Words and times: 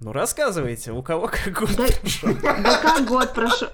Ну, 0.00 0.12
рассказывайте, 0.12 0.92
у 0.92 1.02
кого 1.02 1.28
как 1.28 1.52
год 1.52 1.70
Да, 1.76 1.86
прошел? 2.00 2.28
да 2.42 2.80
как 2.82 3.04
год 3.06 3.34
прошел? 3.34 3.68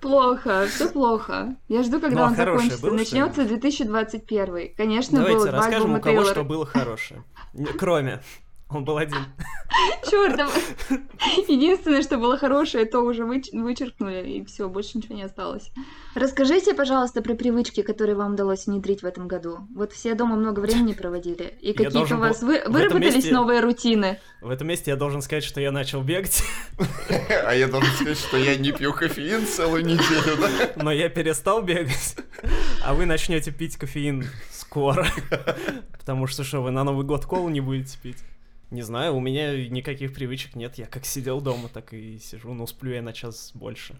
Плохо, 0.00 0.66
все 0.68 0.88
плохо. 0.88 1.54
Я 1.68 1.82
жду, 1.84 2.00
когда 2.00 2.16
Ну, 2.16 2.22
а 2.22 2.26
он 2.28 2.34
закончится. 2.36 2.90
Начнется 2.90 3.44
2021. 3.44 4.74
Конечно, 4.76 5.20
было 5.22 5.46
два 5.46 5.58
расскажем, 5.58 5.94
у 5.94 6.00
кого 6.00 6.24
что 6.24 6.42
было 6.42 6.66
хорошее. 6.66 7.22
Кроме. 7.78 8.22
Он 8.72 8.84
был 8.84 8.98
один. 8.98 9.18
Чёрт, 10.10 10.40
Единственное, 11.48 12.02
что 12.02 12.18
было 12.18 12.36
хорошее, 12.36 12.84
то 12.84 13.00
уже 13.00 13.22
выч- 13.24 13.50
вычеркнули, 13.52 14.28
и 14.28 14.44
все, 14.44 14.68
больше 14.68 14.98
ничего 14.98 15.14
не 15.16 15.22
осталось. 15.22 15.70
Расскажите, 16.14 16.74
пожалуйста, 16.74 17.22
про 17.22 17.34
привычки, 17.34 17.82
которые 17.82 18.14
вам 18.16 18.34
удалось 18.34 18.66
внедрить 18.66 19.02
в 19.02 19.06
этом 19.06 19.28
году. 19.28 19.60
Вот 19.74 19.92
все 19.92 20.14
дома 20.14 20.36
много 20.36 20.60
времени 20.60 20.92
проводили, 20.92 21.54
и 21.60 21.72
какие-то 21.72 22.16
у 22.16 22.18
вас 22.18 22.40
был- 22.42 22.48
вы- 22.48 22.62
выработались 22.66 23.16
месте- 23.16 23.32
новые 23.32 23.60
рутины. 23.60 24.18
В 24.40 24.50
этом 24.50 24.68
месте 24.68 24.90
я 24.92 24.96
должен 24.96 25.22
сказать, 25.22 25.44
что 25.44 25.60
я 25.60 25.72
начал 25.72 26.02
бегать, 26.02 26.42
А 27.46 27.52
я 27.54 27.68
должен 27.68 27.90
сказать, 27.94 28.18
что 28.18 28.36
я 28.36 28.56
не 28.56 28.72
пью 28.72 28.92
кофеин 28.92 29.46
целую 29.46 29.84
неделю, 29.84 30.36
да? 30.40 30.82
но 30.82 30.92
я 30.92 31.08
перестал 31.08 31.62
бегать. 31.62 32.16
А 32.84 32.94
вы 32.94 33.06
начнете 33.06 33.50
пить 33.50 33.76
кофеин 33.76 34.26
скоро. 34.52 35.06
Потому 35.98 36.26
что 36.26 36.44
что, 36.44 36.60
вы 36.62 36.70
на 36.70 36.84
Новый 36.84 37.04
год 37.04 37.24
колу 37.26 37.48
не 37.48 37.60
будете 37.60 37.98
пить? 38.02 38.18
Не 38.70 38.82
знаю, 38.82 39.16
у 39.16 39.20
меня 39.20 39.68
никаких 39.68 40.14
привычек 40.14 40.54
нет. 40.54 40.78
Я 40.78 40.86
как 40.86 41.04
сидел 41.04 41.40
дома, 41.40 41.68
так 41.68 41.92
и 41.92 42.18
сижу. 42.18 42.54
Но 42.54 42.66
сплю 42.66 42.92
я 42.92 43.02
на 43.02 43.12
час 43.12 43.50
больше. 43.54 43.96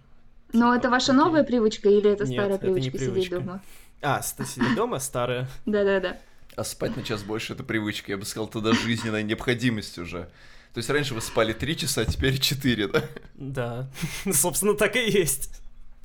Но 0.52 0.74
это 0.74 0.90
ваша 0.90 1.12
Окей. 1.12 1.24
новая 1.24 1.44
привычка 1.44 1.88
или 1.88 2.10
это 2.10 2.24
Нет, 2.24 2.40
старая 2.40 2.56
это 2.56 2.66
не 2.68 2.90
привычка 2.90 2.98
сидеть 2.98 3.30
дома? 3.30 3.62
А, 4.00 4.22
сидеть 4.22 4.74
дома 4.76 4.98
старая. 4.98 5.48
Да-да-да. 5.66 6.18
А 6.56 6.64
спать 6.64 6.96
на 6.96 7.02
час 7.02 7.22
больше 7.22 7.52
это 7.52 7.62
привычка, 7.62 8.12
я 8.12 8.18
бы 8.18 8.24
сказал, 8.24 8.48
даже 8.48 8.80
жизненная 8.80 9.22
необходимость 9.22 9.98
уже. 9.98 10.28
То 10.72 10.78
есть 10.78 10.90
раньше 10.90 11.14
вы 11.14 11.20
спали 11.20 11.52
3 11.52 11.76
часа, 11.76 12.02
а 12.02 12.04
теперь 12.04 12.38
4, 12.38 12.88
да? 12.88 13.04
Да, 13.34 13.90
собственно, 14.32 14.74
так 14.74 14.96
и 14.96 15.10
есть. 15.10 15.60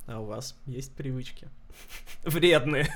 А 0.06 0.20
у 0.20 0.26
вас 0.26 0.56
есть 0.66 0.92
привычки? 0.92 1.48
Вредные. 2.24 2.88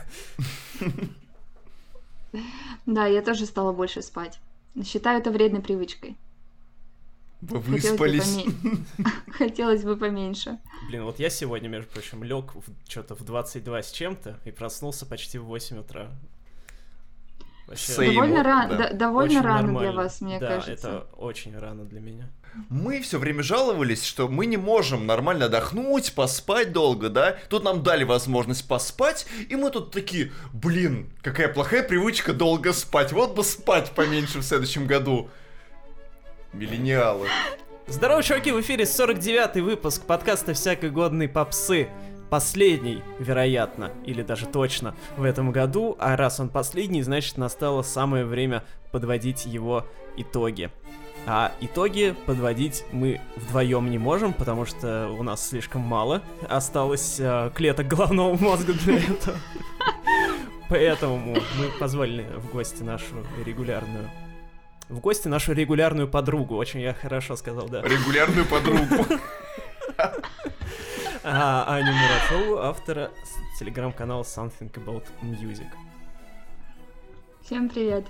Да, 2.86 3.06
я 3.06 3.22
тоже 3.22 3.46
стала 3.46 3.72
больше 3.72 4.02
спать. 4.02 4.38
Считаю 4.84 5.20
это 5.20 5.30
вредной 5.30 5.60
привычкой. 5.62 6.16
Вы 7.40 7.62
Хотелось 7.62 7.84
бы, 7.84 7.90
выспались. 8.06 8.36
поме- 8.44 8.84
Хотелось 9.32 9.82
бы 9.84 9.96
поменьше. 9.96 10.58
Блин, 10.88 11.04
вот 11.04 11.18
я 11.18 11.30
сегодня, 11.30 11.68
между 11.68 11.90
прочим, 11.90 12.22
лег 12.22 12.52
что-то 12.86 13.14
в 13.14 13.24
22 13.24 13.82
с 13.82 13.92
чем-то 13.92 14.38
и 14.44 14.50
проснулся 14.50 15.06
почти 15.06 15.38
в 15.38 15.44
8 15.44 15.78
утра. 15.78 16.10
Вообще, 17.66 17.94
довольно, 17.96 18.36
вот, 18.38 18.46
ра- 18.46 18.68
да. 18.68 18.76
да- 18.76 18.92
довольно 18.92 19.30
очень 19.38 19.40
рано 19.46 19.62
нормально. 19.62 19.92
для 19.92 20.02
вас, 20.02 20.20
мне 20.20 20.38
да, 20.40 20.48
кажется. 20.48 20.72
это 20.88 21.06
очень 21.16 21.56
рано 21.56 21.84
для 21.84 22.00
меня. 22.00 22.28
Мы 22.68 23.00
все 23.00 23.18
время 23.18 23.42
жаловались, 23.42 24.04
что 24.04 24.28
мы 24.28 24.46
не 24.46 24.56
можем 24.56 25.06
нормально 25.06 25.46
отдохнуть, 25.46 26.12
поспать 26.14 26.72
долго, 26.72 27.08
да? 27.08 27.36
Тут 27.48 27.64
нам 27.64 27.82
дали 27.82 28.04
возможность 28.04 28.66
поспать, 28.66 29.26
и 29.48 29.56
мы 29.56 29.70
тут 29.70 29.92
такие, 29.92 30.32
блин, 30.52 31.10
какая 31.22 31.48
плохая 31.48 31.82
привычка 31.82 32.32
долго 32.32 32.72
спать. 32.72 33.12
Вот 33.12 33.34
бы 33.34 33.44
спать 33.44 33.90
поменьше 33.92 34.38
в 34.38 34.42
следующем 34.42 34.86
году. 34.86 35.28
Миллениалы. 36.52 37.28
Здорово, 37.86 38.22
чуваки, 38.22 38.52
в 38.52 38.60
эфире 38.60 38.84
49-й 38.84 39.60
выпуск 39.60 40.02
подкаста 40.02 40.54
«Всякой 40.54 40.90
годной 40.90 41.28
попсы». 41.28 41.88
Последний, 42.30 43.02
вероятно, 43.18 43.90
или 44.04 44.22
даже 44.22 44.46
точно, 44.46 44.94
в 45.16 45.24
этом 45.24 45.50
году, 45.50 45.96
а 45.98 46.16
раз 46.16 46.38
он 46.38 46.48
последний, 46.48 47.02
значит 47.02 47.36
настало 47.36 47.82
самое 47.82 48.24
время 48.24 48.62
подводить 48.92 49.46
его 49.46 49.88
итоги. 50.16 50.70
А 51.26 51.52
итоги 51.60 52.14
подводить 52.26 52.84
мы 52.92 53.20
вдвоем 53.36 53.90
не 53.90 53.98
можем, 53.98 54.32
потому 54.32 54.64
что 54.64 55.08
у 55.10 55.22
нас 55.22 55.48
слишком 55.48 55.82
мало 55.82 56.22
осталось 56.48 57.18
э, 57.20 57.50
клеток 57.54 57.86
головного 57.88 58.36
мозга 58.36 58.72
для 58.72 58.98
этого. 58.98 59.36
Поэтому 60.68 61.18
мы 61.18 61.42
позвали 61.78 62.26
в 62.36 62.50
гости 62.50 62.82
нашу 62.82 63.16
регулярную 63.44 64.08
в 64.88 64.98
гости 64.98 65.28
нашу 65.28 65.52
регулярную 65.52 66.08
подругу. 66.08 66.56
Очень 66.56 66.80
я 66.80 66.94
хорошо 66.94 67.36
сказал, 67.36 67.68
да. 67.68 67.82
Регулярную 67.82 68.44
подругу. 68.44 69.06
А, 71.22 71.66
Аню 71.68 71.92
Мурашову, 71.92 72.58
автора 72.60 73.10
телеграм-канала 73.58 74.22
Something 74.22 74.72
About 74.72 75.04
Music. 75.22 75.66
Всем 77.42 77.68
привет. 77.68 78.06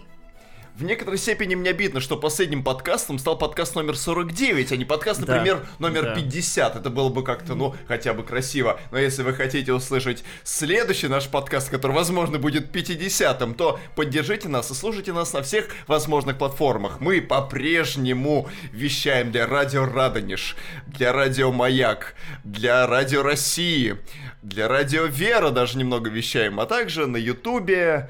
В 0.81 0.83
некоторой 0.83 1.19
степени 1.19 1.55
мне 1.57 1.69
обидно, 1.69 2.01
что 2.01 2.17
последним 2.17 2.65
подкастом 2.65 3.19
стал 3.19 3.37
подкаст 3.37 3.75
номер 3.75 3.99
49, 3.99 4.73
а 4.73 4.77
не 4.79 4.87
подкаст, 4.87 5.21
Да, 5.21 5.35
например, 5.35 5.67
номер 5.79 6.05
да. 6.05 6.15
50. 6.15 6.77
Это 6.77 6.89
было 6.89 7.11
бы 7.11 7.23
как-то, 7.23 7.55
ну, 7.55 7.75
хотя 7.87 8.15
бы 8.15 8.25
красиво. 8.25 8.81
Но 8.91 8.97
если 8.97 9.23
вы 9.23 9.35
хотите 9.35 9.75
услышать 9.75 10.25
следующий 10.43 11.09
наш 11.09 11.29
подкаст, 11.29 11.69
который, 11.69 11.93
возможно, 11.93 12.39
будет 12.39 12.75
50-м, 12.75 13.53
то 13.57 13.79
поддержите 13.95 14.49
нас 14.49 14.71
и 14.71 14.75
слушайте 14.75 15.13
нас 15.13 15.35
на 15.35 15.43
всех 15.43 15.69
возможных 15.87 16.39
платформах. 16.39 16.99
Мы 16.99 17.21
по-прежнему 17.21 18.49
вещаем 18.73 19.33
для 19.33 19.47
Радио 19.47 19.85
Радонеж, 19.85 20.57
для 20.87 21.13
Радио 21.13 21.53
Маяк, 21.53 22.15
для 22.43 22.87
Радио 22.87 23.23
России, 23.23 23.99
для 24.43 24.67
Радио 24.67 25.05
Вера 25.05 25.51
даже 25.51 25.77
немного 25.77 26.09
вещаем, 26.09 26.59
а 26.59 26.65
также 26.65 27.07
на 27.07 27.19
Ютубе, 27.19 28.09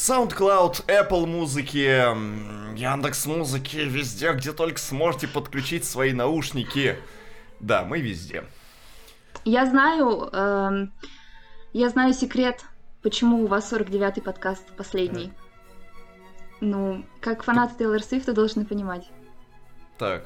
SoundCloud, 0.00 0.86
Apple 0.86 1.26
музыки, 1.26 1.76
Яндекс 2.74 3.26
музыки, 3.26 3.76
везде, 3.76 4.32
где 4.32 4.52
только 4.52 4.78
сможете 4.78 5.28
подключить 5.28 5.84
свои 5.84 6.14
наушники. 6.14 6.96
Да, 7.60 7.84
мы 7.84 8.00
везде. 8.00 8.44
Я 9.44 9.66
знаю, 9.66 10.30
эм, 10.32 10.92
я 11.74 11.90
знаю 11.90 12.14
секрет, 12.14 12.64
почему 13.02 13.44
у 13.44 13.46
вас 13.46 13.70
49-й 13.70 14.22
подкаст 14.22 14.66
последний. 14.74 15.32
Ну, 16.62 17.04
как 17.20 17.42
фанаты 17.42 17.74
Тейлор 17.80 18.02
Свифта 18.02 18.32
должны 18.32 18.64
понимать. 18.64 19.06
Так, 19.98 20.24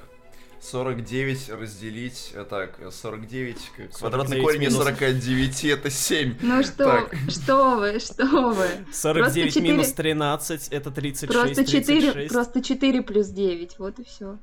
49 0.64 1.50
разделить, 1.50 2.32
а 2.34 2.44
так, 2.44 2.78
49, 2.91 3.56
к- 3.56 3.98
квадратный 3.98 4.38
49 4.38 4.42
корень 4.44 4.62
из 4.62 4.72
минус. 4.72 4.84
49 4.86 5.64
это 5.66 5.91
7. 5.91 6.34
Ну 6.41 6.62
что, 6.62 6.72
Так. 6.84 7.14
что 7.28 7.76
вы, 7.76 7.98
что 8.00 8.25
вы. 8.50 8.66
49 8.92 9.53
четыре- 9.54 9.72
минус 9.72 9.92
13, 9.92 10.69
это 10.69 10.91
36, 10.91 11.32
Просто 11.32 11.64
4, 11.66 12.00
36. 12.12 12.32
просто 12.32 12.62
4 12.62 13.03
плюс 13.03 13.26
9, 13.28 13.78
вот 13.78 13.98
и 13.98 14.04
все. 14.04 14.38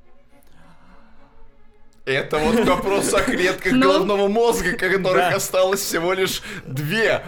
Это 2.05 2.37
вот 2.39 2.65
вопрос 2.67 3.13
о 3.13 3.21
клетках 3.21 3.71
Ну. 3.73 3.81
головного 3.87 4.27
мозга, 4.27 4.73
которых 4.73 5.15
Да. 5.15 5.35
осталось 5.35 5.81
всего 5.81 6.13
лишь 6.13 6.41
две. 6.67 7.23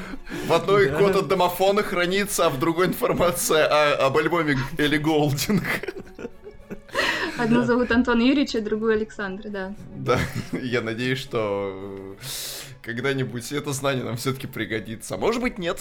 В 0.47 0.53
одной 0.53 0.89
Да. 0.89 0.97
код 0.99 1.15
от 1.15 1.27
домофона 1.27 1.83
хранится, 1.83 2.45
а 2.45 2.49
в 2.49 2.59
другой 2.59 2.87
информация 2.87 3.65
о- 3.67 4.05
об 4.07 4.17
альбоме 4.17 4.57
Элли 4.77 4.97
Голдинг. 4.97 5.63
Одну 7.38 7.63
зовут 7.63 7.91
Антон 7.91 8.19
Юрьевич, 8.19 8.56
а 8.56 8.61
другую 8.61 8.94
Александр, 8.94 9.50
да. 9.50 9.73
Да, 9.95 10.19
я 10.51 10.81
надеюсь, 10.81 11.19
что 11.19 12.16
когда-нибудь 12.81 13.51
это 13.51 13.72
знание 13.73 14.03
нам 14.03 14.17
все-таки 14.17 14.47
пригодится. 14.47 15.17
Может 15.17 15.41
быть, 15.41 15.57
нет. 15.57 15.79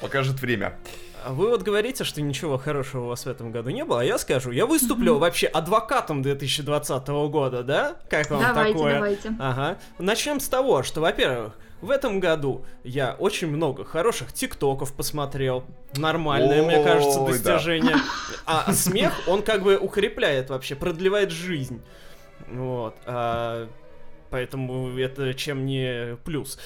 Покажет 0.00 0.40
время. 0.40 0.78
Вы 1.28 1.48
вот 1.48 1.62
говорите, 1.62 2.04
что 2.04 2.22
ничего 2.22 2.56
хорошего 2.56 3.04
у 3.04 3.08
вас 3.08 3.24
в 3.24 3.28
этом 3.28 3.50
году 3.50 3.70
не 3.70 3.84
было, 3.84 4.00
а 4.00 4.04
я 4.04 4.16
скажу, 4.18 4.52
я 4.52 4.64
выступлю 4.64 5.18
вообще 5.18 5.48
адвокатом 5.48 6.22
2020 6.22 7.08
года, 7.08 7.64
да? 7.64 7.96
Как 8.08 8.30
вам 8.30 8.40
Давайте, 8.40 8.72
такое? 8.74 8.94
давайте. 8.94 9.36
Ага. 9.40 9.78
Начнем 9.98 10.38
с 10.38 10.48
того, 10.48 10.84
что, 10.84 11.00
во-первых, 11.00 11.54
в 11.80 11.90
этом 11.90 12.20
году 12.20 12.64
я 12.84 13.14
очень 13.18 13.48
много 13.48 13.84
хороших 13.84 14.32
тиктоков 14.32 14.94
посмотрел. 14.94 15.64
Нормальное, 15.94 16.62
мне 16.62 16.82
кажется, 16.82 17.20
Ой, 17.20 17.38
да. 17.38 17.54
достижение. 17.54 17.96
А 18.46 18.72
смех, 18.72 19.12
он 19.26 19.42
как 19.42 19.62
бы 19.62 19.76
укрепляет 19.76 20.50
вообще, 20.50 20.76
продлевает 20.76 21.32
жизнь. 21.32 21.82
Вот. 22.48 22.94
А, 23.04 23.68
поэтому 24.30 24.96
это 24.96 25.34
чем 25.34 25.66
не 25.66 26.16
плюс. 26.24 26.58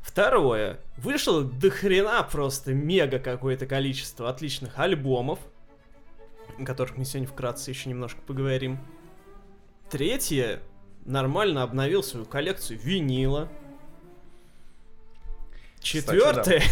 Второе. 0.00 0.78
Вышло 0.96 1.42
до 1.42 1.68
хрена 1.68 2.22
просто 2.22 2.72
мега 2.72 3.18
какое-то 3.18 3.66
количество 3.66 4.30
отличных 4.30 4.78
альбомов, 4.78 5.38
о 6.58 6.64
которых 6.64 6.96
мы 6.96 7.04
сегодня 7.04 7.28
вкратце 7.28 7.70
еще 7.70 7.90
немножко 7.90 8.20
поговорим. 8.22 8.78
Третье. 9.90 10.60
Нормально 11.04 11.62
обновил 11.62 12.02
свою 12.02 12.24
коллекцию 12.24 12.78
винила. 12.78 13.48
Четвертое. 15.86 16.62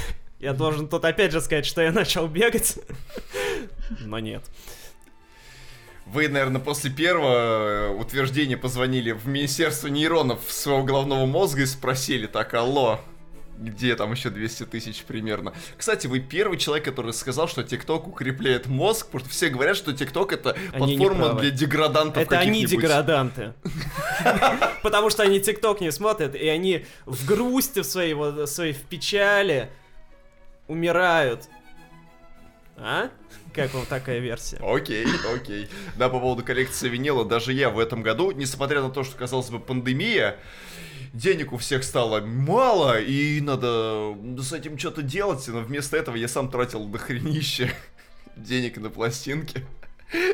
Я 0.40 0.52
должен 0.52 0.88
тут 0.88 1.04
опять 1.04 1.30
же 1.30 1.40
сказать, 1.40 1.64
что 1.64 1.80
я 1.80 1.92
начал 1.92 2.26
бегать. 2.26 2.78
Но 4.00 4.18
нет. 4.18 4.42
Вы, 6.06 6.28
наверное, 6.28 6.60
после 6.60 6.90
первого 6.90 7.32
э, 7.32 7.88
утверждения 7.94 8.56
позвонили 8.56 9.12
в 9.12 9.26
Министерство 9.26 9.86
нейронов 9.86 10.40
своего 10.48 10.82
головного 10.82 11.26
мозга 11.26 11.62
и 11.62 11.66
спросили, 11.66 12.26
так, 12.26 12.52
алло, 12.54 13.00
где 13.58 13.94
там 13.96 14.12
еще 14.12 14.30
200 14.30 14.66
тысяч 14.66 15.04
примерно. 15.04 15.52
Кстати, 15.76 16.06
вы 16.06 16.20
первый 16.20 16.58
человек, 16.58 16.84
который 16.84 17.12
сказал, 17.12 17.48
что 17.48 17.62
ТикТок 17.62 18.06
укрепляет 18.06 18.66
мозг, 18.66 19.06
потому 19.06 19.20
что 19.20 19.30
все 19.30 19.48
говорят, 19.48 19.76
что 19.76 19.92
ТикТок 19.92 20.32
это 20.32 20.56
Они 20.72 20.96
платформа 20.96 21.34
для 21.34 21.50
деградантов 21.50 22.22
Это 22.22 22.38
они 22.38 22.66
деграданты. 22.66 23.54
Потому 24.82 25.10
что 25.10 25.22
они 25.22 25.40
ТикТок 25.40 25.80
не 25.80 25.92
смотрят, 25.92 26.34
и 26.34 26.48
они 26.48 26.84
в 27.06 27.26
грусти 27.26 27.80
в 27.80 27.84
своей, 27.84 28.14
вот, 28.14 28.48
своей 28.50 28.72
в 28.72 28.82
печали 28.82 29.70
умирают. 30.66 31.48
А? 32.76 33.10
Как 33.52 33.72
вам 33.72 33.86
такая 33.86 34.18
версия? 34.18 34.58
Окей, 34.60 35.06
окей. 35.32 35.68
Да, 35.96 36.08
по 36.08 36.18
поводу 36.18 36.44
коллекции 36.44 36.88
винила, 36.88 37.24
даже 37.24 37.52
я 37.52 37.70
в 37.70 37.78
этом 37.78 38.02
году, 38.02 38.32
несмотря 38.32 38.82
на 38.82 38.90
то, 38.90 39.04
что, 39.04 39.16
казалось 39.16 39.50
бы, 39.50 39.60
пандемия, 39.60 40.36
денег 41.14 41.52
у 41.52 41.56
всех 41.56 41.84
стало 41.84 42.20
мало, 42.20 43.00
и 43.00 43.40
надо 43.40 44.14
с 44.38 44.52
этим 44.52 44.76
что-то 44.78 45.02
делать, 45.02 45.46
но 45.48 45.60
вместо 45.60 45.96
этого 45.96 46.16
я 46.16 46.28
сам 46.28 46.50
тратил 46.50 46.84
дохренище 46.86 47.72
денег 48.36 48.76
на 48.76 48.90
пластинки. 48.90 49.64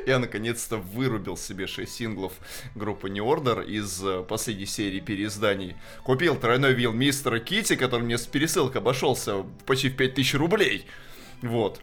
Я 0.07 0.19
наконец-то 0.19 0.77
вырубил 0.77 1.37
себе 1.37 1.67
6 1.67 1.91
синглов 1.91 2.33
группы 2.75 3.09
New 3.09 3.25
Order 3.25 3.65
из 3.65 4.03
э, 4.05 4.23
последней 4.25 4.67
серии 4.67 5.01
переизданий. 5.01 5.77
Купил 6.03 6.37
тройной 6.37 6.75
вил 6.75 6.93
мистера 6.93 7.39
Кити, 7.39 7.77
который 7.77 8.03
мне 8.03 8.19
с 8.19 8.27
пересылкой 8.27 8.83
обошелся 8.83 9.45
почти 9.65 9.89
в 9.89 9.97
5000 9.97 10.35
рублей. 10.35 10.87
Вот. 11.41 11.81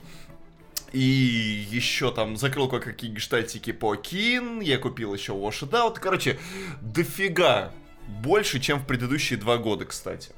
И 0.92 1.00
еще 1.00 2.12
там 2.12 2.38
закрыл 2.38 2.68
кое-какие 2.68 3.10
гештальтики 3.10 3.72
по 3.72 3.96
Кин, 3.96 4.60
я 4.60 4.78
купил 4.78 5.14
еще 5.14 5.34
Wash 5.34 5.68
It 5.68 5.72
Out. 5.72 5.98
Короче, 6.00 6.38
дофига 6.82 7.74
больше, 8.08 8.60
чем 8.60 8.80
в 8.80 8.86
предыдущие 8.86 9.38
два 9.40 9.58
года, 9.58 9.86
кстати. 9.86 10.32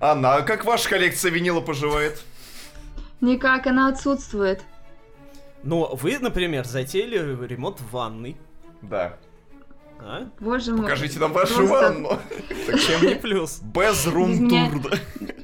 Анна, 0.00 0.34
а 0.36 0.42
как 0.42 0.64
ваша 0.64 0.88
коллекция 0.88 1.30
винила 1.30 1.60
поживает? 1.60 2.22
Никак, 3.20 3.66
она 3.66 3.88
отсутствует. 3.88 4.62
Ну, 5.62 5.94
вы, 5.96 6.18
например, 6.18 6.64
затеяли 6.64 7.46
ремонт 7.46 7.80
ванной. 7.90 8.36
Да. 8.82 9.16
А? 9.98 10.28
Боже 10.40 10.72
мой. 10.72 10.82
Покажите 10.82 11.18
нам 11.18 11.32
вашу 11.32 11.54
Просто 11.54 11.72
ванну. 11.74 12.18
Чем 12.86 13.06
не 13.08 13.14
плюс? 13.14 13.60
Без 13.62 14.06
рум 14.06 14.32
Без 14.32 14.40
меня- 14.40 14.70
тур. 14.70 14.92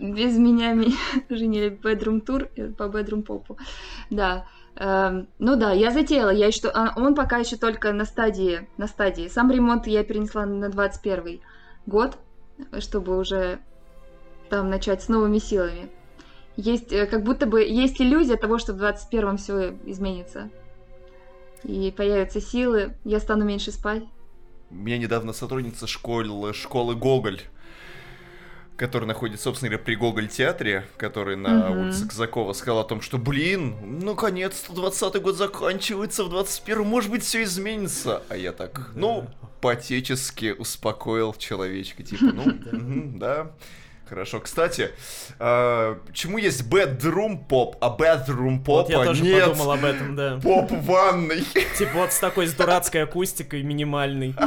Без 0.00 0.36
меня 0.36 0.74
ми- 0.74 0.94
женили 1.30 1.70
bedroom 1.70 2.20
тур 2.20 2.48
э, 2.56 2.66
по 2.69 2.84
bedroom 2.84 3.22
попу. 3.22 3.56
Да. 4.10 4.46
Эм, 4.76 5.28
ну 5.38 5.56
да, 5.56 5.72
я 5.72 5.90
затеяла. 5.90 6.30
Я 6.30 6.46
еще, 6.46 6.69
а, 6.69 6.92
он 6.96 7.14
пока 7.14 7.38
еще 7.38 7.56
только 7.56 7.92
на 7.92 8.04
стадии, 8.04 8.69
на 8.78 8.86
стадии. 8.86 9.28
Сам 9.28 9.50
ремонт 9.50 9.86
я 9.86 10.02
перенесла 10.04 10.46
на 10.46 10.69
21 10.69 11.40
год, 11.86 12.19
чтобы 12.78 13.19
уже 13.19 13.60
там 14.48 14.70
начать 14.70 15.02
с 15.02 15.08
новыми 15.08 15.38
силами. 15.38 15.90
Есть, 16.56 16.92
э, 16.92 17.06
как 17.06 17.22
будто 17.22 17.46
бы 17.46 17.62
есть 17.62 18.00
иллюзия 18.00 18.36
того, 18.36 18.58
что 18.58 18.74
в 18.74 18.76
21-м 18.76 19.36
все 19.36 19.74
изменится. 19.86 20.50
И 21.64 21.92
появятся 21.96 22.40
силы, 22.40 22.96
я 23.04 23.20
стану 23.20 23.44
меньше 23.44 23.70
спать. 23.70 24.04
Меня 24.70 24.98
недавно 24.98 25.32
сотрудница 25.32 25.86
школы, 25.86 26.52
школы 26.54 26.94
Гоголь, 26.94 27.40
которая 28.82 29.06
находится, 29.06 29.44
собственно 29.44 29.70
говоря, 29.70 29.84
при 29.84 29.94
Гоголь-театре, 29.94 30.84
который 30.96 31.37
на 31.37 31.70
Мгм. 31.70 31.79
улице 31.82 32.08
Казакова, 32.08 32.52
сказала 32.52 32.81
о 32.81 32.84
том, 32.84 33.00
что, 33.00 33.17
блин, 33.17 34.00
наконец-то 34.00 34.73
20-й 34.73 35.20
год 35.20 35.37
заканчивается, 35.37 36.25
в 36.25 36.34
21-м, 36.34 36.84
может 36.84 37.08
быть, 37.08 37.23
все 37.23 37.44
изменится. 37.44 38.25
А 38.29 38.37
я 38.37 38.50
так, 38.50 38.90
ну, 38.96 39.29
по-отечески 39.61 40.52
успокоил 40.58 41.32
человечка, 41.34 42.02
типа, 42.02 42.25
ну, 42.25 42.44
да, 43.20 43.52
хорошо. 44.08 44.40
Кстати, 44.40 44.90
а, 45.38 46.00
почему 46.05 46.38
есть 46.38 46.62
bedroom 46.69 47.46
pop, 47.49 47.76
а 47.81 47.96
bedroom 47.96 48.64
Вот 48.67 48.88
я 48.90 48.96
попа 48.96 49.06
тоже 49.11 49.23
нет? 49.23 49.44
подумал 49.44 49.70
об 49.70 49.84
этом, 49.84 50.17
да. 50.17 50.40
Поп 50.43 50.73
в 50.73 50.84
ванной. 50.87 51.44
Типа 51.79 51.93
вот 51.94 52.12
с 52.12 52.19
такой 52.19 52.49
с 52.49 52.52
дурацкой 52.52 53.05
акустикой 53.05 53.62
минимальной. 53.62 54.34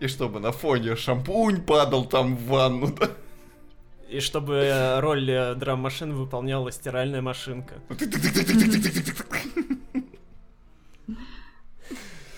И 0.00 0.06
чтобы 0.06 0.40
на 0.40 0.52
фоне 0.52 0.96
шампунь 0.96 1.62
падал 1.62 2.04
там 2.04 2.36
в 2.36 2.46
ванну, 2.46 2.92
да? 2.92 3.10
И 4.08 4.20
чтобы 4.20 4.98
роль 5.00 5.30
э, 5.30 5.54
драм-машины 5.54 6.14
выполняла 6.14 6.70
стиральная 6.70 7.22
машинка. 7.22 7.74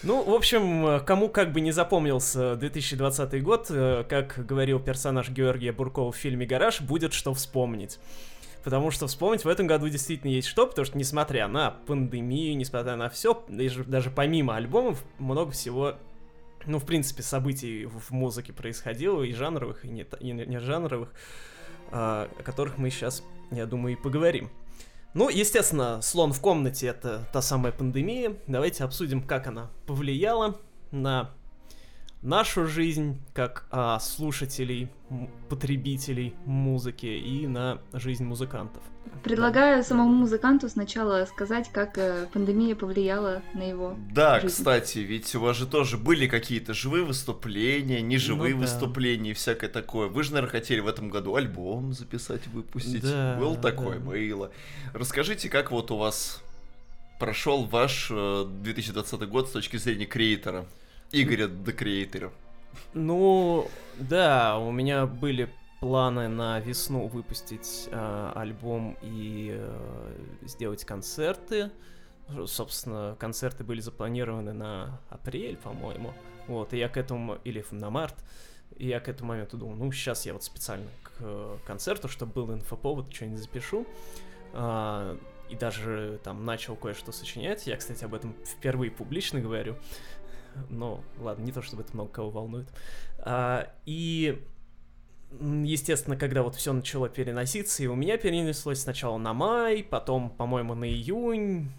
Ну, 0.04 0.22
в 0.22 0.34
общем, 0.34 1.02
кому 1.06 1.30
как 1.30 1.52
бы 1.52 1.62
не 1.62 1.72
запомнился 1.72 2.56
2020 2.56 3.42
год, 3.42 3.68
э, 3.70 4.04
как 4.06 4.44
говорил 4.46 4.78
персонаж 4.78 5.30
Георгия 5.30 5.72
Буркова 5.72 6.12
в 6.12 6.16
фильме 6.16 6.44
«Гараж», 6.44 6.82
будет 6.82 7.14
что 7.14 7.32
вспомнить. 7.32 7.98
Потому 8.64 8.90
что 8.90 9.06
вспомнить 9.06 9.44
в 9.44 9.48
этом 9.48 9.66
году 9.66 9.88
действительно 9.88 10.30
есть 10.30 10.48
что, 10.48 10.66
потому 10.66 10.84
что 10.84 10.98
несмотря 10.98 11.48
на 11.48 11.70
пандемию, 11.70 12.54
несмотря 12.54 12.96
на 12.96 13.08
все, 13.08 13.44
даже, 13.48 13.84
даже 13.84 14.10
помимо 14.10 14.56
альбомов, 14.56 15.02
много 15.18 15.52
всего, 15.52 15.94
ну, 16.66 16.78
в 16.78 16.84
принципе, 16.84 17.22
событий 17.22 17.86
в 17.86 18.10
музыке 18.10 18.52
происходило, 18.52 19.22
и 19.22 19.32
жанровых, 19.32 19.84
и 19.84 19.88
не, 19.88 20.06
и 20.20 20.32
не 20.32 20.58
жанровых, 20.60 21.12
а, 21.90 22.28
о 22.38 22.42
которых 22.42 22.78
мы 22.78 22.90
сейчас, 22.90 23.22
я 23.50 23.66
думаю, 23.66 23.96
и 23.96 24.00
поговорим. 24.00 24.50
Ну, 25.14 25.28
естественно, 25.28 26.02
слон 26.02 26.32
в 26.32 26.40
комнате 26.40 26.88
это 26.88 27.28
та 27.32 27.40
самая 27.40 27.72
пандемия. 27.72 28.36
Давайте 28.48 28.82
обсудим, 28.82 29.22
как 29.22 29.46
она 29.46 29.70
повлияла 29.86 30.60
на 30.90 31.30
нашу 32.24 32.66
жизнь 32.66 33.20
как 33.34 33.66
а, 33.70 34.00
слушателей, 34.00 34.88
потребителей 35.48 36.34
музыки 36.46 37.06
и 37.06 37.46
на 37.46 37.78
жизнь 37.92 38.24
музыкантов. 38.24 38.82
Предлагаю 39.22 39.84
самому 39.84 40.12
музыканту 40.14 40.68
сначала 40.68 41.24
сказать, 41.26 41.70
как 41.72 41.98
э, 41.98 42.26
пандемия 42.32 42.74
повлияла 42.74 43.42
на 43.52 43.62
его. 43.62 43.96
Да, 44.12 44.40
жизнь. 44.40 44.54
кстати, 44.56 44.98
ведь 44.98 45.34
у 45.34 45.40
вас 45.40 45.56
же 45.56 45.66
тоже 45.66 45.98
были 45.98 46.26
какие-то 46.26 46.72
живые 46.74 47.04
выступления, 47.04 48.00
неживые 48.00 48.54
Ну 48.54 48.60
да. 48.62 48.66
выступления 48.66 49.30
и 49.30 49.34
всякое 49.34 49.68
такое. 49.68 50.08
Вы 50.08 50.24
же, 50.24 50.32
наверное, 50.32 50.50
хотели 50.50 50.80
в 50.80 50.88
этом 50.88 51.10
году 51.10 51.36
альбом 51.36 51.92
записать, 51.92 52.46
выпустить. 52.48 53.02
Да, 53.02 53.36
Было 53.38 53.56
такое, 53.56 53.98
да. 53.98 54.04
было. 54.10 54.50
Расскажите, 54.94 55.48
как 55.50 55.70
вот 55.70 55.90
у 55.90 55.96
вас 55.96 56.42
прошел 57.20 57.64
ваш 57.64 58.08
э, 58.10 58.46
2020 58.62 59.20
год 59.28 59.48
с 59.48 59.52
точки 59.52 59.76
зрения 59.76 60.06
креатора? 60.06 60.64
Игоря 61.14 61.46
The 61.46 61.76
Creator. 61.76 62.32
Ну, 62.92 63.68
да, 64.00 64.58
у 64.58 64.72
меня 64.72 65.06
были 65.06 65.48
планы 65.78 66.26
на 66.26 66.58
весну 66.58 67.06
выпустить 67.06 67.88
э, 67.90 68.32
альбом 68.34 68.96
и 69.00 69.54
э, 69.54 70.16
сделать 70.42 70.84
концерты. 70.84 71.70
Собственно, 72.46 73.16
концерты 73.20 73.62
были 73.62 73.80
запланированы 73.80 74.52
на 74.52 75.00
апрель, 75.08 75.56
по-моему. 75.56 76.14
Вот, 76.48 76.72
и 76.72 76.78
я 76.78 76.88
к 76.88 76.96
этому, 76.96 77.38
или 77.44 77.64
на 77.70 77.90
март, 77.90 78.16
и 78.76 78.88
я 78.88 78.98
к 78.98 79.08
этому 79.08 79.28
моменту 79.28 79.56
думал, 79.56 79.76
ну, 79.76 79.92
сейчас 79.92 80.26
я 80.26 80.32
вот 80.32 80.42
специально 80.42 80.88
к 81.04 81.12
э, 81.20 81.58
концерту, 81.64 82.08
чтобы 82.08 82.32
был 82.32 82.52
инфоповод, 82.52 83.14
что-нибудь 83.14 83.38
запишу. 83.38 83.86
А, 84.52 85.16
и 85.48 85.56
даже 85.56 86.18
там 86.24 86.44
начал 86.44 86.74
кое-что 86.76 87.12
сочинять. 87.12 87.66
Я, 87.66 87.76
кстати, 87.76 88.04
об 88.04 88.14
этом 88.14 88.34
впервые 88.44 88.90
публично 88.90 89.40
говорю. 89.40 89.76
Но, 90.70 91.02
ладно, 91.18 91.44
не 91.44 91.52
то 91.52 91.62
чтобы 91.62 91.82
это 91.82 91.94
много 91.94 92.10
кого 92.10 92.30
волнует. 92.30 92.68
А, 93.18 93.68
и, 93.86 94.42
естественно, 95.40 96.16
когда 96.16 96.42
вот 96.42 96.54
все 96.54 96.72
начало 96.72 97.08
переноситься, 97.08 97.82
и 97.82 97.86
у 97.86 97.94
меня 97.94 98.16
перенеслось 98.16 98.80
сначала 98.80 99.18
на 99.18 99.32
май, 99.32 99.82
потом, 99.82 100.30
по-моему, 100.30 100.74
на 100.74 100.88
июнь, 100.88 101.70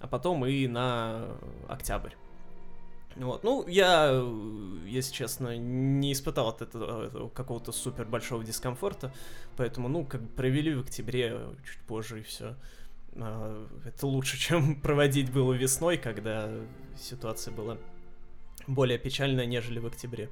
а 0.00 0.06
потом 0.06 0.44
и 0.46 0.66
на 0.66 1.36
октябрь. 1.68 2.12
Вот. 3.16 3.44
Ну, 3.44 3.66
я, 3.68 4.08
э, 4.10 4.78
если 4.86 5.12
честно, 5.12 5.56
не 5.56 6.12
испытал 6.12 6.48
от 6.48 6.62
этого, 6.62 7.06
этого 7.06 7.28
какого-то 7.28 7.70
супер 7.72 8.06
большого 8.06 8.42
дискомфорта, 8.42 9.12
поэтому, 9.56 9.88
ну, 9.88 10.04
как 10.04 10.22
бы 10.22 10.28
провели 10.28 10.74
в 10.74 10.80
октябре 10.80 11.38
чуть 11.64 11.80
позже 11.82 12.20
и 12.20 12.22
все. 12.22 12.56
Это 13.14 14.06
лучше, 14.06 14.36
чем 14.38 14.80
проводить 14.80 15.32
было 15.32 15.52
весной, 15.52 15.96
когда 15.96 16.50
ситуация 16.98 17.54
была 17.54 17.78
более 18.66 18.98
печальная, 18.98 19.46
нежели 19.46 19.78
в 19.78 19.86
октябре. 19.86 20.30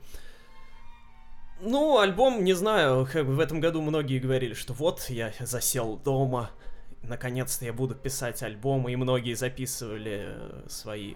Ну, 1.60 1.98
альбом, 1.98 2.42
не 2.42 2.54
знаю, 2.54 3.06
как 3.10 3.26
бы 3.26 3.34
в 3.34 3.40
этом 3.40 3.60
году 3.60 3.82
многие 3.82 4.18
говорили, 4.18 4.52
что 4.52 4.72
вот, 4.72 5.08
я 5.08 5.32
засел 5.38 5.96
дома, 5.96 6.50
наконец-то 7.02 7.64
я 7.64 7.72
буду 7.72 7.94
писать 7.94 8.42
альбомы, 8.42 8.92
и 8.92 8.96
многие 8.96 9.34
записывали 9.34 10.24
э, 10.24 10.62
свои 10.68 11.14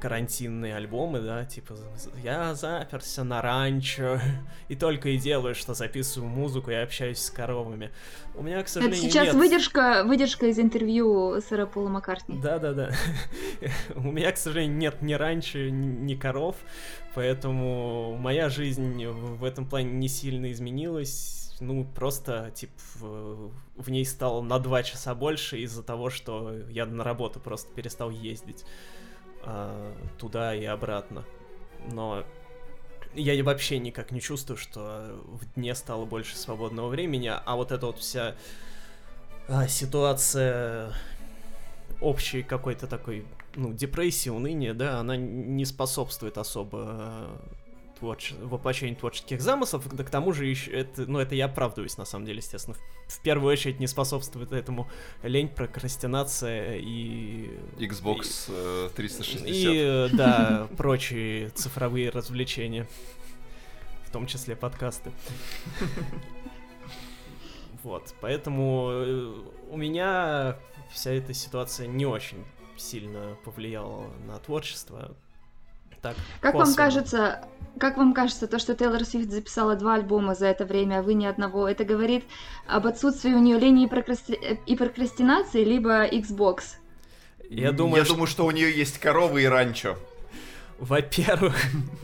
карантинные 0.00 0.74
альбомы, 0.74 1.20
да, 1.20 1.44
типа 1.44 1.76
я 2.22 2.54
заперся 2.54 3.22
на 3.22 3.42
ранчо 3.42 4.18
и 4.68 4.74
только 4.74 5.10
и 5.10 5.18
делаю, 5.18 5.54
что 5.54 5.74
записываю 5.74 6.28
музыку 6.28 6.70
и 6.70 6.74
общаюсь 6.74 7.18
с 7.18 7.30
коровами. 7.30 7.90
У 8.34 8.42
меня, 8.42 8.58
к 8.58 8.62
Это 8.62 8.72
сожалению, 8.72 9.02
сейчас 9.02 9.26
нет... 9.26 9.34
выдержка, 9.34 10.04
выдержка 10.04 10.46
из 10.46 10.58
интервью 10.58 11.40
сэра 11.40 11.66
Пола 11.66 11.88
Маккартни. 11.88 12.40
Да-да-да. 12.40 12.90
у 13.94 14.10
меня, 14.10 14.32
к 14.32 14.38
сожалению, 14.38 14.76
нет 14.78 15.02
ни 15.02 15.12
раньше, 15.14 15.70
ни 15.70 16.14
коров, 16.14 16.56
поэтому 17.14 18.16
моя 18.16 18.48
жизнь 18.48 19.06
в 19.06 19.44
этом 19.44 19.68
плане 19.68 19.92
не 19.92 20.08
сильно 20.08 20.50
изменилась. 20.50 21.36
Ну, 21.60 21.84
просто, 21.84 22.50
типа, 22.54 22.72
в 23.00 23.90
ней 23.90 24.06
стало 24.06 24.40
на 24.40 24.58
два 24.58 24.82
часа 24.82 25.14
больше 25.14 25.58
из-за 25.58 25.82
того, 25.82 26.08
что 26.08 26.54
я 26.70 26.86
на 26.86 27.04
работу 27.04 27.38
просто 27.38 27.70
перестал 27.74 28.08
ездить 28.10 28.64
а, 29.42 29.94
туда 30.18 30.54
и 30.54 30.64
обратно. 30.64 31.24
Но 31.92 32.24
я 33.14 33.42
вообще 33.42 33.78
никак 33.78 34.10
не 34.10 34.20
чувствую, 34.20 34.56
что 34.56 35.20
в 35.24 35.54
дне 35.54 35.74
стало 35.74 36.04
больше 36.04 36.36
свободного 36.36 36.88
времени, 36.88 37.30
а 37.32 37.56
вот 37.56 37.72
эта 37.72 37.86
вот 37.86 37.98
вся 37.98 38.34
а, 39.48 39.66
ситуация 39.66 40.92
общей 42.00 42.42
какой-то 42.42 42.86
такой, 42.86 43.26
ну, 43.54 43.72
депрессии, 43.72 44.30
уныния, 44.30 44.74
да, 44.74 45.00
она 45.00 45.16
не 45.16 45.64
способствует 45.64 46.38
особо 46.38 46.86
э, 46.88 47.36
творче... 48.00 48.34
воплощению 48.36 48.96
творческих 48.96 49.40
замыслов, 49.40 49.86
да 49.94 50.02
к 50.02 50.10
тому 50.10 50.32
же 50.32 50.46
еще 50.46 50.70
это, 50.72 51.06
ну, 51.06 51.18
это 51.18 51.34
я 51.34 51.44
оправдываюсь, 51.44 51.96
на 51.96 52.04
самом 52.04 52.26
деле, 52.26 52.38
естественно. 52.38 52.76
В, 53.06 53.12
в 53.12 53.20
первую 53.20 53.52
очередь 53.52 53.78
не 53.78 53.86
способствует 53.86 54.52
этому 54.52 54.88
лень, 55.22 55.48
прокрастинация 55.48 56.78
и... 56.78 57.50
Xbox 57.78 58.88
и, 58.88 58.94
360. 58.94 59.46
И, 59.46 59.76
э, 59.76 60.08
да, 60.12 60.68
прочие 60.76 61.50
цифровые 61.50 62.10
развлечения. 62.10 62.88
В 64.06 64.10
том 64.10 64.26
числе 64.26 64.56
подкасты. 64.56 65.12
Вот, 67.82 68.14
поэтому 68.20 68.90
э, 68.92 69.34
у 69.70 69.76
меня 69.78 70.58
вся 70.90 71.12
эта 71.12 71.32
ситуация 71.32 71.86
не 71.86 72.04
очень 72.04 72.44
сильно 72.76 73.36
повлияла 73.44 74.10
на 74.26 74.38
творчество. 74.38 75.16
Так, 76.02 76.16
как 76.40 76.52
косвенно. 76.52 76.66
вам 76.66 76.74
кажется, 76.74 77.44
как 77.78 77.96
вам 77.96 78.14
кажется, 78.14 78.46
то, 78.46 78.58
что 78.58 78.74
Тейлор 78.74 79.04
Свифт 79.04 79.30
записала 79.30 79.74
два 79.76 79.94
альбома 79.94 80.34
за 80.34 80.46
это 80.46 80.64
время, 80.64 80.98
а 80.98 81.02
вы 81.02 81.14
ни 81.14 81.26
одного, 81.26 81.68
это 81.68 81.84
говорит 81.84 82.24
об 82.66 82.86
отсутствии 82.86 83.32
у 83.32 83.38
нее 83.38 83.58
лени 83.58 83.84
и, 83.84 83.88
прокрасти... 83.88 84.38
и 84.66 84.76
прокрастинации, 84.76 85.64
либо 85.64 86.06
Xbox? 86.06 86.76
Я 87.48 87.72
думаю, 87.72 87.98
Я 87.98 88.04
что... 88.04 88.14
думаю, 88.14 88.26
что 88.26 88.46
у 88.46 88.50
нее 88.50 88.70
есть 88.70 88.98
коровы 88.98 89.42
и 89.42 89.46
ранчо. 89.46 89.96
Во-первых, 90.78 91.56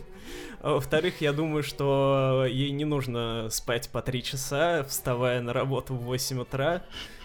во-вторых, 0.62 1.20
я 1.20 1.32
думаю, 1.32 1.62
что 1.62 2.46
ей 2.48 2.70
не 2.70 2.84
нужно 2.84 3.48
спать 3.50 3.88
по 3.90 4.02
три 4.02 4.22
часа, 4.22 4.84
вставая 4.84 5.40
на 5.40 5.52
работу 5.52 5.94
в 5.94 6.04
8 6.04 6.40
утра 6.40 6.82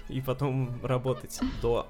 и 0.10 0.22
потом 0.22 0.80
работать 0.84 1.40
до 1.62 1.88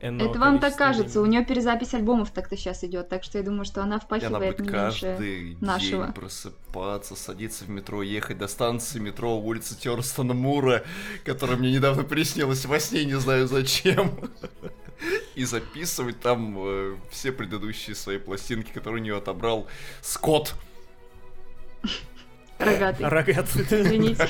это 0.00 0.38
вам 0.38 0.60
так 0.60 0.76
кажется, 0.76 1.20
времени. 1.20 1.36
у 1.36 1.38
нее 1.38 1.44
перезапись 1.44 1.94
альбомов 1.94 2.30
так-то 2.30 2.56
сейчас 2.56 2.84
идет, 2.84 3.08
так 3.08 3.24
что 3.24 3.38
я 3.38 3.44
думаю, 3.44 3.64
что 3.64 3.82
она 3.82 3.98
впахивает 3.98 4.60
она 4.60 4.66
не 4.66 4.72
каждый 4.72 5.56
нашего. 5.60 6.04
день 6.04 6.14
просыпаться, 6.14 7.16
садиться 7.16 7.64
в 7.64 7.70
метро, 7.70 8.02
ехать 8.02 8.38
до 8.38 8.46
станции 8.46 9.00
метро 9.00 9.36
улицы 9.36 9.76
Терстона 9.76 10.32
Мура, 10.32 10.84
которая 11.24 11.56
мне 11.56 11.72
недавно 11.72 12.04
приснилась 12.04 12.64
во 12.66 12.78
сне, 12.78 13.04
не 13.04 13.18
знаю 13.18 13.48
зачем. 13.48 14.12
И 15.34 15.44
записывать 15.44 16.20
там 16.20 16.54
э, 16.56 16.96
все 17.10 17.32
предыдущие 17.32 17.96
свои 17.96 18.18
пластинки, 18.18 18.70
которые 18.70 19.00
у 19.00 19.04
нее 19.04 19.16
отобрал 19.16 19.66
Скотт. 20.02 20.54
Рогатый. 22.58 23.06
Рогатый. 23.06 23.62
Извините. 23.62 24.28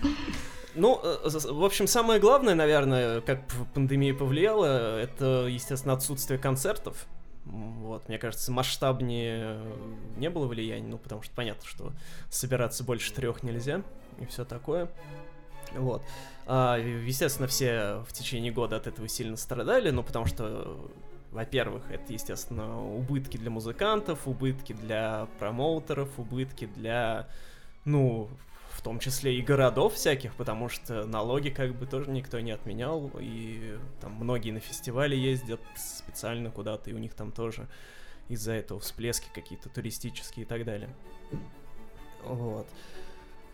Ну, 0.78 1.00
э, 1.02 1.28
в 1.28 1.64
общем, 1.64 1.86
самое 1.86 2.20
главное, 2.20 2.54
наверное, 2.54 3.20
как 3.20 3.40
пандемия 3.74 4.14
повлияла, 4.14 4.98
это, 4.98 5.46
естественно, 5.48 5.94
отсутствие 5.94 6.38
концертов. 6.38 7.06
Вот, 7.44 8.08
мне 8.08 8.18
кажется, 8.18 8.52
масштабнее 8.52 9.60
не 10.16 10.30
было 10.30 10.46
влияния, 10.46 10.86
ну, 10.86 10.98
потому 10.98 11.22
что 11.22 11.34
понятно, 11.34 11.66
что 11.66 11.92
собираться 12.30 12.84
больше 12.84 13.12
трех 13.12 13.42
нельзя 13.42 13.82
и 14.20 14.26
все 14.26 14.44
такое. 14.44 14.88
Вот. 15.74 16.02
А, 16.46 16.78
естественно, 16.78 17.48
все 17.48 18.04
в 18.06 18.12
течение 18.12 18.52
года 18.52 18.76
от 18.76 18.86
этого 18.86 19.08
сильно 19.08 19.36
страдали, 19.36 19.90
ну, 19.90 20.02
потому 20.02 20.26
что 20.26 20.90
во-первых, 21.30 21.84
это, 21.90 22.12
естественно, 22.12 22.82
убытки 22.82 23.36
для 23.36 23.50
музыкантов, 23.50 24.26
убытки 24.26 24.72
для 24.72 25.28
промоутеров, 25.38 26.08
убытки 26.18 26.66
для, 26.66 27.28
ну, 27.84 28.30
в 28.78 28.82
том 28.82 29.00
числе 29.00 29.36
и 29.36 29.42
городов 29.42 29.94
всяких, 29.94 30.34
потому 30.36 30.68
что 30.68 31.04
налоги 31.04 31.48
как 31.48 31.74
бы 31.74 31.84
тоже 31.84 32.12
никто 32.12 32.38
не 32.38 32.52
отменял, 32.52 33.10
и 33.18 33.76
там 34.00 34.12
многие 34.12 34.52
на 34.52 34.60
фестивале 34.60 35.18
ездят 35.18 35.60
специально 35.74 36.52
куда-то, 36.52 36.88
и 36.88 36.92
у 36.92 36.98
них 36.98 37.14
там 37.14 37.32
тоже 37.32 37.66
из-за 38.28 38.52
этого 38.52 38.78
всплески 38.78 39.26
какие-то 39.34 39.68
туристические 39.68 40.44
и 40.44 40.48
так 40.48 40.64
далее. 40.64 40.90
Вот. 42.22 42.68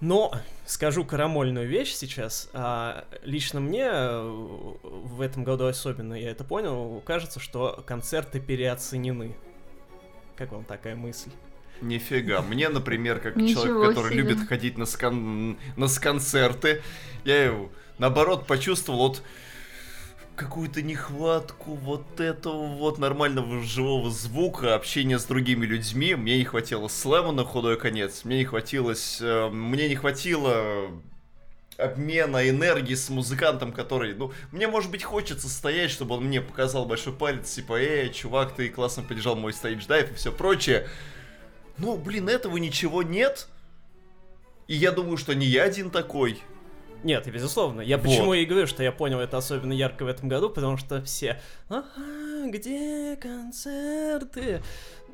Но 0.00 0.31
скажу 0.66 1.07
карамольную 1.07 1.66
вещь 1.66 1.95
сейчас. 1.95 2.50
А, 2.52 3.07
лично 3.23 3.61
мне 3.61 3.90
в 3.90 5.23
этом 5.23 5.43
году 5.43 5.64
особенно 5.64 6.12
я 6.12 6.33
это 6.33 6.45
понял. 6.45 7.00
Кажется, 7.00 7.40
что 7.40 7.83
концерты 7.87 8.40
переоценены. 8.40 9.35
Как 10.37 10.52
вам 10.52 10.64
такая 10.64 10.97
мысль? 10.97 11.31
Нифига. 11.81 12.43
Мне, 12.43 12.69
например, 12.69 13.21
как 13.21 13.37
человек, 13.37 13.90
который 13.90 14.12
себе. 14.12 14.23
любит 14.23 14.49
ходить 14.49 14.78
на, 14.78 14.87
скан... 14.87 15.59
на 15.76 15.88
сконцерты, 15.88 16.83
я 17.25 17.54
наоборот 17.99 18.47
почувствовал 18.47 19.09
вот 19.09 19.23
какую-то 20.37 20.83
нехватку 20.83 21.75
вот 21.75 22.21
этого 22.21 22.66
вот 22.66 22.99
нормального 22.99 23.62
живого 23.62 24.11
звука, 24.11 24.75
общения 24.75 25.19
с 25.19 25.25
другими 25.25 25.64
людьми. 25.66 26.14
Мне 26.14 26.38
не 26.38 26.45
хватило 26.45 26.88
слэма 26.88 27.33
на 27.33 27.45
худой 27.45 27.78
конец, 27.78 28.25
мне 28.25 28.38
не 28.38 28.45
хватилось, 28.45 29.19
э, 29.21 29.49
мне 29.50 29.88
не 29.88 29.95
хватило 29.95 30.90
обмена 31.76 32.49
энергии 32.49 32.95
с 32.95 33.11
музыкантом, 33.11 33.73
который, 33.73 34.14
ну, 34.14 34.33
мне, 34.52 34.69
может 34.69 34.90
быть, 34.90 35.02
хочется 35.02 35.49
стоять, 35.49 35.90
чтобы 35.90 36.16
он 36.16 36.25
мне 36.25 36.40
показал 36.40 36.87
большой 36.87 37.12
палец, 37.12 37.52
типа, 37.52 37.81
эй, 37.81 38.12
чувак, 38.12 38.54
ты 38.54 38.69
классно 38.69 39.02
поддержал 39.02 39.37
мой 39.37 39.52
стейдж 39.52 39.87
дайв 39.87 40.12
и 40.12 40.14
все 40.14 40.33
прочее. 40.33 40.88
Ну, 41.78 41.97
блин, 41.97 42.28
этого 42.28 42.57
ничего 42.57 43.02
нет. 43.02 43.49
И 44.66 44.75
я 44.75 44.93
думаю, 44.93 45.16
что 45.16 45.35
не 45.35 45.47
я 45.47 45.64
один 45.64 45.90
такой. 45.90 46.40
Нет, 47.02 47.31
безусловно. 47.31 47.83
Я 47.83 47.99
вот. 47.99 48.07
почему 48.07 48.33
и 48.33 48.47
говорю, 48.47 48.66
что 48.66 48.83
я 48.83 48.90
понял 48.90 49.21
это 49.21 49.37
особенно 49.37 49.73
ярко 49.73 50.04
в 50.04 50.09
этом 50.09 50.28
году, 50.28 50.49
потому 50.49 50.78
что 50.78 51.02
все, 51.02 51.40
ага, 51.69 52.49
где 52.49 53.16
концерты? 53.16 54.62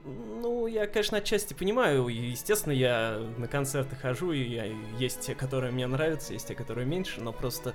Ну, 0.04 0.66
я, 0.66 0.86
конечно, 0.86 1.18
отчасти 1.18 1.52
понимаю. 1.52 2.06
Естественно, 2.06 2.72
я 2.72 3.20
на 3.36 3.48
концерты 3.48 3.96
хожу, 3.96 4.32
и 4.32 4.42
я, 4.42 4.66
есть 4.98 5.20
те, 5.20 5.34
которые 5.34 5.72
мне 5.72 5.86
нравятся, 5.86 6.32
есть 6.32 6.46
те, 6.46 6.54
которые 6.54 6.86
меньше, 6.86 7.20
но 7.20 7.32
просто 7.32 7.74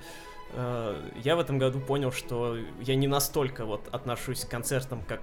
э, 0.54 1.10
я 1.22 1.36
в 1.36 1.40
этом 1.40 1.58
году 1.58 1.78
понял, 1.78 2.10
что 2.10 2.56
я 2.80 2.96
не 2.96 3.06
настолько 3.06 3.64
вот 3.66 3.86
отношусь 3.92 4.44
к 4.44 4.48
концертам 4.48 5.04
как 5.06 5.20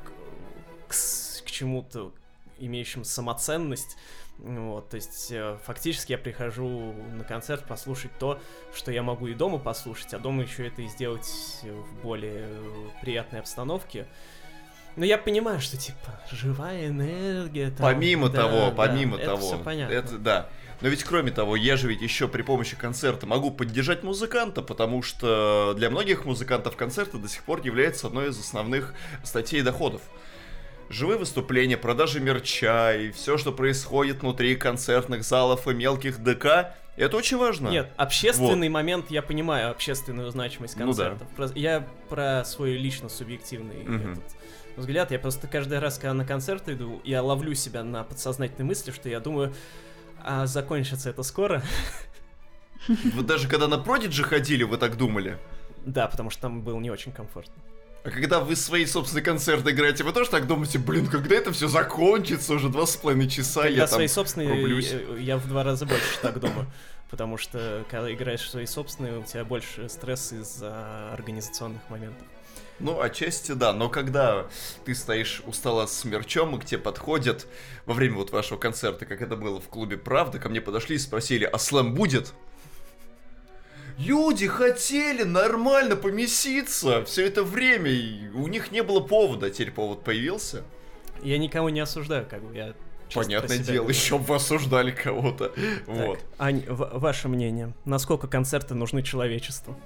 к, 0.88 0.93
к 0.93 1.51
чему-то, 1.51 2.13
имеющим 2.60 3.03
самоценность. 3.03 3.98
Вот, 4.39 4.89
то 4.89 4.95
есть 4.95 5.31
э, 5.31 5.57
фактически 5.63 6.12
я 6.13 6.17
прихожу 6.17 6.93
на 7.13 7.24
концерт 7.24 7.65
послушать 7.65 8.12
то, 8.19 8.39
что 8.74 8.91
я 8.91 9.03
могу 9.03 9.27
и 9.27 9.33
дома 9.33 9.60
послушать, 9.60 10.13
а 10.13 10.19
дома 10.19 10.43
еще 10.43 10.67
это 10.67 10.81
и 10.81 10.88
сделать 10.88 11.29
в 11.63 12.01
более 12.01 12.50
приятной 13.01 13.39
обстановке. 13.39 14.07
Но 14.95 15.05
я 15.05 15.17
понимаю, 15.17 15.60
что 15.60 15.77
типа 15.77 16.19
живая 16.31 16.88
энергия. 16.88 17.72
Там, 17.72 17.93
помимо 17.93 18.29
да, 18.29 18.41
того, 18.41 18.60
да, 18.69 18.72
помимо 18.72 19.17
это 19.17 19.25
того, 19.25 19.41
все 19.41 19.57
понятно. 19.60 19.93
это 19.93 20.17
да. 20.17 20.50
Но 20.81 20.89
ведь 20.89 21.03
кроме 21.03 21.31
того, 21.31 21.55
я 21.55 21.77
же 21.77 21.88
ведь 21.88 22.01
еще 22.01 22.27
при 22.27 22.41
помощи 22.41 22.75
концерта 22.75 23.25
могу 23.25 23.51
поддержать 23.51 24.03
музыканта, 24.03 24.62
потому 24.62 25.01
что 25.01 25.74
для 25.77 25.89
многих 25.89 26.25
музыкантов 26.25 26.75
концерты 26.75 27.17
до 27.17 27.29
сих 27.29 27.43
пор 27.43 27.62
являются 27.63 28.07
одной 28.07 28.29
из 28.29 28.39
основных 28.39 28.93
статей 29.24 29.62
доходов 29.62 30.01
живые 30.93 31.17
выступления, 31.17 31.77
продажи 31.77 32.19
мерча 32.19 32.93
и 32.95 33.12
все, 33.12 33.38
что 33.38 33.51
происходит 33.51 34.21
внутри 34.21 34.55
концертных 34.55 35.23
залов 35.23 35.67
и 35.67 35.73
мелких 35.73 36.23
ДК, 36.23 36.75
это 36.95 37.17
очень 37.17 37.38
важно. 37.38 37.69
Нет, 37.69 37.91
общественный 37.97 38.69
вот. 38.69 38.73
момент, 38.73 39.09
я 39.09 39.21
понимаю 39.21 39.71
общественную 39.71 40.29
значимость 40.29 40.75
концертов. 40.75 41.27
Ну, 41.38 41.47
да. 41.47 41.53
Я 41.55 41.88
про 42.09 42.45
свой 42.45 42.73
лично 42.77 43.09
субъективный 43.09 43.81
угу. 43.81 44.12
этот 44.12 44.23
взгляд. 44.77 45.12
Я 45.12 45.19
просто 45.19 45.47
каждый 45.47 45.79
раз, 45.79 45.97
когда 45.97 46.13
на 46.13 46.25
концерт 46.25 46.69
иду, 46.69 47.01
я 47.03 47.23
ловлю 47.23 47.55
себя 47.55 47.83
на 47.83 48.03
подсознательной 48.03 48.65
мысли, 48.65 48.91
что 48.91 49.09
я 49.09 49.19
думаю, 49.19 49.53
а 50.23 50.45
закончится 50.45 51.09
это 51.09 51.23
скоро. 51.23 51.63
Вы 52.88 53.23
даже 53.23 53.47
когда 53.47 53.67
на 53.67 53.79
Продиджи 53.79 54.23
ходили, 54.23 54.63
вы 54.63 54.77
так 54.77 54.97
думали? 54.97 55.38
Да, 55.85 56.07
потому 56.07 56.29
что 56.29 56.43
там 56.43 56.62
было 56.62 56.79
не 56.79 56.91
очень 56.91 57.12
комфортно. 57.12 57.62
А 58.03 58.10
когда 58.10 58.41
вы 58.41 58.57
свои 58.57 58.86
собственные 58.86 59.24
концерты 59.24 59.72
играете, 59.72 60.03
вы 60.03 60.12
тоже 60.12 60.29
так 60.29 60.45
думаете, 60.45 60.77
блин, 60.77 61.07
когда 61.07 61.36
это 61.36 61.53
все 61.53 61.69
закончится, 61.69 62.53
уже 62.53 62.67
два 62.67 62.86
с 62.86 62.98
половиной 62.98 63.29
часа, 63.29 63.62
когда 63.62 63.77
я 63.77 63.88
свои 63.88 64.07
там 64.07 64.13
собственные, 64.13 64.50
рублюсь. 64.50 64.91
Я, 64.91 65.17
я 65.17 65.38
в 65.38 65.48
два 65.48 65.63
раза 65.63 65.86
больше 65.86 66.19
так 66.22 66.38
думаю. 66.39 66.67
Потому 67.10 67.38
что, 67.38 67.86
когда 67.89 68.12
играешь 68.13 68.50
свои 68.50 68.65
собственные, 68.65 69.19
у 69.19 69.24
тебя 69.24 69.45
больше 69.45 69.88
стресс 69.88 70.33
из-за 70.33 71.13
организационных 71.13 71.81
моментов. 71.89 72.25
Ну, 72.79 73.00
отчасти 73.00 73.53
да, 73.53 73.72
но 73.72 73.88
когда 73.88 74.48
ты 74.83 74.95
стоишь 74.95 75.41
устало 75.45 75.86
с 75.86 76.03
мерчом, 76.03 76.57
и 76.57 76.60
к 76.60 76.65
тебе 76.65 76.79
подходят 76.79 77.48
во 77.86 77.93
время 77.93 78.15
вот 78.15 78.31
вашего 78.31 78.57
концерта, 78.57 79.05
как 79.05 79.22
это 79.22 79.38
было 79.38 79.62
в 79.62 79.69
клубе 79.69 79.95
«Правда», 79.95 80.39
ко 80.39 80.50
мне 80.50 80.60
подошли 80.60 80.95
и 80.98 81.00
спросили, 81.00 81.45
а 81.45 81.57
слэм 81.57 81.93
будет? 81.93 82.33
Люди 83.97 84.47
хотели 84.47 85.23
нормально 85.23 85.95
помеситься 85.95 87.03
все 87.05 87.25
это 87.27 87.43
время, 87.43 87.91
и 87.91 88.27
у 88.29 88.47
них 88.47 88.71
не 88.71 88.81
было 88.83 89.00
повода, 89.00 89.47
а 89.47 89.50
теперь 89.50 89.71
повод 89.71 90.03
появился. 90.03 90.63
Я 91.21 91.38
никого 91.38 91.69
не 91.69 91.79
осуждаю, 91.79 92.25
как 92.29 92.41
бы 92.43 92.55
я 92.55 92.73
Понятное 93.13 93.59
дело, 93.59 93.83
говорю. 93.83 93.89
еще 93.93 94.17
бы 94.17 94.35
осуждали 94.35 94.91
кого-то. 94.91 95.53
Вот. 95.85 96.19
Ань, 96.39 96.63
ваше 96.67 97.27
мнение, 97.27 97.73
насколько 97.85 98.27
концерты 98.27 98.73
нужны 98.73 99.03
человечеству? 99.03 99.77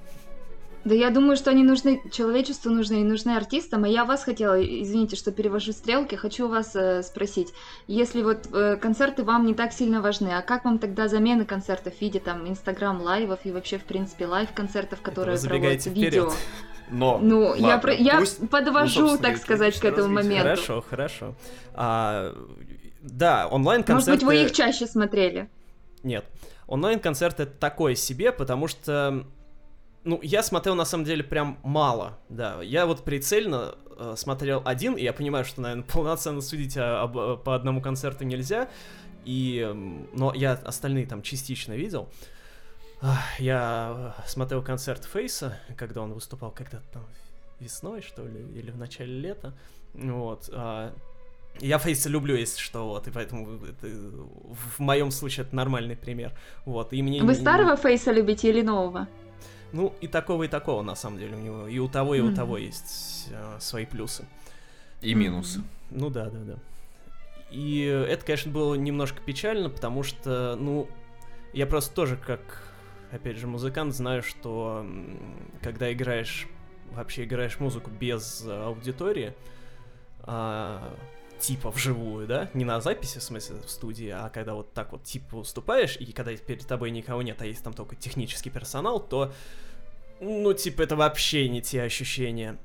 Да 0.87 0.95
я 0.95 1.09
думаю, 1.09 1.35
что 1.35 1.51
они 1.51 1.63
нужны 1.63 2.01
человечеству, 2.13 2.71
нужны 2.71 3.01
и 3.01 3.03
нужны 3.03 3.31
артистам. 3.31 3.83
А 3.83 3.89
я 3.89 4.05
вас 4.05 4.23
хотела, 4.23 4.63
извините, 4.63 5.17
что 5.17 5.33
перевожу 5.33 5.73
стрелки, 5.73 6.15
хочу 6.15 6.47
вас 6.47 6.77
э, 6.77 7.03
спросить, 7.03 7.53
если 7.87 8.23
вот 8.23 8.47
э, 8.53 8.77
концерты 8.77 9.23
вам 9.23 9.45
не 9.45 9.53
так 9.53 9.73
сильно 9.73 10.01
важны, 10.01 10.29
а 10.29 10.41
как 10.41 10.63
вам 10.63 10.79
тогда 10.79 11.09
замены 11.09 11.43
концертов 11.43 11.95
в 11.95 11.99
виде 12.01 12.21
там 12.21 12.47
Инстаграм 12.47 13.01
live 13.01 13.26
ов 13.26 13.39
и 13.43 13.51
вообще 13.51 13.79
в 13.79 13.83
принципе 13.83 14.27
live 14.27 14.53
концертов, 14.53 15.01
которые 15.01 15.37
проводятся 15.37 15.89
видео? 15.89 16.31
Но, 16.89 17.17
ну, 17.21 17.47
ладно, 17.47 17.65
я, 17.65 17.77
про, 17.79 17.93
я 17.93 18.23
подвожу, 18.49 19.07
ну, 19.07 19.17
так 19.17 19.35
сказать, 19.35 19.77
к 19.77 19.83
этому 19.83 20.07
моменту. 20.07 20.43
Хорошо, 20.43 20.85
хорошо. 20.89 21.35
А, 21.73 22.33
да, 23.01 23.49
онлайн-концерты... 23.49 24.11
Может 24.11 24.25
быть, 24.25 24.39
вы 24.39 24.45
их 24.45 24.53
чаще 24.53 24.87
смотрели? 24.87 25.49
Нет. 26.03 26.23
Онлайн-концерт 26.65 27.41
это 27.41 27.51
такое 27.51 27.95
себе, 27.95 28.31
потому 28.31 28.69
что 28.69 29.25
ну, 30.07 30.19
я 30.23 30.41
смотрел 30.41 30.73
на 30.75 30.85
самом 30.85 31.03
деле 31.03 31.23
прям 31.23 31.59
мало, 31.63 32.17
да. 32.29 32.61
Я 32.61 32.85
вот 32.85 33.03
прицельно 33.03 33.75
э, 33.97 34.13
смотрел 34.15 34.61
один, 34.63 34.93
и 34.93 35.03
я 35.03 35.11
понимаю, 35.11 35.43
что, 35.43 35.61
наверное, 35.61 35.83
полноценно 35.93 36.41
судить 36.41 36.77
о, 36.77 37.03
об, 37.03 37.17
э, 37.17 37.37
по 37.37 37.53
одному 37.53 37.81
концерту 37.81 38.23
нельзя. 38.23 38.69
И, 39.25 39.69
но 40.13 40.33
я 40.33 40.53
остальные 40.53 41.05
там 41.07 41.21
частично 41.21 41.73
видел. 41.73 42.07
Я 43.37 44.15
смотрел 44.25 44.63
концерт 44.63 45.03
Фейса, 45.03 45.59
когда 45.75 46.01
он 46.01 46.13
выступал 46.13 46.51
когда-то 46.51 46.85
там 46.93 47.05
весной, 47.59 48.01
что 48.01 48.23
ли, 48.25 48.39
или 48.55 48.71
в 48.71 48.77
начале 48.77 49.19
лета. 49.19 49.53
Вот. 49.93 50.49
А, 50.53 50.93
я 51.59 51.77
Фейса 51.77 52.09
люблю, 52.09 52.35
если 52.35 52.59
что, 52.59 52.87
вот, 52.87 53.07
и 53.07 53.11
поэтому 53.11 53.59
это, 53.65 53.87
в 53.87 54.79
моем 54.79 55.11
случае 55.11 55.45
это 55.45 55.55
нормальный 55.55 55.97
пример. 55.97 56.31
Вот, 56.65 56.93
и 56.93 57.03
мне... 57.03 57.21
Вы 57.21 57.35
старого 57.35 57.75
Фейса 57.75 58.13
любите 58.13 58.49
или 58.49 58.61
нового? 58.61 59.07
Ну, 59.73 59.93
и 60.01 60.07
такого, 60.07 60.43
и 60.43 60.47
такого, 60.47 60.81
на 60.81 60.95
самом 60.95 61.19
деле, 61.19 61.35
у 61.35 61.39
него. 61.39 61.67
И 61.67 61.79
у 61.79 61.87
того, 61.87 62.15
и 62.15 62.21
у 62.21 62.29
mm-hmm. 62.29 62.35
того 62.35 62.57
есть 62.57 63.27
э, 63.31 63.57
свои 63.59 63.85
плюсы. 63.85 64.25
И 65.01 65.13
минусы. 65.13 65.61
Ну 65.91 66.09
да, 66.09 66.29
да, 66.29 66.39
да. 66.39 66.55
И 67.51 67.81
это, 67.81 68.25
конечно, 68.25 68.51
было 68.51 68.75
немножко 68.75 69.21
печально, 69.21 69.69
потому 69.69 70.03
что, 70.03 70.55
ну, 70.55 70.89
я 71.53 71.65
просто 71.65 71.93
тоже, 71.93 72.17
как, 72.17 72.41
опять 73.11 73.37
же, 73.37 73.47
музыкант, 73.47 73.93
знаю, 73.93 74.21
что 74.21 74.85
когда 75.61 75.91
играешь, 75.93 76.47
вообще 76.91 77.23
играешь 77.23 77.59
музыку 77.59 77.89
без 77.89 78.45
аудитории, 78.45 79.33
а, 80.21 80.93
типа 81.39 81.71
вживую, 81.71 82.27
да, 82.27 82.49
не 82.53 82.65
на 82.65 82.81
записи, 82.81 83.19
в 83.19 83.23
смысле, 83.23 83.57
в 83.65 83.69
студии, 83.69 84.09
а 84.09 84.29
когда 84.29 84.53
вот 84.53 84.73
так 84.73 84.91
вот 84.91 85.03
типа 85.03 85.37
выступаешь, 85.37 85.97
и 85.97 86.11
когда 86.11 86.35
перед 86.35 86.65
тобой 86.67 86.91
никого 86.91 87.21
нет, 87.21 87.41
а 87.41 87.45
есть 87.45 87.63
там 87.63 87.73
только 87.73 87.95
технический 87.95 88.49
персонал, 88.49 88.99
то, 88.99 89.33
ну, 90.19 90.53
типа, 90.53 90.81
это 90.81 90.95
вообще 90.95 91.47
не 91.49 91.61
те 91.61 91.83
ощущения. 91.83 92.57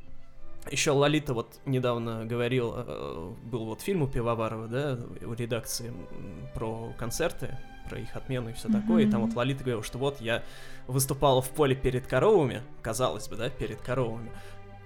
Еще 0.71 0.93
Лолита 0.93 1.35
вот 1.35 1.59
недавно 1.67 2.25
говорил, 2.25 2.73
э, 2.77 3.33
был 3.45 3.65
вот 3.65 3.81
фильм 3.81 4.03
у 4.03 4.07
Пивоварова, 4.07 4.69
да, 4.69 4.99
у 5.23 5.33
редакции 5.35 5.93
про 6.55 6.93
концерты, 6.97 7.59
про 7.89 7.99
их 7.99 8.15
отмену 8.15 8.51
и 8.51 8.53
все 8.53 8.69
mm-hmm. 8.69 8.81
такое, 8.81 9.05
и 9.05 9.11
там 9.11 9.27
вот 9.27 9.35
Лолита 9.35 9.65
говорила, 9.65 9.83
что 9.83 9.99
вот 9.99 10.21
я 10.21 10.45
выступала 10.87 11.43
в 11.43 11.51
поле 11.51 11.75
перед 11.75 12.07
коровами, 12.07 12.63
казалось 12.81 13.29
бы, 13.29 13.37
да, 13.37 13.51
перед 13.51 13.81
коровами, 13.81 14.31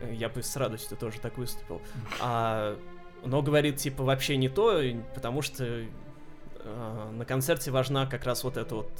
э, 0.00 0.14
я 0.14 0.31
бы 0.31 0.43
с 0.43 0.57
радостью 0.57 0.97
тоже 0.97 1.21
так 1.21 1.37
выступил, 1.37 1.83
а 2.21 2.78
но 3.25 3.42
говорит, 3.42 3.76
типа, 3.76 4.04
вообще 4.04 4.36
не 4.36 4.49
то, 4.49 4.80
потому 5.14 5.43
что 5.43 5.64
э, 5.64 7.10
на 7.12 7.25
концерте 7.25 7.71
важна 7.71 8.06
как 8.06 8.25
раз 8.25 8.45
вот 8.45 8.56
этот 8.56 8.73
вот 8.73 8.91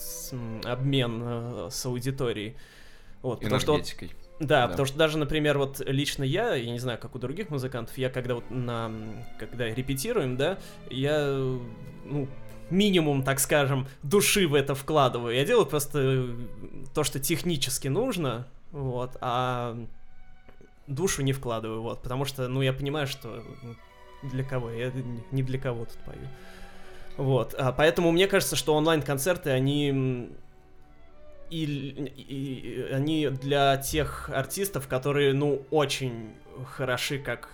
обмен 0.65 1.23
э, 1.25 1.69
с 1.71 1.87
аудиторией. 1.87 2.57
Вот, 3.23 3.41
потому 3.41 3.61
что 3.61 3.73
вот, 3.73 3.95
да, 4.39 4.63
да, 4.63 4.69
потому 4.69 4.87
что 4.87 4.99
даже, 4.99 5.17
например, 5.19 5.59
вот 5.59 5.81
лично 5.81 6.23
я, 6.23 6.55
я 6.55 6.71
не 6.71 6.79
знаю, 6.79 6.99
как 6.99 7.15
у 7.15 7.19
других 7.19 7.49
музыкантов, 7.49 7.97
я 7.97 8.11
когда 8.11 8.35
вот 8.35 8.51
на, 8.51 8.93
когда 9.39 9.67
репетируем, 9.67 10.37
да, 10.37 10.59
я, 10.91 11.27
ну, 12.05 12.29
минимум, 12.69 13.23
так 13.23 13.41
скажем, 13.41 13.89
души 14.03 14.47
в 14.47 14.55
это 14.55 14.75
вкладываю. 14.75 15.35
Я 15.35 15.45
делаю 15.45 15.67
просто 15.67 16.37
то, 16.95 17.03
что 17.03 17.19
технически 17.19 17.89
нужно, 17.89 18.47
вот, 18.73 19.17
а 19.21 19.77
душу 20.87 21.23
не 21.23 21.33
вкладываю, 21.33 21.83
вот, 21.83 22.03
потому 22.03 22.27
что, 22.27 22.47
ну, 22.49 22.61
я 22.61 22.73
понимаю, 22.73 23.07
что 23.07 23.43
для 24.27 24.45
кого, 24.45 24.71
я 24.71 24.93
не 25.31 25.43
для 25.43 25.59
кого 25.59 25.85
тут 25.85 25.99
пою. 26.05 26.29
Вот, 27.17 27.55
а, 27.59 27.73
поэтому 27.73 28.13
мне 28.13 28.27
кажется, 28.27 28.57
что 28.57 28.75
онлайн-концерты, 28.75 29.51
они 29.51 30.29
и, 31.51 31.65
и, 31.65 32.93
они 32.93 33.29
для 33.29 33.77
тех 33.77 34.31
артистов, 34.31 34.89
которые, 34.89 35.33
ну, 35.33 35.63
очень 35.71 36.35
хороши 36.77 37.19
как 37.19 37.49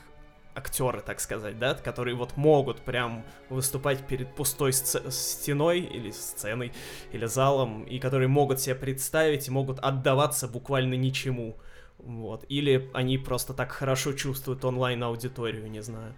актеры, 0.54 1.00
так 1.00 1.20
сказать, 1.20 1.58
да, 1.58 1.74
которые 1.74 2.14
вот 2.14 2.36
могут 2.36 2.80
прям 2.80 3.24
выступать 3.48 4.06
перед 4.06 4.34
пустой 4.34 4.72
стеной 4.72 5.80
или 5.80 6.10
сценой 6.10 6.72
или 7.12 7.26
залом, 7.26 7.84
и 7.84 7.98
которые 7.98 8.28
могут 8.28 8.60
себя 8.60 8.74
представить 8.74 9.48
и 9.48 9.50
могут 9.50 9.78
отдаваться 9.78 10.48
буквально 10.48 10.94
ничему, 10.94 11.56
вот, 11.98 12.44
или 12.48 12.90
они 12.92 13.16
просто 13.18 13.54
так 13.54 13.72
хорошо 13.72 14.12
чувствуют 14.12 14.64
онлайн-аудиторию, 14.64 15.70
не 15.70 15.82
знаю. 15.82 16.14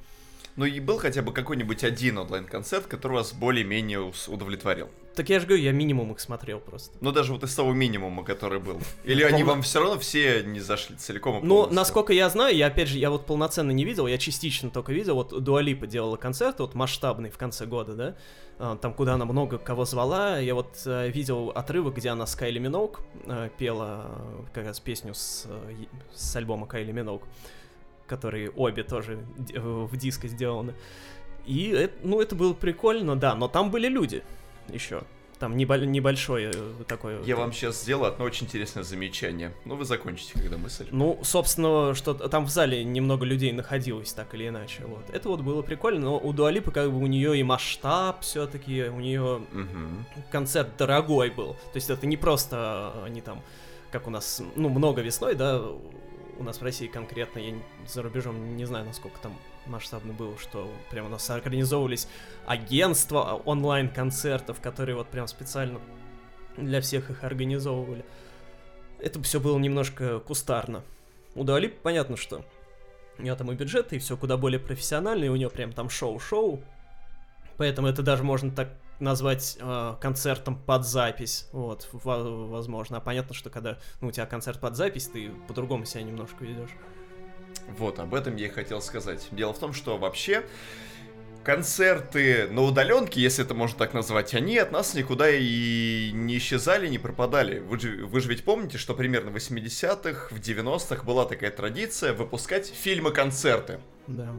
Ну 0.57 0.64
и 0.64 0.79
был 0.79 0.99
хотя 0.99 1.23
бы 1.23 1.33
какой-нибудь 1.33 1.83
один 1.83 2.19
онлайн-концерт, 2.19 2.87
который 2.87 3.14
вас 3.14 3.33
более-менее 3.33 4.12
удовлетворил. 4.29 4.88
Так 5.14 5.29
я 5.29 5.40
же 5.40 5.47
говорю, 5.47 5.62
я 5.62 5.73
минимум 5.73 6.12
их 6.12 6.21
смотрел 6.21 6.61
просто. 6.61 6.97
Ну 7.01 7.12
даже 7.12 7.33
вот 7.33 7.43
из 7.43 7.55
того 7.55 7.73
минимума, 7.73 8.25
который 8.25 8.61
был. 8.61 8.81
Или 9.05 9.23
они 9.23 9.43
вам 9.43 9.62
все 9.62 9.81
равно 9.81 9.99
все 9.99 10.43
не 10.43 10.61
зашли 10.61 10.97
целиком 10.97 11.40
Ну, 11.43 11.69
насколько 11.69 12.12
я 12.12 12.29
знаю, 12.29 12.57
я 12.57 12.67
опять 12.67 12.88
же, 12.88 12.99
я 12.99 13.11
вот 13.11 13.27
полноценно 13.27 13.71
не 13.71 13.85
видел, 13.85 14.07
я 14.07 14.19
частично 14.19 14.71
только 14.71 14.93
видел. 14.93 15.17
Вот 15.17 15.43
Дуалипа 15.43 15.87
делала 15.87 16.17
концерт, 16.17 16.61
вот 16.61 16.75
масштабный 16.75 17.31
в 17.31 17.38
конце 17.38 17.67
года, 17.67 17.95
да, 17.95 18.17
а, 18.59 18.77
там, 18.77 18.95
куда 18.95 19.14
она 19.14 19.25
много 19.25 19.59
кого 19.59 19.85
звала. 19.85 20.38
Я 20.38 20.55
вот 20.55 20.83
э, 20.87 21.11
видел 21.11 21.51
отрывок, 21.51 21.97
где 21.97 22.11
она 22.11 22.27
с 22.27 22.35
Кайли 22.37 22.59
Миноук 22.61 23.01
э, 23.27 23.51
пела 23.59 24.07
э, 24.07 24.45
как 24.53 24.67
раз 24.67 24.81
песню 24.81 25.14
с, 25.14 25.47
с 26.14 26.37
альбома 26.37 26.67
Кайли 26.67 26.93
Миноук 26.93 27.25
которые 28.07 28.51
обе 28.51 28.83
тоже 28.83 29.25
в 29.55 29.97
диско 29.97 30.29
сделаны. 30.29 30.75
И, 31.47 31.90
ну, 32.03 32.21
это 32.21 32.35
было 32.35 32.55
прикольно, 32.55 33.17
да, 33.17 33.35
но 33.35 33.49
там 33.49 33.71
были 33.71 33.88
люди 33.88 34.23
еще. 34.69 35.03
Там 35.38 35.57
небо- 35.57 35.85
небольшое 35.85 36.53
такое... 36.87 37.23
Я 37.25 37.37
вам 37.37 37.53
сейчас 37.53 37.83
сделаю 37.83 38.12
одно 38.12 38.25
очень 38.25 38.47
интересное 38.47 38.85
замечание. 38.85 39.53
Ну, 39.64 39.75
вы 39.75 39.85
закончите, 39.85 40.33
когда 40.35 40.57
мысль. 40.57 40.87
Ну, 40.90 41.19
собственно, 41.23 41.93
что 41.95 42.14
там 42.14 42.47
в 42.47 42.51
зале 42.51 42.85
немного 42.85 43.27
людей 43.27 43.53
находилось, 43.53 44.12
так 44.12 44.33
или 44.35 44.49
иначе. 44.49 44.85
Вот. 44.87 45.05
Это 45.12 45.29
вот 45.29 45.40
было 45.40 45.61
прикольно, 45.61 46.05
но 46.05 46.19
у 46.19 46.33
Дуалипы 46.33 46.71
как 46.71 46.90
бы 46.90 46.99
у 46.99 47.07
нее 47.07 47.37
и 47.38 47.43
масштаб 47.43 48.23
все-таки, 48.23 48.85
у 48.85 49.01
нее 49.01 49.43
угу. 49.53 50.23
концерт 50.31 50.77
дорогой 50.79 51.31
был. 51.31 51.55
То 51.55 51.77
есть 51.77 51.90
это 51.90 52.07
не 52.07 52.17
просто 52.17 52.93
они 53.05 53.21
там, 53.21 53.43
как 53.90 54.07
у 54.07 54.11
нас, 54.11 54.40
ну, 54.55 54.69
много 54.69 55.03
весной, 55.03 55.35
да, 55.35 55.62
у 56.38 56.42
нас 56.42 56.61
в 56.61 56.62
России 56.62 56.87
конкретно, 56.87 57.38
я 57.38 57.55
за 57.87 58.03
рубежом 58.03 58.57
не 58.57 58.64
знаю, 58.64 58.85
насколько 58.85 59.18
там 59.20 59.37
масштабно 59.66 60.12
было, 60.12 60.37
что 60.38 60.70
прям 60.90 61.07
у 61.07 61.09
нас 61.09 61.29
организовывались 61.31 62.09
агентства 62.47 63.40
онлайн-концертов, 63.44 64.61
которые 64.61 64.97
вот 64.97 65.09
прям 65.09 65.27
специально 65.27 65.81
для 66.57 66.81
всех 66.81 67.11
их 67.11 67.25
организовывали. 67.25 68.05
Это 68.99 69.23
все 69.23 69.40
было 69.40 69.59
немножко 69.59 70.20
кустарно. 70.20 70.83
У 71.35 71.44
Дуали 71.44 71.68
понятно, 71.68 72.16
что 72.16 72.44
у 73.18 73.23
нее 73.23 73.35
там 73.35 73.51
и 73.51 73.55
бюджет, 73.55 73.92
и 73.92 73.99
все 73.99 74.16
куда 74.16 74.37
более 74.37 74.61
профессионально, 74.61 75.25
и 75.25 75.29
у 75.29 75.37
нее 75.37 75.51
прям 75.51 75.73
там 75.73 75.90
шоу-шоу. 75.90 76.62
Поэтому 77.57 77.88
это 77.88 78.03
даже 78.03 78.25
можно 78.25 78.51
так 78.51 78.70
назвать 79.01 79.57
э, 79.61 79.95
концертом 80.01 80.57
под 80.57 80.87
запись, 80.87 81.49
вот, 81.53 81.89
возможно. 81.93 82.99
А 82.99 83.01
понятно, 83.01 83.35
что 83.35 83.51
когда 83.51 83.79
ну, 84.01 84.09
у 84.09 84.11
тебя 84.11 84.27
концерт 84.27 84.61
под 84.61 84.77
запись, 84.77 85.09
ты 85.09 85.31
по-другому 85.49 85.85
себя 85.85 86.03
немножко 86.03 86.45
ведешь. 86.45 86.71
Вот, 87.79 87.99
об 87.99 88.15
этом 88.15 88.37
я 88.37 88.47
и 88.47 88.51
хотел 88.51 88.81
сказать. 88.81 89.27
Дело 89.31 89.53
в 89.53 89.59
том, 89.59 89.73
что 89.73 89.97
вообще 89.97 90.45
концерты 91.45 92.49
на 92.49 92.63
удаленке, 92.63 93.21
если 93.21 93.45
это 93.45 93.55
можно 93.55 93.79
так 93.79 93.95
назвать, 93.95 94.35
они 94.35 94.59
от 94.59 94.73
нас 94.73 94.95
никуда 94.95 95.31
и 95.31 96.11
не 96.13 96.39
исчезали, 96.39 96.89
не 96.89 96.99
пропадали. 96.99 97.61
Вы 97.61 97.79
же, 97.79 98.07
вы 98.07 98.21
же 98.21 98.29
ведь 98.29 98.45
помните, 98.45 98.79
что 98.79 98.95
примерно 98.95 99.31
в 99.31 99.37
80-х, 99.37 100.35
в 100.35 100.41
90-х 100.41 101.05
была 101.05 101.27
такая 101.27 101.51
традиция 101.51 102.13
выпускать 102.15 102.67
фильмы-концерты. 102.67 103.79
Да. 104.07 104.35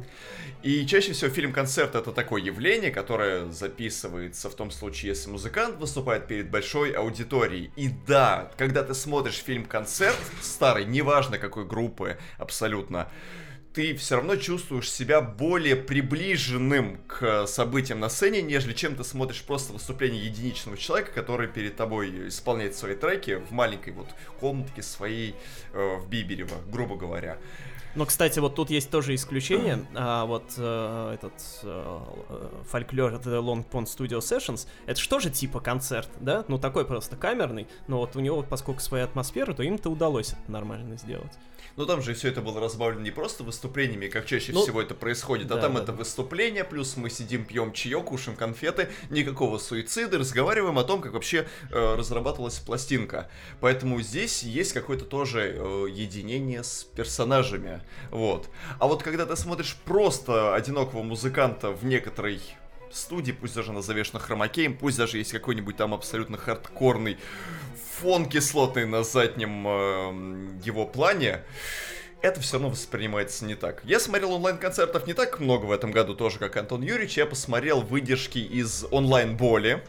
И 0.61 0.85
чаще 0.85 1.13
всего 1.13 1.31
фильм-концерт 1.31 1.95
это 1.95 2.11
такое 2.11 2.41
явление, 2.41 2.91
которое 2.91 3.51
записывается 3.51 4.49
в 4.49 4.55
том 4.55 4.71
случае, 4.71 5.09
если 5.09 5.29
музыкант 5.29 5.77
выступает 5.77 6.27
перед 6.27 6.49
большой 6.49 6.91
аудиторией. 6.91 7.71
И 7.75 7.89
да, 8.07 8.51
когда 8.57 8.83
ты 8.83 8.93
смотришь 8.93 9.43
фильм-концерт 9.43 10.17
старый, 10.41 10.85
неважно 10.85 11.37
какой 11.37 11.65
группы, 11.65 12.17
абсолютно, 12.37 13.09
ты 13.75 13.93
все 13.93 14.15
равно 14.15 14.37
чувствуешь 14.37 14.89
себя 14.89 15.19
более 15.19 15.75
приближенным 15.75 16.97
к 17.07 17.45
событиям 17.45 17.99
на 17.99 18.07
сцене, 18.07 18.41
нежели 18.41 18.71
чем 18.71 18.95
ты 18.95 19.03
смотришь 19.03 19.43
просто 19.43 19.73
выступление 19.73 20.25
единичного 20.25 20.77
человека, 20.77 21.11
который 21.11 21.49
перед 21.49 21.75
тобой 21.75 22.29
исполняет 22.29 22.75
свои 22.75 22.95
треки 22.95 23.35
в 23.35 23.51
маленькой 23.51 23.91
вот 23.91 24.07
комнатке 24.39 24.81
своей 24.81 25.35
э, 25.73 25.97
в 25.97 26.07
Биберево, 26.07 26.55
грубо 26.71 26.95
говоря. 26.95 27.37
Но, 27.95 28.05
кстати, 28.05 28.39
вот 28.39 28.55
тут 28.55 28.69
есть 28.69 28.89
тоже 28.89 29.15
исключение. 29.15 29.85
А, 29.95 30.25
вот 30.25 30.43
э, 30.57 31.11
этот 31.13 31.33
э, 31.63 31.99
фольклор, 32.69 33.13
это 33.13 33.29
Long 33.29 33.65
Pond 33.67 33.85
Studio 33.85 34.19
Sessions, 34.19 34.67
это 34.85 34.99
что 34.99 35.19
же 35.19 35.29
типа 35.29 35.61
концерт, 35.61 36.09
да? 36.19 36.43
Ну, 36.47 36.57
такой 36.59 36.85
просто 36.85 37.15
камерный, 37.15 37.67
но 37.87 37.99
вот 37.99 38.15
у 38.15 38.19
него, 38.19 38.43
поскольку 38.43 38.81
своя 38.81 39.05
атмосфера, 39.05 39.53
то 39.53 39.63
им-то 39.63 39.89
удалось 39.89 40.33
это 40.33 40.51
нормально 40.51 40.97
сделать. 40.97 41.31
Но 41.77 41.85
там 41.85 42.01
же 42.01 42.13
все 42.13 42.29
это 42.29 42.41
было 42.41 42.61
разбавлено 42.61 43.01
не 43.01 43.11
просто 43.11 43.43
выступлениями, 43.43 44.07
как 44.07 44.25
чаще 44.25 44.53
ну, 44.53 44.63
всего 44.63 44.81
это 44.81 44.93
происходит, 44.95 45.47
а 45.47 45.55
да, 45.55 45.59
а 45.59 45.61
там 45.61 45.73
да, 45.73 45.83
это 45.83 45.91
да. 45.91 45.97
выступление, 45.97 46.63
плюс 46.63 46.95
мы 46.95 47.09
сидим, 47.09 47.45
пьем 47.45 47.73
чаек, 47.73 48.05
кушаем 48.05 48.37
конфеты, 48.37 48.89
никакого 49.09 49.57
суицида, 49.57 50.17
разговариваем 50.17 50.79
о 50.79 50.83
том, 50.83 51.01
как 51.01 51.13
вообще 51.13 51.47
э, 51.71 51.95
разрабатывалась 51.95 52.59
пластинка. 52.59 53.29
Поэтому 53.59 54.01
здесь 54.01 54.43
есть 54.43 54.71
какое-то 54.71 55.03
тоже 55.03 55.53
э, 55.57 55.87
единение 55.91 56.63
с 56.63 56.85
персонажами. 56.95 57.81
Вот. 58.11 58.49
А 58.79 58.87
вот 58.87 59.03
когда 59.03 59.25
ты 59.25 59.35
смотришь 59.35 59.75
просто 59.85 60.55
одинокого 60.55 61.03
музыканта 61.03 61.71
в 61.71 61.85
некоторой 61.85 62.41
студии, 62.91 63.31
пусть 63.31 63.55
даже 63.55 63.71
назовешь 63.71 64.13
на 64.13 64.19
хромакеем, 64.19 64.77
пусть 64.77 64.97
даже 64.97 65.17
есть 65.17 65.31
какой-нибудь 65.31 65.75
там 65.75 65.93
абсолютно 65.93 66.37
хардкорный 66.37 67.17
фон 67.99 68.27
кислотный 68.27 68.85
на 68.85 69.03
заднем 69.03 69.67
э, 69.67 70.59
его 70.63 70.85
плане, 70.85 71.43
это 72.21 72.41
все 72.41 72.53
равно 72.53 72.69
воспринимается 72.69 73.45
не 73.45 73.55
так. 73.55 73.81
Я 73.83 73.99
смотрел 73.99 74.33
онлайн-концертов 74.33 75.05
не 75.07 75.13
так 75.13 75.39
много 75.39 75.65
в 75.65 75.71
этом 75.71 75.91
году, 75.91 76.15
тоже 76.15 76.39
как 76.39 76.57
Антон 76.57 76.81
Юрьевич. 76.81 77.17
Я 77.17 77.25
посмотрел 77.25 77.81
выдержки 77.81 78.39
из 78.39 78.85
онлайн-боли. 78.91 79.83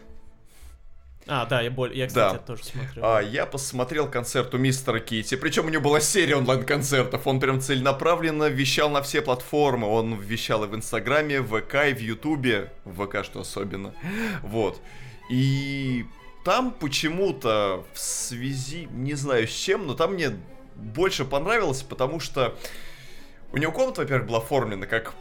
А, 1.29 1.45
да, 1.47 1.61
я, 1.61 1.71
боль... 1.71 1.97
я 1.97 2.07
кстати, 2.07 2.35
да. 2.35 2.39
тоже 2.39 2.65
смотрел. 2.65 3.05
А, 3.05 3.21
я 3.21 3.47
посмотрел 3.47 4.09
концерт 4.09 4.55
у 4.55 4.59
мистера 4.59 5.01
Кити. 5.01 5.35
Причем 5.35 5.67
у 5.67 5.69
него 5.69 5.83
была 5.83 6.01
серия 6.01 6.37
онлайн-концертов. 6.37 7.27
Он 7.27 7.41
прям 7.41 7.61
целенаправленно 7.61 8.45
вещал 8.45 8.91
на 8.91 9.03
все 9.03 9.23
платформы. 9.23 9.89
Он 9.89 10.15
вещал 10.15 10.65
и 10.65 10.69
в 10.69 10.75
Инстаграме, 10.77 11.41
в 11.41 11.61
ВК, 11.61 11.75
и 11.89 11.95
в 11.95 12.01
Ютубе. 12.01 12.73
В 12.85 13.05
ВК 13.05 13.25
что 13.25 13.41
особенно. 13.41 13.93
Вот. 14.43 14.81
И 15.29 16.07
там 16.45 16.71
почему-то 16.71 17.85
в 17.93 17.99
связи, 17.99 18.87
не 18.93 19.15
знаю 19.15 19.49
с 19.49 19.53
чем, 19.53 19.89
но 19.89 19.95
там 19.95 20.15
мне 20.15 20.31
больше 20.77 21.25
понравилось, 21.25 21.83
потому 21.83 22.21
что 22.21 22.55
у 23.53 23.57
него 23.57 23.73
комната, 23.73 24.03
во-первых, 24.03 24.29
была 24.29 24.39
оформлена 24.39 24.87
как 24.87 25.15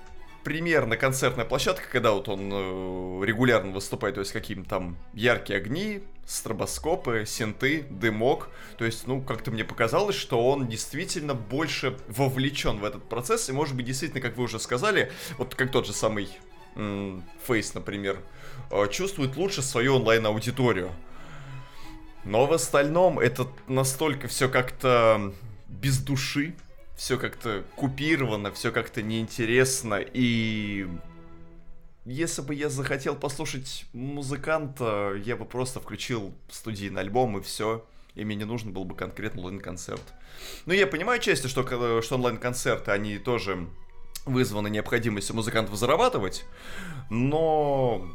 примерно 0.45 0.95
концертная 0.95 1.43
площадка, 1.43 1.89
когда 1.91 2.11
вот 2.11 2.29
он 2.29 2.49
э, 2.53 3.25
регулярно 3.25 3.71
выступает, 3.71 4.15
то 4.15 4.21
есть 4.21 4.31
какие-то 4.31 4.63
там 4.63 4.95
яркие 5.13 5.57
огни, 5.57 6.03
стробоскопы, 6.27 7.25
синты, 7.25 7.87
дымок. 7.89 8.49
То 8.77 8.85
есть, 8.85 9.07
ну, 9.07 9.21
как-то 9.21 9.49
мне 9.49 9.65
показалось, 9.65 10.15
что 10.15 10.47
он 10.47 10.67
действительно 10.67 11.33
больше 11.33 11.97
вовлечен 12.07 12.77
в 12.77 12.85
этот 12.85 13.09
процесс, 13.09 13.49
и, 13.49 13.53
может 13.53 13.75
быть, 13.75 13.87
действительно, 13.87 14.21
как 14.21 14.37
вы 14.37 14.43
уже 14.43 14.59
сказали, 14.59 15.11
вот 15.39 15.55
как 15.55 15.71
тот 15.71 15.87
же 15.87 15.93
самый 15.93 16.29
Фейс, 17.47 17.73
например, 17.73 18.19
э, 18.69 18.87
чувствует 18.91 19.35
лучше 19.37 19.63
свою 19.63 19.95
онлайн-аудиторию. 19.95 20.91
Но 22.23 22.45
в 22.45 22.53
остальном 22.53 23.17
это 23.17 23.47
настолько 23.67 24.27
все 24.27 24.47
как-то 24.47 25.33
без 25.67 25.97
души, 25.99 26.53
все 26.95 27.17
как-то 27.17 27.63
купировано, 27.75 28.51
все 28.51 28.71
как-то 28.71 29.01
неинтересно. 29.01 29.95
И 30.01 30.87
если 32.05 32.41
бы 32.41 32.53
я 32.55 32.69
захотел 32.69 33.15
послушать 33.15 33.85
музыканта, 33.93 35.13
я 35.23 35.35
бы 35.35 35.45
просто 35.45 35.79
включил 35.79 36.33
студийный 36.49 37.01
альбом 37.01 37.37
и 37.37 37.41
все. 37.41 37.85
И 38.15 38.23
мне 38.23 38.35
не 38.35 38.45
нужен 38.45 38.71
был 38.71 38.85
бы 38.85 38.95
конкретно 38.95 39.41
онлайн-концерт. 39.41 40.13
Ну, 40.65 40.73
я 40.73 40.87
понимаю 40.87 41.19
части, 41.19 41.47
что, 41.47 41.63
что 42.01 42.15
онлайн-концерты, 42.15 42.91
они 42.91 43.17
тоже 43.17 43.67
вызваны 44.25 44.69
необходимостью 44.69 45.35
музыкантов 45.35 45.75
зарабатывать, 45.75 46.45
но 47.09 48.07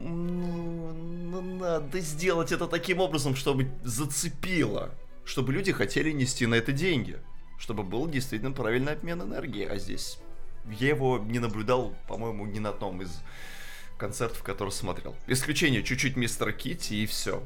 ну, 0.00 1.40
надо 1.40 2.00
сделать 2.00 2.52
это 2.52 2.66
таким 2.66 3.00
образом, 3.00 3.34
чтобы 3.34 3.70
зацепило, 3.82 4.94
чтобы 5.24 5.52
люди 5.52 5.72
хотели 5.72 6.10
нести 6.10 6.46
на 6.46 6.56
это 6.56 6.72
деньги, 6.72 7.18
чтобы 7.64 7.82
был 7.82 8.06
действительно 8.06 8.52
правильный 8.52 8.92
обмен 8.92 9.22
энергии. 9.22 9.64
А 9.64 9.78
здесь 9.78 10.18
я 10.78 10.88
его 10.88 11.18
не 11.18 11.38
наблюдал, 11.38 11.94
по-моему, 12.06 12.44
ни 12.44 12.58
на 12.58 12.68
одном 12.68 13.00
из 13.00 13.22
концертов, 13.96 14.42
которые 14.42 14.70
смотрел. 14.70 15.16
Исключение 15.26 15.82
чуть-чуть 15.82 16.14
мистера 16.14 16.52
Китти 16.52 17.02
и 17.02 17.06
все. 17.06 17.42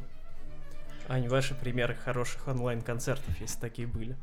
Ань, 1.06 1.28
ваши 1.28 1.54
примеры 1.54 1.94
хороших 1.94 2.48
онлайн-концертов, 2.48 3.40
если 3.40 3.60
такие 3.60 3.86
были? 3.86 4.16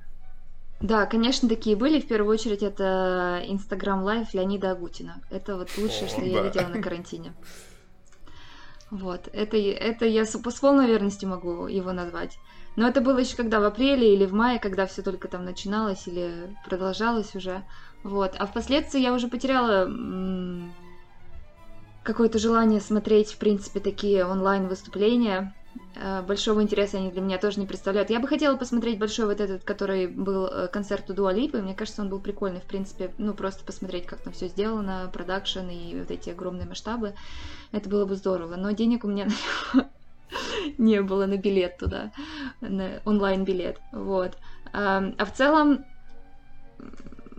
Да, 0.81 1.05
конечно, 1.05 1.47
такие 1.47 1.77
были. 1.77 2.01
В 2.01 2.07
первую 2.09 2.33
очередь 2.33 2.61
это 2.61 3.41
Инстаграм 3.47 4.03
Лайв 4.03 4.33
Леонида 4.33 4.71
Агутина. 4.71 5.21
Это 5.29 5.55
вот 5.55 5.69
лучшее, 5.77 6.07
О, 6.07 6.09
что 6.09 6.19
да. 6.19 6.25
я 6.25 6.41
видела 6.41 6.67
на 6.67 6.81
карантине. 6.81 7.33
Вот, 8.91 9.29
это, 9.31 9.55
это 9.55 10.05
я 10.05 10.25
с, 10.25 10.33
с 10.33 10.59
полной 10.59 10.87
верностью 10.87 11.29
могу 11.29 11.67
его 11.67 11.93
назвать. 11.93 12.37
Но 12.75 12.87
это 12.87 13.01
было 13.01 13.19
еще 13.19 13.37
когда 13.37 13.59
в 13.59 13.63
апреле 13.63 14.13
или 14.13 14.25
в 14.25 14.33
мае, 14.33 14.59
когда 14.59 14.85
все 14.85 15.01
только 15.01 15.27
там 15.27 15.45
начиналось 15.45 16.07
или 16.07 16.55
продолжалось 16.65 17.35
уже. 17.35 17.63
Вот. 18.03 18.35
А 18.37 18.45
впоследствии 18.45 19.01
я 19.01 19.13
уже 19.13 19.27
потеряла 19.27 19.89
какое-то 22.03 22.37
желание 22.37 22.79
смотреть, 22.79 23.31
в 23.31 23.37
принципе, 23.37 23.79
такие 23.79 24.25
онлайн-выступления. 24.25 25.55
Э, 25.95 26.21
большого 26.21 26.61
интереса 26.61 26.97
они 26.97 27.11
для 27.11 27.21
меня 27.21 27.37
тоже 27.37 27.59
не 27.59 27.65
представляют. 27.65 28.09
Я 28.09 28.19
бы 28.19 28.27
хотела 28.27 28.55
посмотреть 28.57 28.99
большой 28.99 29.25
вот 29.25 29.41
этот, 29.41 29.63
который 29.63 30.07
был 30.07 30.45
э, 30.45 30.67
концерт 30.67 31.09
у 31.09 31.13
Дуалипы. 31.13 31.61
Мне 31.61 31.73
кажется, 31.73 32.01
он 32.01 32.09
был 32.09 32.19
прикольный, 32.19 32.61
в 32.61 32.65
принципе. 32.65 33.11
Ну, 33.17 33.33
просто 33.33 33.63
посмотреть, 33.63 34.05
как 34.05 34.19
там 34.21 34.33
все 34.33 34.47
сделано, 34.47 35.09
продакшн 35.11 35.67
и 35.69 35.99
вот 35.99 36.11
эти 36.11 36.29
огромные 36.29 36.67
масштабы. 36.67 37.15
Это 37.71 37.89
было 37.89 38.05
бы 38.05 38.15
здорово. 38.15 38.55
Но 38.55 38.71
денег 38.71 39.03
у 39.03 39.07
меня 39.07 39.27
не 40.77 41.01
было 41.01 41.25
на 41.25 41.37
билет 41.37 41.77
туда, 41.77 42.11
на 42.61 43.01
онлайн-билет. 43.05 43.79
Вот. 43.91 44.37
А 44.73 45.25
в 45.25 45.31
целом, 45.33 45.85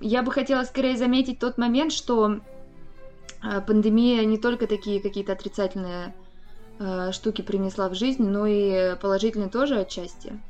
я 0.01 0.22
бы 0.22 0.33
хотела 0.33 0.62
скорее 0.64 0.96
заметить 0.96 1.38
тот 1.38 1.59
момент, 1.59 1.92
что 1.92 2.40
э, 3.42 3.61
пандемия 3.61 4.25
не 4.25 4.38
только 4.38 4.66
такие 4.66 5.01
какие-то 5.01 5.33
отрицательные 5.33 6.14
э, 6.79 7.12
штуки 7.12 7.42
принесла 7.42 7.88
в 7.88 7.94
жизнь, 7.94 8.22
но 8.27 8.46
и 8.46 8.96
положительные 8.96 9.51
тоже 9.51 9.81
отчасти. 9.81 10.40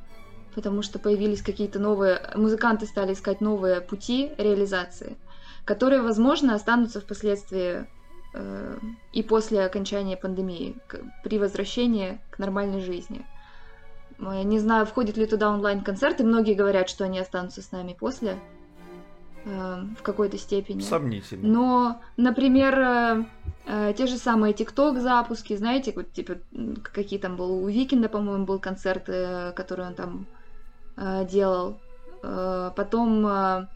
Потому 0.55 0.83
что 0.83 0.99
появились 0.99 1.42
какие-то 1.42 1.79
новые... 1.79 2.20
Музыканты 2.35 2.87
стали 2.87 3.12
искать 3.12 3.40
новые 3.40 3.81
пути 3.81 4.31
реализации, 4.38 5.16
которые, 5.64 6.03
возможно, 6.03 6.55
останутся 6.55 7.01
впоследствии 7.01 7.87
и 9.12 9.23
после 9.23 9.65
окончания 9.65 10.17
пандемии, 10.17 10.77
при 11.25 11.39
возвращении 11.39 12.21
к 12.31 12.39
нормальной 12.39 12.81
жизни. 12.81 13.25
Не 14.19 14.59
знаю, 14.59 14.87
входит 14.87 15.17
ли 15.17 15.27
туда 15.27 15.51
онлайн-концерты. 15.51 16.25
Многие 16.25 16.55
говорят, 16.55 16.89
что 16.89 17.05
они 17.05 17.19
останутся 17.19 17.62
с 17.62 17.73
нами 17.73 17.97
после 17.99 18.39
Эм, 19.49 19.95
в 19.95 20.03
какой-то 20.03 20.39
степени. 20.39 20.81
Сомнительно. 20.81 21.47
Но, 21.47 22.01
например, 22.17 22.79
э, 22.81 23.25
э, 23.67 23.95
те 23.97 24.09
же 24.09 24.17
самые 24.17 24.53
ТикТок 24.53 24.99
запуски, 24.99 25.55
знаете, 25.55 25.93
вот 25.95 26.11
типа 26.11 26.39
какие 26.83 27.21
там 27.21 27.37
был 27.37 27.62
у 27.62 27.69
Викинда, 27.69 28.09
по-моему, 28.09 28.45
был 28.45 28.59
концерт, 28.59 29.05
э, 29.07 29.53
который 29.53 29.87
он 29.87 29.95
там 29.95 30.27
делал. 31.31 31.79
Потом 32.23 33.69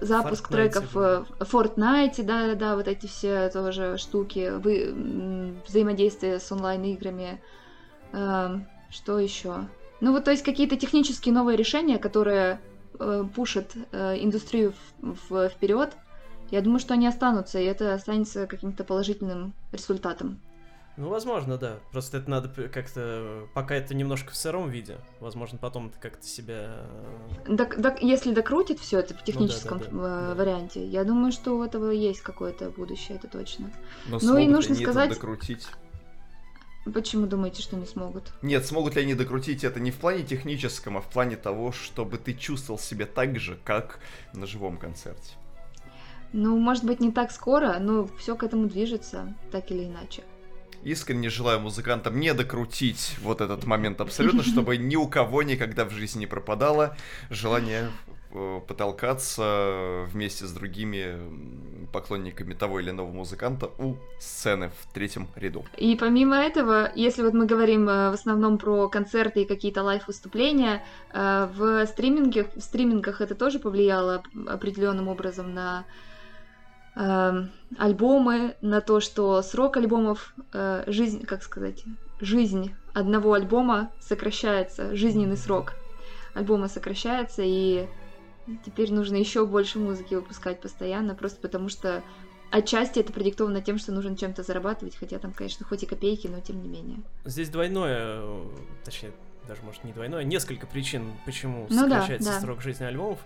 запуск 0.00 0.50
Fortnite, 0.50 0.52
треков 0.52 0.94
в 0.94 1.26
Fortnite, 1.40 2.22
да-да-да, 2.22 2.76
вот 2.76 2.88
эти 2.88 3.06
все 3.06 3.48
тоже 3.50 3.98
штуки, 3.98 4.52
вы, 4.56 5.54
взаимодействие 5.66 6.40
с 6.40 6.50
онлайн-играми. 6.52 7.40
Эм, 8.12 8.66
что 8.90 9.18
еще? 9.18 9.68
Ну 10.00 10.12
вот, 10.12 10.24
то 10.24 10.30
есть 10.30 10.42
какие-то 10.42 10.76
технические 10.76 11.34
новые 11.34 11.56
решения, 11.56 11.98
которые 11.98 12.60
Э, 13.00 13.24
пушит 13.34 13.72
э, 13.92 14.22
индустрию 14.22 14.74
в, 15.00 15.30
в, 15.30 15.48
вперед 15.48 15.96
Я 16.50 16.60
думаю, 16.60 16.80
что 16.80 16.92
они 16.92 17.06
останутся, 17.06 17.58
и 17.58 17.64
это 17.64 17.94
останется 17.94 18.46
каким-то 18.46 18.84
положительным 18.84 19.54
результатом. 19.72 20.38
Ну, 21.00 21.08
возможно, 21.08 21.56
да. 21.56 21.78
Просто 21.92 22.18
это 22.18 22.28
надо 22.28 22.68
как-то... 22.68 23.48
Пока 23.54 23.74
это 23.74 23.94
немножко 23.94 24.32
в 24.32 24.36
сыром 24.36 24.68
виде. 24.68 24.98
Возможно, 25.18 25.56
потом 25.56 25.86
это 25.86 25.98
как-то 25.98 26.26
себя... 26.26 26.86
Так, 27.56 27.78
э, 27.78 27.82
так, 27.82 28.02
если 28.02 28.34
докрутит 28.34 28.80
все 28.80 28.98
это 28.98 29.14
в 29.14 29.24
техническом 29.24 29.78
ну, 29.90 30.02
да, 30.02 30.20
да, 30.20 30.28
да, 30.28 30.34
варианте, 30.34 30.86
я 30.86 31.04
думаю, 31.04 31.32
что 31.32 31.56
у 31.56 31.62
этого 31.62 31.90
есть 31.90 32.20
какое-то 32.20 32.68
будущее, 32.68 33.16
это 33.16 33.28
точно. 33.28 33.72
Но 34.08 34.18
ну 34.20 34.36
и 34.36 34.46
нужно 34.46 34.74
сказать... 34.74 35.08
докрутить? 35.08 35.66
Почему 36.92 37.26
думаете, 37.26 37.62
что 37.62 37.76
не 37.76 37.86
смогут? 37.86 38.34
Нет, 38.42 38.66
смогут 38.66 38.96
ли 38.96 39.00
они 39.00 39.14
докрутить 39.14 39.64
это 39.64 39.80
не 39.80 39.92
в 39.92 39.96
плане 39.96 40.22
техническом, 40.22 40.98
а 40.98 41.00
в 41.00 41.08
плане 41.08 41.36
того, 41.36 41.72
чтобы 41.72 42.18
ты 42.18 42.34
чувствовал 42.34 42.78
себя 42.78 43.06
так 43.06 43.38
же, 43.38 43.58
как 43.64 44.00
на 44.34 44.46
живом 44.46 44.76
концерте. 44.76 45.32
Ну, 46.34 46.58
может 46.58 46.84
быть, 46.84 47.00
не 47.00 47.10
так 47.10 47.32
скоро, 47.32 47.78
но 47.80 48.06
все 48.18 48.36
к 48.36 48.42
этому 48.42 48.68
движется, 48.68 49.34
так 49.50 49.70
или 49.70 49.86
иначе. 49.86 50.24
Искренне 50.82 51.28
желаю 51.28 51.60
музыкантам 51.60 52.18
не 52.18 52.32
докрутить 52.32 53.16
вот 53.22 53.40
этот 53.40 53.64
момент 53.64 54.00
абсолютно, 54.00 54.42
чтобы 54.44 54.76
ни 54.76 54.96
у 54.96 55.06
кого 55.06 55.42
никогда 55.42 55.84
в 55.84 55.90
жизни 55.90 56.20
не 56.20 56.26
пропадало 56.26 56.96
желание 57.28 57.90
э, 58.32 58.60
потолкаться 58.66 60.06
вместе 60.10 60.46
с 60.46 60.52
другими 60.52 61.18
поклонниками 61.92 62.54
того 62.54 62.80
или 62.80 62.90
иного 62.90 63.10
музыканта 63.10 63.70
у 63.78 63.96
сцены 64.18 64.70
в 64.80 64.92
третьем 64.92 65.28
ряду. 65.34 65.64
И 65.76 65.96
помимо 65.96 66.36
этого, 66.36 66.90
если 66.94 67.22
вот 67.22 67.34
мы 67.34 67.46
говорим 67.46 67.88
э, 67.88 68.10
в 68.10 68.14
основном 68.14 68.58
про 68.58 68.88
концерты 68.88 69.42
и 69.42 69.44
какие-то 69.44 69.82
лайв-выступления, 69.82 70.82
э, 71.12 71.48
в 71.54 71.86
стриминге, 71.86 72.48
в 72.56 72.60
стримингах 72.60 73.20
это 73.20 73.34
тоже 73.34 73.58
повлияло 73.58 74.22
определенным 74.46 75.08
образом 75.08 75.52
на 75.52 75.84
альбомы, 76.94 78.56
на 78.60 78.80
то, 78.80 79.00
что 79.00 79.42
срок 79.42 79.76
альбомов, 79.76 80.34
э, 80.52 80.84
жизнь, 80.86 81.24
как 81.24 81.42
сказать, 81.42 81.84
жизнь 82.20 82.74
одного 82.92 83.34
альбома 83.34 83.92
сокращается, 84.00 84.94
жизненный 84.96 85.36
срок 85.36 85.74
альбома 86.34 86.68
сокращается, 86.68 87.42
и 87.44 87.86
теперь 88.64 88.92
нужно 88.92 89.16
еще 89.16 89.46
больше 89.46 89.78
музыки 89.78 90.14
выпускать 90.14 90.60
постоянно, 90.60 91.14
просто 91.14 91.40
потому 91.40 91.68
что 91.68 92.02
отчасти 92.50 92.98
это 92.98 93.12
продиктовано 93.12 93.60
тем, 93.60 93.78
что 93.78 93.92
нужно 93.92 94.16
чем-то 94.16 94.42
зарабатывать, 94.42 94.96
хотя 94.96 95.18
там, 95.18 95.32
конечно, 95.32 95.64
хоть 95.64 95.82
и 95.84 95.86
копейки, 95.86 96.26
но 96.26 96.40
тем 96.40 96.60
не 96.62 96.68
менее. 96.68 96.98
Здесь 97.24 97.48
двойное, 97.48 98.22
точнее, 98.84 99.12
даже, 99.46 99.62
может, 99.62 99.84
не 99.84 99.92
двойное, 99.92 100.24
несколько 100.24 100.66
причин, 100.66 101.12
почему 101.24 101.66
ну 101.70 101.82
сокращается 101.84 102.28
да, 102.28 102.34
да. 102.36 102.40
срок 102.40 102.62
жизни 102.62 102.84
альбомов. 102.84 103.18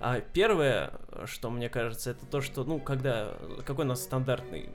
А 0.00 0.20
первое, 0.20 0.92
что 1.24 1.50
мне 1.50 1.68
кажется, 1.68 2.10
это 2.10 2.24
то, 2.26 2.40
что, 2.40 2.64
ну, 2.64 2.78
когда, 2.78 3.34
какой 3.64 3.84
у 3.84 3.88
нас 3.88 4.02
стандартный 4.02 4.70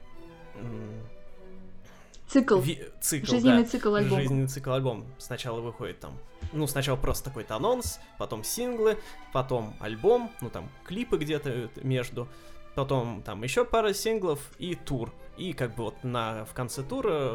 Цикл. 2.26 2.58
Ви- 2.58 2.82
цикл, 3.00 3.30
Жизненный 3.30 3.62
да. 3.62 3.68
цикл 3.68 3.94
альбома. 3.94 4.20
Жизненный 4.20 4.48
цикл 4.48 4.72
альбом. 4.72 5.06
Сначала 5.18 5.60
выходит 5.60 6.00
там, 6.00 6.18
ну, 6.52 6.66
сначала 6.66 6.96
просто 6.96 7.24
такой-то 7.24 7.56
анонс, 7.56 8.00
потом 8.18 8.42
синглы, 8.42 8.98
потом 9.32 9.74
альбом, 9.78 10.30
ну, 10.40 10.50
там, 10.50 10.68
клипы 10.84 11.18
где-то 11.18 11.68
между, 11.82 12.26
потом 12.74 13.22
там 13.22 13.42
еще 13.42 13.64
пара 13.64 13.92
синглов 13.92 14.40
и 14.58 14.74
тур. 14.74 15.12
И 15.36 15.52
как 15.52 15.74
бы 15.74 15.84
вот 15.84 16.02
на, 16.02 16.44
в 16.44 16.54
конце 16.54 16.82
тура 16.82 17.34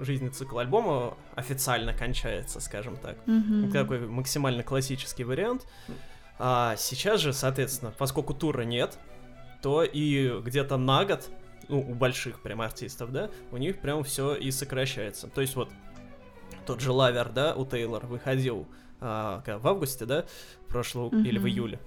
жизненный 0.00 0.32
цикл 0.32 0.58
альбома 0.58 1.16
официально 1.34 1.94
кончается, 1.94 2.60
скажем 2.60 2.96
так. 2.96 3.16
Mm-hmm. 3.26 3.72
Такой 3.72 4.00
максимально 4.00 4.62
классический 4.62 5.24
вариант. 5.24 5.66
А 6.38 6.76
сейчас 6.76 7.20
же, 7.20 7.32
соответственно, 7.32 7.92
поскольку 7.96 8.34
тура 8.34 8.62
нет, 8.62 8.98
то 9.62 9.82
и 9.82 10.40
где-то 10.40 10.76
на 10.76 11.04
год, 11.04 11.28
ну, 11.68 11.80
у 11.80 11.94
больших 11.94 12.42
прям 12.42 12.60
артистов, 12.60 13.10
да, 13.12 13.30
у 13.50 13.56
них 13.56 13.80
прям 13.80 14.04
все 14.04 14.34
и 14.34 14.50
сокращается. 14.50 15.28
То 15.28 15.40
есть 15.40 15.56
вот 15.56 15.70
тот 16.66 16.80
же 16.80 16.92
Lover, 16.92 17.30
да, 17.30 17.54
у 17.54 17.64
Тейлор 17.64 18.06
выходил 18.06 18.66
а, 19.00 19.42
в 19.46 19.66
августе, 19.66 20.04
да, 20.04 20.26
прошлого, 20.68 21.10
mm-hmm. 21.10 21.26
или 21.26 21.38
в 21.38 21.46
июле. 21.46 21.80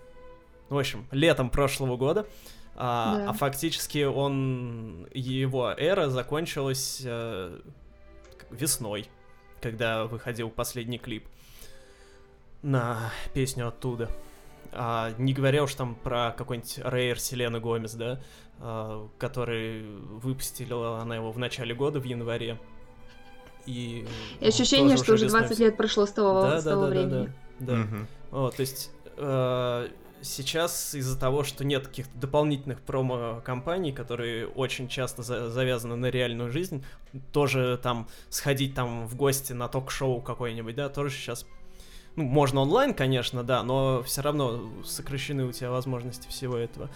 В 0.69 0.77
общем, 0.77 1.07
летом 1.12 1.49
прошлого 1.49 1.97
года. 1.97 2.27
А, 2.75 3.17
да. 3.17 3.29
а 3.31 3.33
фактически 3.33 4.05
он, 4.05 5.07
его 5.13 5.73
эра 5.77 6.09
закончилась 6.09 7.01
а, 7.05 7.62
весной, 8.49 9.07
когда 9.62 10.05
выходил 10.05 10.49
последний 10.49 10.97
клип 10.97 11.27
на 12.62 13.12
песню 13.33 13.67
оттуда. 13.67 14.09
А, 14.71 15.12
не 15.17 15.34
говоря 15.34 15.63
уж 15.63 15.73
там 15.73 15.95
про 15.95 16.34
какой-нибудь 16.38 16.79
Rare 16.83 17.19
Селена 17.19 17.60
Гомес, 17.60 17.93
да, 17.93 18.21
а, 18.60 19.08
который 19.17 19.84
выпустила 19.84 20.99
она 20.99 21.15
его 21.15 21.32
в 21.32 21.39
начале 21.39 21.73
года, 21.73 21.99
в 21.99 22.03
январе. 22.03 22.60
И, 23.65 24.05
и 24.39 24.47
ощущение, 24.47 24.97
что 24.97 25.13
уже 25.13 25.27
20 25.27 25.60
лет 25.60 25.77
прошло 25.77 26.05
с 26.05 26.12
того, 26.12 26.41
да, 26.41 26.62
с 26.62 26.63
того 26.63 26.84
да, 26.84 26.89
времени. 26.89 27.34
Да, 27.60 27.73
да, 27.73 27.75
да. 27.75 27.82
Угу. 27.82 28.08
Вот, 28.32 28.55
то 28.55 28.62
есть 28.62 28.91
э, 29.17 29.89
сейчас 30.21 30.95
из-за 30.95 31.19
того, 31.19 31.43
что 31.43 31.65
нет 31.65 31.88
каких-то 31.88 32.17
дополнительных 32.17 32.82
промо-компаний, 32.82 33.91
которые 33.91 34.47
очень 34.47 34.88
часто 34.88 35.23
за 35.23 35.49
завязаны 35.49 35.95
на 35.95 36.08
реальную 36.08 36.51
жизнь, 36.51 36.84
тоже 37.32 37.79
там 37.82 38.08
сходить 38.29 38.75
там 38.75 39.08
в 39.08 39.15
гости 39.15 39.53
на 39.53 39.67
ток-шоу 39.67 40.21
какое-нибудь, 40.21 40.75
да, 40.75 40.89
тоже 40.89 41.12
сейчас 41.12 41.45
ну, 42.19 42.25
можно 42.25 42.60
онлайн, 42.60 42.93
конечно, 42.93 43.43
да, 43.43 43.63
но 43.63 44.03
все 44.03 44.21
равно 44.21 44.69
сокращены 44.84 45.45
у 45.45 45.53
тебя 45.53 45.71
возможности 45.71 46.27
всего 46.27 46.58
этого. 46.58 46.89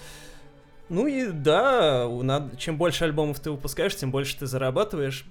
Ну 0.89 1.07
и 1.07 1.31
да, 1.31 2.07
надо, 2.09 2.57
чем 2.57 2.77
больше 2.77 3.05
альбомов 3.05 3.39
ты 3.39 3.49
выпускаешь, 3.49 3.95
тем 3.95 4.11
больше 4.11 4.37
ты 4.37 4.47
зарабатываешь. 4.47 5.25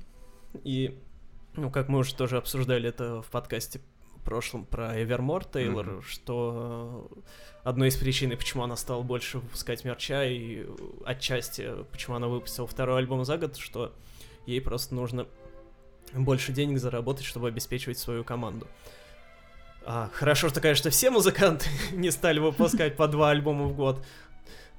И, 0.64 0.98
ну, 1.56 1.70
как 1.70 1.88
мы 1.88 1.98
уже 1.98 2.14
тоже 2.14 2.38
обсуждали 2.38 2.88
это 2.88 3.20
в 3.20 3.30
подкасте 3.30 3.82
прошлом 4.24 4.64
про 4.64 4.98
Evermore 4.98 5.46
Тейлор, 5.52 5.88
mm-hmm. 5.88 6.02
что 6.02 7.10
одной 7.62 7.88
из 7.88 7.96
причин, 7.96 8.30
почему 8.30 8.62
она 8.62 8.76
стала 8.76 9.02
больше 9.02 9.38
выпускать 9.40 9.84
мерча, 9.84 10.24
и 10.24 10.66
отчасти, 11.04 11.68
почему 11.90 12.16
она 12.16 12.28
выпустила 12.28 12.66
второй 12.66 12.98
альбом 12.98 13.26
за 13.26 13.36
год, 13.36 13.58
что 13.58 13.92
ей 14.46 14.62
просто 14.62 14.94
нужно 14.94 15.26
больше 16.14 16.52
денег 16.52 16.78
заработать, 16.78 17.26
чтобы 17.26 17.48
обеспечивать 17.48 17.98
свою 17.98 18.24
команду. 18.24 18.66
А, 19.84 20.10
хорошо, 20.12 20.48
что, 20.48 20.60
конечно, 20.60 20.90
все 20.90 21.10
музыканты 21.10 21.66
не 21.92 22.10
стали 22.10 22.38
выпускать 22.38 22.96
по 22.96 23.08
два 23.08 23.30
альбома 23.30 23.64
в 23.64 23.74
год, 23.74 24.04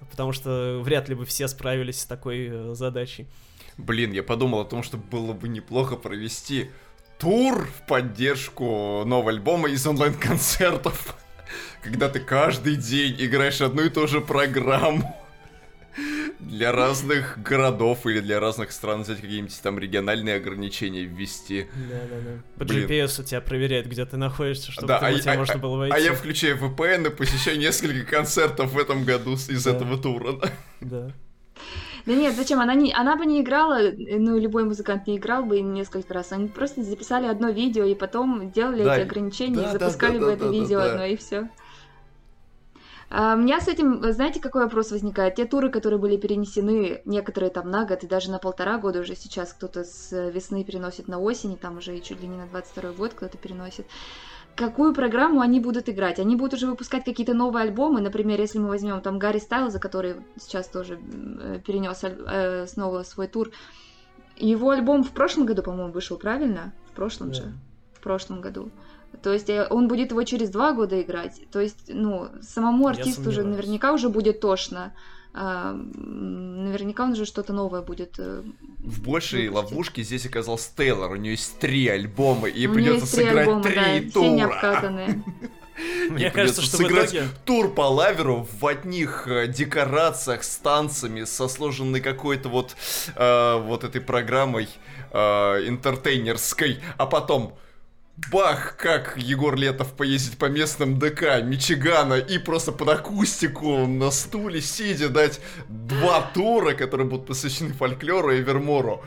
потому 0.10 0.32
что 0.32 0.80
вряд 0.84 1.10
ли 1.10 1.16
бы 1.16 1.26
все 1.26 1.48
справились 1.48 2.02
с 2.02 2.06
такой 2.06 2.48
э, 2.50 2.74
задачей. 2.74 3.28
Блин, 3.78 4.12
я 4.12 4.24
подумал 4.24 4.62
о 4.62 4.66
том, 4.66 4.84
что 4.84 4.98
было 4.98 5.34
бы 5.34 5.48
неплохо 5.50 5.96
провести 5.96 6.70
тур 7.18 7.68
в 7.68 7.88
поддержку 7.88 9.04
нового 9.06 9.32
альбома 9.32 9.70
из 9.70 9.86
онлайн-концертов, 9.86 11.16
когда 11.82 12.10
ты 12.10 12.20
каждый 12.20 12.76
день 12.76 13.16
играешь 13.20 13.62
одну 13.62 13.84
и 13.84 13.90
ту 13.90 14.08
же 14.08 14.22
программу 14.22 15.23
для 16.50 16.72
разных 16.72 17.42
городов 17.42 18.06
или 18.06 18.20
для 18.20 18.40
разных 18.40 18.72
стран 18.72 19.04
взять 19.04 19.22
какие-нибудь 19.22 19.60
там 19.62 19.80
региональные 19.80 20.36
ограничения 20.36 21.04
ввести. 21.04 21.68
Да-да-да. 21.76 22.42
По 22.58 22.66
Блин. 22.66 22.88
GPS 22.88 23.22
у 23.22 23.24
тебя 23.24 23.42
проверяет, 23.42 23.88
где 23.88 24.06
ты 24.06 24.18
находишься, 24.18 24.72
чтобы 24.72 24.88
да, 24.88 25.00
а, 25.00 25.14
тебя 25.14 25.34
а, 25.34 25.38
можно 25.38 25.58
было 25.58 25.78
войти. 25.78 25.96
А 25.96 26.00
я 26.00 26.14
включаю 26.14 26.58
VPN 26.58 27.08
и 27.08 27.10
посещаю 27.10 27.58
несколько 27.58 28.06
концертов 28.16 28.72
в 28.72 28.78
этом 28.78 29.04
году 29.04 29.34
из 29.34 29.64
да. 29.64 29.72
этого 29.72 29.98
тура. 29.98 30.40
Да. 30.82 31.12
Да 32.06 32.14
нет, 32.14 32.36
зачем? 32.36 32.60
Она, 32.60 32.74
не, 32.76 32.94
она 32.94 33.16
бы 33.16 33.26
не 33.26 33.42
играла, 33.42 33.80
ну, 33.96 34.38
любой 34.38 34.66
музыкант 34.66 35.08
не 35.08 35.18
играл 35.18 35.46
бы 35.46 35.62
несколько 35.62 36.14
раз. 36.14 36.34
Они 36.34 36.50
просто 36.50 36.84
записали 36.84 37.28
одно 37.28 37.50
видео 37.50 37.86
и 37.86 37.96
потом 37.96 38.52
делали 38.52 38.84
да, 38.84 38.98
эти 38.98 39.06
ограничения 39.06 39.56
да, 39.56 39.70
и 39.70 39.72
запускали 39.72 40.18
да, 40.18 40.20
да, 40.20 40.26
бы 40.26 40.28
да, 40.28 40.34
это 40.34 40.46
да, 40.46 40.52
видео 40.52 40.80
да, 40.80 40.92
одно, 40.92 41.06
и 41.06 41.16
все. 41.16 41.50
А, 43.16 43.36
у 43.36 43.38
меня 43.38 43.62
с 43.62 43.68
этим, 43.68 44.12
знаете, 44.12 44.40
какой 44.40 44.64
вопрос 44.64 44.90
возникает? 44.90 45.36
Те 45.36 45.46
туры, 45.46 45.70
которые 45.70 46.00
были 46.00 46.18
перенесены, 46.18 47.04
некоторые 47.06 47.52
там 47.52 47.70
на 47.70 47.86
год 47.86 48.04
и 48.04 48.08
даже 48.08 48.32
на 48.32 48.40
полтора 48.40 48.80
года 48.80 49.02
уже 49.02 49.16
сейчас 49.16 49.54
кто-то 49.54 49.84
с 49.84 50.32
весны 50.32 50.64
переносит 50.64 51.08
на 51.08 51.20
осень, 51.20 51.54
и 51.54 51.56
там 51.56 51.78
уже 51.78 51.96
и 51.96 52.02
чуть 52.02 52.22
ли 52.22 52.28
не 52.28 52.38
на 52.38 52.48
22 52.48 52.94
год 52.94 53.14
кто-то 53.14 53.38
переносит. 53.38 53.86
Какую 54.56 54.96
программу 54.96 55.42
они 55.42 55.60
будут 55.60 55.90
играть? 55.90 56.18
Они 56.18 56.36
будут 56.36 56.56
уже 56.56 56.66
выпускать 56.66 57.06
какие-то 57.06 57.36
новые 57.36 57.66
альбомы, 57.66 58.02
например, 58.02 58.42
если 58.42 58.58
мы 58.58 58.70
возьмем 58.70 59.00
там 59.02 59.20
Гарри 59.20 59.38
Стайлза, 59.38 59.80
который 59.80 60.16
сейчас 60.40 60.68
тоже 60.68 61.00
э, 61.00 61.60
перенес 61.64 62.04
э, 62.04 62.66
снова 62.66 63.04
свой 63.04 63.28
тур. 63.28 63.52
Его 64.38 64.72
альбом 64.72 65.04
в 65.04 65.12
прошлом 65.12 65.46
году, 65.46 65.62
по-моему, 65.62 65.94
вышел, 65.94 66.18
правильно? 66.18 66.74
В 66.92 66.96
прошлом 66.96 67.30
yeah. 67.30 67.34
же. 67.34 67.54
В 67.94 68.00
прошлом 68.00 68.42
году. 68.42 68.72
То 69.24 69.32
есть 69.32 69.50
э, 69.50 69.66
он 69.70 69.88
будет 69.88 70.12
его 70.12 70.24
через 70.24 70.50
два 70.50 70.74
года 70.74 71.02
играть. 71.02 71.42
То 71.52 71.62
есть, 71.62 71.86
ну, 71.88 72.28
самому 72.42 72.88
артисту 72.88 73.30
уже 73.30 73.44
наверняка 73.44 73.94
уже 73.94 74.10
будет 74.10 74.42
тошно. 74.42 74.94
А, 75.36 75.74
наверняка 75.74 77.06
он 77.06 77.14
уже 77.14 77.26
что-то 77.26 77.54
новое 77.54 77.82
будет. 77.82 78.20
Э, 78.20 78.44
в 78.80 79.02
большей 79.02 79.48
выпустить. 79.48 79.72
ловушке 79.72 80.04
здесь 80.04 80.26
оказался 80.26 80.70
Тейлор. 80.76 81.14
У 81.14 81.16
нее 81.16 81.32
есть 81.32 81.58
три 81.58 81.88
альбома, 81.88 82.50
и 82.50 82.68
придется 82.68 83.08
сыграть 83.08 83.48
альбома, 83.48 83.64
три 83.64 83.76
да, 83.76 84.12
тура. 84.12 84.26
Все 84.26 84.36
необкатанные. 84.36 85.24
Мне 86.10 86.30
кажется, 86.30 86.62
что 86.62 86.78
в 86.78 86.80
сыграть 86.82 87.16
итоге... 87.16 87.28
тур 87.46 87.74
по 87.74 87.88
лаверу 87.90 88.48
в 88.60 88.68
одних 88.68 89.28
э, 89.28 89.48
декорациях 89.48 90.44
с 90.44 90.58
танцами, 90.58 91.24
со 91.24 91.48
сложенной 91.48 92.02
какой-то 92.02 92.50
вот, 92.50 92.76
э, 93.16 93.58
вот 93.60 93.84
этой 93.84 94.02
программой 94.02 94.70
э, 95.12 95.20
интертейнерской, 95.68 96.80
а 96.98 97.08
потом 97.08 97.58
бах, 98.32 98.76
как 98.78 99.18
Егор 99.18 99.56
Летов 99.56 99.94
поездить 99.94 100.38
по 100.38 100.46
местным 100.46 101.00
ДК 101.00 101.42
Мичигана 101.44 102.16
и 102.16 102.38
просто 102.38 102.72
под 102.72 102.90
акустику 102.90 103.86
на 103.88 104.12
стуле 104.12 104.62
сидя 104.62 105.10
дать 105.10 105.40
два 105.68 106.22
тура, 106.34 106.74
которые 106.74 107.08
будут 107.08 107.28
посвящены 107.28 107.74
фольклору 107.74 108.32
и 108.32 108.42
Вермору. 108.42 109.04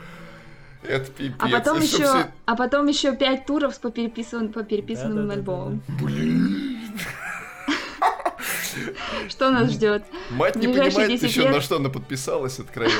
Это 0.83 1.09
пипец. 1.11 1.35
А 1.39 1.47
потом 1.49 1.77
Это 1.77 1.85
еще, 1.85 1.97
всё- 1.97 2.27
а 2.45 2.55
потом 2.55 2.87
еще 2.87 3.15
пять 3.15 3.45
туров 3.45 3.79
по 3.79 3.89
переписанным, 3.91 4.53
по 4.53 4.63
переписанным 4.63 5.27
Да-да-да-да-да. 5.27 5.33
альбомам. 5.33 5.81
Блин. 6.01 6.81
Что 9.29 9.51
нас 9.51 9.71
ждет? 9.71 10.03
Мать 10.29 10.55
не 10.55 10.67
понимает 10.67 11.09
10 11.09 11.23
еще, 11.23 11.49
на 11.49 11.61
что 11.61 11.77
она 11.77 11.89
подписалась 11.89 12.59
откровенно. 12.59 12.95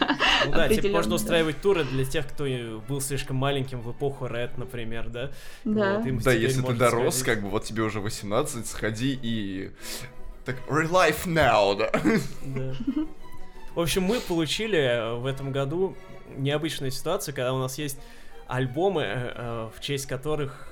Ну 0.46 0.52
да, 0.52 0.70
типа 0.70 0.88
можно 0.88 1.16
устраивать 1.16 1.60
туры 1.60 1.84
для 1.84 2.06
тех, 2.06 2.26
кто 2.26 2.46
был 2.88 3.02
слишком 3.02 3.36
маленьким 3.36 3.82
в 3.82 3.92
эпоху 3.92 4.24
Red, 4.24 4.52
например, 4.56 5.10
да? 5.10 5.30
Да. 5.64 6.02
Да, 6.02 6.32
если 6.32 6.62
ты 6.62 6.72
дорос, 6.72 7.22
как 7.22 7.42
бы 7.42 7.50
вот 7.50 7.64
тебе 7.64 7.82
уже 7.82 8.00
18, 8.00 8.66
сходи 8.66 9.18
и... 9.20 9.70
Так, 10.46 10.56
real 10.66 10.90
life 10.90 11.26
now, 11.26 11.76
да? 11.76 11.90
Да. 12.42 12.74
В 13.74 13.80
общем, 13.80 14.02
мы 14.02 14.20
получили 14.20 14.78
э, 14.78 15.14
в 15.14 15.26
этом 15.26 15.52
году 15.52 15.96
необычную 16.36 16.90
ситуацию, 16.90 17.34
когда 17.34 17.52
у 17.52 17.58
нас 17.58 17.78
есть 17.78 17.98
альбомы, 18.48 19.02
э, 19.02 19.32
э, 19.34 19.70
в 19.76 19.80
честь 19.80 20.06
которых, 20.06 20.68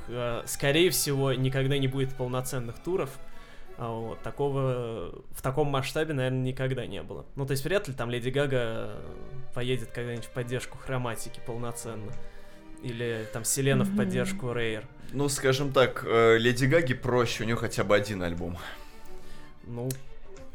скорее 0.47 0.91
всего, 0.91 1.33
никогда 1.33 1.79
не 1.79 1.87
будет 1.89 2.15
полноценных 2.15 2.79
туров. 2.83 3.11
А 3.81 3.91
Вот, 3.93 4.21
такого 4.23 5.23
в 5.31 5.41
таком 5.41 5.69
масштабе, 5.69 6.13
наверное, 6.13 6.41
никогда 6.41 6.85
не 6.87 7.01
было. 7.03 7.25
Ну, 7.37 7.47
то 7.47 7.53
есть 7.53 7.65
вряд 7.65 7.87
ли 7.87 7.95
там 7.95 8.11
Леди 8.11 8.29
Гага 8.31 8.57
э, 8.61 9.01
поедет 9.55 9.91
когда-нибудь 9.93 10.25
в 10.25 10.31
поддержку 10.31 10.77
хроматики 10.79 11.41
полноценно. 11.47 12.11
Или 12.83 13.27
там 13.33 13.45
Селена 13.45 13.85
в 13.85 13.89
Мгм. 13.89 13.97
поддержку 13.99 14.53
Рейер. 14.53 14.85
Ну, 15.13 15.29
скажем 15.29 15.73
так, 15.73 16.05
э, 16.07 16.39
Леди 16.39 16.67
Гаги 16.67 16.95
проще, 16.95 17.45
у 17.45 17.47
нее 17.47 17.57
хотя 17.57 17.85
бы 17.85 17.95
один 17.95 18.23
альбом. 18.23 18.59
Ну, 19.65 19.89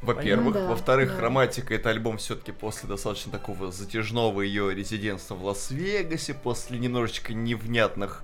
Во-первых. 0.04 0.46
Ну 0.46 0.52
да, 0.62 0.68
Во-вторых, 0.68 1.10
да. 1.10 1.16
Хроматика 1.18 1.74
это 1.74 1.89
альбом 1.89 2.18
все-таки 2.18 2.52
после 2.52 2.89
достаточно 2.89 3.32
такого 3.32 3.72
затяжного 3.72 4.42
ее 4.42 4.74
резидентства 4.74 5.36
в 5.36 5.46
Лас-Вегасе, 5.46 6.34
после 6.34 6.78
немножечко 6.80 7.34
невнятных 7.34 8.24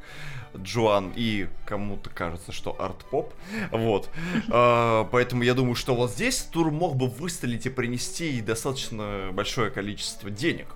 Джоан 0.57 1.13
и 1.15 1.47
кому-то 1.65 2.09
кажется, 2.09 2.51
что 2.51 2.75
арт-поп. 2.79 3.33
Вот. 3.71 4.09
А, 4.51 5.05
Поэтому 5.11 5.43
я 5.43 5.53
думаю, 5.53 5.75
что 5.75 5.95
вот 5.95 6.11
здесь 6.11 6.41
тур 6.41 6.71
мог 6.71 6.95
бы 6.95 7.07
выстрелить 7.07 7.65
и 7.65 7.69
принести 7.69 8.41
достаточно 8.41 9.29
большое 9.31 9.69
количество 9.71 10.29
денег. 10.29 10.67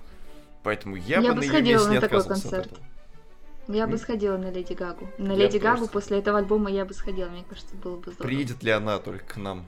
Поэтому 0.62 0.96
я, 0.96 1.20
Я 1.20 1.34
бы 1.34 1.40
бы 1.40 1.46
на 1.46 1.52
ее 1.56 1.74
месте 1.74 1.90
не 1.90 2.00
такой 2.00 2.18
отказывался 2.20 2.32
от 2.48 2.52
концерт. 2.52 2.66
этого. 2.72 2.86
Я 3.66 3.86
бы 3.86 3.96
сходила 3.98 4.36
на 4.36 4.50
Леди 4.50 4.74
Гагу. 4.74 5.08
На 5.18 5.32
Я 5.32 5.38
Леди 5.38 5.58
тоже 5.58 5.74
Гагу 5.74 5.88
после 5.88 6.18
этого 6.18 6.38
альбома 6.38 6.70
я 6.70 6.84
бы 6.84 6.92
сходила. 6.94 7.28
Мне 7.28 7.44
кажется, 7.48 7.74
было 7.76 7.96
бы 7.96 8.12
здорово. 8.12 8.22
Приедет 8.22 8.62
ли 8.62 8.70
она 8.70 8.98
только 8.98 9.24
к 9.24 9.36
нам? 9.36 9.64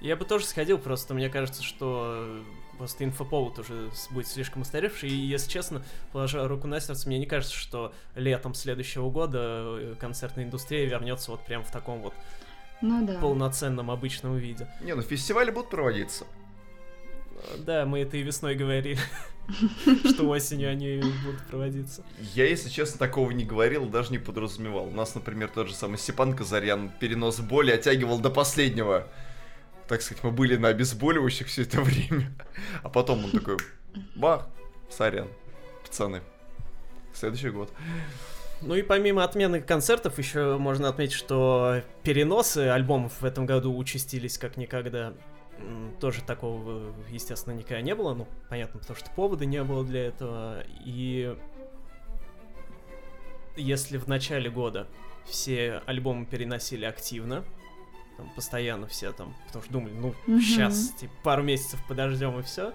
Я 0.00 0.16
бы 0.16 0.24
тоже 0.24 0.46
сходил, 0.46 0.78
просто 0.78 1.12
мне 1.14 1.28
кажется, 1.28 1.62
что 1.62 2.14
э, 2.16 2.42
просто 2.78 3.04
инфоповод 3.04 3.58
уже 3.58 3.90
будет 4.10 4.26
слишком 4.26 4.62
устаревший, 4.62 5.10
и, 5.10 5.14
если 5.14 5.50
честно, 5.50 5.82
положа 6.12 6.46
руку 6.48 6.66
на 6.66 6.80
сердце, 6.80 7.06
мне 7.06 7.18
не 7.18 7.26
кажется, 7.26 7.54
что 7.54 7.92
летом 8.14 8.54
следующего 8.54 9.10
года 9.10 9.38
э, 9.78 9.94
концертная 10.00 10.44
индустрия 10.44 10.86
вернется 10.86 11.30
вот 11.30 11.44
прям 11.44 11.62
в 11.64 11.70
таком 11.70 12.00
вот 12.00 12.14
Ну 12.80 13.06
да. 13.06 13.18
полноценном 13.20 13.90
обычном 13.90 14.38
виде. 14.38 14.66
Не, 14.80 14.94
ну 14.94 15.02
фестивали 15.02 15.50
будут 15.50 15.68
проводиться. 15.68 16.24
Э, 17.36 17.58
Да, 17.58 17.84
мы 17.84 18.00
это 18.00 18.16
и 18.16 18.22
весной 18.22 18.54
говорили, 18.54 18.96
что 20.08 20.26
осенью 20.30 20.70
они 20.70 21.02
будут 21.26 21.46
проводиться. 21.46 22.02
Я, 22.34 22.46
если 22.46 22.70
честно, 22.70 22.98
такого 22.98 23.30
не 23.32 23.44
говорил, 23.44 23.84
даже 23.84 24.12
не 24.12 24.18
подразумевал. 24.18 24.86
У 24.86 24.92
нас, 24.92 25.14
например, 25.14 25.50
тот 25.54 25.68
же 25.68 25.74
самый 25.74 25.98
Степан 25.98 26.34
Казарян 26.34 26.90
перенос 27.00 27.40
боли 27.40 27.70
оттягивал 27.72 28.18
до 28.18 28.30
последнего. 28.30 29.06
Так 29.90 30.02
сказать, 30.02 30.22
мы 30.22 30.30
были 30.30 30.54
на 30.54 30.68
обезболивающих 30.68 31.48
все 31.48 31.62
это 31.62 31.80
время. 31.80 32.30
А 32.84 32.88
потом 32.88 33.24
он 33.24 33.32
такой, 33.32 33.56
бах, 34.14 34.46
сорян, 34.88 35.26
пацаны. 35.84 36.22
Следующий 37.12 37.50
год. 37.50 37.72
Ну 38.62 38.76
и 38.76 38.82
помимо 38.82 39.24
отмены 39.24 39.60
концертов, 39.60 40.16
еще 40.18 40.58
можно 40.58 40.88
отметить, 40.90 41.14
что 41.14 41.82
переносы 42.04 42.68
альбомов 42.68 43.20
в 43.20 43.24
этом 43.24 43.46
году 43.46 43.76
участились 43.76 44.38
как 44.38 44.56
никогда. 44.56 45.12
Тоже 45.98 46.22
такого, 46.22 46.94
естественно, 47.08 47.54
никогда 47.54 47.80
не 47.80 47.96
было. 47.96 48.14
Ну, 48.14 48.28
понятно, 48.48 48.78
потому 48.78 48.96
что 48.96 49.10
повода 49.10 49.44
не 49.44 49.64
было 49.64 49.84
для 49.84 50.06
этого. 50.06 50.62
И 50.84 51.36
если 53.56 53.98
в 53.98 54.06
начале 54.06 54.50
года 54.50 54.86
все 55.24 55.82
альбомы 55.86 56.26
переносили 56.26 56.84
активно, 56.84 57.44
там, 58.20 58.30
постоянно 58.34 58.86
все 58.86 59.12
там, 59.12 59.34
потому 59.46 59.64
что 59.64 59.72
думали, 59.72 59.92
ну, 59.94 60.14
Мгм. 60.26 60.40
сейчас, 60.40 60.90
типа, 60.90 61.12
пару 61.22 61.42
месяцев 61.42 61.80
подождем 61.88 62.38
и 62.38 62.42
все. 62.42 62.72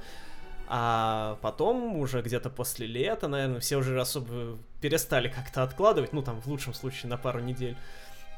А 0.67 1.37
потом, 1.43 1.97
уже 1.97 2.21
где-то 2.23 2.49
после 2.49 2.87
лета, 2.87 3.27
наверное, 3.27 3.59
все 3.59 3.77
уже 3.77 4.01
особо 4.01 4.57
перестали 4.81 5.27
как-то 5.27 5.61
откладывать, 5.61 6.11
ну, 6.13 6.23
там, 6.23 6.41
в 6.41 6.47
лучшем 6.47 6.73
случае, 6.73 7.09
на 7.11 7.17
пару 7.17 7.39
недель. 7.39 7.77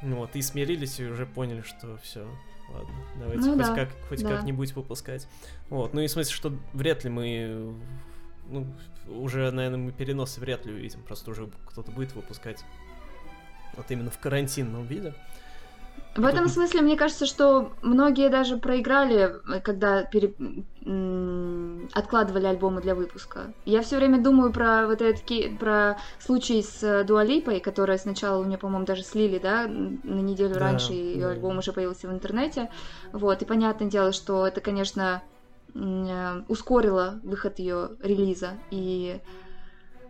Ну, 0.01 0.17
вот, 0.17 0.35
и 0.35 0.41
смирились, 0.41 0.99
и 0.99 1.05
уже 1.05 1.25
поняли, 1.25 1.61
что 1.61 1.97
все, 2.03 2.27
ладно, 2.69 2.93
давайте 3.15 3.45
Ну 3.49 3.55
хоть, 3.57 3.65
да, 3.67 3.73
как, 3.75 3.89
хоть 4.09 4.21
да. 4.23 4.29
как-нибудь 4.35 4.73
выпускать. 4.73 5.27
Вот, 5.69 5.93
ну 5.93 6.01
и 6.01 6.07
в 6.07 6.11
смысле, 6.11 6.33
что 6.35 6.53
вряд 6.73 7.05
ли 7.05 7.09
мы, 7.09 7.73
ну, 8.49 8.67
уже, 9.07 9.49
наверное, 9.51 9.79
мы 9.79 9.91
переносы 9.93 10.41
вряд 10.41 10.65
ли 10.65 10.73
увидим, 10.73 11.01
просто 11.03 11.31
уже 11.31 11.49
кто-то 11.67 11.91
будет 11.91 12.13
выпускать 12.13 12.63
вот 13.77 13.89
именно 13.89 14.11
в 14.11 14.19
карантинном 14.19 14.85
виде. 14.85 15.13
В 16.17 16.25
этом 16.25 16.49
смысле, 16.49 16.81
мне 16.81 16.97
кажется, 16.97 17.25
что 17.27 17.77
многие 17.81 18.29
даже 18.29 18.57
проиграли, 18.57 19.35
э, 19.55 19.61
когда 19.61 20.03
пере- 20.03 20.35
откладывали 21.93 22.45
альбомы 22.45 22.81
для 22.81 22.95
выпуска. 22.95 23.53
Я 23.65 23.81
все 23.81 23.97
время 23.97 24.21
думаю 24.21 24.51
про 24.51 24.87
вот 24.87 25.01
этот 25.01 25.23
ки- 25.23 25.55
про 25.57 25.97
случай 26.19 26.61
с 26.63 26.81
э, 26.83 27.03
Дуалипой, 27.03 27.59
которая 27.59 27.97
сначала 27.97 28.41
у 28.41 28.45
нее, 28.45 28.57
по-моему, 28.57 28.85
даже 28.85 29.03
слили, 29.03 29.37
да, 29.39 29.67
на 29.67 30.21
неделю 30.21 30.55
Да, 30.55 30.59
раньше, 30.59 30.93
и 30.93 31.13
ее 31.13 31.27
да. 31.27 31.31
альбом 31.33 31.57
уже 31.59 31.71
появился 31.71 32.07
в 32.07 32.11
интернете. 32.11 32.69
Вот, 33.11 33.41
и 33.41 33.45
понятное 33.45 33.89
дело, 33.89 34.11
что 34.11 34.47
это, 34.47 34.61
конечно, 34.61 35.23
э, 35.75 36.41
ускорило 36.47 37.19
выход 37.23 37.59
ее 37.59 37.91
релиза, 38.01 38.61
и 38.69 39.21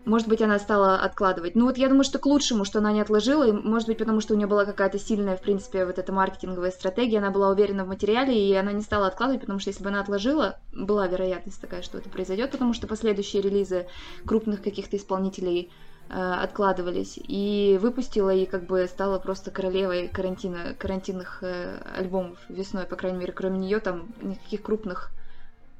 может 0.08 0.28
быть, 0.28 0.42
она 0.42 0.58
стала 0.58 0.96
откладывать. 0.96 1.56
Ну 1.56 1.66
вот 1.66 1.78
я 1.78 1.90
думаю, 1.90 2.06
что 2.06 2.18
к 2.18 2.26
лучшему, 2.26 2.64
что 2.64 2.80
она 2.80 2.94
не 2.94 3.02
отложила, 3.02 3.46
и, 3.46 3.52
может 3.52 3.90
быть, 3.90 3.98
потому 3.98 4.22
что 4.22 4.34
у 4.34 4.38
нее 4.38 4.48
была 4.48 4.64
какая-то 4.64 4.98
сильная, 4.98 5.36
в 5.36 5.42
принципе, 5.42 5.86
вот 5.86 6.00
эта 6.00 6.14
маркетинговая 6.14 6.72
стратегия, 6.72 7.18
она 7.18 7.30
была 7.30 7.50
уверена 7.50 7.84
в 7.84 7.90
материале, 7.90 8.34
и 8.34 8.54
она 8.56 8.72
не 8.72 8.82
стала 8.82 9.08
откладывать, 9.08 9.42
потому 9.42 9.60
что 9.60 9.70
если 9.70 9.84
бы 9.84 9.90
она 9.90 10.00
отложила, 10.00 10.60
была 10.72 11.08
вероятность 11.08 11.60
такая, 11.60 11.82
что 11.82 11.98
это 11.98 12.10
произойдет, 12.10 12.52
потому 12.52 12.74
что 12.74 12.88
последующие 12.88 13.42
релизы 13.42 13.88
крупных 14.26 14.64
каких-то 14.64 14.96
исполнителей 14.96 15.72
э, 16.10 16.14
откладывались, 16.14 17.20
и 17.22 17.78
выпустила, 17.82 18.34
и 18.34 18.46
как 18.46 18.66
бы 18.66 18.88
стала 18.88 19.20
просто 19.20 19.52
королевой 19.52 20.08
карантина, 20.08 20.74
карантинных 20.80 21.40
э, 21.42 21.80
альбомов 21.98 22.40
весной, 22.48 22.86
по 22.86 22.96
крайней 22.96 23.20
мере, 23.20 23.34
кроме 23.34 23.58
нее 23.60 23.80
там 23.82 24.08
никаких 24.22 24.62
крупных 24.62 25.12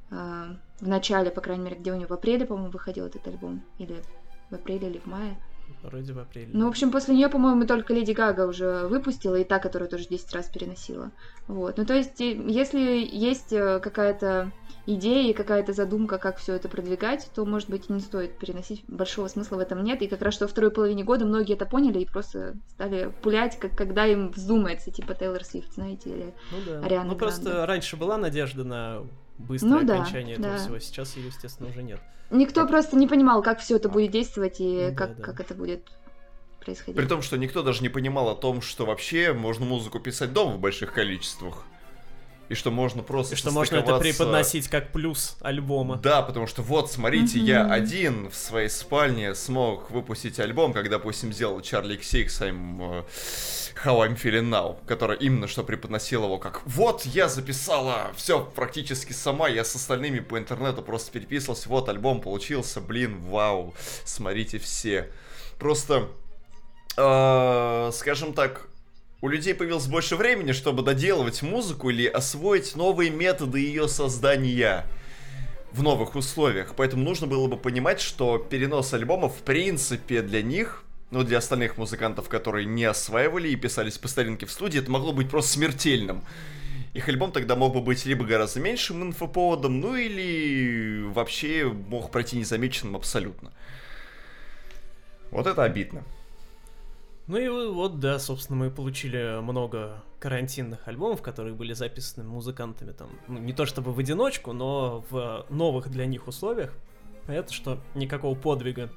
в 0.10 0.88
начале, 0.88 1.32
по 1.32 1.42
крайней 1.42 1.66
мере, 1.66 1.76
где 1.78 1.92
у 1.92 1.96
нее 1.96 2.08
в 2.08 2.14
апреле, 2.14 2.46
по-моему, 2.46 2.72
выходил 2.72 3.06
этот 3.06 3.28
альбом, 3.28 3.62
или 3.78 4.02
в 4.50 4.56
апреле, 4.56 4.90
или 4.90 5.00
в 5.00 5.06
мае. 5.06 5.38
Вроде 5.84 6.14
в 6.14 6.20
апреле. 6.20 6.50
Ну, 6.54 6.66
в 6.66 6.70
общем, 6.70 6.92
после 6.92 7.16
нее, 7.16 7.30
по-моему, 7.30 7.66
только 7.66 7.94
Леди 7.94 8.12
Гага 8.12 8.48
уже 8.48 8.88
выпустила, 8.88 9.36
и 9.36 9.44
та, 9.44 9.60
которую 9.60 9.90
тоже 9.90 10.08
10 10.08 10.34
раз 10.34 10.48
переносила. 10.48 11.12
Вот. 11.48 11.78
Ну, 11.78 11.86
то 11.86 11.94
есть, 11.94 12.20
если 12.20 12.80
есть 12.80 13.54
э, 13.54 13.80
какая-то 13.80 14.52
идея 14.86 15.30
и 15.30 15.34
какая-то 15.34 15.74
задумка, 15.74 16.18
как 16.18 16.38
все 16.38 16.54
это 16.54 16.70
продвигать, 16.70 17.30
то, 17.36 17.46
может 17.46 17.70
быть, 17.70 17.90
не 17.90 18.00
стоит 18.00 18.38
переносить. 18.38 18.84
Большого 18.88 19.28
смысла 19.28 19.58
в 19.58 19.60
этом 19.60 19.84
нет. 19.84 20.02
И 20.02 20.08
как 20.08 20.22
раз 20.22 20.34
что 20.34 20.46
во 20.46 20.50
второй 20.50 20.72
половине 20.72 21.04
года 21.04 21.26
многие 21.26 21.54
это 21.54 21.66
поняли 21.66 22.00
и 22.00 22.06
просто 22.06 22.56
стали 22.70 23.12
пулять, 23.22 23.60
как, 23.60 23.76
когда 23.76 24.06
им 24.06 24.32
вздумается, 24.32 24.92
типа 24.92 25.14
Тейлор 25.14 25.44
Свифт, 25.44 25.74
знаете, 25.74 26.10
или... 26.10 26.34
Ну 26.52 26.58
да. 26.66 26.86
Ариана 26.86 27.12
ну 27.12 27.18
просто 27.18 27.44
Гранде. 27.44 27.66
раньше 27.66 27.98
была 27.98 28.18
надежда 28.18 28.64
на 28.64 29.04
быстрое 29.38 29.82
Ну 29.82 29.88
да, 29.88 30.02
окончание 30.02 30.36
этого 30.36 30.54
да. 30.54 30.58
всего, 30.58 30.80
сейчас 30.80 31.16
ее, 31.16 31.28
естественно, 31.28 31.70
уже 31.70 31.84
нет. 31.84 32.00
Никто 32.30 32.68
просто 32.68 32.98
не 32.98 33.08
понимал, 33.08 33.42
как 33.42 33.60
все 33.60 33.78
это 33.78 33.90
будет 33.90 34.12
действовать 34.12 34.60
и 34.60 34.90
Ну 34.90 34.96
как, 34.96 35.10
да, 35.12 35.16
да. 35.16 35.24
как 35.24 35.40
это 35.40 35.54
будет 35.56 35.88
происходить. 36.64 36.96
При 36.96 37.06
том, 37.06 37.22
что 37.22 37.38
никто 37.38 37.64
даже 37.64 37.82
не 37.82 37.90
понимал 37.90 38.30
о 38.30 38.36
том, 38.36 38.62
что 38.62 38.86
вообще 38.86 39.34
можно 39.34 39.66
музыку 39.66 40.00
писать 40.00 40.34
дома 40.34 40.54
в 40.56 40.60
больших 40.60 40.94
количествах. 40.94 41.64
И 42.50 42.54
что 42.56 42.72
можно 42.72 43.04
просто 43.04 43.36
И 43.36 43.38
что 43.38 43.52
можно 43.52 43.78
это 43.78 43.98
преподносить 44.00 44.68
как 44.68 44.92
плюс 44.92 45.38
альбома. 45.42 45.98
Да, 45.98 46.22
потому 46.22 46.48
что 46.48 46.62
вот, 46.62 46.92
смотрите, 46.92 47.40
я 47.40 47.64
Мгм. 47.64 47.72
один 47.72 48.30
в 48.30 48.36
своей 48.36 48.70
спальне 48.70 49.36
смог 49.36 49.92
выпустить 49.92 50.40
альбом, 50.40 50.74
как, 50.74 50.90
допустим, 50.90 51.34
сделал 51.34 51.60
Чарли 51.62 51.98
XCX 51.98 52.28
I'm, 52.42 53.02
э, 53.02 53.04
How 53.86 54.08
I'm 54.08 54.16
Feeling 54.22 54.50
Now, 54.50 54.78
который 54.86 55.18
именно 55.18 55.48
что 55.48 55.64
преподносил 55.64 56.24
его 56.24 56.38
как 56.38 56.66
вот 56.66 57.06
я 57.06 57.28
записала 57.30 58.12
все 58.16 58.44
практически 58.44 59.14
сама, 59.14 59.48
я 59.50 59.64
с 59.64 59.76
остальными 59.76 60.20
по 60.20 60.38
интернету 60.38 60.82
просто 60.82 61.12
переписывался, 61.12 61.70
вот 61.70 61.90
альбом 61.90 62.22
получился, 62.22 62.82
блин, 62.82 63.20
вау, 63.22 63.74
смотрите 64.06 64.58
все. 64.60 65.10
Просто, 65.60 66.08
э, 66.98 67.92
скажем 67.94 68.34
так, 68.34 68.68
у 69.22 69.30
людей 69.30 69.56
появилось 69.56 69.88
больше 69.88 70.16
времени, 70.16 70.52
чтобы 70.52 70.84
доделывать 70.84 71.42
музыку 71.42 71.90
или 71.90 72.06
освоить 72.06 72.76
новые 72.76 73.10
методы 73.10 73.60
ее 73.60 73.88
создания 73.88 74.86
в 75.72 75.82
новых 75.82 76.16
условиях. 76.16 76.74
Поэтому 76.76 77.04
нужно 77.04 77.26
было 77.26 77.48
бы 77.48 77.58
понимать, 77.58 78.00
что 78.00 78.38
перенос 78.38 78.94
альбома 78.94 79.28
в 79.28 79.38
принципе 79.40 80.22
для 80.22 80.44
них, 80.44 80.84
ну 81.10 81.24
для 81.24 81.40
остальных 81.40 81.78
музыкантов, 81.78 82.30
которые 82.30 82.66
не 82.66 82.86
осваивали 82.86 83.50
и 83.50 83.56
писались 83.56 83.98
по 83.98 84.08
старинке 84.08 84.46
в 84.46 84.52
студии, 84.52 84.80
это 84.80 84.92
могло 84.92 85.14
быть 85.14 85.30
просто 85.30 85.54
смертельным. 85.54 86.24
Их 86.94 87.10
альбом 87.10 87.32
тогда 87.32 87.56
мог 87.56 87.74
бы 87.74 87.82
быть 87.82 88.06
либо 88.06 88.24
гораздо 88.24 88.60
меньшим 88.60 89.04
инфоповодом, 89.04 89.80
ну 89.80 89.96
или 89.96 91.04
вообще 91.04 91.66
мог 91.66 92.12
пройти 92.12 92.38
незамеченным 92.38 92.96
абсолютно. 92.96 93.52
Вот 95.32 95.48
это 95.48 95.64
обидно. 95.64 96.04
Ну 97.28 97.38
и 97.38 97.50
вот, 97.50 98.00
да, 98.00 98.20
собственно, 98.20 98.58
мы 98.58 98.72
получили 98.72 99.42
много 99.42 100.02
карантинных 100.20 100.88
альбомов, 100.88 101.22
которые 101.22 101.54
были 101.54 101.74
записаны 101.74 102.26
музыкантами 102.26 102.94
там, 102.94 103.10
ну, 103.28 103.38
не 103.38 103.52
то 103.52 103.66
чтобы 103.66 103.92
в 103.92 104.00
одиночку, 104.00 104.54
но 104.54 105.04
в 105.10 105.46
новых 105.50 105.90
для 105.90 106.06
них 106.06 106.28
условиях. 106.28 106.74
Понятно, 107.26 107.54
что 107.54 107.80
никакого 107.96 108.34
подвига 108.34 108.90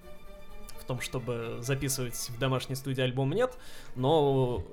в 0.78 0.84
том, 0.84 1.00
чтобы 1.00 1.58
записывать 1.60 2.14
в 2.14 2.38
домашней 2.38 2.76
студии 2.76 3.02
альбом 3.02 3.32
нет, 3.32 3.58
но 3.96 4.64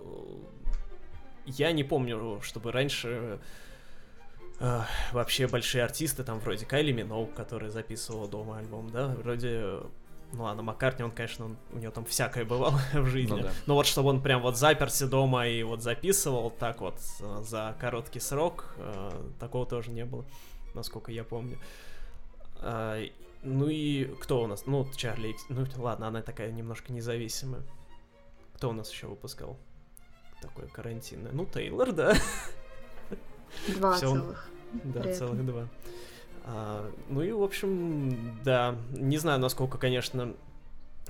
я 1.48 1.72
не 1.72 1.84
помню, 1.84 2.40
чтобы 2.44 2.72
раньше 2.72 3.40
э, 4.60 4.82
вообще 5.12 5.48
большие 5.48 5.84
артисты, 5.84 6.24
там 6.24 6.40
вроде 6.40 6.68
Кайли 6.68 6.92
Миноуг, 6.92 7.34
который 7.34 7.70
записывал 7.70 8.28
дома 8.28 8.60
альбом, 8.60 8.92
да, 8.92 9.08
вроде 9.08 9.80
ну 10.34 10.44
ладно, 10.44 10.62
Маккартни, 10.62 11.06
он, 11.06 11.12
конечно, 11.12 11.46
он, 11.46 11.58
у 11.72 11.78
него 11.78 11.92
там 11.92 12.06
всякое 12.06 12.46
бывало 12.46 12.80
в 12.94 13.06
жизни. 13.06 13.36
Ну 13.36 13.44
да. 13.44 13.52
Но 13.66 13.76
вот 13.76 13.86
чтобы 13.86 14.10
он 14.10 14.22
прям 14.22 14.42
вот 14.42 14.58
заперся 14.58 15.08
дома 15.08 15.48
и 15.48 15.64
вот 15.64 15.82
записывал 15.82 16.52
так 16.52 16.82
вот 16.82 17.00
э, 17.20 17.44
за 17.44 17.76
короткий 17.80 18.20
срок, 18.20 18.74
э, 18.78 19.12
такого 19.40 19.66
тоже 19.66 19.92
не 19.92 20.06
было, 20.06 20.26
насколько 20.74 21.12
я 21.12 21.24
помню. 21.24 21.58
А, 22.60 23.02
ну 23.44 23.68
и 23.70 24.06
кто 24.20 24.44
у 24.44 24.48
нас? 24.48 24.66
Ну, 24.66 24.88
Чарли 24.96 25.30
Икс. 25.30 25.46
Ну, 25.50 25.66
ладно, 25.78 26.08
она 26.08 26.22
такая 26.22 26.52
немножко 26.52 26.92
независимая. 26.92 27.62
Кто 28.54 28.70
у 28.70 28.74
нас 28.74 28.92
еще 28.92 29.08
выпускал? 29.08 29.58
Такое 30.42 30.68
карантинное. 30.68 31.32
Ну, 31.32 31.46
Тейлор, 31.46 31.92
да. 31.92 32.16
Два 33.68 33.96
Всё. 33.96 34.12
целых. 34.12 34.50
Да, 34.84 35.14
целых 35.14 35.46
два. 35.46 35.68
А, 36.50 36.90
ну 37.10 37.22
и, 37.22 37.32
в 37.32 37.44
общем, 37.44 38.40
да, 38.44 38.76
не 38.92 39.18
знаю, 39.18 39.40
насколько, 39.40 39.78
конечно, 39.78 40.34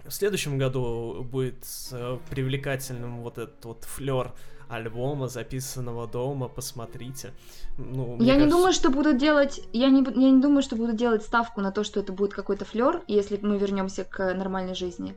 в 0.06 0.12
следующем 0.12 0.58
году 0.58 1.24
будет 1.32 1.66
э, 1.92 2.18
привлекательным 2.30 3.22
вот 3.22 3.38
этот 3.38 3.64
вот 3.66 3.84
флер 3.84 4.32
альбома, 4.70 5.28
записанного 5.28 6.08
дома, 6.08 6.48
посмотрите. 6.48 7.32
Ну, 7.78 8.18
Я 8.20 8.34
не 8.34 8.40
кажется- 8.42 8.50
думаю, 8.58 8.74
что 8.74 8.90
будут 8.90 9.18
делать. 9.18 9.62
Я 9.74 9.90
не, 9.90 10.02
я 10.04 10.32
не 10.32 10.42
думаю, 10.42 10.62
что 10.62 10.76
будут 10.76 10.96
делать 10.96 11.24
ставку 11.24 11.62
на 11.62 11.72
то, 11.72 11.84
что 11.84 12.00
это 12.00 12.12
будет 12.14 12.34
какой-то 12.34 12.66
флер, 12.66 13.02
если 13.08 13.38
мы 13.42 13.58
вернемся 13.58 14.04
к 14.04 14.34
нормальной 14.34 14.76
жизни. 14.76 15.16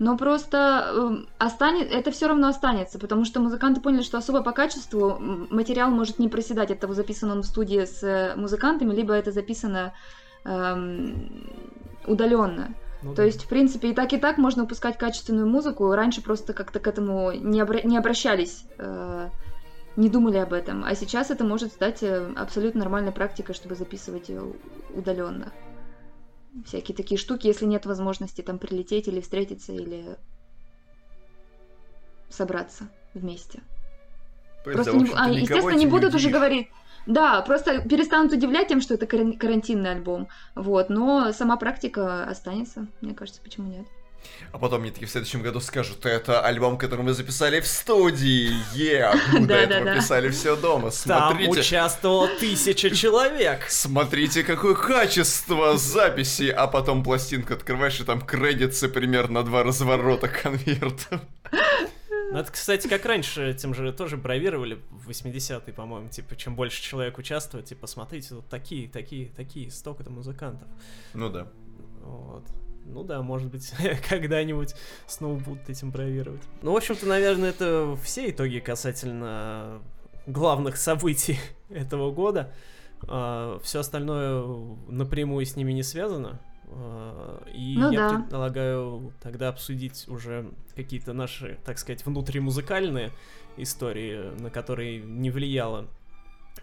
Но 0.00 0.16
просто 0.16 0.86
эм, 0.92 1.28
останет, 1.38 1.92
это 1.92 2.10
все 2.10 2.26
равно 2.26 2.48
останется, 2.48 2.98
потому 2.98 3.26
что 3.26 3.38
музыканты 3.38 3.82
поняли, 3.82 4.00
что 4.00 4.16
особо 4.16 4.42
по 4.42 4.52
качеству 4.52 5.18
материал 5.20 5.90
может 5.90 6.18
не 6.18 6.28
проседать 6.28 6.70
от 6.70 6.80
того, 6.80 6.94
записан 6.94 7.30
он 7.30 7.42
в 7.42 7.46
студии 7.46 7.84
с 7.84 8.02
э, 8.02 8.34
музыкантами, 8.34 8.94
либо 8.94 9.12
это 9.12 9.30
записано 9.30 9.92
удаленно. 12.06 12.74
Ну 13.02 13.10
То 13.10 13.16
да. 13.16 13.24
есть, 13.24 13.44
в 13.44 13.48
принципе, 13.48 13.90
и 13.90 13.94
так, 13.94 14.12
и 14.14 14.16
так 14.16 14.38
можно 14.38 14.62
выпускать 14.62 14.96
качественную 14.96 15.46
музыку. 15.46 15.94
Раньше 15.94 16.22
просто 16.22 16.54
как-то 16.54 16.80
к 16.80 16.86
этому 16.86 17.32
не, 17.32 17.60
обра- 17.60 17.86
не 17.86 17.98
обращались, 17.98 18.64
э, 18.78 19.28
не 19.96 20.08
думали 20.08 20.38
об 20.38 20.54
этом. 20.54 20.82
А 20.82 20.94
сейчас 20.94 21.30
это 21.30 21.44
может 21.44 21.72
стать 21.72 22.02
э, 22.02 22.32
абсолютно 22.36 22.80
нормальной 22.80 23.12
практикой, 23.12 23.54
чтобы 23.54 23.74
записывать 23.74 24.30
ее 24.30 24.54
удаленно. 24.94 25.52
Всякие 26.66 26.96
такие 26.96 27.18
штуки, 27.18 27.46
если 27.46 27.64
нет 27.64 27.86
возможности 27.86 28.42
там 28.42 28.58
прилететь 28.58 29.08
или 29.08 29.20
встретиться, 29.20 29.72
или 29.72 30.16
собраться 32.28 32.88
вместе. 33.14 33.60
То 34.64 34.70
есть, 34.70 34.82
Просто 34.84 34.98
не, 34.98 35.12
а, 35.14 35.28
естественно, 35.28 35.76
не 35.76 35.86
будут 35.86 36.14
уже 36.14 36.26
удивишь. 36.26 36.34
говорить. 36.34 36.68
Да, 37.06 37.40
просто 37.42 37.80
перестанут 37.88 38.32
удивлять 38.32 38.68
тем, 38.68 38.80
что 38.80 38.94
это 38.94 39.06
каран- 39.06 39.38
карантинный 39.38 39.92
альбом. 39.92 40.28
Вот, 40.54 40.90
но 40.90 41.32
сама 41.32 41.56
практика 41.56 42.24
останется, 42.24 42.86
мне 43.00 43.14
кажется, 43.14 43.40
почему 43.42 43.68
нет. 43.68 43.86
А 44.52 44.58
потом 44.58 44.82
мне 44.82 44.90
таки 44.90 45.06
в 45.06 45.10
следующем 45.10 45.42
году 45.42 45.60
скажут, 45.60 46.04
это 46.06 46.40
альбом, 46.40 46.76
который 46.76 47.02
мы 47.02 47.12
записали 47.12 47.60
в 47.60 47.66
студии. 47.66 48.52
Е, 48.74 49.04
а 49.04 49.14
мы 49.32 49.46
до 49.46 49.54
этого 49.54 49.94
писали 49.94 50.28
все 50.30 50.56
дома. 50.56 50.90
Там 50.90 51.30
Смотрите. 51.30 51.60
участвовало 51.60 52.28
тысяча 52.38 52.90
человек. 52.90 53.66
Смотрите, 53.68 54.42
какое 54.42 54.74
качество 54.74 55.76
записи, 55.76 56.48
а 56.48 56.66
потом 56.66 57.04
пластинку 57.04 57.54
открываешь, 57.54 58.00
и 58.00 58.04
там 58.04 58.20
кредитсы 58.20 58.88
примерно 58.88 59.42
два 59.42 59.62
разворота 59.62 60.28
конверта. 60.28 61.20
Ну, 62.32 62.38
это, 62.38 62.52
кстати, 62.52 62.86
как 62.86 63.04
раньше 63.06 63.50
этим 63.50 63.74
же 63.74 63.92
тоже 63.92 64.16
бравировали 64.16 64.78
в 64.90 65.10
80-е, 65.10 65.72
по-моему, 65.72 66.08
типа, 66.10 66.36
чем 66.36 66.54
больше 66.54 66.80
человек 66.80 67.18
участвует, 67.18 67.64
типа, 67.66 67.88
смотрите, 67.88 68.28
тут 68.28 68.48
такие, 68.48 68.88
такие, 68.88 69.30
такие, 69.30 69.70
столько-то 69.70 70.10
музыкантов. 70.10 70.68
Ну 71.12 71.28
да. 71.28 71.48
Вот. 72.02 72.44
Ну 72.92 73.04
да, 73.04 73.22
может 73.22 73.50
быть, 73.50 73.72
когда-нибудь 74.08 74.74
снова 75.06 75.38
будут 75.38 75.68
этим 75.68 75.90
бравировать. 75.90 76.42
Ну, 76.62 76.72
в 76.72 76.76
общем-то, 76.76 77.06
наверное, 77.06 77.50
это 77.50 77.96
все 78.02 78.30
итоги 78.30 78.58
касательно 78.58 79.80
главных 80.26 80.76
событий 80.76 81.38
этого 81.70 82.10
года. 82.12 82.52
Все 83.62 83.80
остальное 83.80 84.44
напрямую 84.88 85.46
с 85.46 85.56
ними 85.56 85.72
не 85.72 85.82
связано. 85.82 86.38
А, 86.66 87.42
И 87.52 87.76
Ну 87.78 87.90
я 87.90 88.10
да. 88.10 88.20
предлагаю 88.20 89.12
тогда 89.22 89.48
обсудить 89.48 90.06
уже 90.08 90.50
какие-то 90.76 91.12
наши, 91.12 91.58
так 91.64 91.78
сказать, 91.78 92.04
внутримузыкальные 92.04 93.10
истории, 93.56 94.38
на 94.40 94.50
которые 94.50 95.00
не 95.00 95.30
влияла 95.30 95.86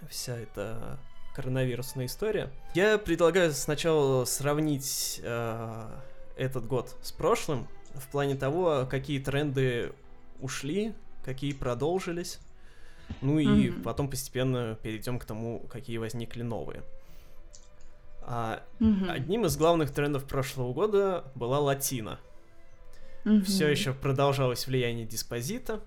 вся 0.10 0.38
эта 0.38 1.00
коронавирусная 1.36 2.06
история. 2.06 2.50
Я 2.74 2.98
предлагаю 2.98 3.52
сначала 3.52 4.26
сравнить 4.26 5.20
э, 5.24 5.86
этот 6.38 6.68
год 6.68 6.96
с 7.02 7.12
прошлым 7.12 7.68
в 7.96 8.08
плане 8.10 8.36
того, 8.36 8.86
какие 8.90 9.20
тренды 9.20 9.94
ушли, 10.40 10.94
какие 11.26 11.54
продолжились. 11.54 12.40
Ну 13.22 13.40
и 13.40 13.70
Мгм. 13.70 13.84
потом 13.84 14.10
постепенно 14.10 14.76
перейдем 14.82 15.18
к 15.18 15.26
тому, 15.26 15.60
какие 15.70 15.98
возникли 15.98 16.42
новые. 16.44 16.84
А 18.22 18.62
Мгм. 18.80 19.10
одним 19.10 19.46
из 19.46 19.56
главных 19.58 19.92
трендов 19.92 20.26
прошлого 20.26 20.74
года 20.74 21.24
была 21.36 21.60
латина. 21.60 22.20
Мгм. 23.24 23.44
Все 23.46 23.68
еще 23.70 23.94
продолжалось 23.94 24.68
влияние 24.68 25.06
диспозита. 25.06 25.82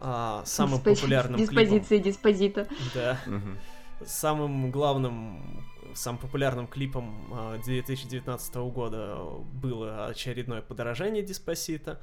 А, 0.00 0.42
самым 0.44 0.78
Диспози- 0.80 0.94
популярным 1.00 1.38
клипом... 1.46 1.56
Диспозиции 1.56 1.98
диспозита. 1.98 2.68
Да. 2.94 3.18
Мгм. 3.26 3.58
Самым 4.06 4.70
главным, 4.70 5.64
самым 5.98 6.20
популярным 6.20 6.66
клипом 6.66 7.28
а, 7.32 7.58
2019 7.64 8.54
года 8.56 9.18
было 9.52 10.06
очередное 10.06 10.62
подорожание 10.62 11.22
Диспосита. 11.22 12.00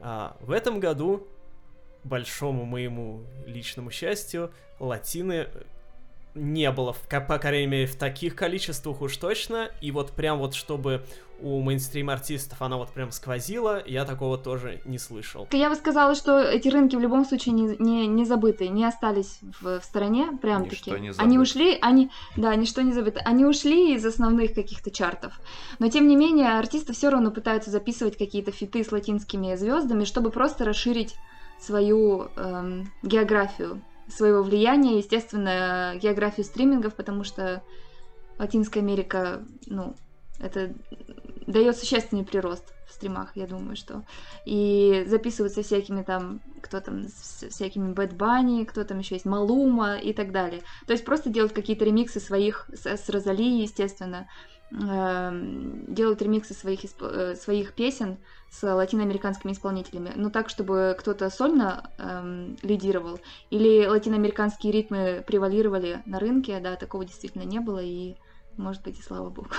А, 0.00 0.36
в 0.40 0.50
этом 0.50 0.80
году, 0.80 1.26
большому 2.04 2.64
моему 2.64 3.24
личному 3.46 3.90
счастью, 3.90 4.52
латины 4.78 5.48
не 6.34 6.70
было, 6.70 6.92
в, 6.92 7.00
по 7.08 7.38
крайней 7.38 7.66
мере, 7.66 7.86
в 7.86 7.96
таких 7.96 8.34
количествах 8.34 9.00
уж 9.02 9.16
точно. 9.16 9.70
И 9.80 9.90
вот 9.90 10.12
прям 10.12 10.38
вот, 10.38 10.54
чтобы 10.54 11.04
у 11.40 11.60
мейнстрим-артистов 11.60 12.60
она 12.62 12.76
вот 12.76 12.90
прям 12.90 13.12
сквозила, 13.12 13.82
я 13.86 14.04
такого 14.04 14.38
тоже 14.38 14.80
не 14.84 14.98
слышал. 14.98 15.46
Я 15.52 15.70
бы 15.70 15.76
сказала, 15.76 16.14
что 16.14 16.40
эти 16.40 16.68
рынки 16.68 16.96
в 16.96 17.00
любом 17.00 17.24
случае 17.24 17.54
не, 17.54 17.76
не, 17.78 18.06
не 18.06 18.24
забыты, 18.24 18.68
не 18.68 18.84
остались 18.84 19.38
в, 19.60 19.80
в 19.80 19.84
стороне, 19.84 20.30
прям 20.42 20.62
Ничто 20.62 20.90
таки. 20.90 21.12
Они 21.18 21.38
ушли, 21.38 21.78
они, 21.80 22.10
да, 22.36 22.54
ничто 22.56 22.82
не 22.82 22.92
забыто. 22.92 23.20
Они 23.24 23.44
ушли 23.44 23.94
из 23.94 24.04
основных 24.04 24.54
каких-то 24.54 24.90
чартов. 24.90 25.40
Но 25.78 25.88
тем 25.88 26.08
не 26.08 26.16
менее, 26.16 26.58
артисты 26.58 26.92
все 26.92 27.10
равно 27.10 27.30
пытаются 27.30 27.70
записывать 27.70 28.18
какие-то 28.18 28.50
фиты 28.50 28.82
с 28.82 28.90
латинскими 28.90 29.54
звездами, 29.54 30.04
чтобы 30.04 30.30
просто 30.30 30.64
расширить 30.64 31.14
свою 31.60 32.28
эм, 32.36 32.90
географию 33.02 33.82
своего 34.08 34.42
влияния, 34.42 34.98
естественно, 34.98 35.94
географию 35.96 36.44
стримингов, 36.44 36.94
потому 36.94 37.24
что 37.24 37.62
Латинская 38.38 38.80
Америка, 38.80 39.44
ну, 39.66 39.94
это 40.38 40.72
дает 41.46 41.76
существенный 41.76 42.24
прирост 42.24 42.74
в 42.86 42.92
стримах, 42.92 43.30
я 43.34 43.46
думаю, 43.46 43.76
что. 43.76 44.04
И 44.44 45.04
записываются 45.06 45.62
всякими 45.62 46.02
там, 46.02 46.40
кто 46.60 46.80
там, 46.80 47.04
с 47.08 47.48
всякими 47.48 47.92
Bad 47.92 48.16
Bunny, 48.16 48.64
кто 48.64 48.84
там 48.84 48.98
еще 48.98 49.16
есть, 49.16 49.24
Малума 49.24 49.96
и 49.96 50.12
так 50.12 50.30
далее. 50.32 50.62
То 50.86 50.92
есть 50.92 51.04
просто 51.04 51.30
делают 51.30 51.52
какие-то 51.52 51.84
ремиксы 51.84 52.20
своих, 52.20 52.68
с, 52.72 52.86
с 52.86 53.08
Розали, 53.08 53.62
естественно, 53.62 54.28
э, 54.70 55.30
делают 55.88 56.22
ремиксы 56.22 56.54
своих, 56.54 56.80
э, 57.00 57.34
своих 57.34 57.72
песен 57.74 58.18
с 58.50 58.62
латиноамериканскими 58.74 59.52
исполнителями, 59.52 60.12
но 60.16 60.30
так, 60.30 60.48
чтобы 60.48 60.96
кто-то 60.98 61.28
сольно 61.30 61.92
э, 61.98 62.54
лидировал, 62.62 63.20
или 63.50 63.86
латиноамериканские 63.86 64.72
ритмы 64.72 65.22
превалировали 65.26 66.02
на 66.06 66.18
рынке, 66.18 66.60
да, 66.60 66.76
такого 66.76 67.04
действительно 67.04 67.42
не 67.42 67.60
было, 67.60 67.80
и 67.82 68.16
может 68.56 68.82
быть 68.82 68.98
и 68.98 69.02
слава 69.02 69.30
богу. 69.30 69.50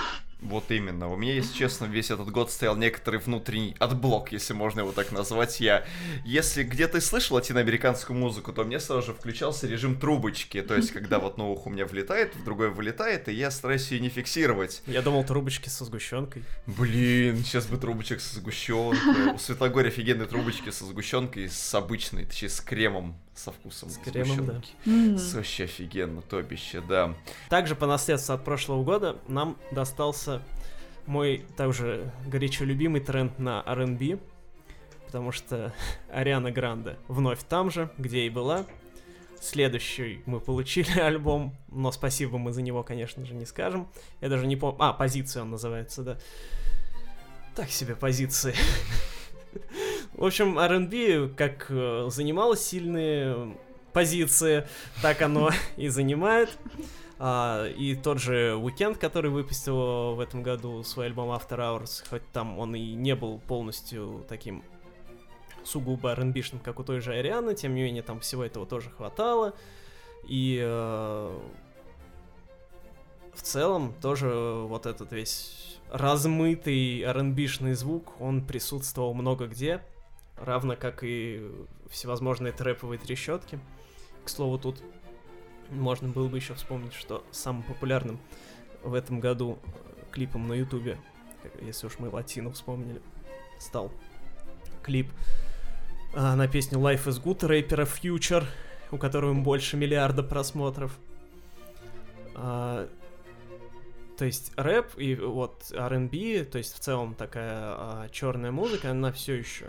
Вот 0.42 0.70
именно. 0.70 1.12
У 1.12 1.16
меня, 1.16 1.34
если 1.34 1.54
честно, 1.54 1.84
весь 1.84 2.10
этот 2.10 2.30
год 2.30 2.50
стоял 2.50 2.76
некоторый 2.76 3.20
внутренний 3.20 3.76
adblock, 3.78 4.32
если 4.32 4.54
можно 4.54 4.80
его 4.80 4.92
так 4.92 5.12
назвать. 5.12 5.60
Я, 5.60 5.84
если 6.24 6.62
где-то 6.62 6.98
и 6.98 7.00
слышал 7.00 7.36
латиноамериканскую 7.36 8.18
музыку, 8.18 8.52
то 8.52 8.64
мне 8.64 8.80
сразу 8.80 9.08
же 9.08 9.14
включался 9.14 9.66
режим 9.66 9.98
трубочки. 9.98 10.62
То 10.62 10.76
есть, 10.76 10.92
когда 10.92 11.18
вот 11.18 11.38
ухо 11.38 11.68
у 11.68 11.70
меня 11.70 11.86
влетает, 11.86 12.34
в 12.34 12.44
другое 12.44 12.70
вылетает, 12.70 13.28
и 13.28 13.32
я 13.32 13.50
стараюсь 13.50 13.90
ее 13.90 14.00
не 14.00 14.08
фиксировать. 14.08 14.82
Я 14.86 15.02
думал, 15.02 15.24
трубочки 15.24 15.68
со 15.68 15.84
сгущенкой. 15.84 16.42
Блин, 16.66 17.38
сейчас 17.44 17.66
бы 17.66 17.76
трубочек 17.76 18.20
со 18.20 18.36
сгущенкой. 18.36 19.34
У 19.34 19.38
Светлогорья 19.38 19.90
офигенные 19.90 20.26
трубочки 20.26 20.70
со 20.70 20.84
сгущенкой, 20.84 21.48
с 21.48 21.74
обычной, 21.74 22.24
точнее, 22.24 22.48
с 22.48 22.60
кремом 22.60 23.16
со 23.40 23.52
вкусом 23.52 23.88
С 23.88 23.96
кремом, 23.96 24.46
да. 24.46 24.60
сгущенки. 24.84 25.34
Вообще 25.34 25.64
офигенно, 25.64 26.20
топище, 26.20 26.82
да. 26.86 27.14
Также 27.48 27.74
по 27.74 27.86
наследству 27.86 28.34
от 28.34 28.44
прошлого 28.44 28.84
года 28.84 29.18
нам 29.28 29.56
достался 29.70 30.42
мой 31.06 31.44
также 31.56 32.12
горячо 32.26 32.64
любимый 32.64 33.00
тренд 33.00 33.38
на 33.38 33.62
R&B, 33.66 34.18
потому 35.06 35.32
что 35.32 35.72
Ариана 36.12 36.50
Гранде 36.50 36.96
вновь 37.08 37.42
там 37.44 37.70
же, 37.70 37.90
где 37.96 38.26
и 38.26 38.30
была. 38.30 38.66
Следующий 39.40 40.22
мы 40.26 40.38
получили 40.38 40.98
альбом, 41.00 41.56
но 41.68 41.92
спасибо 41.92 42.36
мы 42.36 42.52
за 42.52 42.60
него, 42.60 42.82
конечно 42.82 43.24
же, 43.24 43.34
не 43.34 43.46
скажем. 43.46 43.88
Я 44.20 44.28
даже 44.28 44.46
не 44.46 44.56
помню... 44.56 44.76
А, 44.80 44.92
позиция 44.92 45.42
он 45.42 45.50
называется, 45.50 46.02
да. 46.02 46.18
Так 47.56 47.70
себе 47.70 47.96
позиции. 47.96 48.54
В 50.20 50.26
общем, 50.26 50.58
R&B 50.58 51.30
как 51.34 51.68
э, 51.70 52.08
занимало 52.10 52.54
сильные 52.54 53.56
позиции, 53.94 54.68
так 55.00 55.22
оно 55.22 55.48
и 55.78 55.88
занимает. 55.88 56.50
А, 57.18 57.66
и 57.66 57.94
тот 57.94 58.20
же 58.20 58.52
Weekend, 58.52 58.96
который 58.96 59.30
выпустил 59.30 60.14
в 60.14 60.20
этом 60.20 60.42
году 60.42 60.82
свой 60.82 61.06
альбом 61.06 61.30
After 61.30 61.56
Hours, 61.56 62.06
хоть 62.06 62.20
там 62.32 62.58
он 62.58 62.74
и 62.74 62.92
не 62.92 63.14
был 63.14 63.38
полностью 63.38 64.26
таким 64.28 64.62
сугубо 65.64 66.12
rb 66.12 66.60
как 66.62 66.80
у 66.80 66.84
той 66.84 67.00
же 67.00 67.14
Арианы, 67.14 67.54
тем 67.54 67.74
не 67.74 67.82
менее 67.82 68.02
там 68.02 68.20
всего 68.20 68.44
этого 68.44 68.66
тоже 68.66 68.90
хватало. 68.90 69.54
И 70.28 70.60
э, 70.62 71.38
в 73.32 73.40
целом 73.40 73.94
тоже 74.02 74.28
вот 74.28 74.84
этот 74.84 75.12
весь 75.12 75.78
размытый 75.90 77.00
rb 77.04 77.74
звук, 77.74 78.20
он 78.20 78.44
присутствовал 78.44 79.14
много 79.14 79.46
где, 79.46 79.80
равно 80.40 80.76
как 80.76 81.02
и 81.02 81.50
всевозможные 81.88 82.52
трэповые 82.52 82.98
трещотки. 82.98 83.58
К 84.24 84.28
слову, 84.28 84.58
тут 84.58 84.82
можно 85.70 86.08
было 86.08 86.28
бы 86.28 86.36
еще 86.36 86.54
вспомнить, 86.54 86.94
что 86.94 87.24
самым 87.30 87.62
популярным 87.62 88.18
в 88.82 88.94
этом 88.94 89.20
году 89.20 89.58
клипом 90.10 90.48
на 90.48 90.54
ютубе, 90.54 90.98
если 91.60 91.86
уж 91.86 91.98
мы 91.98 92.08
латину 92.08 92.52
вспомнили, 92.52 93.00
стал 93.58 93.92
клип 94.82 95.08
а, 96.14 96.34
на 96.34 96.48
песню 96.48 96.78
Life 96.78 97.04
is 97.06 97.22
Good 97.22 97.46
рэпера 97.46 97.84
Future, 97.84 98.44
у 98.90 98.98
которого 98.98 99.32
больше 99.34 99.76
миллиарда 99.76 100.22
просмотров. 100.22 100.98
А, 102.34 102.88
то 104.16 104.24
есть 104.24 104.52
рэп 104.56 104.98
и 104.98 105.14
вот 105.14 105.72
R&B, 105.72 106.44
то 106.44 106.58
есть 106.58 106.74
в 106.74 106.80
целом 106.80 107.14
такая 107.14 107.50
а, 107.52 108.08
черная 108.10 108.50
музыка, 108.50 108.90
она 108.90 109.12
все 109.12 109.34
еще 109.34 109.68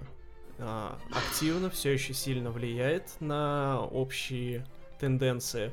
активно, 0.58 1.70
все 1.70 1.92
еще 1.92 2.14
сильно 2.14 2.52
влияет 2.52 3.10
на 3.20 3.82
общие 3.86 4.66
тенденции. 5.00 5.72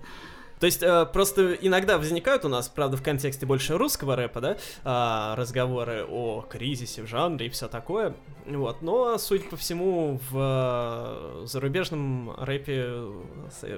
То 0.61 0.66
есть 0.66 0.83
э, 0.83 1.07
просто 1.07 1.55
иногда 1.55 1.99
возникают 1.99 2.45
у 2.45 2.49
нас, 2.49 2.68
правда, 2.68 2.97
в 2.97 3.03
контексте 3.03 3.47
больше 3.47 3.79
русского 3.79 4.16
рэпа, 4.16 4.41
да, 4.41 4.57
э, 4.85 5.35
разговоры 5.37 6.05
о 6.05 6.43
кризисе 6.43 7.03
в 7.03 7.07
жанре 7.07 7.47
и 7.47 7.49
все 7.49 7.68
такое. 7.68 8.14
Вот, 8.47 8.83
но, 8.83 9.16
судя 9.18 9.45
по 9.45 9.57
всему, 9.57 10.20
в 10.31 11.43
э, 11.43 11.47
зарубежном 11.47 12.35
рэпе 12.39 13.05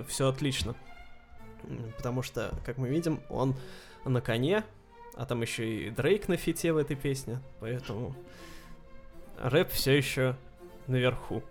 все 0.09 0.29
отлично. 0.29 0.75
Потому 1.97 2.23
что, 2.23 2.55
как 2.65 2.79
мы 2.79 2.89
видим, 2.89 3.21
он 3.29 3.55
на 4.07 4.23
коне, 4.23 4.65
а 5.15 5.27
там 5.27 5.43
еще 5.43 5.69
и 5.69 5.91
Дрейк 5.91 6.29
на 6.29 6.39
фите 6.39 6.73
в 6.73 6.79
этой 6.79 6.97
песне, 6.97 7.41
поэтому 7.61 8.15
рэп 9.39 9.71
все 9.71 9.97
еще 9.99 10.37
наверху. 10.91 11.43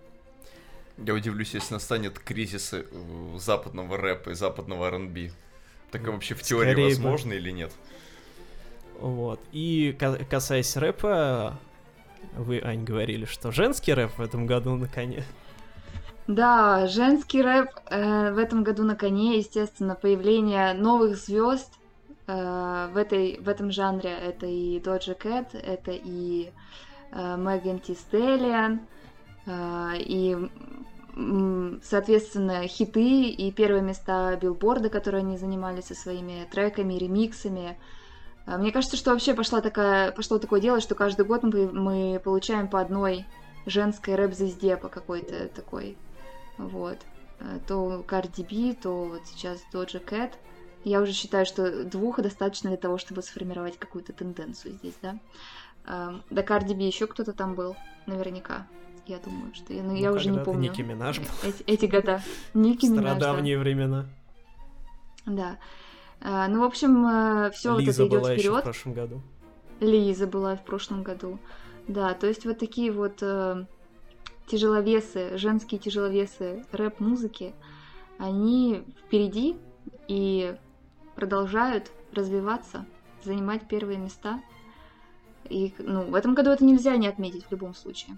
Я 1.06 1.14
удивлюсь, 1.14 1.54
если 1.54 1.74
настанет 1.74 2.20
кризис 2.20 2.74
э, 2.74 2.84
западного 3.38 3.98
рэпа 3.98 4.32
и 4.32 4.34
западного 4.34 4.88
R&B. 4.88 5.32
Так 5.92 6.06
вообще 6.08 6.36
в 6.36 6.44
теории 6.44 6.72
Скорее 6.72 6.90
возможно 6.90 7.30
бы. 7.30 7.36
или 7.38 7.52
нет? 7.52 7.72
Вот. 9.00 9.40
И 9.54 9.98
касаясь 10.30 10.76
рэпа, 10.76 11.58
вы, 12.36 12.62
Ань, 12.62 12.84
говорили, 12.84 13.26
что 13.26 13.52
женский 13.52 13.94
рэп 13.94 14.18
в 14.18 14.22
этом 14.22 14.46
году 14.46 14.76
на 14.76 14.88
коне. 14.88 15.24
Да, 16.28 16.86
женский 16.88 17.42
рэп 17.42 17.70
э, 17.90 18.34
в 18.34 18.38
этом 18.38 18.64
году 18.64 18.84
на 18.84 18.96
коне, 18.96 19.38
естественно, 19.38 19.96
появление 19.96 20.74
новых 20.74 21.18
звезд 21.18 21.72
э, 22.28 22.90
в, 22.94 22.98
этой, 22.98 23.40
в 23.40 23.48
этом 23.48 23.72
жанре. 23.72 24.12
Это 24.12 24.46
и 24.46 24.80
Доджа 24.82 25.14
Кэт, 25.14 25.56
это 25.56 25.92
и 25.92 26.52
э, 27.12 27.38
Меган 27.38 27.80
Ти 27.80 27.96
Стеллиан, 27.96 28.76
э, 28.76 28.99
и 29.48 30.38
соответственно, 31.84 32.68
хиты 32.68 33.30
и 33.30 33.52
первые 33.52 33.82
места 33.82 34.36
билборда, 34.38 34.90
которые 34.90 35.22
они 35.22 35.38
занимали 35.38 35.82
со 35.82 35.94
своими 35.94 36.48
треками, 36.50 36.94
ремиксами. 36.94 37.78
А, 38.46 38.58
мне 38.58 38.72
кажется, 38.72 38.98
что 38.98 39.12
вообще 39.12 39.34
пошла 39.34 39.62
такая, 39.62 40.12
пошло 40.12 40.40
такое 40.40 40.62
дело, 40.62 40.80
что 40.80 40.96
каждый 40.96 41.26
год 41.26 41.44
мы, 41.44 41.72
мы 41.72 42.22
получаем 42.24 42.68
по 42.68 42.80
одной 42.80 43.26
женской 43.66 44.16
рэп-звезде 44.16 44.78
по 44.78 44.88
какой-то 44.88 45.50
такой. 45.50 45.98
Вот. 46.58 47.00
А, 47.40 47.60
то 47.68 48.04
Cardi 48.08 48.44
B, 48.44 48.76
то 48.76 49.06
вот 49.06 49.22
сейчас 49.26 49.60
Doja 49.74 50.04
Cat. 50.04 50.34
Я 50.86 51.02
уже 51.02 51.12
считаю, 51.12 51.46
что 51.46 51.84
двух 51.84 52.22
достаточно 52.22 52.70
для 52.70 52.78
того, 52.78 52.98
чтобы 52.98 53.22
сформировать 53.22 53.78
какую-то 53.78 54.14
тенденцию 54.14 54.76
здесь, 54.76 54.96
да. 55.02 55.20
А, 55.86 56.22
до 56.30 56.42
Cardi 56.42 56.74
B 56.74 56.84
еще 56.84 57.08
кто-то 57.08 57.34
там 57.34 57.56
был, 57.56 57.76
наверняка 58.06 58.68
я 59.10 59.20
думаю, 59.20 59.54
что 59.54 59.74
я, 59.74 59.84
ну, 59.84 59.90
ну 59.92 59.96
я 59.96 60.12
уже 60.12 60.30
не 60.30 60.40
помню. 60.40 60.70
Ники 60.70 60.82
Минаж 60.82 61.20
был. 61.20 61.28
Эти, 61.44 61.64
эти 61.64 61.86
года. 61.86 62.22
Ники 62.54 62.86
Минаж, 62.86 63.18
Стародавние 63.18 63.58
да. 63.58 63.64
времена. 63.64 64.06
Да. 65.26 65.58
А, 66.22 66.48
ну, 66.48 66.62
в 66.62 66.64
общем, 66.64 67.06
э, 67.06 67.52
все 67.52 67.74
вот 67.74 67.82
это 67.82 68.08
идет 68.08 68.26
вперед. 68.26 68.60
в 68.60 68.64
прошлом 68.64 68.94
году. 68.94 69.22
Лиза 69.80 70.28
была 70.28 70.56
в 70.56 70.64
прошлом 70.64 71.04
году. 71.04 71.40
Да, 71.88 72.14
то 72.14 72.28
есть 72.28 72.46
вот 72.46 72.60
такие 72.60 72.92
вот 72.92 73.18
э, 73.22 73.66
тяжеловесы, 74.48 75.38
женские 75.38 75.80
тяжеловесы 75.80 76.66
рэп-музыки, 76.72 77.54
они 78.18 78.84
впереди 79.06 79.58
и 80.08 80.56
продолжают 81.16 81.92
развиваться, 82.14 82.86
занимать 83.24 83.68
первые 83.68 83.98
места. 83.98 84.42
И 85.50 85.74
ну, 85.80 86.04
в 86.04 86.16
этом 86.16 86.36
году 86.36 86.52
это 86.52 86.64
нельзя 86.64 86.96
не 86.98 87.08
отметить 87.08 87.46
в 87.46 87.52
любом 87.52 87.74
случае. 87.74 88.18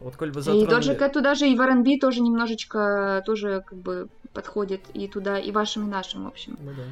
Вот 0.00 0.16
коль 0.16 0.32
бы 0.32 0.40
затронули... 0.40 0.66
И 0.66 0.68
тот 0.68 0.82
же 0.82 0.94
Кэт 0.94 1.12
туда 1.12 1.34
же, 1.34 1.48
и 1.48 1.54
в 1.54 1.60
R&B 1.60 1.98
тоже 1.98 2.20
немножечко 2.20 3.22
тоже 3.26 3.62
как 3.66 3.78
бы 3.78 4.08
подходит 4.32 4.82
и 4.94 5.08
туда, 5.08 5.38
и 5.38 5.52
вашим, 5.52 5.86
и 5.86 5.90
нашим, 5.90 6.24
в 6.24 6.28
общем. 6.28 6.56
Ну 6.60 6.70
да. 6.72 6.82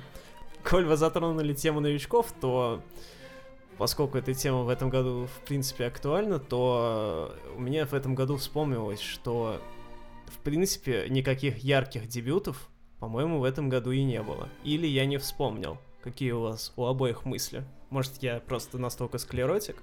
Коль 0.68 0.84
вы 0.84 0.96
затронули 0.96 1.54
тему 1.54 1.80
новичков, 1.80 2.32
то 2.40 2.82
поскольку 3.78 4.18
эта 4.18 4.34
тема 4.34 4.62
в 4.62 4.68
этом 4.68 4.90
году 4.90 5.26
в 5.26 5.46
принципе 5.46 5.86
актуальна, 5.86 6.38
то 6.38 7.34
у 7.56 7.60
меня 7.60 7.86
в 7.86 7.94
этом 7.94 8.14
году 8.14 8.36
вспомнилось, 8.36 9.00
что 9.00 9.60
в 10.26 10.38
принципе 10.38 11.06
никаких 11.08 11.58
ярких 11.58 12.08
дебютов, 12.08 12.68
по-моему, 12.98 13.38
в 13.38 13.44
этом 13.44 13.68
году 13.68 13.92
и 13.92 14.02
не 14.02 14.22
было. 14.22 14.48
Или 14.64 14.86
я 14.86 15.06
не 15.06 15.16
вспомнил. 15.16 15.78
Какие 16.02 16.32
у 16.32 16.40
вас 16.40 16.72
у 16.76 16.84
обоих 16.84 17.24
мысли? 17.24 17.64
Может, 17.90 18.22
я 18.22 18.40
просто 18.40 18.78
настолько 18.78 19.18
склеротик? 19.18 19.76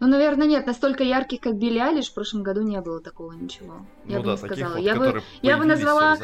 Ну, 0.00 0.08
наверное, 0.08 0.46
нет, 0.46 0.66
настолько 0.66 1.02
ярких, 1.04 1.40
как 1.40 1.54
Билли 1.56 1.78
Алиш, 1.78 2.10
в 2.10 2.14
прошлом 2.14 2.42
году 2.42 2.62
не 2.62 2.80
было 2.80 3.00
такого 3.00 3.32
ничего. 3.32 3.86
Я 4.04 4.16
ну 4.18 4.22
бы 4.22 4.26
да, 4.26 4.32
не 4.32 4.38
таких 4.38 4.56
сказала. 4.56 4.74
вот, 4.74 4.82
я, 4.84 4.94
бы, 4.96 5.22
я 5.42 5.56
бы 5.58 5.64
назвала... 5.64 6.16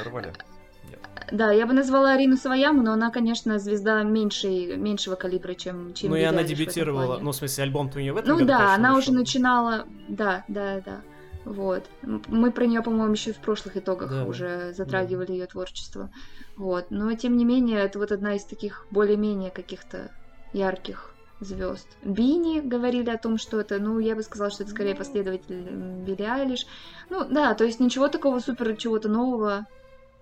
Да, 1.32 1.52
я 1.52 1.64
бы 1.66 1.72
назвала 1.74 2.12
Арину 2.14 2.36
Саваяму, 2.36 2.82
но 2.82 2.92
она, 2.92 3.10
конечно, 3.10 3.58
звезда 3.60 4.02
меньшей, 4.02 4.76
меньшего 4.76 5.14
калибра, 5.14 5.54
чем, 5.54 5.94
чем 5.94 6.10
Ну 6.10 6.16
и 6.16 6.22
она 6.22 6.42
в 6.42 6.46
дебютировала, 6.46 7.06
плане. 7.06 7.22
ну 7.22 7.30
в 7.30 7.36
смысле 7.36 7.64
альбом-то 7.64 7.98
у 7.98 8.00
нее 8.00 8.12
в 8.12 8.16
этом 8.16 8.30
Ну 8.30 8.34
году, 8.36 8.48
да, 8.48 8.56
конечно, 8.56 8.74
она 8.74 8.94
вышел. 8.94 9.12
уже 9.12 9.20
начинала, 9.20 9.86
да, 10.08 10.44
да, 10.48 10.80
да. 10.84 11.00
Вот. 11.44 11.84
Мы 12.02 12.50
про 12.50 12.66
нее, 12.66 12.82
по-моему, 12.82 13.12
еще 13.12 13.32
в 13.32 13.38
прошлых 13.38 13.76
итогах 13.76 14.10
Да, 14.10 14.24
уже 14.24 14.72
затрагивали 14.72 15.32
ее 15.32 15.46
творчество. 15.46 16.10
Вот. 16.56 16.86
Но 16.90 17.12
тем 17.14 17.36
не 17.36 17.44
менее, 17.44 17.78
это 17.80 17.98
вот 17.98 18.10
одна 18.12 18.34
из 18.34 18.44
таких 18.44 18.86
более-менее 18.90 19.50
каких-то 19.50 20.10
ярких 20.52 21.09
звезд. 21.40 21.88
Бини 22.02 22.60
говорили 22.60 23.10
о 23.10 23.18
том, 23.18 23.38
что 23.38 23.60
это, 23.60 23.78
ну, 23.78 23.98
я 23.98 24.14
бы 24.14 24.22
сказала, 24.22 24.50
что 24.50 24.62
это 24.62 24.72
скорее 24.72 24.94
последователь 24.94 25.60
Билли 26.04 26.22
Айлиш. 26.22 26.66
Ну, 27.08 27.24
да, 27.28 27.54
то 27.54 27.64
есть 27.64 27.80
ничего 27.80 28.08
такого 28.08 28.40
супер 28.40 28.76
чего-то 28.76 29.08
нового, 29.08 29.66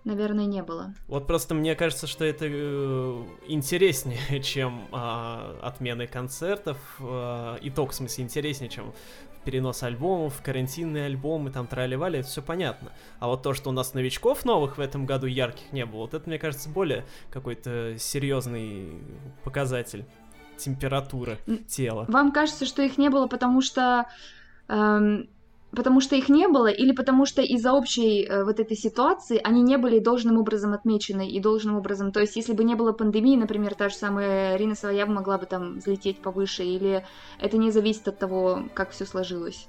наверное, 0.04 0.46
не 0.46 0.62
было. 0.62 0.94
Вот 1.06 1.26
просто 1.26 1.54
мне 1.54 1.74
кажется, 1.74 2.06
что 2.06 2.24
это 2.24 2.46
э, 2.48 3.24
интереснее, 3.48 4.40
чем 4.42 4.88
а, 4.92 5.58
отмены 5.62 6.06
концертов. 6.06 6.78
а, 7.00 7.58
итог, 7.62 7.90
в 7.90 7.94
смысле, 7.94 8.24
интереснее, 8.24 8.70
чем 8.70 8.92
перенос 9.44 9.82
альбомов, 9.82 10.42
карантинные 10.42 11.06
альбомы, 11.06 11.50
там 11.50 11.66
трали-вали, 11.66 12.18
это 12.18 12.28
все 12.28 12.42
понятно. 12.42 12.92
А 13.18 13.28
вот 13.28 13.42
то, 13.42 13.54
что 13.54 13.70
у 13.70 13.72
нас 13.72 13.94
новичков 13.94 14.44
новых 14.44 14.76
в 14.76 14.80
этом 14.80 15.06
году 15.06 15.26
ярких 15.26 15.72
не 15.72 15.86
было, 15.86 16.00
вот 16.00 16.12
это, 16.12 16.28
мне 16.28 16.38
кажется, 16.38 16.68
более 16.68 17.06
какой-то 17.30 17.96
серьезный 17.98 18.92
показатель 19.44 20.04
температуры 20.58 21.38
тела. 21.68 22.04
Вам 22.08 22.32
кажется, 22.32 22.66
что 22.66 22.82
их 22.82 22.98
не 22.98 23.08
было, 23.08 23.26
потому 23.26 23.60
что 23.60 24.06
эм, 24.68 25.28
потому 25.72 26.00
что 26.00 26.16
их 26.16 26.28
не 26.28 26.48
было, 26.48 26.68
или 26.68 26.92
потому 26.92 27.26
что 27.26 27.42
из-за 27.42 27.72
общей 27.72 28.24
э, 28.24 28.44
вот 28.44 28.58
этой 28.60 28.76
ситуации 28.76 29.40
они 29.42 29.62
не 29.62 29.76
были 29.76 29.98
должным 29.98 30.38
образом 30.38 30.72
отмечены 30.72 31.28
и 31.28 31.40
должным 31.40 31.76
образом, 31.76 32.12
то 32.12 32.20
есть 32.20 32.36
если 32.36 32.52
бы 32.52 32.64
не 32.64 32.74
было 32.74 32.92
пандемии, 32.92 33.36
например, 33.36 33.74
та 33.74 33.88
же 33.88 33.94
самая 33.94 34.56
Рина 34.56 34.74
Савоява 34.74 35.10
могла 35.10 35.38
бы 35.38 35.46
там 35.46 35.78
взлететь 35.78 36.18
повыше, 36.18 36.64
или 36.64 37.04
это 37.38 37.58
не 37.58 37.70
зависит 37.70 38.08
от 38.08 38.18
того, 38.18 38.64
как 38.74 38.90
все 38.90 39.04
сложилось. 39.04 39.66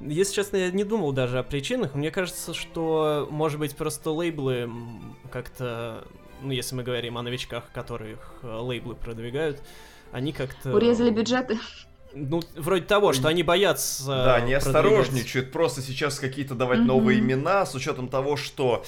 Если 0.00 0.34
честно, 0.34 0.56
я 0.56 0.70
не 0.72 0.82
думал 0.82 1.12
даже 1.12 1.38
о 1.38 1.44
причинах. 1.44 1.94
Мне 1.94 2.10
кажется, 2.10 2.54
что, 2.54 3.28
может 3.30 3.60
быть, 3.60 3.76
просто 3.76 4.10
лейблы 4.10 4.68
как-то, 5.30 6.04
ну, 6.40 6.50
если 6.50 6.74
мы 6.74 6.82
говорим 6.82 7.18
о 7.18 7.22
новичках, 7.22 7.70
которых 7.72 8.34
э, 8.42 8.52
лейблы 8.52 8.96
продвигают, 8.96 9.62
они 10.12 10.32
как-то... 10.32 10.72
Урезали 10.72 11.10
бюджеты. 11.10 11.58
Ну, 12.14 12.42
вроде 12.56 12.84
того, 12.84 13.14
что 13.14 13.28
они 13.28 13.42
боятся... 13.42 14.06
Да, 14.06 14.34
они 14.36 14.52
продвигать. 14.52 14.66
осторожничают, 14.66 15.50
просто 15.50 15.80
сейчас 15.80 16.20
какие-то 16.20 16.54
давать 16.54 16.80
новые 16.80 17.18
имена 17.18 17.64
с 17.64 17.74
учетом 17.74 18.08
того, 18.08 18.36
что 18.36 18.84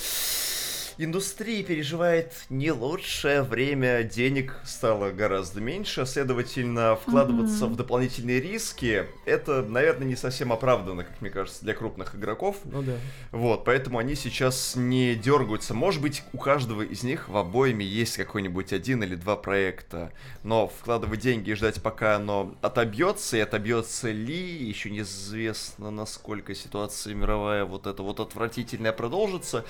индустрия 0.98 1.62
переживает 1.62 2.32
не 2.48 2.70
лучшее 2.72 3.42
время, 3.42 4.02
денег 4.02 4.60
стало 4.64 5.10
гораздо 5.10 5.60
меньше, 5.60 6.06
следовательно, 6.06 6.96
вкладываться 6.96 7.64
Мгм. 7.66 7.74
в 7.74 7.76
дополнительные 7.76 8.40
риски, 8.40 9.06
это, 9.26 9.62
наверное, 9.62 10.06
не 10.06 10.16
совсем 10.16 10.52
оправданно, 10.52 11.04
как 11.04 11.20
мне 11.20 11.30
кажется, 11.30 11.64
для 11.64 11.74
крупных 11.74 12.14
игроков. 12.14 12.56
Ну 12.64 12.82
да. 12.82 12.96
Вот, 13.32 13.64
поэтому 13.64 13.98
они 13.98 14.14
сейчас 14.14 14.74
не 14.76 15.14
дергаются. 15.14 15.74
Может 15.74 16.00
быть, 16.00 16.22
у 16.32 16.38
каждого 16.38 16.82
из 16.82 17.02
них 17.02 17.28
в 17.28 17.36
обоими 17.36 17.84
есть 17.84 18.16
какой-нибудь 18.16 18.72
один 18.72 19.02
или 19.02 19.14
два 19.14 19.36
проекта, 19.36 20.12
но 20.42 20.68
вкладывать 20.68 21.20
деньги 21.20 21.50
и 21.50 21.54
ждать, 21.54 21.82
пока 21.82 22.16
оно 22.16 22.54
отобьется, 22.62 23.36
и 23.36 23.40
отобьется 23.40 24.10
ли, 24.10 24.64
еще 24.64 24.90
неизвестно, 24.90 25.90
насколько 25.90 26.54
ситуация 26.54 27.14
мировая 27.14 27.64
вот 27.64 27.86
эта 27.86 28.02
вот 28.02 28.20
отвратительная 28.20 28.92
продолжится. 28.92 29.64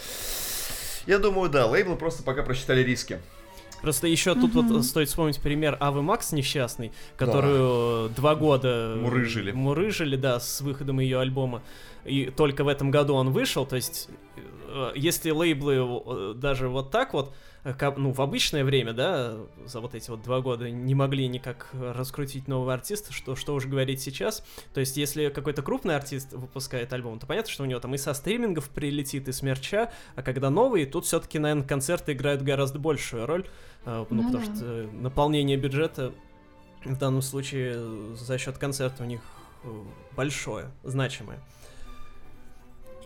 Я 1.07 1.19
думаю, 1.19 1.51
да, 1.51 1.67
лейблы 1.67 1.97
просто 1.97 2.23
пока 2.23 2.43
просчитали 2.43 2.83
риски. 2.83 3.21
Просто 3.83 4.07
еще 4.07 4.35
тут 4.35 4.55
Мгм. 4.55 4.69
вот 4.69 4.85
стоит 4.85 5.09
вспомнить 5.09 5.39
пример 5.41 5.77
Авы 5.79 6.01
Макс 6.01 6.33
несчастный, 6.33 6.91
которую 7.19 8.09
два 8.11 8.35
года 8.35 8.97
Мурыжили. 8.99 9.53
мурыжили, 9.53 10.17
да, 10.17 10.41
с 10.41 10.63
выходом 10.63 11.01
ее 11.01 11.21
альбома. 11.21 11.63
И 12.07 12.31
только 12.35 12.65
в 12.65 12.69
этом 12.69 12.91
году 12.91 13.15
он 13.15 13.31
вышел, 13.31 13.67
то 13.67 13.77
есть 13.77 14.09
э, 14.69 14.93
если 14.95 15.31
лейблы 15.31 15.75
э, 15.77 16.33
даже 16.35 16.69
вот 16.69 16.91
так 16.91 17.13
вот, 17.13 17.35
ну, 17.97 18.13
в 18.13 18.21
обычное 18.21 18.63
время, 18.63 18.93
да, 18.93 19.37
за 19.65 19.81
вот 19.81 19.95
эти 19.95 20.11
вот 20.11 20.23
два 20.23 20.41
года 20.41 20.71
не 20.71 20.95
могли 20.95 21.27
никак 21.29 21.71
раскрутить 21.73 22.47
нового 22.47 22.75
артиста, 22.75 23.13
что, 23.13 23.37
что 23.37 23.55
уж 23.55 23.67
говорить 23.67 24.03
сейчас. 24.03 24.45
То 24.75 24.81
есть, 24.81 24.97
если 24.97 25.31
какой-то 25.31 25.63
крупный 25.63 25.97
артист 25.97 26.33
выпускает 26.33 26.93
альбом, 26.93 27.19
то 27.19 27.27
понятно, 27.27 27.51
что 27.51 27.63
у 27.63 27.67
него 27.67 27.81
там 27.81 27.95
и 27.95 27.99
со 27.99 28.13
стримингов 28.13 28.69
прилетит, 28.69 29.29
и 29.29 29.33
с 29.33 29.43
мерча, 29.43 29.91
а 30.15 30.23
когда 30.23 30.51
новые, 30.51 30.85
тут 30.85 31.07
все-таки, 31.07 31.39
наверное, 31.39 31.67
концерты 31.67 32.13
играют 32.13 32.43
гораздо 32.43 32.79
большую 32.79 33.27
роль, 33.27 33.47
э, 33.87 34.05
ну, 34.11 34.23
Ну 34.23 34.27
потому 34.27 34.47
да. 34.47 34.55
что 34.55 34.89
наполнение 34.93 35.57
бюджета 35.57 36.13
в 36.85 36.99
данном 36.99 37.23
случае 37.23 37.73
э, 37.77 38.15
за 38.19 38.39
счет 38.39 38.59
концерта 38.59 39.03
у 39.03 39.07
них 39.07 39.21
э, 39.63 39.69
большое, 40.15 40.67
значимое. 40.83 41.41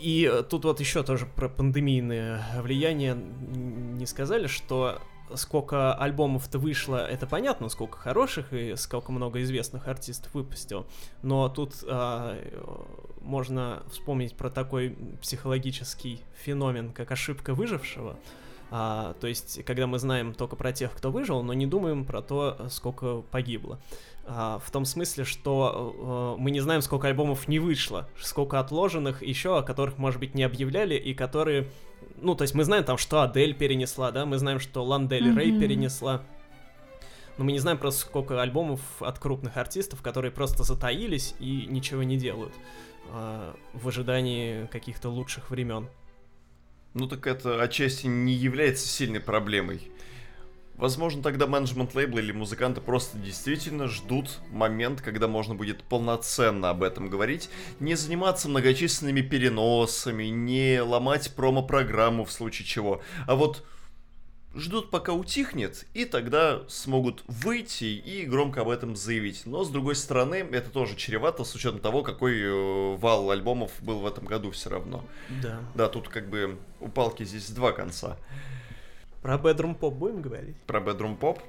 И 0.01 0.30
э, 0.30 0.42
тут 0.42 0.64
вот 0.64 0.80
еще 0.80 1.03
тоже 1.03 1.26
про 1.26 1.49
пандемийное 1.49 2.44
влияние 2.62 3.14
не 3.14 4.07
сказали, 4.07 4.46
что 4.46 5.01
сколько 5.34 5.94
альбомов-то 5.94 6.59
вышло, 6.59 6.96
это 6.96 7.26
понятно, 7.26 7.68
сколько 7.68 7.99
хороших 7.99 8.53
и 8.53 8.76
сколько 8.76 9.12
много 9.12 9.42
известных 9.42 9.88
артистов 9.88 10.34
выпустил. 10.34 10.86
Но 11.22 11.49
тут 11.49 11.74
а, 11.86 12.36
э, 12.36 13.18
можно 13.20 13.82
вспомнить 13.90 14.36
про 14.36 14.51
такой 14.51 14.96
психологический 15.20 16.20
феномен, 16.36 16.92
как 16.92 17.11
ошибка 17.12 17.55
выжившего. 17.55 18.16
А, 18.70 19.14
то 19.20 19.26
есть, 19.26 19.64
когда 19.64 19.86
мы 19.86 19.99
знаем 19.99 20.34
только 20.34 20.55
про 20.57 20.72
тех, 20.72 20.92
кто 20.92 21.11
выжил, 21.11 21.42
но 21.42 21.55
не 21.55 21.66
думаем 21.66 22.05
про 22.05 22.20
то, 22.20 22.68
сколько 22.70 23.22
погибло. 23.22 23.80
А, 24.31 24.59
в 24.59 24.70
том 24.70 24.85
смысле, 24.85 25.24
что 25.24 26.37
э, 26.37 26.41
мы 26.41 26.51
не 26.51 26.61
знаем, 26.61 26.83
сколько 26.83 27.09
альбомов 27.09 27.49
не 27.49 27.59
вышло, 27.59 28.07
сколько 28.20 28.61
отложенных 28.61 29.22
еще, 29.22 29.59
о 29.59 29.62
которых, 29.62 29.97
может 29.97 30.20
быть, 30.20 30.35
не 30.35 30.43
объявляли, 30.43 30.97
и 30.97 31.14
которые... 31.14 31.66
Ну, 32.20 32.35
то 32.35 32.43
есть 32.43 32.55
мы 32.55 32.64
знаем 32.64 32.85
там, 32.85 32.99
что 32.99 33.22
Адель 33.22 33.55
перенесла, 33.55 34.11
да, 34.11 34.26
мы 34.26 34.37
знаем, 34.37 34.61
что 34.61 34.85
Ландель 34.85 35.35
Рей 35.35 35.53
Мгм. 35.53 35.61
перенесла. 35.61 36.22
Но 37.39 37.45
мы 37.45 37.53
не 37.53 37.59
знаем 37.59 37.79
просто, 37.79 38.03
сколько 38.03 38.43
альбомов 38.43 38.81
от 39.01 39.18
крупных 39.18 39.57
артистов, 39.57 40.03
которые 40.03 40.31
просто 40.31 40.62
затаились 40.62 41.35
и 41.39 41.66
ничего 41.66 42.03
не 42.03 42.18
делают 42.18 42.53
а, 43.11 43.57
в 43.72 43.89
ожидании 43.89 44.66
каких-то 44.66 45.09
лучших 45.09 45.49
времен. 45.49 45.89
Ну 46.93 47.09
так 47.09 47.26
это 47.26 47.62
отчасти 47.62 48.09
не 48.09 48.35
является 48.35 48.87
сильной 48.87 49.20
проблемой. 49.20 49.91
Возможно, 50.79 51.24
тогда 51.24 51.49
менеджмент 51.49 51.97
лейбла 51.97 52.20
или 52.20 52.31
музыканты 52.31 52.81
просто 52.81 53.18
действительно 53.18 53.89
ждут 53.89 54.39
момент, 54.51 55.03
когда 55.03 55.26
можно 55.26 55.57
будет 55.57 55.83
полноценно 55.83 56.70
об 56.70 56.85
этом 56.85 57.11
говорить, 57.11 57.51
не 57.81 57.97
заниматься 57.97 58.49
многочисленными 58.49 59.20
переносами, 59.20 60.24
не 60.24 60.81
ломать 60.81 61.35
промо-программу 61.35 62.24
в 62.24 62.31
случае 62.31 62.64
чего, 62.64 63.03
а 63.26 63.35
вот 63.35 63.64
ждут 64.55 64.91
пока 64.91 65.12
утихнет, 65.12 65.85
и 65.95 66.05
тогда 66.05 66.62
смогут 66.68 67.24
выйти 67.26 67.85
и 67.85 68.24
громко 68.24 68.61
об 68.61 68.68
этом 68.68 68.95
заявить. 68.95 69.47
Но, 69.47 69.64
с 69.64 69.70
другой 69.70 69.97
стороны, 69.97 70.47
это 70.53 70.70
тоже 70.70 70.95
чревато, 70.95 71.43
с 71.43 71.55
учетом 71.57 71.81
того, 71.81 72.03
какой 72.03 72.41
э, 72.41 72.97
вал 72.97 73.31
альбомов 73.31 73.72
был 73.81 73.99
в 73.99 74.07
этом 74.07 74.26
году 74.26 74.53
все 74.53 74.70
равно. 74.70 75.05
Да. 75.43 75.61
Да, 75.74 75.89
тут 75.89 76.09
как 76.09 76.29
бы 76.29 76.59
у 76.81 76.89
палки 76.89 77.24
здесь 77.24 77.51
два 77.51 77.72
конца. 77.72 78.16
Про 79.23 79.35
Bedroom 79.35 79.79
Pop 79.79 79.91
будем 79.91 80.23
говорить? 80.23 80.57
Про 80.66 80.81
Bedroom 80.81 81.19
Pop? 81.19 81.41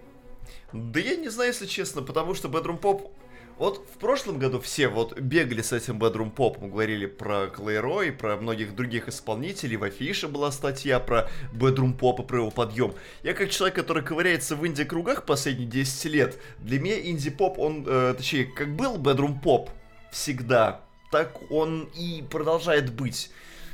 Да 0.73 0.99
я 0.99 1.15
не 1.15 1.29
знаю, 1.29 1.49
если 1.49 1.65
честно, 1.65 2.01
потому 2.01 2.33
что 2.33 2.47
Bedroom 2.47 2.79
Pop... 2.79 3.11
Вот 3.57 3.85
в 3.93 3.97
прошлом 3.99 4.39
году 4.39 4.61
все 4.61 4.87
вот 4.87 5.19
бегали 5.19 5.61
с 5.61 5.73
этим 5.73 5.99
Bedroom 5.99 6.33
Pop, 6.33 6.59
мы 6.61 6.69
говорили 6.69 7.05
про 7.05 7.47
Клейро 7.47 8.03
и 8.03 8.11
про 8.11 8.37
многих 8.37 8.73
других 8.73 9.09
исполнителей, 9.09 9.75
в 9.75 9.83
афише 9.83 10.29
была 10.29 10.49
статья 10.51 10.97
про 11.01 11.29
Bedroom 11.51 11.97
Pop 11.97 12.23
и 12.23 12.25
про 12.25 12.37
его 12.37 12.51
подъем. 12.51 12.93
Я 13.21 13.33
как 13.33 13.49
человек, 13.49 13.75
который 13.75 14.01
ковыряется 14.01 14.55
в 14.55 14.65
инди-кругах 14.65 15.25
последние 15.25 15.67
10 15.67 16.05
лет, 16.05 16.39
для 16.59 16.79
меня 16.79 17.01
инди-поп, 17.01 17.59
он, 17.59 17.83
э, 17.85 18.13
точнее, 18.15 18.45
как 18.45 18.73
был 18.77 18.97
Bedroom 18.97 19.43
Pop 19.43 19.69
всегда, 20.09 20.81
так 21.11 21.51
он 21.51 21.89
и 21.97 22.23
продолжает 22.31 22.93
быть. 22.93 23.29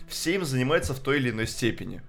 Все 0.08 0.34
им 0.34 0.46
занимаются 0.46 0.96
в 0.96 1.00
той 1.00 1.18
или 1.18 1.30
иной 1.30 1.46
степени. 1.46 2.02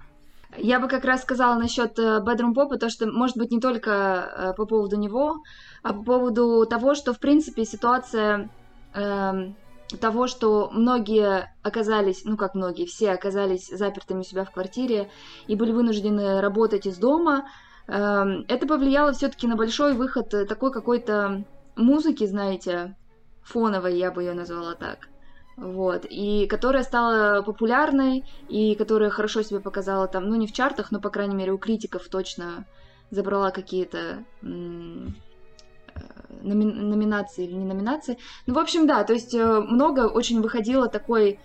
Я 0.59 0.81
бы 0.81 0.89
как 0.89 1.05
раз 1.05 1.23
сказала 1.23 1.59
насчет 1.59 1.99
э, 1.99 2.21
Bedroom 2.21 2.55
Pop, 2.55 2.77
то, 2.79 2.89
что 2.89 3.07
может 3.07 3.37
быть 3.37 3.51
не 3.51 3.61
только 3.61 3.91
э, 3.91 4.53
по 4.57 4.67
поводу 4.67 4.97
него, 4.97 5.37
а 5.83 5.93
по 5.93 6.03
поводу 6.03 6.67
того, 6.67 6.95
что 6.95 7.13
в 7.13 7.19
принципе 7.19 7.65
ситуация 7.65 8.49
эм, 8.95 9.57
того, 10.01 10.27
что 10.27 10.71
многие 10.73 11.49
оказались, 11.63 12.25
ну 12.25 12.37
как 12.37 12.55
многие, 12.55 12.87
все 12.87 13.13
оказались 13.13 13.69
запертыми 13.69 14.21
у 14.21 14.25
себя 14.25 14.45
в 14.45 14.51
квартире 14.51 15.11
и 15.47 15.55
были 15.57 15.73
вынуждены 15.73 16.41
работать 16.41 16.87
из 16.87 16.99
дома, 16.99 17.47
эм, 17.89 18.45
это 18.49 18.67
повлияло 18.67 19.13
все-таки 19.13 19.47
на 19.47 19.57
большой 19.57 19.95
выход 19.95 20.33
э, 20.35 20.47
такой 20.47 20.73
какой-то 20.73 21.45
музыки, 21.77 22.27
знаете, 22.27 22.95
фоновой, 23.43 23.99
я 23.99 24.11
бы 24.11 24.23
ее 24.23 24.35
назвала 24.35 24.75
так. 24.75 24.99
Вот, 25.57 26.07
и 26.09 26.47
которая 26.47 26.83
стала 26.83 27.43
популярной, 27.43 28.25
и 28.49 28.75
которая 28.75 29.09
хорошо 29.09 29.43
себя 29.43 29.61
показала 29.61 30.07
там, 30.07 30.29
ну 30.29 30.35
не 30.37 30.47
в 30.47 30.53
чартах, 30.53 30.93
но, 30.93 31.01
по 31.01 31.09
крайней 31.09 31.35
мере, 31.35 31.53
у 31.53 31.59
критиков 31.59 32.09
точно 32.11 32.67
забрала 33.11 33.51
какие-то 33.51 33.99
э, 34.43 34.47
номи- 36.43 36.73
номинации 36.73 37.47
или 37.47 37.55
не 37.55 37.65
номинации. 37.65 38.19
Ну, 38.47 38.55
в 38.55 38.59
общем, 38.59 38.87
да, 38.87 39.03
то 39.05 39.15
есть 39.15 39.35
э, 39.35 39.61
много 39.61 40.09
очень 40.09 40.43
выходило 40.43 40.89
такой 40.89 41.39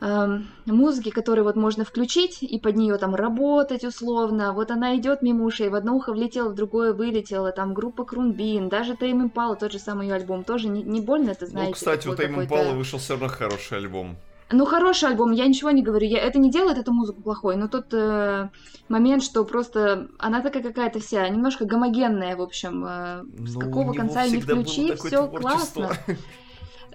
музыки, 0.00 1.10
которую 1.10 1.44
вот 1.44 1.56
можно 1.56 1.84
включить 1.84 2.42
и 2.42 2.58
под 2.58 2.76
нее 2.76 2.96
там 2.98 3.14
работать 3.14 3.84
условно. 3.84 4.52
Вот 4.52 4.70
она 4.70 4.96
идет 4.96 5.22
мимо 5.22 5.44
ушей, 5.44 5.68
в 5.68 5.74
одно 5.74 5.96
ухо 5.96 6.12
влетела, 6.12 6.50
в 6.50 6.54
другое 6.54 6.92
вылетела. 6.92 7.52
Там 7.52 7.74
группа 7.74 8.04
Крунбин, 8.04 8.68
даже 8.68 8.96
Тайм 8.96 9.22
Импала, 9.22 9.56
тот 9.56 9.72
же 9.72 9.78
самый 9.78 10.06
ее 10.08 10.14
альбом, 10.14 10.44
тоже 10.44 10.68
не, 10.68 10.82
не 10.82 11.00
больно 11.00 11.30
это 11.30 11.46
знаете. 11.46 11.70
Ну, 11.70 11.74
кстати, 11.74 12.08
у 12.08 12.12
какой-то- 12.12 12.42
Импала 12.42 12.72
вышел 12.74 12.98
все 12.98 13.14
равно 13.14 13.28
хороший 13.28 13.78
альбом. 13.78 14.16
Ну, 14.52 14.64
хороший 14.64 15.08
альбом, 15.08 15.32
я 15.32 15.46
ничего 15.46 15.72
не 15.72 15.82
говорю. 15.82 16.06
Я, 16.06 16.20
это 16.20 16.38
не 16.38 16.52
делает 16.52 16.78
эту 16.78 16.92
музыку 16.92 17.20
плохой, 17.20 17.56
но 17.56 17.66
тот 17.66 17.86
э, 17.92 18.48
момент, 18.88 19.24
что 19.24 19.44
просто 19.44 20.06
она 20.20 20.40
такая 20.40 20.62
какая-то 20.62 21.00
вся, 21.00 21.28
немножко 21.28 21.64
гомогенная, 21.64 22.36
в 22.36 22.42
общем. 22.42 22.84
э, 22.84 23.24
с 23.44 23.54
Ну, 23.54 23.60
какого 23.60 23.92
конца 23.92 24.24
не 24.28 24.40
включи, 24.40 24.94
все 24.94 25.26
классно. 25.26 25.90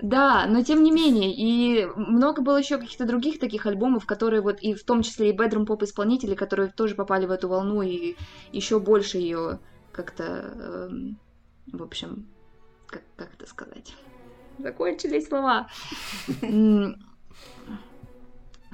Да, 0.02 0.48
но 0.48 0.64
тем 0.64 0.84
не 0.84 0.92
менее, 0.92 1.32
и 1.32 1.86
много 1.96 2.42
было 2.42 2.58
еще 2.58 2.78
каких-то 2.80 3.06
других 3.06 3.40
таких 3.40 3.68
альбомов, 3.68 4.08
которые 4.08 4.42
вот, 4.42 4.60
и 4.60 4.74
в 4.74 4.84
том 4.84 5.04
числе 5.04 5.30
и 5.30 5.38
bedroom 5.38 5.66
поп 5.66 5.84
исполнители, 5.84 6.34
которые 6.34 6.72
тоже 6.72 6.96
попали 6.96 7.28
в 7.28 7.32
эту 7.32 7.48
волну 7.48 7.84
и 7.84 8.16
еще 8.52 8.80
больше 8.80 9.20
ее 9.20 9.60
как-то, 9.92 10.24
эм, 10.24 11.20
в 11.72 11.84
общем, 11.84 12.26
как, 12.88 13.04
как 13.16 13.34
это 13.36 13.48
сказать? 13.48 13.94
Закончились 14.58 15.28
слова. 15.28 15.70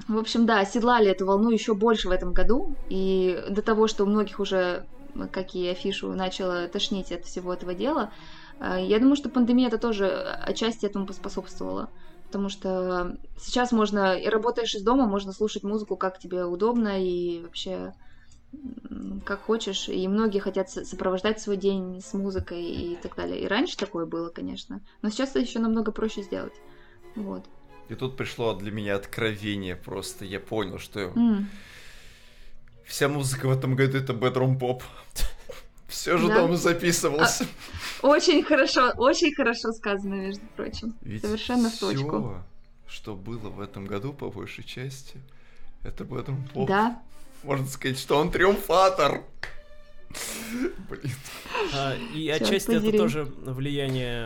В 0.08 0.18
общем, 0.18 0.46
да, 0.46 0.60
оседлали 0.60 1.10
эту 1.10 1.26
волну 1.26 1.50
еще 1.50 1.74
больше 1.74 2.08
в 2.08 2.12
этом 2.12 2.32
году, 2.32 2.76
и 2.88 3.44
до 3.50 3.62
того, 3.62 3.88
что 3.88 4.04
у 4.04 4.08
многих 4.08 4.40
уже, 4.40 4.86
как 5.32 5.56
и 5.56 5.68
афишу, 5.68 6.14
начало 6.14 6.68
тошнить 6.68 7.12
от 7.12 7.26
всего 7.26 7.54
этого 7.54 7.74
дела, 7.74 8.12
я 8.60 9.00
думаю, 9.00 9.16
что 9.16 9.30
пандемия 9.30 9.68
это 9.68 9.78
тоже 9.78 10.08
отчасти 10.08 10.86
этому 10.86 11.06
поспособствовала. 11.06 11.90
Потому 12.26 12.50
что 12.50 13.16
сейчас 13.40 13.72
можно, 13.72 14.18
и 14.18 14.28
работаешь 14.28 14.76
из 14.76 14.84
дома, 14.84 15.08
можно 15.08 15.32
слушать 15.32 15.64
музыку, 15.64 15.96
как 15.96 16.20
тебе 16.20 16.44
удобно, 16.44 17.02
и 17.02 17.42
вообще 17.42 17.94
как 19.26 19.42
хочешь. 19.44 19.88
И 19.90 20.08
многие 20.08 20.40
хотят 20.40 20.70
со- 20.70 20.84
сопровождать 20.84 21.40
свой 21.40 21.58
день 21.58 22.02
с 22.02 22.14
музыкой 22.14 22.64
и 22.64 22.96
так 23.02 23.16
далее. 23.16 23.42
И 23.42 23.48
раньше 23.48 23.78
такое 23.78 24.06
было, 24.06 24.30
конечно. 24.30 24.82
Но 25.02 25.10
сейчас 25.10 25.32
это 25.32 25.40
еще 25.40 25.60
намного 25.60 25.92
проще 25.92 26.22
сделать. 26.22 26.54
Вот. 27.16 27.46
И 27.90 27.96
тут 27.96 28.18
пришло 28.18 28.54
для 28.54 28.72
меня 28.72 28.96
откровение 28.96 29.76
просто. 29.76 30.26
Я 30.26 30.40
понял, 30.40 30.80
что 30.80 31.00
М. 31.16 31.48
вся 32.86 33.08
музыка 33.08 33.48
в 33.48 33.52
этом 33.52 33.76
году 33.76 33.98
это 33.98 34.14
bedroom 34.14 34.60
поп. 34.60 34.84
Все 35.88 36.18
же 36.18 36.28
Да. 36.28 36.42
дома 36.42 36.58
записывалось. 36.58 37.42
Очень 38.02 38.44
хорошо, 38.44 38.92
очень 38.98 39.34
хорошо 39.34 39.72
сказано, 39.72 40.16
между 40.16 40.46
прочим. 40.56 40.96
Ведь 41.02 41.22
совершенно 41.22 41.70
в 41.70 41.78
точку. 41.80 42.20
всё, 42.20 42.44
что 42.88 43.16
было 43.16 43.50
в 43.50 43.62
этом 43.62 43.86
году, 43.86 44.12
по 44.14 44.30
большей 44.30 44.64
части, 44.64 45.20
это 45.84 46.04
bedroom 46.04 46.38
поп. 46.54 46.68
Да. 46.68 47.02
Можно 47.44 47.68
сказать, 47.68 47.98
что 48.00 48.18
он 48.18 48.32
триумфатор. 48.32 49.24
Блин. 50.90 51.12
А, 51.74 51.96
И 52.16 52.28
Чёрт 52.28 52.42
отчасти 52.42 52.72
это 52.72 52.80
подери. 52.80 52.98
тоже 52.98 53.24
влияние, 53.26 54.26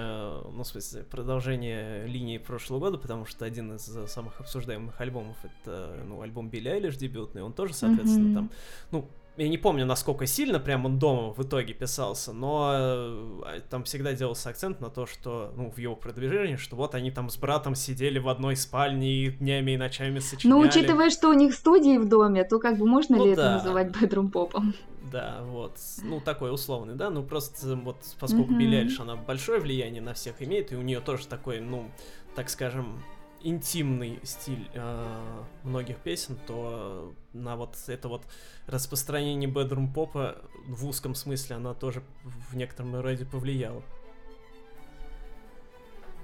ну, 0.51 0.63
в 0.63 0.67
смысле, 0.67 1.03
продолжение 1.03 2.05
линии 2.05 2.37
прошлого 2.37 2.79
года, 2.79 2.97
потому 2.99 3.25
что 3.25 3.45
один 3.45 3.75
из 3.75 3.89
э, 3.95 4.07
самых 4.07 4.39
обсуждаемых 4.39 4.99
альбомов 5.01 5.37
это, 5.43 6.03
ну, 6.05 6.21
альбом 6.21 6.49
Билли 6.49 6.69
Айлиш 6.69 6.97
дебютный, 6.97 7.41
он 7.41 7.53
тоже, 7.53 7.73
соответственно, 7.73 8.25
Мгм. 8.27 8.33
там, 8.35 8.49
ну, 8.91 9.09
я 9.37 9.47
не 9.47 9.57
помню, 9.57 9.85
насколько 9.85 10.25
сильно 10.25 10.59
прям 10.59 10.85
он 10.85 10.99
дома 10.99 11.33
в 11.33 11.41
итоге 11.41 11.73
писался, 11.73 12.33
но 12.33 12.71
э, 12.73 13.61
там 13.69 13.85
всегда 13.85 14.13
делался 14.13 14.49
акцент 14.49 14.81
на 14.81 14.89
то, 14.89 15.05
что, 15.05 15.53
ну, 15.55 15.71
в 15.71 15.77
его 15.77 15.95
продвижении, 15.95 16.57
что 16.57 16.75
вот 16.75 16.95
они 16.95 17.11
там 17.11 17.29
с 17.29 17.37
братом 17.37 17.75
сидели 17.75 18.19
в 18.19 18.27
одной 18.27 18.55
спальне 18.55 19.09
и 19.09 19.31
днями 19.31 19.71
и 19.71 19.77
ночами 19.77 20.19
сочиняли. 20.19 20.59
Но 20.59 20.67
учитывая, 20.67 21.09
что 21.09 21.29
у 21.29 21.33
них 21.33 21.53
студии 21.53 21.97
в 21.97 22.07
доме, 22.07 22.43
то 22.43 22.59
как 22.59 22.77
бы 22.77 22.85
можно 22.85 23.17
Ну 23.17 23.25
ли 23.25 23.31
это 23.31 23.41
да. 23.41 23.53
называть 23.55 23.97
бедрум 23.97 24.29
попом? 24.31 24.73
Да, 25.11 25.39
вот. 25.43 25.77
Ну, 26.03 26.19
такой 26.21 26.53
условный, 26.53 26.95
да. 26.95 27.09
Ну, 27.09 27.23
просто 27.23 27.75
вот 27.75 27.97
поскольку 28.19 28.51
Мгм. 28.51 28.59
Билли 28.59 28.75
Айлиш, 28.75 28.99
она 28.99 29.15
большое 29.15 29.59
влияние 29.59 30.01
на 30.01 30.13
всех 30.13 30.41
имеет, 30.41 30.71
и 30.71 30.75
у 30.75 30.81
нее 30.81 30.99
тоже 30.99 31.27
такой, 31.27 31.59
ну, 31.59 31.89
так 32.35 32.49
скажем, 32.49 33.01
интимный 33.43 34.19
стиль 34.23 34.69
э, 34.73 35.43
многих 35.63 35.97
песен, 35.97 36.37
то 36.47 37.13
на 37.33 37.55
вот 37.55 37.77
это 37.87 38.07
вот 38.07 38.25
распространение 38.67 39.49
бедрум 39.49 39.91
попа 39.91 40.37
в 40.67 40.85
узком 40.87 41.15
смысле 41.15 41.57
она 41.57 41.73
тоже 41.73 42.03
в 42.23 42.55
некотором 42.55 42.99
роде 42.99 43.25
повлияла. 43.25 43.83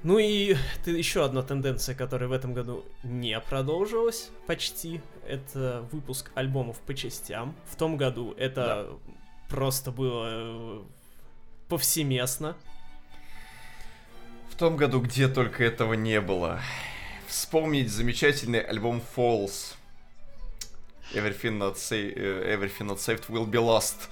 Ну 0.04 0.20
и 0.20 0.56
это 0.80 0.92
еще 0.92 1.26
одна 1.26 1.42
тенденция, 1.42 1.96
которая 1.96 2.30
в 2.30 2.32
этом 2.32 2.54
году 2.54 2.86
не 3.04 3.40
продолжилась 3.40 4.30
почти, 4.46 5.02
это 5.28 5.86
выпуск 5.92 6.32
альбомов 6.36 6.78
по 6.80 6.94
частям. 6.94 7.56
В 7.66 7.76
том 7.76 7.98
году 7.98 8.34
это 8.38 8.90
просто 9.50 9.92
было 9.92 10.26
э, 10.30 10.84
повсеместно. 11.68 12.56
В 14.50 14.56
том 14.56 14.78
году, 14.78 15.02
где 15.02 15.28
только 15.28 15.64
этого 15.64 15.94
не 15.94 16.22
было. 16.22 16.62
Вспомнить 17.38 17.92
замечательный 17.92 18.62
альбом 18.62 19.00
Falls. 19.16 19.76
Everything 21.14 21.60
not, 21.60 21.76
sa- 21.76 21.96
э, 21.96 22.56
Everything 22.56 22.88
not 22.88 22.98
saved 22.98 23.30
will 23.30 23.46
be 23.46 23.60
lost. 23.60 24.10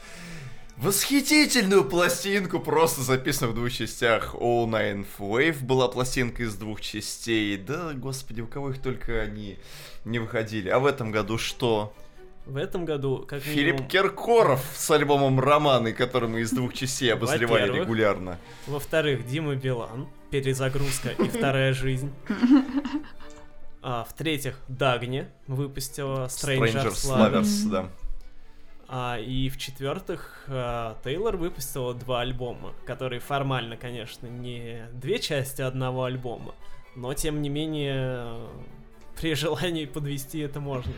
Восхитительную 0.78 1.86
пластинку, 1.86 2.60
просто 2.60 3.02
записанную 3.02 3.54
в 3.54 3.56
двух 3.56 3.72
частях. 3.72 4.36
All 4.36 4.68
Ninth 4.68 5.08
Wave 5.18 5.64
была 5.64 5.88
пластинка 5.88 6.44
из 6.44 6.54
двух 6.54 6.82
частей. 6.82 7.58
Да, 7.58 7.94
господи, 7.94 8.42
у 8.42 8.48
кого 8.48 8.70
их 8.70 8.80
только 8.80 9.20
они 9.22 9.58
не 10.06 10.20
выходили. 10.20 10.70
А 10.70 10.78
в 10.78 10.86
этом 10.86 11.10
году 11.10 11.40
что? 11.40 11.96
В 12.46 12.58
этом 12.58 12.86
году, 12.86 13.26
как 13.28 13.42
Филипп 13.42 13.58
минимум, 13.74 13.88
Киркоров 13.88 14.64
с 14.76 14.92
альбомом 14.92 15.40
«Романы», 15.40 15.94
который 15.94 16.30
мы 16.30 16.42
из 16.42 16.52
двух 16.52 16.76
частей 16.76 17.12
обозревали 17.14 17.72
регулярно. 17.80 18.38
во-вторых, 18.68 19.26
Дима 19.26 19.56
Билан, 19.56 20.08
перезагрузка 20.42 21.10
и 21.10 21.28
вторая 21.30 21.74
жизнь. 21.74 22.12
А, 23.82 24.04
в-третьих, 24.04 24.60
Дагни 24.68 25.28
выпустила 25.48 26.26
Strangers 26.26 27.06
Lovers. 27.06 27.44
Lovers, 27.44 27.70
да. 27.70 27.90
А, 28.88 29.18
и 29.20 29.50
в-четвертых, 29.50 30.44
а, 30.48 30.98
Тейлор 31.04 31.38
выпустила 31.38 31.94
два 31.94 32.22
альбома, 32.22 32.74
которые 32.86 33.20
формально, 33.20 33.78
конечно, 33.78 34.28
не 34.28 34.88
две 34.94 35.20
части 35.20 35.62
одного 35.62 36.04
альбома, 36.04 36.54
но 36.96 37.14
тем 37.14 37.42
не 37.42 37.50
менее, 37.50 38.38
при 39.20 39.36
желании 39.36 39.86
подвести 39.86 40.40
это 40.40 40.60
можно 40.60 40.94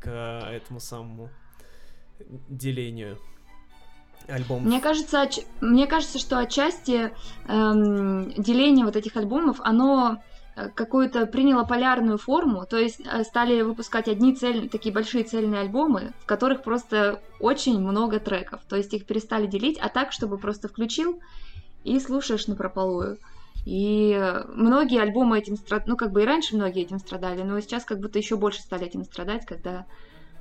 к 0.00 0.08
этому 0.50 0.80
самому 0.80 1.30
делению 2.48 3.18
альбомов. 4.30 4.64
Мне 4.64 4.80
кажется, 4.80 5.22
оч- 5.22 5.46
мне 5.60 5.86
кажется, 5.86 6.18
что 6.18 6.38
отчасти 6.38 7.12
эм, 7.46 8.30
деление 8.36 8.84
вот 8.84 8.96
этих 8.96 9.16
альбомов, 9.16 9.60
оно 9.60 10.22
э, 10.56 10.68
какую-то 10.70 11.26
приняло 11.26 11.64
полярную 11.64 12.18
форму, 12.18 12.66
то 12.66 12.76
есть 12.76 13.00
э, 13.00 13.24
стали 13.24 13.62
выпускать 13.62 14.08
одни 14.08 14.34
цель, 14.34 14.68
такие 14.68 14.94
большие 14.94 15.24
цельные 15.24 15.60
альбомы, 15.60 16.12
в 16.20 16.26
которых 16.26 16.62
просто 16.62 17.20
очень 17.40 17.80
много 17.80 18.20
треков, 18.20 18.60
то 18.68 18.76
есть 18.76 18.92
их 18.94 19.06
перестали 19.06 19.46
делить, 19.46 19.78
а 19.78 19.88
так, 19.88 20.12
чтобы 20.12 20.38
просто 20.38 20.68
включил 20.68 21.20
и 21.84 21.98
слушаешь 22.00 22.46
на 22.46 22.56
прополую. 22.56 23.18
И 23.64 24.18
многие 24.54 25.00
альбомы 25.00 25.38
этим 25.38 25.56
страдали, 25.56 25.90
ну 25.90 25.96
как 25.96 26.12
бы 26.12 26.22
и 26.22 26.24
раньше 26.24 26.56
многие 26.56 26.82
этим 26.82 26.98
страдали, 26.98 27.42
но 27.42 27.60
сейчас 27.60 27.84
как 27.84 28.00
будто 28.00 28.18
еще 28.18 28.36
больше 28.36 28.62
стали 28.62 28.86
этим 28.86 29.04
страдать, 29.04 29.44
когда 29.44 29.84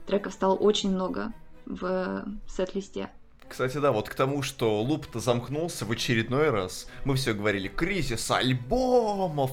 треков 0.05 0.33
стало 0.33 0.55
очень 0.55 0.91
много 0.91 1.33
в 1.65 1.85
э, 1.85 2.25
сет-листе. 2.47 3.09
Кстати, 3.49 3.77
да, 3.77 3.91
вот 3.91 4.09
к 4.09 4.13
тому, 4.13 4.43
что 4.43 4.81
луп-то 4.81 5.19
замкнулся 5.19 5.85
в 5.85 5.91
очередной 5.91 6.49
раз. 6.49 6.87
Мы 7.05 7.15
все 7.15 7.33
говорили, 7.33 7.69
кризис 7.69 8.29
альбомов, 8.29 9.51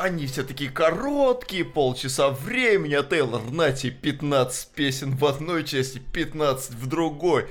они 0.00 0.26
все 0.26 0.42
такие 0.42 0.70
короткие, 0.70 1.64
полчаса 1.64 2.30
времени, 2.30 2.94
а 2.94 3.02
Тейлор, 3.04 3.42
нате, 3.50 3.90
15 3.90 4.68
песен 4.74 5.16
в 5.16 5.24
одной 5.24 5.62
части, 5.64 5.98
15 6.12 6.72
в 6.72 6.86
другой. 6.88 7.46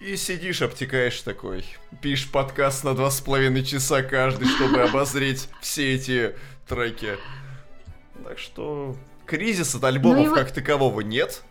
И 0.00 0.16
сидишь, 0.16 0.62
обтекаешь 0.62 1.20
такой, 1.20 1.64
пишешь 2.00 2.30
подкаст 2.30 2.82
на 2.84 2.94
два 2.94 3.10
с 3.10 3.20
половиной 3.20 3.64
часа 3.64 4.02
каждый, 4.02 4.48
чтобы 4.48 4.82
обозреть 4.88 5.48
все 5.60 5.94
эти 5.94 6.34
треки. 6.68 7.16
Так 8.24 8.38
что 8.38 8.96
кризиса 9.26 9.78
от 9.78 9.84
альбомов 9.84 10.18
Ну 10.18 10.24
и 10.24 10.28
вот- 10.28 10.38
как 10.38 10.52
такового 10.52 11.00
нет. 11.00 11.42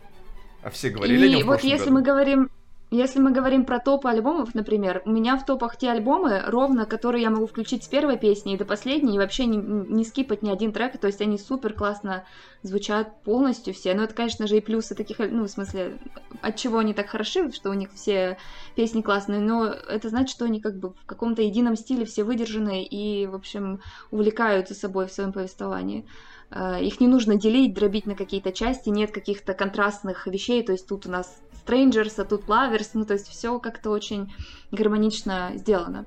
А 0.64 0.70
все 0.70 0.90
говорили 0.90 1.26
о 1.26 1.30
нем 1.30 1.40
И 1.40 1.44
в 1.44 1.48
вот 1.48 1.64
если 1.64 1.86
году. 1.86 1.92
мы 1.94 2.02
говорим, 2.04 2.50
Если 2.94 3.20
мы 3.22 3.32
говорим 3.32 3.64
про 3.64 3.80
топы 3.80 4.10
альбомов, 4.10 4.54
например, 4.54 5.02
у 5.06 5.12
меня 5.12 5.38
в 5.38 5.46
топах 5.46 5.78
те 5.78 5.90
альбомы, 5.92 6.44
ровно, 6.46 6.86
которые 6.86 7.22
я 7.22 7.30
могу 7.30 7.48
включить 7.48 7.86
с 7.86 7.88
первой 7.88 8.18
песни 8.18 8.54
и 8.54 8.58
до 8.58 8.66
последней, 8.66 9.16
и 9.16 9.18
вообще 9.18 9.46
не, 9.46 9.56
не 9.56 10.04
скипать 10.04 10.42
ни 10.42 10.50
один 10.50 10.74
трек, 10.74 11.00
то 11.00 11.08
есть 11.08 11.22
они 11.22 11.38
супер 11.38 11.74
классно 11.74 12.26
звучат 12.64 13.24
полностью 13.24 13.74
все. 13.74 13.94
Но 13.94 14.04
это, 14.04 14.14
конечно 14.14 14.46
же, 14.46 14.58
и 14.58 14.62
плюсы 14.62 14.94
таких, 14.94 15.20
ну, 15.20 15.46
в 15.46 15.48
смысле, 15.48 16.00
от 16.42 16.58
чего 16.58 16.80
они 16.80 16.94
так 16.94 17.08
хороши, 17.08 17.50
что 17.54 17.70
у 17.70 17.74
них 17.74 17.94
все 17.94 18.38
песни 18.76 19.02
классные, 19.02 19.40
но 19.40 19.68
это 19.68 20.10
значит, 20.10 20.36
что 20.36 20.44
они 20.44 20.60
как 20.60 20.78
бы 20.78 20.90
в 20.90 21.06
каком-то 21.06 21.42
едином 21.42 21.78
стиле 21.78 22.04
все 22.04 22.26
выдержаны 22.26 22.84
и, 22.84 23.26
в 23.26 23.36
общем, 23.36 23.80
увлекают 24.12 24.68
за 24.68 24.76
собой 24.76 25.08
в 25.08 25.14
своем 25.14 25.32
повествовании. 25.32 26.06
Э, 26.50 26.84
их 26.84 27.00
не 27.00 27.08
нужно 27.08 27.36
делить, 27.36 27.74
дробить 27.74 28.06
на 28.06 28.16
какие-то 28.16 28.52
части, 28.52 28.90
нет 28.90 29.12
каких-то 29.12 29.54
контрастных 29.54 30.28
вещей, 30.28 30.62
то 30.62 30.74
есть 30.74 30.90
тут 30.90 31.06
у 31.06 31.10
нас 31.10 31.42
Strangers, 31.66 32.22
а 32.22 32.26
тут 32.26 32.46
Lovers, 32.46 32.92
ну 32.94 33.06
то 33.06 33.14
есть 33.14 33.28
все 33.28 33.60
как-то 33.60 33.90
очень 33.92 34.34
гармонично 34.72 35.52
сделано. 35.56 36.06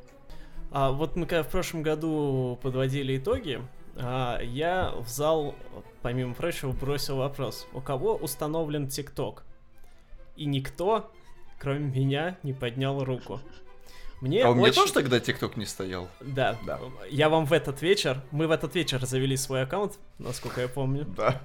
А 0.70 0.90
вот 0.90 1.16
мы 1.16 1.26
когда 1.26 1.42
в 1.42 1.50
прошлом 1.50 1.82
году 1.82 2.58
подводили 2.62 3.16
итоги, 3.16 3.60
а, 3.96 4.40
я 4.42 4.92
в 4.96 5.08
зал, 5.08 5.54
помимо 6.02 6.34
прочего, 6.34 6.72
бросил 6.72 7.18
вопрос, 7.18 7.66
у 7.72 7.80
кого 7.80 8.16
установлен 8.16 8.88
ТикТок? 8.88 9.44
И 10.36 10.46
никто, 10.46 11.12
кроме 11.58 11.90
меня, 11.90 12.38
не 12.42 12.52
поднял 12.52 13.04
руку. 13.04 13.40
Мне 14.24 14.42
а 14.42 14.52
у 14.52 14.54
меня 14.54 14.72
тоже 14.72 14.90
тогда 14.90 15.20
ТикТок 15.20 15.58
не 15.58 15.66
стоял? 15.66 16.08
Да, 16.22 16.56
да. 16.66 16.80
Я 17.10 17.28
вам 17.28 17.44
в 17.44 17.52
этот 17.52 17.82
вечер, 17.82 18.22
мы 18.30 18.46
в 18.46 18.52
этот 18.52 18.74
вечер 18.74 19.04
завели 19.04 19.36
свой 19.36 19.64
аккаунт, 19.64 19.98
насколько 20.18 20.62
я 20.62 20.68
помню. 20.68 21.04
Да. 21.04 21.42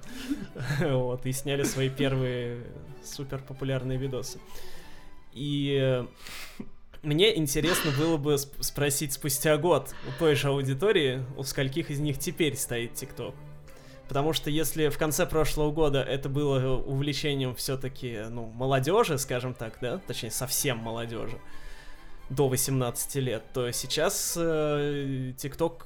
Вот, 0.80 1.26
и 1.26 1.32
сняли 1.32 1.64
свои 1.64 1.90
первые 1.90 2.64
супер 3.04 3.42
популярные 3.46 3.98
видосы. 3.98 4.40
И 5.34 5.78
э, 5.78 6.06
мне 7.02 7.36
интересно 7.36 7.90
было 7.98 8.16
бы 8.16 8.38
спросить 8.38 9.12
спустя 9.12 9.58
год 9.58 9.94
у 10.08 10.18
той 10.18 10.34
же 10.34 10.48
аудитории, 10.48 11.22
у 11.36 11.42
скольких 11.42 11.90
из 11.90 12.00
них 12.00 12.18
теперь 12.18 12.56
стоит 12.56 12.94
ТикТок. 12.94 13.34
Потому 14.08 14.32
что 14.32 14.48
если 14.48 14.88
в 14.88 14.96
конце 14.96 15.26
прошлого 15.26 15.70
года 15.70 16.02
это 16.02 16.30
было 16.30 16.76
увлечением 16.78 17.54
все-таки, 17.56 18.20
ну, 18.30 18.46
молодежи, 18.46 19.18
скажем 19.18 19.52
так, 19.52 19.76
да, 19.82 19.98
точнее, 19.98 20.30
совсем 20.30 20.78
молодежи, 20.78 21.38
до 22.30 22.48
18 22.48 23.16
лет, 23.16 23.42
то 23.52 23.70
сейчас 23.72 24.34
э, 24.36 25.32
TikTok 25.36 25.82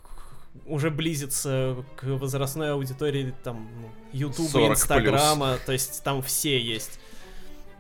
уже 0.67 0.91
близится 0.91 1.85
к 1.97 2.05
возрастной 2.05 2.73
аудитории 2.73 3.35
там 3.43 3.69
ну, 4.13 4.29
Инстаграма, 4.29 5.59
то 5.65 5.73
есть 5.73 6.05
там 6.05 6.23
все 6.23 6.61
есть. 6.61 7.01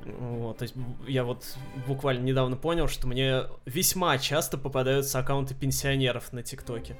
Вот, 0.04 0.58
то 0.58 0.64
есть 0.64 0.74
я 1.06 1.24
вот 1.24 1.44
буквально 1.86 2.24
недавно 2.24 2.56
понял, 2.56 2.88
что 2.88 3.06
мне 3.06 3.44
весьма 3.64 4.18
часто 4.18 4.58
попадаются 4.58 5.18
аккаунты 5.18 5.54
пенсионеров 5.54 6.32
на 6.32 6.42
ТикТоке. 6.42 6.96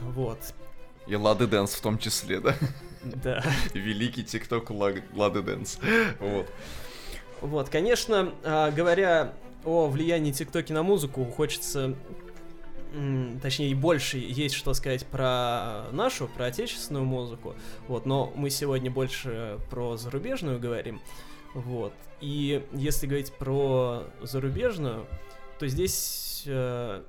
Вот. 0.00 0.38
И 1.06 1.16
Лады 1.16 1.46
Дэнс 1.46 1.74
в 1.74 1.80
том 1.80 1.98
числе, 1.98 2.40
да? 2.40 2.54
Да. 3.02 3.42
Великий 3.74 4.24
ТикТок 4.24 4.70
Лады 4.70 5.42
Дэнс. 5.42 5.78
Вот. 6.20 6.46
Вот, 7.40 7.68
конечно, 7.68 8.32
а, 8.44 8.70
говоря 8.70 9.32
о 9.64 9.86
влиянии 9.88 10.32
ТикТоки 10.32 10.72
на 10.72 10.82
музыку, 10.82 11.24
хочется 11.24 11.94
точнее, 13.42 13.74
больше 13.74 14.18
есть 14.18 14.54
что 14.54 14.72
сказать 14.74 15.04
про 15.06 15.84
нашу, 15.92 16.28
про 16.28 16.46
отечественную 16.46 17.04
музыку, 17.04 17.54
вот, 17.88 18.06
но 18.06 18.32
мы 18.34 18.48
сегодня 18.48 18.90
больше 18.90 19.58
про 19.70 19.96
зарубежную 19.96 20.58
говорим, 20.58 21.00
вот, 21.54 21.92
и 22.20 22.64
если 22.72 23.06
говорить 23.06 23.32
про 23.32 24.04
зарубежную, 24.22 25.06
то 25.58 25.68
здесь, 25.68 26.44
э, 26.46 27.02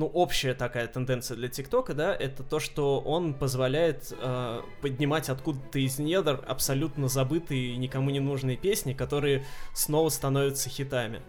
ну, 0.00 0.06
общая 0.06 0.54
такая 0.54 0.86
тенденция 0.86 1.36
для 1.36 1.48
ТикТока, 1.48 1.92
да, 1.92 2.16
это 2.16 2.42
то, 2.42 2.58
что 2.58 3.00
он 3.00 3.34
позволяет 3.34 4.14
э, 4.18 4.62
поднимать 4.80 5.28
откуда-то 5.28 5.78
из 5.78 5.98
недр 5.98 6.42
абсолютно 6.48 7.08
забытые, 7.08 7.76
никому 7.76 8.08
не 8.08 8.18
нужные 8.18 8.56
песни, 8.56 8.94
которые 8.94 9.44
снова 9.74 10.08
становятся 10.08 10.70
хитами. 10.70 11.20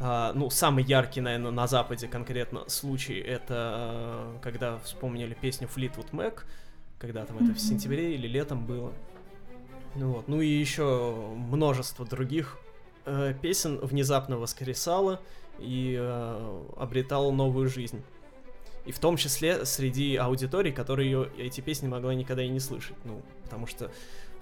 Uh, 0.00 0.32
ну, 0.34 0.48
самый 0.48 0.82
яркий, 0.82 1.20
наверное, 1.20 1.50
на 1.50 1.66
Западе 1.66 2.08
конкретно 2.08 2.68
случай, 2.68 3.20
это 3.20 3.54
uh, 3.54 4.40
когда 4.40 4.78
вспомнили 4.78 5.34
песню 5.34 5.68
Fleetwood 5.68 6.10
Mac, 6.12 6.40
когда 6.98 7.26
там 7.26 7.36
mm-hmm. 7.36 7.44
это 7.44 7.54
в 7.54 7.60
сентябре 7.60 8.14
или 8.14 8.26
летом 8.26 8.66
было. 8.66 8.92
Ну 9.94 10.12
вот, 10.12 10.28
ну 10.28 10.40
и 10.40 10.48
еще 10.48 11.14
множество 11.36 12.06
других 12.06 12.58
uh, 13.04 13.38
песен 13.38 13.78
внезапно 13.82 14.38
воскресало 14.38 15.20
и 15.62 15.94
uh, 15.94 16.74
обретало 16.76 17.30
новую 17.30 17.68
жизнь. 17.68 18.02
И 18.84 18.92
в 18.92 18.98
том 18.98 19.16
числе 19.16 19.64
среди 19.64 20.16
аудитории, 20.16 20.72
которые 20.72 21.30
эти 21.38 21.60
песни 21.60 21.86
могла 21.86 22.14
никогда 22.14 22.42
и 22.42 22.48
не 22.48 22.60
слышать. 22.60 22.96
Ну, 23.04 23.22
потому 23.44 23.66
что 23.66 23.90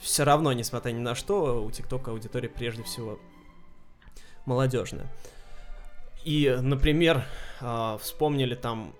все 0.00 0.24
равно, 0.24 0.52
несмотря 0.52 0.92
ни 0.92 1.00
на 1.00 1.14
что, 1.14 1.62
у 1.62 1.70
ТикТока 1.70 2.10
аудитория 2.10 2.48
прежде 2.48 2.82
всего 2.82 3.18
молодежная. 4.46 5.06
И, 6.24 6.56
например, 6.60 7.24
э, 7.60 7.98
вспомнили 8.00 8.54
там 8.54 8.94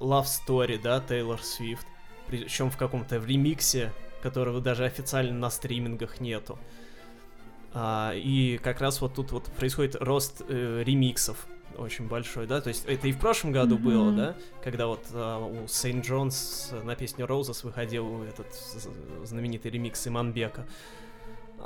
Love 0.00 0.26
Story, 0.26 0.80
да, 0.80 1.00
Тейлор 1.00 1.42
Свифт, 1.42 1.86
причем 2.28 2.70
в 2.70 2.76
каком-то 2.76 3.16
ремиксе, 3.16 3.92
которого 4.22 4.60
даже 4.60 4.84
официально 4.84 5.34
на 5.34 5.50
стримингах 5.50 6.20
нету. 6.20 6.58
А, 7.72 8.12
и 8.14 8.58
как 8.58 8.80
раз 8.80 9.00
вот 9.00 9.14
тут 9.14 9.32
вот 9.32 9.44
происходит 9.46 9.96
рост 9.96 10.42
э, 10.48 10.82
ремиксов 10.84 11.46
очень 11.78 12.06
большой, 12.06 12.46
да, 12.46 12.60
то 12.60 12.68
есть 12.68 12.84
это 12.86 13.08
и 13.08 13.12
в 13.12 13.18
прошлом 13.18 13.52
году 13.52 13.76
mm-hmm. 13.76 13.82
было, 13.82 14.12
да, 14.12 14.36
когда 14.62 14.86
вот 14.86 15.04
а, 15.12 15.44
у 15.44 15.66
Saint 15.68 16.06
Jhn 16.06 16.72
на 16.82 16.94
песню 16.94 17.26
Roses 17.26 17.64
выходил 17.64 18.22
этот 18.22 18.46
знаменитый 19.24 19.70
ремикс 19.70 20.06
Иманбека. 20.06 20.66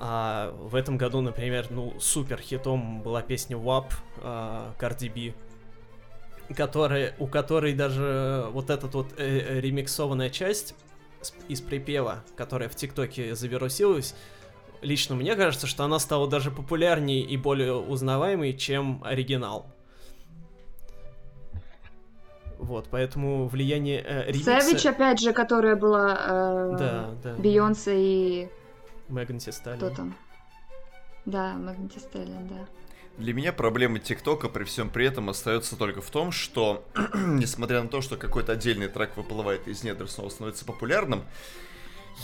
А 0.01 0.53
в 0.53 0.77
этом 0.77 0.97
году, 0.97 1.21
например, 1.21 1.67
ну, 1.71 1.99
супер 1.99 2.41
хитом 2.41 3.03
была 3.03 3.21
песня 3.21 3.57
WAP 3.57 3.93
а, 4.19 4.75
Cardi 4.79 5.33
B, 6.49 6.55
которая, 6.55 7.15
у 7.19 7.27
которой 7.27 7.75
даже 7.75 8.47
вот 8.53 8.71
эта 8.71 8.87
вот 8.87 9.15
э, 9.17 9.61
ремиксованная 9.61 10.31
часть 10.31 10.75
из 11.49 11.61
припева, 11.61 12.25
которая 12.37 12.69
в 12.69 12.77
ТикТоке 12.77 13.35
завирусилась, 13.35 14.15
лично 14.83 15.17
мне 15.17 15.35
кажется, 15.35 15.67
что 15.67 15.85
она 15.85 15.99
стала 15.99 16.29
даже 16.29 16.51
популярнее 16.51 17.23
и 17.23 17.37
более 17.37 17.75
узнаваемой, 17.75 18.57
чем 18.57 19.03
оригинал. 19.05 19.67
Вот, 22.59 22.89
поэтому 22.91 23.47
влияние 23.47 24.03
э, 24.05 24.33
ремикса... 24.33 24.61
Сэвидж, 24.61 24.89
опять 24.89 25.21
же, 25.21 25.33
которая 25.33 25.77
была 25.77 26.13
э, 26.13 26.77
да, 26.79 27.11
да. 27.23 27.35
Бейонсе 27.37 27.95
и 27.97 28.49
Мэгнати 29.09 29.51
Сталин. 29.51 29.79
Кто 29.79 29.91
там? 29.91 30.17
Да, 31.25 31.55
Мэгнати 31.55 31.99
Сталин, 31.99 32.49
да. 32.49 32.67
Для 33.17 33.33
меня 33.33 33.53
проблема 33.53 33.99
ТикТока 33.99 34.49
при 34.49 34.65
всем 34.65 34.91
при 34.91 35.07
этом 35.07 35.29
остается 35.29 35.77
только 35.77 36.01
в 36.01 36.11
том, 36.11 36.33
что, 36.33 36.85
несмотря 37.15 37.83
на 37.83 37.89
то, 37.89 38.01
что 38.01 38.17
какой-то 38.17 38.53
отдельный 38.53 38.89
трек 38.89 39.17
выплывает 39.17 39.67
из 39.69 39.83
недр, 39.83 40.09
снова 40.09 40.29
становится 40.29 40.65
популярным, 40.65 41.25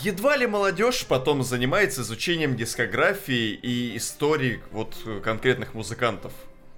едва 0.01 0.35
ли 0.37 0.47
молодежь 0.47 1.05
потом 1.05 1.43
занимается 1.43 2.01
изучением 2.01 2.55
дискографии 2.55 3.53
и 3.53 3.97
истории 3.97 4.61
вот 4.71 4.95
конкретных 5.23 5.73
музыкантов. 5.73 6.33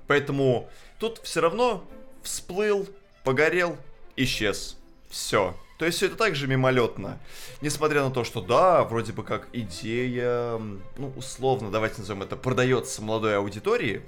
Поэтому 0.08 0.70
тут 1.00 1.20
все 1.24 1.42
равно 1.42 1.84
всплыл, 2.24 2.88
погорел, 3.28 3.76
исчез. 4.16 4.78
Все. 5.10 5.54
То 5.78 5.84
есть 5.84 5.98
все 5.98 6.06
это 6.06 6.16
также 6.16 6.48
мимолетно. 6.48 7.20
Несмотря 7.60 8.06
на 8.06 8.10
то, 8.10 8.24
что 8.24 8.40
да, 8.40 8.86
вроде 8.86 9.12
бы 9.12 9.22
как 9.22 9.50
идея, 9.52 10.58
ну, 10.58 11.12
условно, 11.18 11.70
давайте 11.70 12.00
назовем 12.00 12.24
это, 12.24 12.38
продается 12.38 13.02
молодой 13.02 13.36
аудитории, 13.36 14.02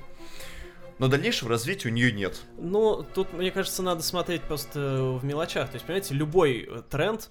но 0.99 1.09
дальнейшего 1.09 1.49
развития 1.49 1.89
у 1.89 1.91
нее 1.91 2.13
нет. 2.13 2.39
Ну, 2.57 3.05
тут, 3.13 3.33
мне 3.33 3.51
кажется, 3.51 3.83
надо 3.83 4.03
смотреть 4.03 4.43
просто 4.43 5.19
в 5.21 5.25
мелочах. 5.25 5.67
То 5.67 5.75
есть, 5.75 5.85
понимаете, 5.85 6.13
любой 6.13 6.69
тренд, 6.89 7.29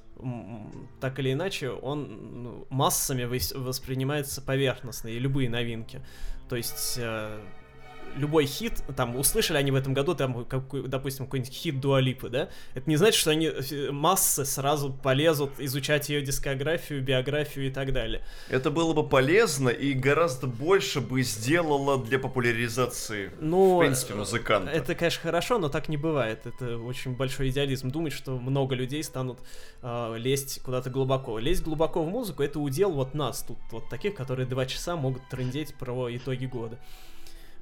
так 1.01 1.19
или 1.21 1.33
иначе, 1.33 1.71
он 1.71 2.43
ну, 2.43 2.67
массами 2.69 3.25
воспринимается 3.25 4.43
поверхностно, 4.43 5.09
и 5.09 5.19
любые 5.19 5.49
новинки. 5.49 6.03
То 6.51 6.57
есть, 6.57 6.97
э, 6.99 7.41
любой 8.19 8.47
хит, 8.47 8.83
там, 8.97 9.17
услышали 9.17 9.57
они 9.57 9.71
в 9.71 9.75
этом 9.75 9.95
году, 9.95 10.15
там, 10.15 10.45
какой, 10.45 10.87
допустим, 10.87 11.27
какой-нибудь 11.27 11.53
хит 11.53 11.81
Дуалипы, 11.81 12.29
да, 12.29 12.49
это 12.75 12.89
не 12.89 12.97
значит, 12.97 13.19
что 13.21 13.31
они 13.31 13.47
э, 13.47 13.91
массы 13.91 14.45
сразу 14.45 14.93
полезут 14.93 15.59
изучать 15.59 16.09
ее 16.09 16.23
дискографию, 16.23 17.03
биографию 17.03 17.69
и 17.69 17.71
так 17.71 17.93
далее. 17.93 18.23
Это 18.49 18.71
было 18.71 18.93
бы 18.93 19.09
полезно 19.09 19.69
и 19.69 19.93
гораздо 19.93 20.47
больше 20.47 21.01
бы 21.01 21.23
сделало 21.23 22.03
для 22.05 22.19
популяризации, 22.19 23.31
ну, 23.41 23.77
в 23.77 23.81
принципе, 23.81 24.15
музыканта. 24.15 24.71
Это, 24.71 24.95
конечно, 24.95 25.23
хорошо, 25.23 25.59
но 25.59 25.69
так 25.69 25.89
не 25.89 25.97
бывает. 25.97 26.47
Это 26.47 26.79
очень 26.79 27.15
большой 27.15 27.51
идеализм 27.51 27.91
думать, 27.91 28.13
что 28.13 28.39
много 28.39 28.75
людей 28.75 29.03
станут 29.03 29.39
э, 29.83 30.15
лезть 30.19 30.61
куда-то 30.63 30.91
глубоко. 30.91 31.39
Лезть 31.39 31.63
глубоко 31.63 32.03
в 32.03 32.09
музыку— 32.09 32.43
это 32.45 32.59
удел 32.61 32.91
вот 32.93 33.15
нас 33.15 33.43
тут, 33.43 33.59
вот 33.71 33.89
таких, 33.89 34.15
которые 34.15 34.47
два 34.47 34.67
часа 34.67 34.97
могут 34.97 35.29
трындеть 35.29 35.75
про 35.75 36.15
итоги 36.15 36.47
года. 36.47 36.79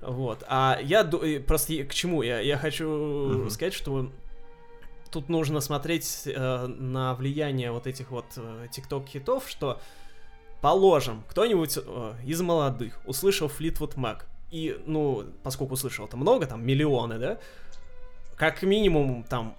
Вот. 0.07 0.45
А 0.47 0.79
я 0.83 1.05
просто 1.47 1.85
к 1.85 1.93
чему? 1.93 2.23
Я, 2.23 2.41
я 2.41 2.57
хочу 2.57 2.87
mm-hmm. 2.87 3.51
сказать, 3.51 3.75
что 3.75 4.11
тут 5.11 5.29
нужно 5.29 5.61
смотреть 5.61 6.23
э, 6.27 6.67
на 6.67 7.15
влияние 7.15 7.73
вот 7.73 7.87
этих 7.87 8.11
вот 8.11 8.27
э, 8.37 8.69
тикток-хитов, 8.71 9.49
что, 9.49 9.81
положим, 10.61 11.25
кто-нибудь 11.29 11.79
э, 11.85 12.15
из 12.25 12.41
молодых 12.41 13.01
услышал 13.05 13.49
Fleetwood 13.49 13.97
Mac, 13.97 14.23
и, 14.51 14.81
ну, 14.87 15.25
поскольку 15.43 15.75
услышал 15.75 16.07
это 16.07 16.17
много, 16.17 16.47
там, 16.47 16.65
миллионы, 16.65 17.19
да, 17.19 17.39
как 18.37 18.63
минимум, 18.63 19.25
там, 19.25 19.57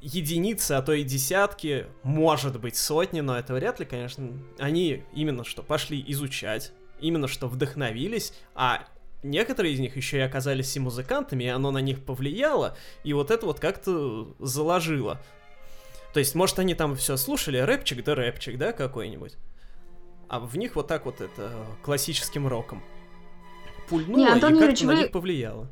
единицы, 0.00 0.72
а 0.72 0.82
то 0.82 0.92
и 0.92 1.04
десятки, 1.04 1.86
может 2.02 2.60
быть, 2.60 2.76
сотни, 2.76 3.20
но 3.20 3.38
это 3.38 3.54
вряд 3.54 3.78
ли, 3.78 3.86
конечно, 3.86 4.32
они 4.58 5.04
именно 5.14 5.44
что 5.44 5.62
пошли 5.62 6.02
изучать, 6.08 6.72
именно 7.00 7.28
что 7.28 7.46
вдохновились, 7.46 8.34
а 8.54 8.84
некоторые 9.22 9.74
из 9.74 9.80
них 9.80 9.96
еще 9.96 10.18
и 10.18 10.20
оказались 10.20 10.76
и 10.76 10.80
музыкантами, 10.80 11.44
и 11.44 11.48
оно 11.48 11.70
на 11.70 11.78
них 11.78 12.04
повлияло, 12.04 12.76
и 13.04 13.12
вот 13.12 13.30
это 13.30 13.46
вот 13.46 13.60
как-то 13.60 14.34
заложило. 14.38 15.20
То 16.12 16.20
есть, 16.20 16.34
может, 16.34 16.58
они 16.58 16.74
там 16.74 16.96
все 16.96 17.16
слушали, 17.16 17.58
рэпчик 17.58 18.02
да 18.02 18.14
рэпчик, 18.14 18.58
да, 18.58 18.72
какой-нибудь. 18.72 19.36
А 20.28 20.40
в 20.40 20.56
них 20.56 20.76
вот 20.76 20.86
так 20.88 21.06
вот 21.06 21.20
это 21.20 21.52
классическим 21.82 22.46
роком. 22.46 22.82
Пульнуло 23.88 24.18
Не, 24.18 24.28
Антон 24.28 24.56
и 24.56 24.60
как-то 24.60 24.86
вы... 24.86 24.94
на 24.94 24.98
них 24.98 25.10
повлияло. 25.10 25.68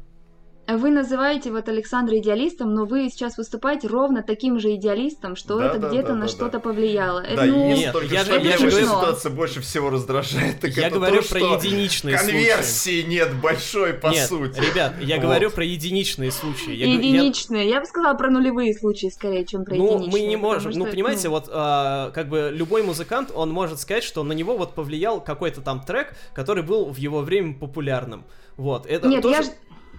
Вы 0.70 0.90
называете 0.90 1.50
вот 1.50 1.66
Александра 1.70 2.18
идеалистом, 2.18 2.74
но 2.74 2.84
вы 2.84 3.08
сейчас 3.08 3.38
выступаете 3.38 3.88
ровно 3.88 4.22
таким 4.22 4.58
же 4.58 4.74
идеалистом, 4.74 5.34
что 5.34 5.58
да, 5.58 5.68
это 5.68 5.78
да, 5.78 5.88
где-то 5.88 6.08
да, 6.08 6.14
на 6.14 6.20
да, 6.22 6.28
что-то 6.28 6.50
да. 6.50 6.60
повлияло. 6.60 7.22
Да, 7.22 7.44
ну, 7.46 7.68
нет, 7.68 7.96
я 8.10 8.22
же, 8.22 8.32
я 8.32 8.58
говорю, 8.58 8.70
ситуация 8.70 9.30
больше 9.32 9.62
всего 9.62 9.88
раздражает. 9.88 10.60
Так 10.60 10.72
я 10.72 10.90
говорю 10.90 11.22
то, 11.22 11.28
про 11.30 11.40
единичные 11.40 12.18
конверсии 12.18 13.00
случаи. 13.00 13.10
нет 13.10 13.34
большой 13.40 13.94
по 13.94 14.08
нет, 14.08 14.28
сути. 14.28 14.60
ребят, 14.60 14.92
я 15.00 15.16
вот. 15.16 15.22
говорю 15.22 15.50
про 15.50 15.64
единичные 15.64 16.30
случаи. 16.30 16.74
Я, 16.74 16.86
единичные. 16.86 17.64
Я... 17.64 17.76
я 17.76 17.80
бы 17.80 17.86
сказала 17.86 18.14
про 18.14 18.28
нулевые 18.28 18.74
случаи 18.74 19.08
скорее, 19.08 19.46
чем 19.46 19.64
про 19.64 19.74
ну, 19.74 19.84
единичные. 19.84 20.10
Ну 20.10 20.12
мы 20.12 20.28
не 20.28 20.36
можем. 20.36 20.72
Что, 20.72 20.80
ну 20.80 20.86
понимаете, 20.86 21.28
ну... 21.28 21.30
вот 21.30 21.48
а, 21.50 22.10
как 22.10 22.28
бы 22.28 22.50
любой 22.52 22.82
музыкант, 22.82 23.30
он 23.34 23.50
может 23.50 23.80
сказать, 23.80 24.04
что 24.04 24.22
на 24.22 24.32
него 24.34 24.58
вот 24.58 24.74
повлиял 24.74 25.22
какой-то 25.22 25.62
там 25.62 25.80
трек, 25.80 26.14
который 26.34 26.62
был 26.62 26.90
в 26.90 26.96
его 26.98 27.20
время 27.20 27.54
популярным. 27.54 28.26
Вот. 28.58 28.86
Это 28.86 29.08
Нет, 29.08 29.22
тоже... 29.22 29.42
я 29.42 29.44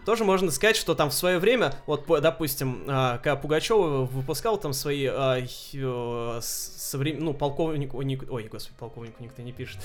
тоже 0.09 0.25
можно 0.25 0.49
сказать, 0.49 0.75
что 0.75 0.95
там 0.95 1.11
в 1.11 1.13
свое 1.13 1.37
время, 1.37 1.75
вот, 1.85 2.07
допустим, 2.07 2.83
а, 2.87 3.19
когда 3.19 3.35
Пугачева 3.35 4.05
выпускал 4.05 4.57
там 4.57 4.73
свои 4.73 5.05
а, 5.05 5.39
соврем... 6.41 7.19
ну, 7.19 7.35
полковнику, 7.35 7.99
ой, 7.99 8.19
ой, 8.27 8.49
господи, 8.51 8.75
полковнику 8.79 9.21
никто 9.21 9.43
не 9.43 9.51
пишет, 9.51 9.77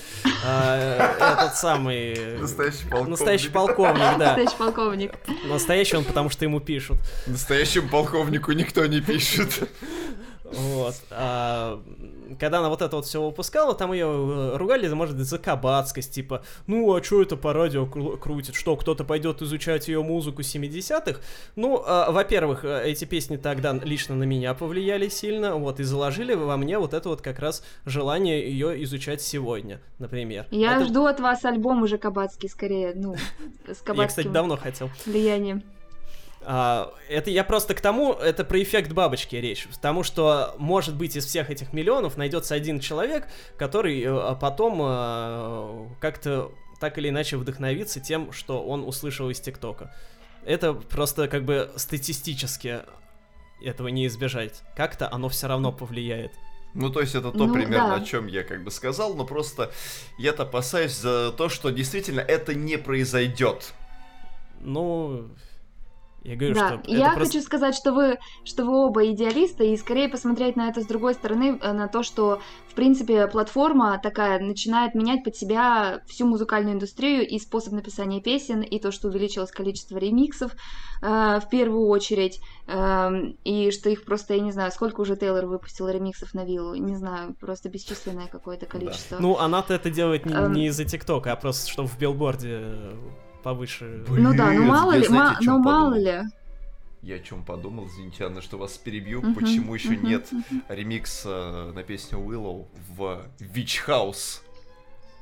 а, 0.43 1.37
этот 1.37 1.55
самый... 1.57 2.39
Настоящий 2.39 2.87
полковник. 2.89 3.09
Настоящий 3.09 3.49
полковник, 3.49 4.17
да. 4.17 4.35
Настоящий 4.35 4.57
полковник. 4.57 5.11
Настоящий 5.47 5.97
он, 5.97 6.03
потому 6.05 6.31
что 6.31 6.43
ему 6.43 6.59
пишут. 6.59 6.97
Настоящему 7.27 7.87
полковнику 7.89 8.51
никто 8.53 8.83
не 8.87 9.01
пишет. 9.01 9.69
Вот. 10.51 10.95
А, 11.09 11.81
когда 12.39 12.59
она 12.59 12.69
вот 12.69 12.81
это 12.81 12.95
вот 12.95 13.05
все 13.05 13.21
выпускала, 13.21 13.73
там 13.73 13.93
ее 13.93 14.05
э, 14.05 14.57
ругали, 14.57 14.87
может 14.89 15.17
за 15.17 15.39
кабацкость, 15.39 16.13
типа, 16.13 16.43
ну, 16.67 16.93
а 16.93 17.03
что 17.03 17.21
это 17.21 17.35
по 17.35 17.51
радио 17.53 17.85
крутит? 17.85 18.55
Что, 18.55 18.75
кто-то 18.75 19.03
пойдет 19.03 19.41
изучать 19.41 19.87
ее 19.87 20.03
музыку 20.03 20.41
70-х? 20.41 21.19
Ну, 21.55 21.83
а, 21.85 22.11
во-первых, 22.11 22.63
э, 22.63 22.83
эти 22.85 23.05
песни 23.05 23.37
тогда 23.37 23.73
лично 23.73 24.15
на 24.15 24.23
меня 24.23 24.53
повлияли 24.53 25.09
сильно, 25.09 25.55
вот, 25.55 25.79
и 25.79 25.83
заложили 25.83 26.35
во 26.35 26.57
мне 26.57 26.77
вот 26.77 26.93
это 26.93 27.09
вот 27.09 27.21
как 27.21 27.39
раз 27.39 27.63
желание 27.85 28.47
ее 28.47 28.83
изучать 28.83 29.21
сегодня, 29.21 29.81
например. 29.99 30.45
Я 30.51 30.77
это... 30.77 30.85
жду 30.85 31.05
от 31.05 31.19
вас 31.19 31.43
альбом 31.43 31.81
уже 31.81 31.97
кабацкий, 31.97 32.49
скорее, 32.49 32.93
ну, 32.95 33.15
с 33.67 33.81
кабацким 33.81 34.01
Я, 34.01 34.07
кстати, 34.07 34.27
давно 34.27 34.57
хотел. 34.57 34.89
Влиянием. 35.05 35.63
А, 36.47 36.93
это 37.09 37.31
я 37.31 37.43
просто 37.43 37.73
к 37.73 37.81
тому, 37.81 38.13
это 38.13 38.45
про 38.45 38.61
эффект 38.61 38.91
бабочки 38.91 39.35
речь. 39.35 39.67
Потому 39.67 40.03
что, 40.03 40.55
может 40.57 40.95
быть, 40.95 41.15
из 41.15 41.25
всех 41.25 41.49
этих 41.49 41.73
миллионов 41.73 42.17
найдется 42.17 42.53
один 42.53 42.79
человек, 42.79 43.27
который 43.57 44.01
э, 44.01 44.35
потом 44.39 44.79
э, 44.81 45.87
как-то 45.99 46.51
так 46.79 46.97
или 46.99 47.09
иначе 47.09 47.37
вдохновится 47.37 47.99
тем, 47.99 48.31
что 48.31 48.61
он 48.63 48.87
услышал 48.87 49.29
из 49.29 49.39
ТикТока. 49.39 49.93
Это 50.45 50.73
просто 50.73 51.27
как 51.27 51.45
бы 51.45 51.71
статистически 51.77 52.81
этого 53.63 53.87
не 53.87 54.05
избежать. 54.05 54.61
Как-то 54.75 55.11
оно 55.11 55.29
все 55.29 55.47
равно 55.47 55.71
повлияет. 55.71 56.31
Ну, 56.75 56.91
то 56.91 56.99
есть 56.99 57.15
это 57.15 57.31
то 57.31 57.45
ну, 57.45 57.53
примерно, 57.53 57.95
да. 57.95 57.95
о 57.95 58.05
чем 58.05 58.27
я 58.27 58.43
как 58.43 58.63
бы 58.63 58.69
сказал, 58.69 59.15
но 59.15 59.25
просто 59.25 59.71
я-то 60.19 60.43
опасаюсь 60.43 60.91
за 60.91 61.31
то, 61.31 61.47
что 61.47 61.69
действительно 61.69 62.19
это 62.19 62.53
не 62.53 62.77
произойдет. 62.77 63.73
Ну, 64.59 65.29
я 66.25 66.35
говорю, 66.35 66.55
да, 66.55 66.67
что 66.67 66.91
я 66.91 67.13
просто... 67.13 67.25
хочу 67.25 67.45
сказать, 67.45 67.75
что 67.75 67.93
вы, 67.93 68.17
что 68.43 68.65
вы 68.65 68.87
оба 68.87 69.05
идеалисты, 69.11 69.71
и 69.71 69.77
скорее 69.77 70.09
посмотреть 70.09 70.55
на 70.55 70.69
это 70.69 70.81
с 70.81 70.87
другой 70.87 71.13
стороны, 71.13 71.59
э, 71.61 71.71
на 71.71 71.87
то, 71.87 72.01
что, 72.01 72.41
в 72.67 72.73
принципе, 72.73 73.27
платформа 73.27 73.99
такая 74.01 74.39
начинает 74.39 74.95
менять 74.95 75.23
под 75.23 75.35
себя 75.35 76.01
всю 76.07 76.25
музыкальную 76.25 76.75
индустрию 76.75 77.27
и 77.27 77.37
способ 77.37 77.73
написания 77.73 78.21
песен, 78.21 78.61
и 78.61 78.79
то, 78.79 78.91
что 78.91 79.09
увеличилось 79.09 79.51
количество 79.51 79.97
ремиксов 79.97 80.53
э, 81.03 81.39
в 81.39 81.47
первую 81.51 81.87
очередь, 81.87 82.41
э, 82.65 83.09
и 83.43 83.69
что 83.69 83.91
их 83.91 84.03
просто, 84.03 84.33
я 84.33 84.39
не 84.39 84.51
знаю, 84.51 84.71
сколько 84.71 85.01
уже 85.01 85.15
Тейлор 85.15 85.45
выпустил 85.45 85.87
ремиксов 85.89 86.33
на 86.33 86.43
виллу, 86.43 86.73
не 86.73 86.95
знаю, 86.95 87.35
просто 87.39 87.69
бесчисленное 87.69 88.27
какое-то 88.27 88.65
количество. 88.65 89.17
Да. 89.17 89.21
Ну, 89.21 89.37
она-то 89.37 89.75
это 89.75 89.91
делает 89.91 90.25
не, 90.25 90.33
эм... 90.33 90.53
не 90.53 90.67
из-за 90.67 90.85
ТикТока, 90.85 91.33
а 91.33 91.35
просто 91.35 91.69
чтобы 91.69 91.87
в 91.87 91.99
билборде 91.99 92.95
повыше. 93.45 94.03
Блин, 94.09 94.23
ну 94.23 94.35
да, 94.35 94.51
ну 94.51 94.63
мало 94.63 94.93
ли, 94.97 95.07
ма- 95.07 95.37
ну 95.39 95.59
мало 95.59 95.93
ли. 95.93 96.23
Я 97.03 97.15
о 97.17 97.19
чем 97.19 97.43
подумал, 97.43 97.87
извините, 97.87 98.25
Анна, 98.25 98.41
что 98.41 98.57
вас 98.57 98.75
перебью. 98.79 99.21
Uh-huh, 99.21 99.35
Почему 99.35 99.75
еще 99.75 99.89
uh-huh, 99.89 100.07
нет 100.07 100.27
uh-huh. 100.31 100.75
ремикса 100.75 101.71
на 101.75 101.83
песню 101.83 102.17
Willow 102.17 102.65
в 102.89 103.27
Witch 103.39 103.85
House? 103.87 104.41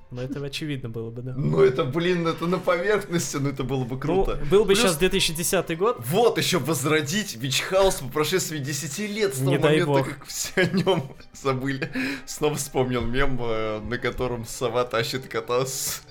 Ну, 0.09 0.21
это 0.21 0.39
очевидно 0.45 0.87
было 0.87 1.09
бы, 1.09 1.21
да. 1.21 1.33
Ну, 1.35 1.61
это, 1.61 1.83
блин, 1.83 2.25
это 2.25 2.47
на 2.47 2.59
поверхности, 2.59 3.35
но 3.35 3.49
это 3.49 3.63
было 3.65 3.83
бы 3.83 3.99
круто. 3.99 4.39
Ну, 4.41 4.49
был 4.49 4.59
бы 4.61 4.67
Плюс... 4.67 4.79
сейчас 4.79 4.97
2010 4.97 5.77
год. 5.77 5.97
Вот, 5.99 6.37
еще 6.37 6.59
возродить 6.59 7.35
Witch 7.35 7.69
House 7.71 8.01
по 8.01 8.09
прошествии 8.09 8.59
10 8.59 8.99
лет 9.09 9.33
с 9.33 9.39
того 9.39 9.51
Не 9.51 9.57
момента, 9.57 9.85
бог. 9.87 10.07
как 10.07 10.25
все 10.25 10.61
о 10.61 10.65
нем 10.67 11.11
забыли. 11.33 11.91
Снова 12.25 12.55
вспомнил 12.55 13.01
мем, 13.01 13.37
э, 13.41 13.81
на 13.81 13.97
котором 13.97 14.45
сова 14.45 14.85
тащит 14.85 15.27
кота 15.27 15.65
с 15.65 16.03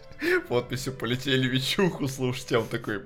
подписью 0.49 0.93
«Полетели 0.95 1.47
вечуху 1.47 2.09
слушать», 2.09 2.53
а 2.53 2.61
он 2.61 2.69
такой. 2.69 3.03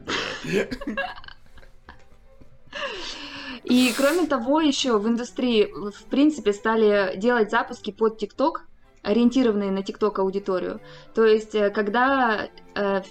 И 3.64 3.92
кроме 3.96 4.26
того, 4.28 4.60
еще 4.60 4.96
в 4.96 5.08
индустрии, 5.08 5.68
в 5.90 6.04
принципе, 6.04 6.52
стали 6.52 7.16
делать 7.16 7.50
запуски 7.50 7.90
под 7.90 8.16
ТикТок, 8.16 8.64
ориентированные 9.02 9.72
на 9.72 9.82
ТикТок 9.82 10.20
аудиторию. 10.20 10.80
То 11.14 11.24
есть, 11.24 11.54
э, 11.54 11.70
когда 11.70 12.48
э, 12.74 13.02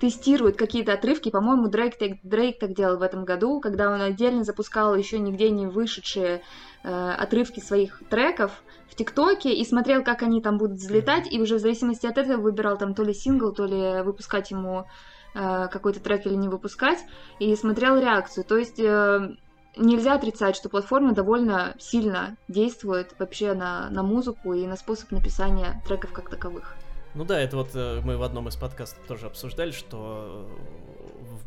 тестируют 0.00 0.56
какие-то 0.56 0.92
отрывки, 0.92 1.30
по-моему, 1.30 1.68
Дрейк, 1.68 1.94
Дрейк 2.22 2.58
так 2.58 2.74
делал 2.74 2.98
в 2.98 3.02
этом 3.02 3.24
году, 3.24 3.60
когда 3.60 3.90
он 3.90 4.00
отдельно 4.00 4.44
запускал 4.44 4.94
еще 4.94 5.18
нигде 5.18 5.50
не 5.50 5.66
вышедшие 5.66 6.42
э, 6.84 7.10
отрывки 7.18 7.60
своих 7.60 8.02
треков, 8.08 8.62
ТикТоке 8.98 9.54
и 9.54 9.64
смотрел, 9.64 10.02
как 10.02 10.22
они 10.22 10.42
там 10.42 10.58
будут 10.58 10.78
взлетать, 10.78 11.32
и 11.32 11.40
уже 11.40 11.56
в 11.56 11.60
зависимости 11.60 12.06
от 12.06 12.18
этого 12.18 12.40
выбирал 12.40 12.76
там 12.76 12.94
то 12.94 13.04
ли 13.04 13.14
сингл, 13.14 13.52
то 13.52 13.64
ли 13.64 14.02
выпускать 14.02 14.50
ему 14.50 14.86
э, 15.34 15.68
какой-то 15.68 16.00
трек 16.00 16.26
или 16.26 16.34
не 16.34 16.48
выпускать, 16.48 16.98
и 17.38 17.54
смотрел 17.54 17.98
реакцию. 17.98 18.44
То 18.44 18.56
есть 18.56 18.80
э, 18.80 19.36
нельзя 19.76 20.14
отрицать, 20.14 20.56
что 20.56 20.68
платформа 20.68 21.14
довольно 21.14 21.74
сильно 21.78 22.36
действует 22.48 23.14
вообще 23.18 23.54
на, 23.54 23.88
на 23.90 24.02
музыку 24.02 24.52
и 24.52 24.66
на 24.66 24.76
способ 24.76 25.12
написания 25.12 25.80
треков 25.86 26.12
как 26.12 26.28
таковых. 26.28 26.74
Ну 27.14 27.24
да, 27.24 27.40
это 27.40 27.56
вот 27.56 27.70
э, 27.74 28.00
мы 28.04 28.16
в 28.16 28.22
одном 28.22 28.48
из 28.48 28.56
подкастов 28.56 29.06
тоже 29.06 29.26
обсуждали, 29.26 29.70
что 29.70 30.48
в 30.86 30.87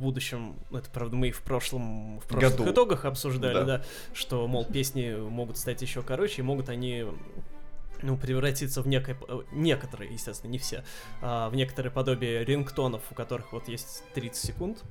будущем, 0.02 0.56
это 0.72 0.89
правда 0.89 1.16
мы 1.16 1.30
и 1.30 1.32
в 1.32 1.41
прошлом, 1.41 2.20
в 2.20 2.28
прошлых 2.28 2.58
Году. 2.58 2.72
итогах 2.72 3.06
обсуждали, 3.06 3.54
да. 3.54 3.64
да, 3.64 3.84
что, 4.14 4.47
мол, 4.47 4.66
песни 4.66 5.16
могут 5.16 5.58
стать 5.58 5.82
еще 5.82 6.02
короче, 6.02 6.41
и 6.41 6.43
могут 6.43 6.70
они 6.70 7.06
ну, 8.02 8.18
превратиться 8.18 8.82
в 8.82 8.88
некое, 8.88 9.18
э, 9.28 9.41
некоторые, 9.52 10.12
естественно, 10.12 10.52
не 10.52 10.58
все, 10.58 10.84
а 11.22 11.49
в 11.49 11.56
некоторые 11.56 11.91
подобие 11.91 12.43
рингтонов, 12.43 13.04
у 13.12 13.16
которых 13.16 13.54
вот 13.54 13.68
есть 13.68 14.04
30 14.14 14.36
секунд, 14.36 14.84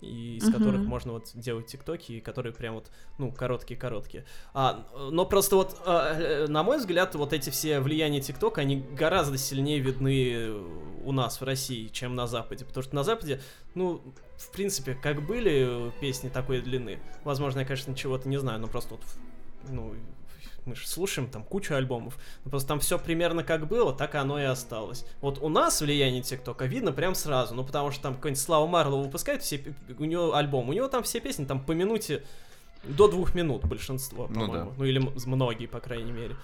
и 0.00 0.36
из 0.36 0.50
которых 0.50 0.82
можно 0.82 1.12
вот 1.12 1.30
делать 1.34 1.66
тиктоки, 1.66 2.12
и 2.12 2.20
которые 2.20 2.52
прям 2.52 2.74
вот, 2.74 2.90
ну, 3.18 3.30
короткие-короткие. 3.30 4.24
А, 4.52 4.86
но 5.10 5.24
просто 5.24 5.56
вот, 5.56 5.76
а, 5.86 6.46
на 6.48 6.62
мой 6.62 6.78
взгляд, 6.78 7.14
вот 7.14 7.32
эти 7.32 7.50
все 7.50 7.80
влияния 7.80 8.20
тиктока, 8.20 8.60
они 8.60 8.84
гораздо 8.98 9.38
сильнее 9.38 9.78
видны 9.78 10.50
у 11.04 11.12
нас 11.12 11.40
в 11.40 11.44
России, 11.44 11.88
чем 11.88 12.16
на 12.16 12.26
Западе, 12.26 12.64
потому 12.64 12.82
что 12.82 12.94
на 12.94 13.04
Западе, 13.04 13.40
ну, 13.74 14.02
в 14.36 14.50
принципе, 14.50 14.94
как 14.94 15.24
были 15.24 15.92
песни 16.00 16.28
такой 16.28 16.60
длины, 16.60 16.98
возможно, 17.24 17.60
я, 17.60 17.64
конечно, 17.64 17.94
чего-то 17.94 18.28
не 18.28 18.38
знаю, 18.38 18.60
но 18.60 18.66
просто 18.66 18.94
вот, 18.94 19.04
ну, 19.68 19.94
мы 20.66 20.74
же 20.74 20.86
слушаем 20.86 21.28
там 21.30 21.44
кучу 21.44 21.74
альбомов. 21.74 22.18
Но 22.44 22.50
просто 22.50 22.68
там 22.68 22.80
все 22.80 22.98
примерно 22.98 23.42
как 23.44 23.68
было, 23.68 23.92
так 23.92 24.14
оно 24.14 24.40
и 24.40 24.44
осталось. 24.44 25.06
Вот 25.20 25.38
у 25.40 25.48
нас 25.48 25.80
влияние 25.80 26.22
ТикТока 26.22 26.66
видно 26.66 26.92
прям 26.92 27.14
сразу, 27.14 27.54
ну 27.54 27.64
потому 27.64 27.90
что 27.90 28.02
там 28.02 28.14
какой-нибудь 28.16 28.42
Слава 28.42 28.66
Марлова 28.66 29.02
выпускает 29.02 29.42
все, 29.42 29.62
у 29.98 30.04
него 30.04 30.34
альбом, 30.34 30.68
у 30.68 30.72
него 30.72 30.88
там 30.88 31.02
все 31.02 31.20
песни 31.20 31.44
там 31.44 31.64
по 31.64 31.72
минуте 31.72 32.24
до 32.84 33.08
двух 33.08 33.34
минут 33.34 33.64
большинство, 33.64 34.26
по-моему. 34.26 34.52
Ну, 34.52 34.52
да. 34.52 34.68
ну 34.76 34.84
или 34.84 34.98
многие, 35.26 35.66
по 35.66 35.80
крайней 35.80 36.12
мере. 36.12 36.36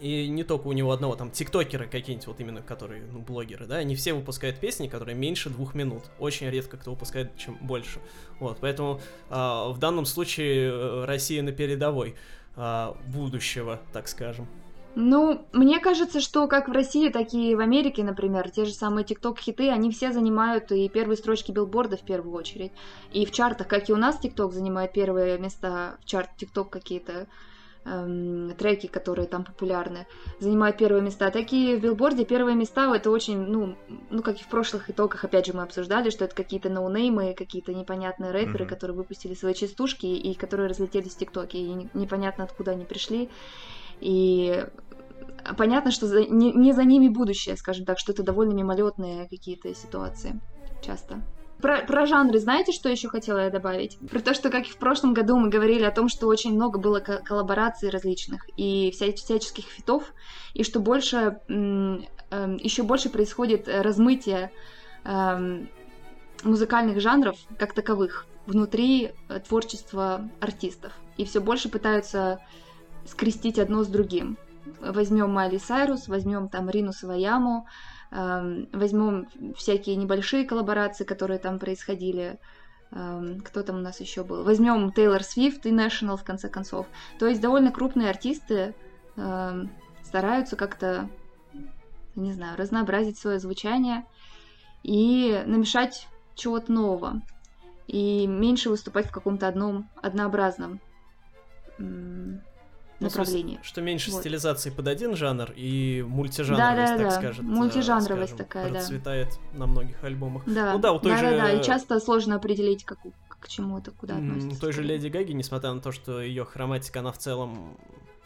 И 0.00 0.28
не 0.28 0.44
только 0.44 0.68
у 0.68 0.72
него 0.72 0.92
одного, 0.92 1.16
там, 1.16 1.32
тиктокеры 1.32 1.88
какие-нибудь, 1.88 2.28
вот 2.28 2.40
именно, 2.40 2.62
которые, 2.62 3.02
ну, 3.10 3.18
блогеры, 3.18 3.66
да, 3.66 3.76
они 3.76 3.96
все 3.96 4.12
выпускают 4.12 4.60
песни, 4.60 4.86
которые 4.86 5.16
меньше 5.16 5.50
двух 5.50 5.74
минут. 5.74 6.04
Очень 6.20 6.50
редко 6.50 6.76
кто 6.76 6.92
выпускает, 6.92 7.36
чем 7.36 7.56
больше. 7.60 7.98
Вот, 8.38 8.58
поэтому 8.60 9.00
э, 9.28 9.34
в 9.34 9.76
данном 9.80 10.06
случае 10.06 10.70
э, 10.70 11.04
Россия 11.04 11.42
на 11.42 11.50
передовой 11.50 12.14
а, 12.60 12.96
будущего, 13.06 13.80
так 13.92 14.08
скажем. 14.08 14.48
Ну, 14.96 15.46
мне 15.52 15.78
кажется, 15.78 16.20
что 16.20 16.48
как 16.48 16.68
в 16.68 16.72
России, 16.72 17.08
так 17.08 17.32
и 17.32 17.54
в 17.54 17.60
Америке, 17.60 18.02
например, 18.02 18.50
те 18.50 18.64
же 18.64 18.72
самые 18.72 19.04
ТикТок-хиты, 19.04 19.70
они 19.70 19.92
все 19.92 20.12
занимают 20.12 20.72
и 20.72 20.88
первые 20.88 21.16
строчки 21.16 21.52
билборда 21.52 21.96
в 21.96 22.00
первую 22.00 22.34
очередь. 22.34 22.72
И 23.12 23.24
в 23.24 23.30
чартах, 23.30 23.68
как 23.68 23.88
и 23.88 23.92
у 23.92 23.96
нас 23.96 24.18
ТикТок 24.18 24.52
занимает 24.52 24.92
первые 24.92 25.38
места 25.38 25.98
в 26.00 26.04
чарт 26.04 26.30
ТикТок 26.36 26.70
какие-то 26.70 27.28
эм, 27.88 28.54
треки, 28.56 28.86
которые 28.86 29.26
там 29.26 29.44
популярны, 29.44 30.06
занимают 30.40 30.76
первые 30.76 31.02
места. 31.02 31.30
Такие 31.30 31.76
в 31.76 31.80
билборде 31.80 32.24
первые 32.24 32.56
места 32.56 32.94
это 32.94 33.10
очень, 33.10 33.38
ну, 33.38 33.76
ну, 34.10 34.22
как 34.22 34.40
и 34.40 34.42
в 34.42 34.48
прошлых 34.48 34.90
итогах, 34.90 35.24
опять 35.24 35.46
же, 35.46 35.52
мы 35.52 35.62
обсуждали, 35.62 36.10
что 36.10 36.24
это 36.24 36.34
какие-то 36.34 36.68
ноунеймы, 36.68 37.34
какие-то 37.34 37.72
непонятные 37.72 38.30
рэперы, 38.30 38.64
mm-hmm. 38.64 38.68
которые 38.68 38.96
выпустили 38.96 39.34
свои 39.34 39.54
частушки 39.54 40.06
и 40.06 40.34
которые 40.34 40.68
разлетелись 40.68 41.14
в 41.14 41.18
ТикТоке, 41.18 41.58
и 41.58 41.88
непонятно 41.94 42.44
откуда 42.44 42.72
они 42.72 42.84
пришли. 42.84 43.28
И 44.00 44.64
понятно, 45.56 45.90
что 45.90 46.06
за, 46.06 46.24
не, 46.24 46.52
не 46.52 46.72
за 46.72 46.84
ними 46.84 47.08
будущее, 47.08 47.56
скажем 47.56 47.84
так, 47.84 47.98
что 47.98 48.12
это 48.12 48.22
довольно 48.22 48.52
мимолетные 48.52 49.28
какие-то 49.28 49.74
ситуации 49.74 50.40
часто. 50.82 51.22
Про, 51.60 51.82
про 51.82 52.06
жанры 52.06 52.38
знаете, 52.38 52.72
что 52.72 52.88
еще 52.88 53.08
хотела 53.08 53.38
я 53.38 53.50
добавить? 53.50 53.98
Про 54.10 54.20
то, 54.20 54.32
что 54.32 54.48
как 54.48 54.66
и 54.66 54.70
в 54.70 54.76
прошлом 54.76 55.12
году 55.12 55.36
мы 55.36 55.48
говорили 55.48 55.84
о 55.84 55.90
том, 55.90 56.08
что 56.08 56.28
очень 56.28 56.54
много 56.54 56.78
было 56.78 57.00
коллабораций 57.00 57.90
различных 57.90 58.46
и 58.56 58.92
вся, 58.92 59.12
всяческих 59.12 59.64
фитов, 59.64 60.14
и 60.54 60.62
что 60.62 60.78
больше, 60.78 61.40
э, 61.48 61.98
еще 62.60 62.84
больше 62.84 63.10
происходит 63.10 63.66
размытие 63.66 64.52
э, 65.04 65.66
музыкальных 66.44 67.00
жанров 67.00 67.36
как 67.58 67.74
таковых 67.74 68.26
внутри 68.46 69.12
э, 69.28 69.40
творчества 69.40 70.28
артистов. 70.40 70.92
И 71.16 71.24
все 71.24 71.40
больше 71.40 71.68
пытаются 71.68 72.40
скрестить 73.04 73.58
одно 73.58 73.82
с 73.82 73.88
другим. 73.88 74.38
Возьмем 74.80 75.32
Майли 75.32 75.58
Сайрус, 75.58 76.06
возьмем 76.06 76.48
там 76.48 76.70
Рину 76.70 76.92
Саваяму, 76.92 77.66
Возьмем 78.10 79.28
всякие 79.56 79.96
небольшие 79.96 80.46
коллаборации, 80.46 81.04
которые 81.04 81.38
там 81.38 81.58
происходили. 81.58 82.38
Кто 82.90 83.62
там 83.62 83.76
у 83.76 83.80
нас 83.80 84.00
еще 84.00 84.24
был? 84.24 84.44
Возьмем 84.44 84.92
Тейлор 84.92 85.22
Свифт 85.22 85.66
и 85.66 85.70
National, 85.70 86.16
в 86.16 86.24
конце 86.24 86.48
концов. 86.48 86.86
То 87.18 87.26
есть 87.26 87.40
довольно 87.40 87.70
крупные 87.70 88.08
артисты 88.08 88.74
стараются 90.02 90.56
как-то, 90.56 91.10
не 92.14 92.32
знаю, 92.32 92.56
разнообразить 92.56 93.18
свое 93.18 93.38
звучание 93.38 94.06
и 94.82 95.42
намешать 95.44 96.08
чего-то 96.34 96.72
нового. 96.72 97.20
И 97.86 98.26
меньше 98.26 98.70
выступать 98.70 99.06
в 99.08 99.12
каком-то 99.12 99.48
одном 99.48 99.88
однообразном 100.02 100.80
ну, 103.00 103.06
направлении. 103.06 103.60
что 103.62 103.80
меньше 103.80 104.10
вот. 104.10 104.20
стилизации 104.20 104.70
под 104.70 104.88
один 104.88 105.14
жанр 105.14 105.52
и 105.54 106.04
мультижанровость, 106.06 106.76
да, 106.76 106.86
да, 106.86 106.96
так 106.96 107.06
да. 107.08 107.10
скажем. 107.12 107.46
Мультижанровость 107.46 108.34
скажем, 108.34 108.36
такая, 108.36 108.70
процветает 108.70 109.38
да. 109.52 109.58
на 109.58 109.66
многих 109.66 110.02
альбомах. 110.02 110.42
Да, 110.46 110.72
ну 110.72 110.78
да, 110.78 110.92
у 110.92 110.98
той 110.98 111.12
да, 111.12 111.18
же... 111.18 111.30
да, 111.30 111.36
да, 111.38 111.52
и 111.52 111.62
часто 111.62 112.00
сложно 112.00 112.36
определить, 112.36 112.84
как, 112.84 112.98
к 113.28 113.48
чему 113.48 113.78
это, 113.78 113.92
куда 113.92 114.16
относится. 114.16 114.56
У 114.56 114.60
той 114.60 114.72
же 114.72 114.82
Леди 114.82 115.08
Гаги, 115.08 115.32
несмотря 115.32 115.72
на 115.72 115.80
то, 115.80 115.92
что 115.92 116.20
ее 116.20 116.44
хроматика, 116.44 117.00
она 117.00 117.12
в 117.12 117.18
целом 117.18 117.78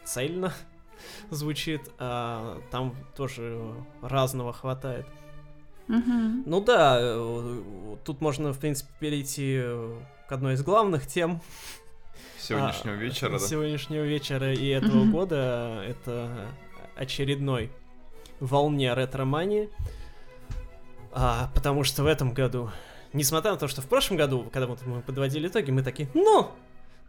цельно 0.03 0.51
звучит, 1.29 1.91
а 1.99 2.59
там 2.71 2.95
тоже 3.15 3.75
разного 4.01 4.53
хватает. 4.53 5.05
Угу. 5.87 6.43
Ну 6.45 6.61
да, 6.61 6.97
э, 6.99 7.61
тут 8.05 8.21
можно, 8.21 8.53
в 8.53 8.59
принципе, 8.59 8.89
перейти 8.99 9.61
к 10.27 10.31
одной 10.31 10.53
из 10.53 10.63
главных 10.63 11.05
тем 11.05 11.41
Сегодняшнего 12.43 12.95
а, 12.95 12.99
вечера, 12.99 13.29
да? 13.31 13.39
Сегодняшнего 13.39 14.03
вечера 14.03 14.53
и 14.53 14.67
этого 14.67 15.05
года 15.05 15.81
это 15.87 16.47
очередной 16.97 17.71
волне 18.41 18.93
ретро-мании. 18.93 19.69
А, 21.13 21.49
потому 21.55 21.85
что 21.85 22.03
в 22.03 22.05
этом 22.05 22.33
году, 22.33 22.69
несмотря 23.13 23.51
на 23.51 23.57
то, 23.57 23.69
что 23.69 23.81
в 23.81 23.87
прошлом 23.87 24.17
году, 24.17 24.49
когда 24.51 24.67
вот 24.67 24.85
мы 24.85 25.01
подводили 25.01 25.47
итоги, 25.47 25.71
мы 25.71 25.83
такие, 25.83 26.09
ну, 26.13 26.51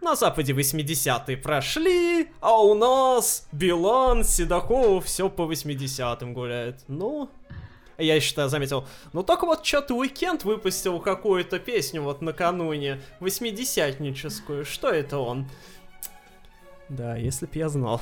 на 0.01 0.14
Западе 0.14 0.53
80-е 0.53 1.37
прошли, 1.37 2.28
а 2.41 2.62
у 2.62 2.74
нас 2.74 3.49
Билан, 3.51 4.22
Седоков, 4.22 5.07
все 5.07 5.28
по 5.28 5.51
80-м 5.51 6.32
гуляет. 6.32 6.85
Ну, 6.87 7.28
я 7.99 8.20
считаю, 8.20 8.49
заметил, 8.49 8.86
ну 9.12 9.22
только 9.22 9.47
вот 9.47 9.64
что-то 9.64 9.95
Уикенд 9.95 10.45
выпустил 10.45 11.01
какую-то 11.01 11.59
песню 11.59 12.03
вот 12.03 12.22
накануне, 12.22 13.01
восьмидесятническую, 13.20 14.64
что 14.64 14.90
это 14.90 15.18
он? 15.18 15.49
Да, 16.88 17.16
если 17.16 17.47
б 17.47 17.53
я 17.55 17.68
знал. 17.68 18.01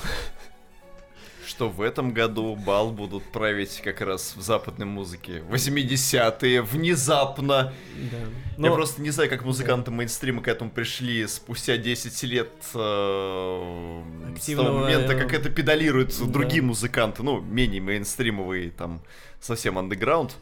Что 1.52 1.68
в 1.68 1.82
этом 1.82 2.14
году 2.14 2.56
бал 2.56 2.92
будут 2.92 3.24
править 3.24 3.82
как 3.84 4.00
раз 4.00 4.34
в 4.34 4.40
западной 4.40 4.86
музыке. 4.86 5.42
80-е, 5.50 6.62
внезапно. 6.62 7.74
Да. 8.10 8.18
Но... 8.56 8.68
Я 8.68 8.72
просто 8.72 9.02
не 9.02 9.10
знаю, 9.10 9.28
как 9.28 9.44
музыканты 9.44 9.90
да. 9.90 9.96
мейнстрима 9.98 10.40
к 10.40 10.48
этому 10.48 10.70
пришли 10.70 11.26
спустя 11.26 11.76
10 11.76 12.22
лет 12.22 12.48
э, 12.72 14.02
Активного... 14.34 14.38
с 14.38 14.70
того 14.70 14.78
момента, 14.78 15.14
как 15.14 15.34
это 15.34 15.50
педалируют 15.50 16.18
да. 16.18 16.24
другие 16.24 16.62
музыканты, 16.62 17.22
ну, 17.22 17.42
менее 17.42 17.82
мейнстримовые, 17.82 18.70
там, 18.70 19.02
совсем 19.38 19.76
андеграунд. 19.76 20.34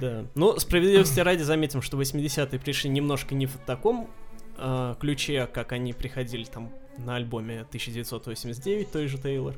Да. 0.00 0.24
Ну, 0.34 0.58
справедливости 0.58 1.20
ради 1.20 1.42
заметим, 1.42 1.82
что 1.82 2.00
80-е 2.00 2.58
пришли 2.58 2.88
немножко 2.88 3.34
не 3.34 3.44
в 3.44 3.58
таком 3.66 4.08
э, 4.56 4.94
ключе, 4.98 5.46
как 5.52 5.72
они 5.72 5.92
приходили 5.92 6.44
там 6.44 6.72
на 6.96 7.16
альбоме 7.16 7.60
1989, 7.68 8.90
той 8.90 9.08
же 9.08 9.18
Тейлор. 9.18 9.56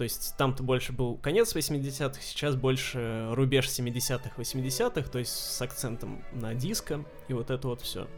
То 0.00 0.04
есть 0.04 0.34
там-то 0.38 0.62
больше 0.62 0.92
был 0.94 1.16
конец 1.18 1.54
80-х, 1.54 2.20
сейчас 2.22 2.56
больше 2.56 3.28
рубеж 3.32 3.68
70-х, 3.68 4.30
80-х, 4.34 5.10
то 5.10 5.18
есть 5.18 5.32
с 5.32 5.60
акцентом 5.60 6.24
на 6.32 6.54
диско 6.54 7.04
и 7.28 7.34
вот 7.34 7.50
это 7.50 7.68
вот 7.68 7.82
все. 7.82 8.08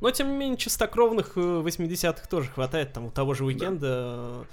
Но, 0.00 0.10
тем 0.12 0.30
не 0.30 0.36
менее, 0.36 0.56
чистокровных 0.56 1.36
80-х 1.36 2.22
э, 2.22 2.28
тоже 2.28 2.50
хватает, 2.50 2.92
там 2.92 3.06
у 3.06 3.10
того 3.10 3.34
же 3.34 3.44
уикенда 3.44 4.44
да 4.44 4.46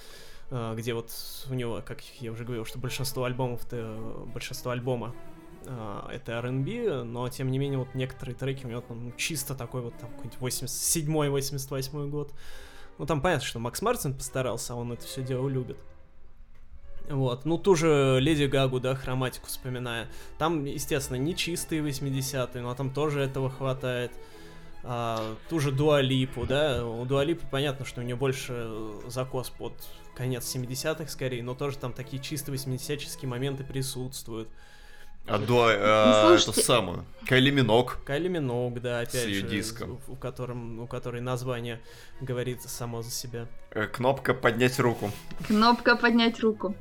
Э, 0.49 0.73
где 0.77 0.93
вот 0.93 1.11
у 1.49 1.53
него, 1.53 1.81
как 1.85 2.01
я 2.19 2.31
уже 2.31 2.43
говорил, 2.43 2.65
что 2.65 2.79
большинство 2.79 3.25
альбомов, 3.25 3.61
большинство 4.33 4.71
альбома 4.71 5.13
э, 5.65 6.01
это 6.13 6.33
R&B, 6.33 7.03
но 7.03 7.27
тем 7.29 7.51
не 7.51 7.59
менее 7.59 7.79
вот 7.79 7.93
некоторые 7.95 8.35
треки 8.35 8.65
у 8.65 8.69
него 8.69 8.81
там 8.81 9.13
чисто 9.17 9.55
такой 9.55 9.81
вот 9.81 9.97
там 9.97 10.09
какой-нибудь 10.11 10.39
87-88 10.41 12.09
год. 12.09 12.33
Ну 12.97 13.05
там 13.05 13.21
понятно, 13.21 13.45
что 13.45 13.59
Макс 13.59 13.81
Мартин 13.81 14.13
постарался, 14.13 14.73
а 14.73 14.75
он 14.77 14.93
это 14.93 15.05
все 15.05 15.21
дело 15.21 15.47
любит. 15.49 15.77
Вот, 17.09 17.45
ну 17.45 17.57
ту 17.57 17.75
же 17.75 18.19
Леди 18.19 18.45
Гагу, 18.45 18.79
да, 18.79 18.95
хроматику 18.95 19.47
вспоминая. 19.47 20.07
Там, 20.37 20.65
естественно, 20.65 21.17
не 21.17 21.35
чистые 21.35 21.81
80-е, 21.81 22.61
но 22.61 22.75
там 22.75 22.93
тоже 22.93 23.21
этого 23.21 23.49
хватает. 23.49 24.11
А, 24.83 25.35
ту 25.49 25.59
же 25.59 25.71
Дуалипу, 25.71 26.45
да, 26.45 26.85
у 26.85 27.05
Дуалипы 27.05 27.45
понятно, 27.49 27.85
что 27.85 28.01
у 28.01 28.03
нее 28.03 28.15
больше 28.15 28.69
закос 29.07 29.49
под 29.49 29.73
конец 30.15 30.53
70-х 30.53 31.07
скорее, 31.09 31.43
но 31.43 31.55
тоже 31.55 31.77
там 31.77 31.93
такие 31.93 32.21
чисто 32.21 32.51
80-ческие 32.51 33.27
моменты 33.27 33.63
присутствуют. 33.63 34.49
А 35.27 35.37
до 35.39 35.69
э, 35.69 36.35
это 36.35 36.53
самое. 36.53 37.03
Кайли 37.27 37.51
Минок. 37.51 37.99
Кайли 38.05 38.29
Минок, 38.29 38.81
да, 38.81 38.99
опять 38.99 39.23
с 39.23 39.25
ее 39.25 39.41
же. 39.41 39.47
диском. 39.47 39.99
У, 40.07 40.15
котором, 40.15 40.79
у 40.79 40.87
которой 40.87 41.21
название 41.21 41.81
говорит 42.21 42.61
само 42.61 43.01
за 43.01 43.11
себя. 43.11 43.47
Э, 43.71 43.87
кнопка 43.87 44.33
поднять 44.33 44.79
руку. 44.79 45.11
Кнопка 45.47 45.97
поднять 45.97 46.39
руку. 46.39 46.75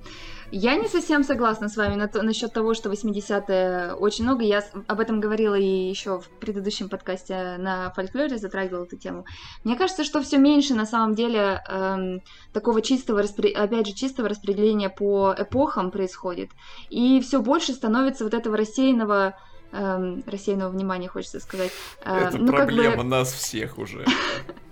Я 0.53 0.77
не 0.77 0.89
совсем 0.89 1.25
согласна 1.25 1.69
с 1.69 1.77
вами 1.77 1.97
на 1.97 2.09
то, 2.09 2.23
насчет 2.23 2.53
того, 2.53 2.75
что 2.75 2.91
80-е 2.91 3.95
очень 3.95 4.25
много. 4.25 4.45
Я 4.45 4.65
об 4.87 5.01
этом 5.01 5.21
говорила 5.21 5.55
и 5.55 5.89
еще 5.89 6.21
в 6.21 6.29
предыдущем 6.41 6.89
подкасте 6.89 7.57
на 7.59 7.91
фольклоре 7.91 8.39
затрагивала 8.39 8.85
эту 8.85 8.97
тему. 8.97 9.25
Мне 9.65 9.77
кажется, 9.77 10.05
что 10.05 10.23
все 10.23 10.39
меньше 10.39 10.75
на 10.75 10.87
самом 10.87 11.15
деле 11.15 11.63
эм, 11.69 12.23
такого 12.53 12.81
чистого, 12.81 13.23
распри... 13.23 13.51
опять 13.51 13.89
же, 13.89 13.95
чистого 13.95 14.29
распределения 14.29 14.89
по 14.89 15.35
эпохам 15.37 15.91
происходит. 15.91 16.51
И 16.91 17.21
все 17.21 17.41
больше 17.41 17.73
становится 17.73 18.25
вот 18.25 18.35
этого 18.35 18.57
рассеянного 18.57 19.37
эм, 19.73 20.23
рассеянного 20.27 20.71
внимания, 20.71 21.09
хочется 21.09 21.41
сказать. 21.41 21.73
Э, 22.05 22.29
Это 22.29 22.39
ну, 22.39 22.53
проблема 22.53 22.97
как 22.97 23.05
бы... 23.05 23.05
нас 23.05 23.33
всех 23.33 23.79
уже. 23.79 24.05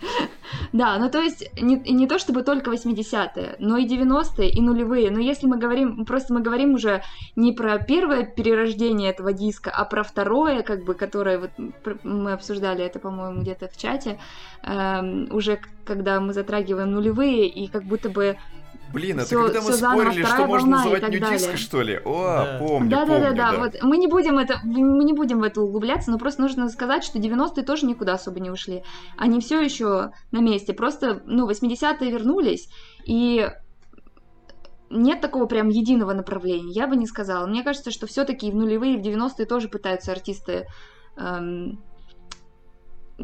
Да, 0.72 0.98
ну 0.98 1.10
то 1.10 1.20
есть 1.20 1.50
не, 1.60 1.76
не 1.76 2.06
то 2.06 2.18
чтобы 2.18 2.42
только 2.42 2.70
80-е, 2.70 3.56
но 3.58 3.76
и 3.76 3.86
90-е, 3.86 4.48
и 4.48 4.60
нулевые. 4.60 5.10
Но 5.10 5.18
если 5.18 5.46
мы 5.46 5.58
говорим, 5.58 6.04
просто 6.04 6.32
мы 6.32 6.42
говорим 6.42 6.74
уже 6.74 7.02
не 7.36 7.52
про 7.52 7.78
первое 7.78 8.24
перерождение 8.24 9.10
этого 9.10 9.32
диска, 9.32 9.70
а 9.70 9.84
про 9.84 10.02
второе, 10.02 10.62
как 10.62 10.84
бы, 10.84 10.94
которое 10.94 11.38
вот 11.38 11.50
мы 12.04 12.32
обсуждали 12.32 12.84
это, 12.84 12.98
по-моему, 12.98 13.42
где-то 13.42 13.68
в 13.68 13.76
чате, 13.76 14.18
э, 14.62 15.26
уже 15.30 15.60
когда 15.84 16.20
мы 16.20 16.32
затрагиваем 16.32 16.92
нулевые, 16.92 17.48
и 17.48 17.66
как 17.66 17.84
будто 17.84 18.08
бы 18.08 18.36
Блин, 18.92 19.18
это 19.18 19.26
всё, 19.26 19.44
когда 19.44 19.60
мы 19.62 19.72
спорили, 19.72 20.24
что 20.24 20.46
можно 20.46 20.70
называть 20.76 21.08
нью 21.08 21.20
диско, 21.20 21.56
что 21.56 21.82
ли? 21.82 22.00
О, 22.04 22.24
да. 22.24 22.56
помню, 22.58 22.90
да, 22.90 23.06
помню, 23.06 23.20
да, 23.20 23.30
да, 23.30 23.52
да, 23.52 23.58
вот 23.58 23.82
мы 23.82 23.98
не 23.98 24.08
будем 24.08 24.38
это, 24.38 24.58
мы 24.64 25.04
не 25.04 25.12
будем 25.12 25.40
в 25.40 25.42
это 25.42 25.60
углубляться, 25.60 26.10
но 26.10 26.18
просто 26.18 26.42
нужно 26.42 26.68
сказать, 26.68 27.04
что 27.04 27.18
90-е 27.18 27.64
тоже 27.64 27.86
никуда 27.86 28.14
особо 28.14 28.40
не 28.40 28.50
ушли. 28.50 28.82
Они 29.16 29.40
все 29.40 29.60
еще 29.60 30.10
на 30.32 30.40
месте, 30.40 30.72
просто, 30.72 31.22
ну, 31.24 31.48
80-е 31.48 32.10
вернулись, 32.10 32.68
и 33.04 33.48
нет 34.90 35.20
такого 35.20 35.46
прям 35.46 35.68
единого 35.68 36.12
направления, 36.12 36.72
я 36.72 36.86
бы 36.86 36.96
не 36.96 37.06
сказала. 37.06 37.46
Мне 37.46 37.62
кажется, 37.62 37.90
что 37.90 38.06
все-таки 38.06 38.50
в 38.50 38.56
нулевые, 38.56 38.98
в 38.98 39.02
90-е 39.02 39.46
тоже 39.46 39.68
пытаются 39.68 40.10
артисты 40.10 40.66
эм, 41.16 41.80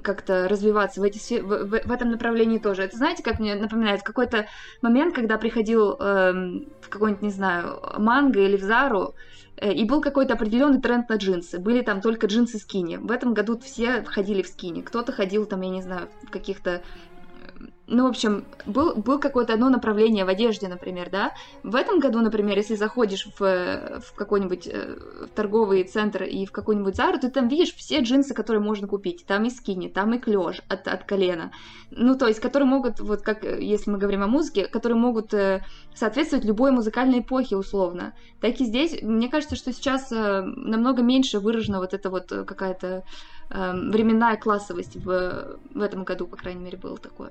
как-то 0.02 0.48
развиваться 0.48 1.00
в, 1.00 1.04
эти, 1.04 1.40
в, 1.40 1.46
в, 1.46 1.86
в 1.86 1.92
этом 1.92 2.10
направлении 2.10 2.58
тоже. 2.58 2.82
Это 2.82 2.96
знаете, 2.96 3.22
как 3.22 3.38
мне 3.38 3.54
напоминает 3.54 4.02
какой-то 4.02 4.46
момент, 4.82 5.14
когда 5.14 5.38
приходил 5.38 5.96
э, 5.98 6.32
в 6.80 6.88
какой-нибудь, 6.88 7.22
не 7.22 7.30
знаю, 7.30 7.80
манго 7.98 8.40
или 8.40 8.56
в 8.56 8.62
Зару, 8.62 9.14
э, 9.56 9.72
и 9.72 9.84
был 9.84 10.00
какой-то 10.00 10.34
определенный 10.34 10.80
тренд 10.80 11.08
на 11.08 11.16
джинсы. 11.16 11.58
Были 11.58 11.82
там 11.82 12.00
только 12.00 12.26
джинсы 12.26 12.58
скини. 12.58 12.96
В 12.96 13.10
этом 13.10 13.34
году 13.34 13.58
все 13.58 14.02
ходили 14.04 14.42
в 14.42 14.48
скини. 14.48 14.82
Кто-то 14.82 15.12
ходил 15.12 15.46
там, 15.46 15.60
я 15.62 15.70
не 15.70 15.82
знаю, 15.82 16.08
в 16.22 16.30
каких-то 16.30 16.82
ну, 17.88 18.04
в 18.04 18.08
общем, 18.08 18.44
был, 18.66 18.96
был 18.96 19.20
какое-то 19.20 19.52
одно 19.52 19.70
направление 19.70 20.24
в 20.24 20.28
одежде, 20.28 20.66
например, 20.66 21.08
да. 21.10 21.34
В 21.62 21.76
этом 21.76 22.00
году, 22.00 22.20
например, 22.20 22.56
если 22.56 22.74
заходишь 22.74 23.28
в, 23.38 24.00
в 24.00 24.14
какой-нибудь 24.16 24.66
э, 24.66 24.96
торговый 25.34 25.84
центр 25.84 26.24
и 26.24 26.46
в 26.46 26.52
какой-нибудь 26.52 26.96
Зару, 26.96 27.18
ты 27.20 27.30
там 27.30 27.46
видишь 27.46 27.74
все 27.74 28.00
джинсы, 28.00 28.34
которые 28.34 28.60
можно 28.60 28.88
купить. 28.88 29.24
Там 29.26 29.44
и 29.44 29.50
скини, 29.50 29.88
там 29.88 30.14
и 30.14 30.18
клеш 30.18 30.62
от, 30.68 30.88
от 30.88 31.04
колена. 31.04 31.52
Ну, 31.90 32.18
то 32.18 32.26
есть, 32.26 32.40
которые 32.40 32.68
могут, 32.68 32.98
вот 32.98 33.22
как, 33.22 33.44
э, 33.44 33.62
если 33.62 33.90
мы 33.90 33.98
говорим 33.98 34.22
о 34.24 34.26
музыке, 34.26 34.66
которые 34.66 34.98
могут 34.98 35.32
э, 35.32 35.64
соответствовать 35.94 36.44
любой 36.44 36.72
музыкальной 36.72 37.20
эпохе, 37.20 37.56
условно. 37.56 38.14
Так 38.40 38.60
и 38.60 38.64
здесь, 38.64 39.00
мне 39.00 39.28
кажется, 39.28 39.54
что 39.54 39.72
сейчас 39.72 40.10
намного 40.10 41.02
меньше 41.02 41.38
выражена 41.38 41.78
вот 41.78 41.94
эта 41.94 42.10
вот 42.10 42.28
какая-то 42.28 43.04
временная 43.48 44.36
классовость 44.36 44.96
в, 44.96 45.58
в 45.74 45.80
этом 45.80 46.04
году, 46.04 46.26
по 46.26 46.36
крайней 46.36 46.62
мере, 46.62 46.78
было 46.78 46.98
такое. 46.98 47.30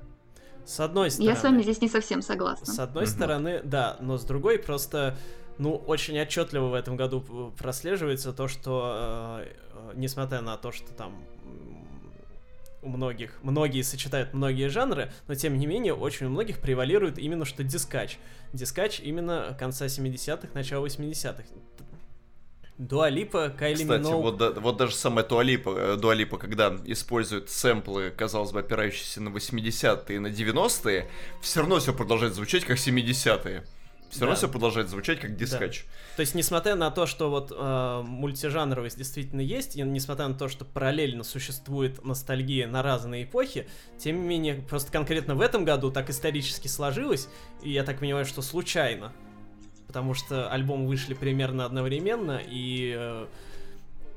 С 0.64 0.80
одной 0.80 1.10
стороны... 1.10 1.30
Я 1.30 1.36
с 1.36 1.42
вами 1.44 1.62
здесь 1.62 1.80
не 1.80 1.88
совсем 1.88 2.22
согласна. 2.22 2.66
С 2.66 2.78
одной 2.78 3.04
угу. 3.04 3.10
стороны, 3.10 3.60
да, 3.62 3.96
но 4.00 4.18
с 4.18 4.24
другой 4.24 4.58
просто, 4.58 5.16
ну, 5.58 5.76
очень 5.76 6.20
отчетливо 6.20 6.66
в 6.66 6.74
этом 6.74 6.96
году 6.96 7.52
прослеживается 7.56 8.32
то, 8.32 8.48
что, 8.48 9.42
э, 9.44 9.54
э, 9.72 9.92
несмотря 9.94 10.40
на 10.40 10.56
то, 10.56 10.72
что 10.72 10.92
там 10.92 11.14
у 12.82 12.88
многих, 12.88 13.38
многие 13.42 13.82
сочетают 13.82 14.34
многие 14.34 14.68
жанры, 14.68 15.12
но 15.28 15.34
тем 15.34 15.56
не 15.56 15.66
менее 15.66 15.94
очень 15.94 16.26
у 16.26 16.30
многих 16.30 16.60
превалирует 16.60 17.18
именно 17.18 17.44
что 17.44 17.62
дискач. 17.62 18.18
Дискач 18.52 19.00
именно 19.00 19.56
конца 19.58 19.86
70-х, 19.86 20.48
начала 20.54 20.86
80-х. 20.86 21.44
Дуалипа, 22.78 23.48
Кайли 23.48 23.82
Кстати, 23.82 24.00
Миноуг. 24.00 24.22
вот, 24.22 24.36
да, 24.36 24.50
вот 24.50 24.76
даже 24.76 24.94
самая 24.94 25.24
Дуалипа, 25.24 25.70
э, 25.70 25.96
Дуалипа, 25.96 26.36
когда 26.36 26.76
использует 26.84 27.48
сэмплы, 27.48 28.10
казалось 28.10 28.52
бы, 28.52 28.60
опирающиеся 28.60 29.22
на 29.22 29.30
80-е 29.30 30.16
и 30.16 30.18
на 30.18 30.26
90-е, 30.26 31.08
все 31.40 31.60
равно 31.60 31.78
все 31.78 31.94
продолжает 31.94 32.34
звучать 32.34 32.64
как 32.64 32.76
70-е. 32.76 33.64
Все 34.10 34.20
равно 34.20 34.36
все 34.36 34.48
продолжает 34.48 34.88
звучать 34.88 35.20
как 35.20 35.36
дискач. 35.36 35.84
Да. 35.84 36.16
То 36.16 36.20
есть, 36.20 36.34
несмотря 36.34 36.76
на 36.76 36.90
то, 36.90 37.06
что 37.06 37.28
вот 37.28 37.52
э, 37.54 38.02
мультижанровость 38.04 38.96
действительно 38.96 39.40
есть, 39.40 39.76
и 39.76 39.82
несмотря 39.82 40.28
на 40.28 40.34
то, 40.34 40.48
что 40.48 40.64
параллельно 40.64 41.24
существует 41.24 42.04
ностальгия 42.04 42.68
на 42.68 42.82
разные 42.82 43.24
эпохи, 43.24 43.66
тем 43.98 44.22
не 44.22 44.28
менее, 44.28 44.54
просто 44.68 44.92
конкретно 44.92 45.34
в 45.34 45.40
этом 45.40 45.64
году 45.64 45.90
так 45.90 46.08
исторически 46.08 46.68
сложилось, 46.68 47.28
и 47.62 47.72
я 47.72 47.82
так 47.82 47.98
понимаю, 47.98 48.24
что 48.24 48.42
случайно, 48.42 49.12
потому 49.96 50.12
что 50.12 50.50
альбомы 50.50 50.88
вышли 50.88 51.14
примерно 51.14 51.64
одновременно, 51.64 52.38
и 52.46 52.94
э, 52.94 53.26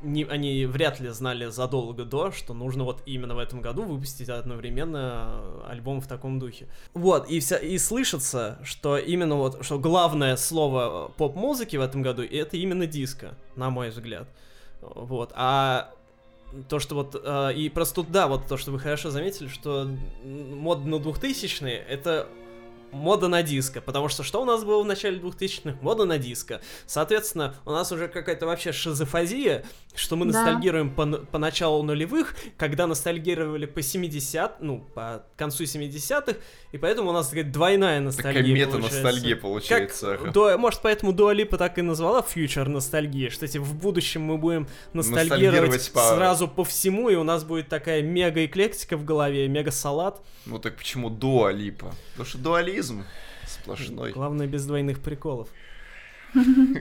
не, 0.02 0.26
они 0.26 0.66
вряд 0.66 1.00
ли 1.00 1.08
знали 1.08 1.46
задолго 1.46 2.04
до, 2.04 2.34
что 2.34 2.54
нужно 2.54 2.84
вот 2.84 3.02
именно 3.06 3.34
в 3.34 3.38
этом 3.38 3.62
году 3.62 3.84
выпустить 3.84 4.28
одновременно 4.28 5.42
альбом 5.70 6.02
в 6.02 6.08
таком 6.08 6.38
духе. 6.38 6.68
Вот, 6.94 7.30
и, 7.30 7.40
вся, 7.40 7.56
и 7.56 7.78
слышится, 7.78 8.60
что 8.62 8.98
именно 8.98 9.36
вот, 9.36 9.64
что 9.64 9.80
главное 9.80 10.36
слово 10.36 11.14
поп-музыки 11.16 11.78
в 11.78 11.82
этом 11.82 12.02
году, 12.02 12.24
это 12.24 12.58
именно 12.58 12.86
диско, 12.86 13.38
на 13.56 13.70
мой 13.70 13.92
взгляд. 13.92 14.28
Вот, 14.82 15.32
а 15.34 15.94
то, 16.68 16.80
что 16.80 16.96
вот, 16.96 17.16
э, 17.24 17.54
и 17.54 17.70
просто 17.70 17.96
тут, 17.96 18.12
да, 18.12 18.28
вот 18.28 18.48
то, 18.48 18.58
что 18.58 18.72
вы 18.72 18.80
хорошо 18.80 19.12
заметили, 19.12 19.48
что 19.48 19.90
мод 20.26 20.84
на 20.84 20.96
2000-е, 20.96 21.78
это 21.78 22.28
мода 22.92 23.28
на 23.28 23.44
диско, 23.44 23.82
потому 23.82 24.10
что 24.10 24.24
что 24.24 24.42
у 24.42 24.46
нас 24.46 24.64
было 24.64 24.84
в 24.84 24.86
начале 24.86 25.20
2000-х? 25.20 25.78
Мода 25.82 26.06
на 26.06 26.18
диско. 26.18 26.62
Соответственно, 26.86 27.56
у 27.66 27.72
нас 27.72 27.92
уже 27.92 28.08
какая-то 28.08 28.46
вообще 28.46 28.72
шизофазия, 28.72 29.66
что 29.96 30.16
мы 30.16 30.26
да. 30.26 30.44
ностальгируем 30.44 30.94
по, 30.94 31.06
по 31.06 31.38
началу 31.38 31.84
нулевых, 31.84 32.36
когда 32.58 32.88
ностальгировали 32.88 33.66
по 33.66 33.82
70 33.82 34.60
ну, 34.62 34.80
по 34.94 35.24
концу 35.38 35.64
70-х, 35.64 36.38
и 36.72 36.78
поэтому 36.78 37.10
у 37.10 37.14
нас 37.14 37.30
такая 37.30 37.44
двойная 37.44 38.00
ностальгия 38.00 38.42
Такая 38.42 38.54
мета-ностальгия 38.54 39.36
получается. 39.36 40.18
Как, 40.18 40.34
до, 40.34 40.58
может, 40.58 40.82
поэтому 40.82 41.14
Дуалипа 41.14 41.58
так 41.58 41.78
и 41.78 41.82
назвала 41.82 42.22
фьючер 42.22 42.68
ностальгия, 42.68 43.30
что 43.30 43.48
типа, 43.48 43.64
в 43.64 43.76
будущем 43.76 44.22
мы 44.22 44.38
будем 44.38 44.68
ностальгировать 44.94 45.92
по... 45.92 46.02
сразу 46.02 46.48
по 46.48 46.64
всему, 46.64 47.10
и 47.10 47.16
у 47.16 47.24
нас 47.24 47.44
будет 47.44 47.70
такая 47.70 48.02
мега-эклектика 48.02 48.98
в 48.98 49.06
голове, 49.06 49.48
мега-салат. 49.48 50.22
Ну 50.46 50.60
так 50.60 50.78
почему 50.78 51.10
Дуалипа? 51.10 51.94
Потому 52.12 52.30
что 52.30 52.38
дуализм 52.80 53.04
сплошной. 53.46 54.12
Главное, 54.12 54.48
без 54.48 54.66
двойных 54.66 55.00
приколов. 55.00 55.50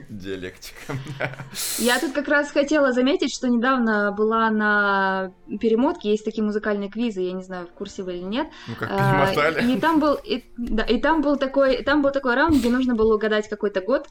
Диалектика. 0.09 0.93
Я 1.79 1.99
тут 1.99 2.11
как 2.11 2.27
раз 2.27 2.51
хотела 2.51 2.93
заметить, 2.93 3.33
что 3.33 3.49
недавно 3.49 4.11
была 4.11 4.51
на 4.51 5.33
перемотке, 5.59 6.11
есть 6.11 6.23
такие 6.23 6.43
музыкальные 6.43 6.91
квизы, 6.91 7.21
я 7.21 7.31
не 7.31 7.41
знаю, 7.41 7.65
в 7.65 7.71
курсе 7.71 8.03
вы 8.03 8.17
или 8.17 8.23
нет. 8.23 8.47
Ну 8.67 8.75
как 8.75 8.89
перемотали. 8.89 9.73
И 9.73 9.79
там 9.79 9.99
был, 9.99 10.13
и, 10.23 10.43
да, 10.55 10.83
и 10.83 11.01
там 11.01 11.23
был 11.23 11.35
такой, 11.35 11.81
там 11.83 12.03
был 12.03 12.11
такой 12.11 12.35
раунд, 12.35 12.57
где 12.57 12.69
нужно 12.69 12.93
было 12.93 13.15
угадать 13.15 13.49
какой-то 13.49 13.81
год, 13.81 14.07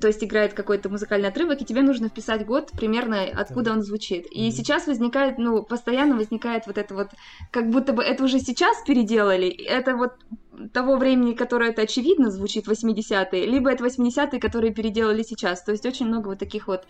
то 0.00 0.06
есть 0.06 0.24
играет 0.24 0.54
какой-то 0.54 0.88
музыкальный 0.88 1.28
отрывок, 1.28 1.60
и 1.60 1.66
тебе 1.66 1.82
нужно 1.82 2.08
вписать 2.08 2.46
год 2.46 2.70
примерно, 2.72 3.24
откуда 3.24 3.72
он 3.72 3.82
звучит. 3.82 4.24
И 4.30 4.50
сейчас 4.52 4.86
возникает, 4.86 5.36
ну, 5.36 5.64
постоянно 5.64 6.16
возникает 6.16 6.66
вот 6.66 6.78
это 6.78 6.94
вот, 6.94 7.08
как 7.50 7.68
будто 7.68 7.92
бы 7.92 8.02
это 8.02 8.24
уже 8.24 8.40
сейчас 8.40 8.82
переделали, 8.86 9.50
это 9.50 9.96
вот 9.96 10.12
того 10.72 10.96
времени, 10.96 11.34
которое 11.34 11.70
это 11.70 11.82
очевидно 11.82 12.30
звучит 12.30 12.66
80-е, 12.66 13.46
либо 13.46 13.70
это 13.70 13.84
80-е, 13.84 14.40
которые 14.40 14.72
переделали 14.72 15.22
сейчас. 15.22 15.62
То 15.62 15.72
есть 15.72 15.86
очень 15.86 16.06
много 16.06 16.28
вот 16.28 16.38
таких 16.38 16.68
вот 16.68 16.86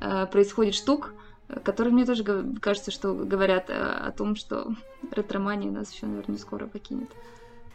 э, 0.00 0.26
происходит 0.26 0.74
штук, 0.74 1.14
которые 1.62 1.92
мне 1.92 2.04
тоже 2.04 2.24
кажется, 2.60 2.90
что 2.90 3.14
говорят 3.14 3.70
э, 3.70 3.74
о 3.74 4.10
том, 4.12 4.36
что 4.36 4.74
ретромания 5.10 5.70
нас 5.70 5.92
еще, 5.92 6.06
наверное, 6.06 6.38
скоро 6.38 6.66
покинет. 6.66 7.10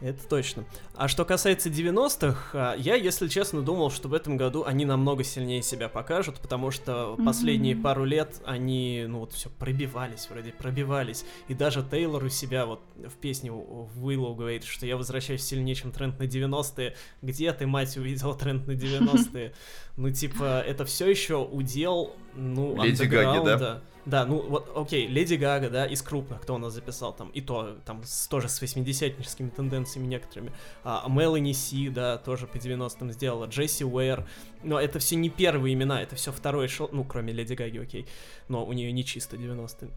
Это 0.02 0.26
точно. 0.28 0.64
А 0.96 1.10
что 1.10 1.26
касается 1.26 1.70
90-х, 1.70 2.50
а, 2.54 2.76
я, 2.78 2.96
если 2.96 3.28
честно, 3.28 3.62
думал, 3.62 3.92
что 3.92 4.08
в 4.08 4.14
этом 4.14 4.38
году 4.38 4.64
они 4.66 4.86
намного 4.86 5.26
сильнее 5.26 5.62
себя 5.62 5.90
покажут, 5.90 6.40
потому 6.40 6.72
что 6.72 7.16
mm-hmm. 7.18 7.26
последние 7.26 7.76
пару 7.76 8.06
лет 8.06 8.42
они, 8.46 9.06
ну 9.08 9.20
вот, 9.20 9.34
все 9.34 9.50
пробивались, 9.50 10.28
вроде 10.30 10.52
пробивались. 10.52 11.26
И 11.50 11.54
даже 11.54 11.84
Тейлор 11.84 12.24
у 12.24 12.30
себя 12.30 12.66
вот 12.66 12.82
в 12.96 13.16
песне 13.18 13.50
Willow 13.50 14.36
говорит, 14.36 14.64
что 14.64 14.86
я 14.86 14.96
возвращаюсь 14.96 15.44
сильнее, 15.44 15.76
чем 15.76 15.92
тренд 15.92 16.18
на 16.18 16.24
90-е. 16.24 16.96
Где 17.22 17.52
ты, 17.52 17.68
мать, 17.68 17.98
увидел 17.98 18.34
тренд 18.36 18.68
на 18.68 18.72
90-е? 18.72 19.54
Ну, 19.98 20.10
типа, 20.12 20.62
это 20.66 20.86
все 20.86 21.10
еще 21.10 21.44
удел, 21.44 22.16
ну, 22.34 22.82
Леди 22.82 23.04
Гаги, 23.04 23.46
да? 23.46 23.82
Да, 24.10 24.26
ну 24.26 24.41
вот, 24.41 24.72
окей, 24.76 25.06
Леди 25.06 25.36
Гага, 25.36 25.69
да, 25.69 25.86
из 25.86 26.02
крупных, 26.02 26.41
кто 26.41 26.56
у 26.56 26.57
нас 26.57 26.73
записал 26.73 27.14
там, 27.14 27.30
и 27.30 27.41
то, 27.41 27.77
там, 27.86 28.02
с, 28.03 28.27
тоже 28.27 28.49
с 28.49 28.60
80-ническими 28.60 29.52
тенденциями 29.52 30.07
некоторыми. 30.07 30.52
А, 30.84 31.06
Мелани 31.07 31.53
Си, 31.53 31.90
да, 31.90 32.18
тоже 32.18 32.48
по 32.48 32.56
90-м 32.57 33.11
сделала, 33.11 33.45
Джесси 33.45 33.86
Уэйр. 33.86 34.26
Но 34.64 34.80
это 34.80 34.98
все 34.98 35.15
не 35.15 35.30
первые 35.30 35.76
имена, 35.76 36.02
это 36.02 36.15
все 36.15 36.31
второй 36.31 36.68
шел, 36.68 36.90
ну, 36.91 37.03
кроме 37.03 37.34
Леди 37.34 37.53
Гаги, 37.53 37.77
окей. 37.77 38.07
Но 38.48 38.65
у 38.65 38.73
нее 38.73 38.91
не 38.91 39.06
чисто 39.06 39.38
90-е. 39.38 39.91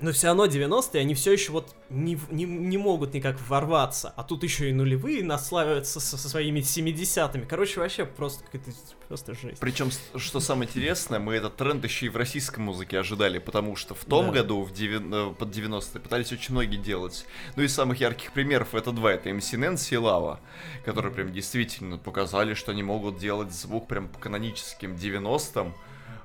Но 0.00 0.10
все 0.10 0.26
равно 0.26 0.46
90-е, 0.46 1.00
они 1.00 1.14
все 1.14 1.32
еще 1.32 1.52
вот 1.52 1.72
не, 1.88 2.18
не, 2.30 2.44
не 2.44 2.76
могут 2.78 3.14
никак 3.14 3.40
ворваться. 3.48 4.12
А 4.16 4.24
тут 4.24 4.42
еще 4.42 4.68
и 4.70 4.72
нулевые 4.72 5.22
наславятся 5.22 6.00
со, 6.00 6.18
со 6.18 6.28
своими 6.28 6.60
70-ми. 6.60 7.46
Короче, 7.46 7.78
вообще 7.78 8.04
просто 8.04 8.42
какая-то 8.44 8.72
просто 9.06 9.34
жесть. 9.34 9.60
Причем, 9.60 9.90
что 10.16 10.40
самое 10.40 10.68
интересное, 10.68 11.20
мы 11.20 11.34
этот 11.34 11.56
тренд 11.56 11.84
еще 11.84 12.06
и 12.06 12.08
в 12.08 12.16
российской 12.16 12.58
музыке 12.58 12.98
ожидали, 12.98 13.38
потому 13.38 13.76
что 13.76 13.94
в 13.94 14.04
том 14.04 14.26
Да. 14.26 14.32
году, 14.32 14.62
в 14.64 14.72
деви- 14.72 15.30
э, 15.30 15.32
под 15.32 15.50
90-е, 15.50 16.00
пытались 16.00 16.32
очень 16.32 16.54
многие 16.54 16.76
делать. 16.76 17.24
Ну 17.54 17.62
и 17.62 17.68
самых 17.68 18.00
ярких 18.00 18.32
примеров 18.32 18.74
это 18.74 18.90
два. 18.90 19.12
Это 19.12 19.30
MC 19.30 19.56
Nancy 19.58 19.94
и 19.94 19.96
Лава, 19.96 20.40
которые 20.84 21.12
прям 21.14 21.32
действительно 21.32 21.98
показали, 21.98 22.54
что 22.54 22.72
они 22.72 22.82
могут 22.82 23.18
делать 23.18 23.52
звук 23.52 23.86
прям 23.86 24.08
по 24.08 24.18
каноническим 24.18 24.96
90-м. 24.96 25.72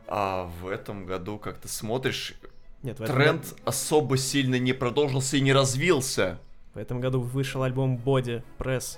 А 0.08 0.50
в 0.64 0.68
этом 0.68 1.06
году, 1.06 1.38
как 1.38 1.60
ты 1.60 1.68
смотришь, 1.68 2.34
Нет, 2.82 3.00
в 3.00 3.04
этом, 3.04 3.16
тренд 3.16 3.44
году, 3.44 3.56
особо 3.66 4.18
сильно 4.18 4.58
не 4.58 4.74
продолжился 4.74 5.38
и 5.38 5.42
не 5.42 5.52
развился. 5.54 6.40
в 6.74 6.78
этом 6.78 7.02
году 7.02 7.20
вышел 7.22 7.64
альбом 7.64 7.98
Body 7.98 8.42
Press. 8.58 8.98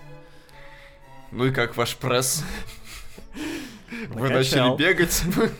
Ну 1.31 1.45
и 1.45 1.51
как 1.51 1.77
ваш 1.77 1.95
пресс? 1.95 2.43
Вы 4.09 4.29
начали 4.29 4.75
бегать. 4.77 5.23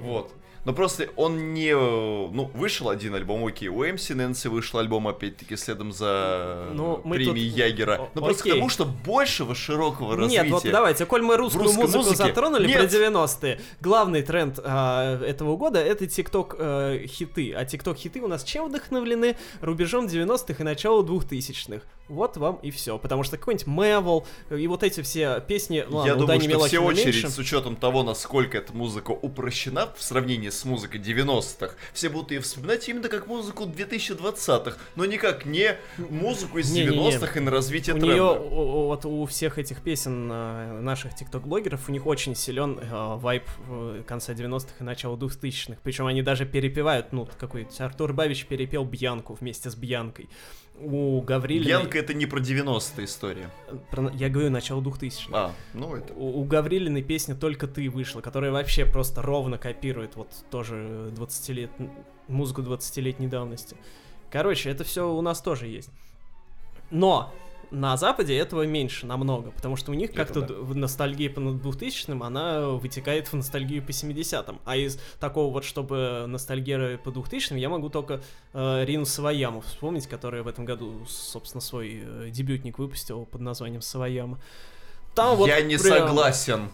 Вот. 0.00 0.33
Но 0.64 0.72
просто 0.72 1.08
он 1.16 1.52
не... 1.52 1.72
Ну, 1.74 2.50
вышел 2.54 2.88
один 2.88 3.14
альбом, 3.14 3.44
окей. 3.46 3.68
У 3.68 3.84
MC 3.84 4.14
Нэнси 4.14 4.48
вышел 4.48 4.78
альбом, 4.78 5.06
опять-таки, 5.06 5.56
следом 5.56 5.92
за 5.92 6.68
Ну, 6.72 6.96
премией 6.98 7.50
тут- 7.50 7.58
Ягера. 7.58 8.08
Но 8.14 8.22
просто 8.22 8.42
к 8.42 8.46
окей. 8.46 8.52
тому, 8.58 8.68
что 8.70 8.86
большего 8.86 9.54
широкого 9.54 10.12
Нет, 10.12 10.42
развития... 10.42 10.50
вот 10.50 10.64
давайте, 10.64 11.04
коль 11.06 11.22
мы 11.22 11.36
русскую 11.36 11.64
музыку 11.64 11.98
музыке- 11.98 12.16
затронули 12.16 12.66
Нет. 12.66 12.78
про 12.78 12.98
90-е, 12.98 13.60
главный 13.80 14.22
тренд 14.22 14.58
а, 14.64 15.22
этого 15.22 15.56
года 15.56 15.80
это 15.80 16.06
TikTok 16.06 16.56
э, 16.58 17.06
хиты. 17.08 17.52
А 17.52 17.64
TikTok 17.64 17.96
хиты 17.96 18.20
у 18.22 18.28
нас 18.28 18.42
чем 18.42 18.68
вдохновлены? 18.68 19.36
Рубежом 19.60 20.06
90-х 20.06 20.54
и 20.58 20.62
начала 20.64 21.02
2000-х. 21.02 21.82
Вот 22.08 22.36
вам 22.36 22.56
и 22.56 22.70
все. 22.70 22.98
Потому 22.98 23.22
что 23.22 23.38
какой-нибудь 23.38 23.66
Мэвл 23.66 24.26
и 24.50 24.66
вот 24.66 24.82
эти 24.82 25.00
все 25.00 25.40
песни, 25.40 25.84
ну, 25.88 26.04
Я 26.04 26.12
ладно, 26.12 26.14
у 26.14 26.18
думаю, 26.26 26.38
Дани 26.40 26.48
что 26.50 26.66
все 26.66 26.78
очередь, 26.82 27.06
меньше. 27.06 27.30
с 27.30 27.38
учетом 27.38 27.76
того, 27.76 28.02
насколько 28.02 28.58
эта 28.58 28.74
музыка 28.74 29.12
упрощена 29.12 29.88
в 29.96 30.02
сравнении 30.02 30.50
с 30.50 30.64
музыкой 30.64 31.00
90-х, 31.00 31.74
все 31.92 32.08
будут 32.10 32.30
ее 32.30 32.40
вспоминать 32.40 32.86
именно 32.88 33.08
как 33.08 33.26
музыку 33.26 33.64
2020-х, 33.64 34.76
но 34.96 35.04
никак 35.06 35.46
не 35.46 35.76
музыку 35.96 36.58
из 36.58 36.70
Не-не-не. 36.70 37.10
90-х 37.10 37.38
и 37.38 37.42
на 37.42 37.50
развитие 37.50 37.94
У 37.96 37.98
тренда. 37.98 38.14
нее, 38.14 38.48
вот 38.50 39.04
у 39.06 39.24
всех 39.26 39.58
этих 39.58 39.80
песен 39.82 40.28
э, 40.30 40.80
наших 40.80 41.14
тикток-блогеров, 41.14 41.88
у 41.88 41.92
них 41.92 42.06
очень 42.06 42.34
силен 42.34 42.78
э, 42.80 43.16
вайб 43.16 43.44
конца 44.06 44.32
90-х 44.34 44.72
и 44.80 44.84
начала 44.84 45.16
2000-х. 45.16 45.78
Причем 45.82 46.06
они 46.06 46.22
даже 46.22 46.44
перепевают, 46.44 47.12
ну, 47.12 47.26
какой-то 47.38 47.84
Артур 47.84 48.12
Бабич 48.12 48.44
перепел 48.46 48.84
Бьянку 48.84 49.34
вместе 49.40 49.70
с 49.70 49.74
Бьянкой. 49.74 50.28
У 50.80 51.20
Гаврилиной... 51.20 51.68
Янка 51.68 51.98
это 51.98 52.14
не 52.14 52.26
про 52.26 52.40
90-е 52.40 53.04
история. 53.04 53.50
Про- 53.90 54.10
Я 54.10 54.28
говорю, 54.28 54.50
начало 54.50 54.80
2000-х. 54.80 55.28
А, 55.32 55.52
ну 55.72 55.94
это... 55.94 56.12
У, 56.14 56.40
у 56.40 56.44
Гаврилиной 56.44 57.02
песня 57.02 57.34
«Только 57.36 57.68
ты» 57.68 57.88
вышла, 57.88 58.20
которая 58.20 58.50
вообще 58.50 58.84
просто 58.84 59.22
ровно 59.22 59.56
копирует 59.56 60.16
вот 60.16 60.28
тоже 60.50 61.10
20 61.14 61.48
лет, 61.50 61.70
музыку 62.26 62.62
20-летней 62.62 63.28
давности. 63.28 63.76
Короче, 64.30 64.68
это 64.68 64.82
все 64.82 65.08
у 65.08 65.20
нас 65.20 65.40
тоже 65.40 65.68
есть. 65.68 65.90
Но 66.90 67.32
на 67.70 67.96
Западе 67.96 68.36
этого 68.36 68.66
меньше 68.66 69.06
намного, 69.06 69.50
потому 69.50 69.76
что 69.76 69.90
у 69.90 69.94
них 69.94 70.12
как-то 70.12 70.42
да. 70.42 70.54
ностальгии 70.74 71.28
по 71.28 71.40
2000-м, 71.40 72.22
она 72.22 72.68
вытекает 72.68 73.28
в 73.28 73.34
ностальгию 73.34 73.82
по 73.82 73.90
70-м. 73.90 74.60
А 74.64 74.76
из 74.76 74.98
такого 75.20 75.52
вот, 75.52 75.64
чтобы 75.64 76.24
ностальгия 76.26 76.98
по 76.98 77.10
2000-м, 77.10 77.56
я 77.56 77.68
могу 77.68 77.88
только 77.88 78.22
э, 78.52 78.84
Рину 78.84 79.04
Саваяму 79.04 79.60
вспомнить, 79.60 80.06
которая 80.06 80.42
в 80.42 80.48
этом 80.48 80.64
году, 80.64 81.04
собственно, 81.06 81.60
свой 81.60 82.02
э, 82.04 82.30
дебютник 82.30 82.78
выпустила 82.78 83.24
под 83.24 83.40
названием 83.40 83.82
Саваяма. 83.82 84.38
Там 85.14 85.36
вот 85.36 85.48
Я 85.48 85.60
не 85.60 85.76
прям- 85.76 86.08
согласен. 86.08 86.68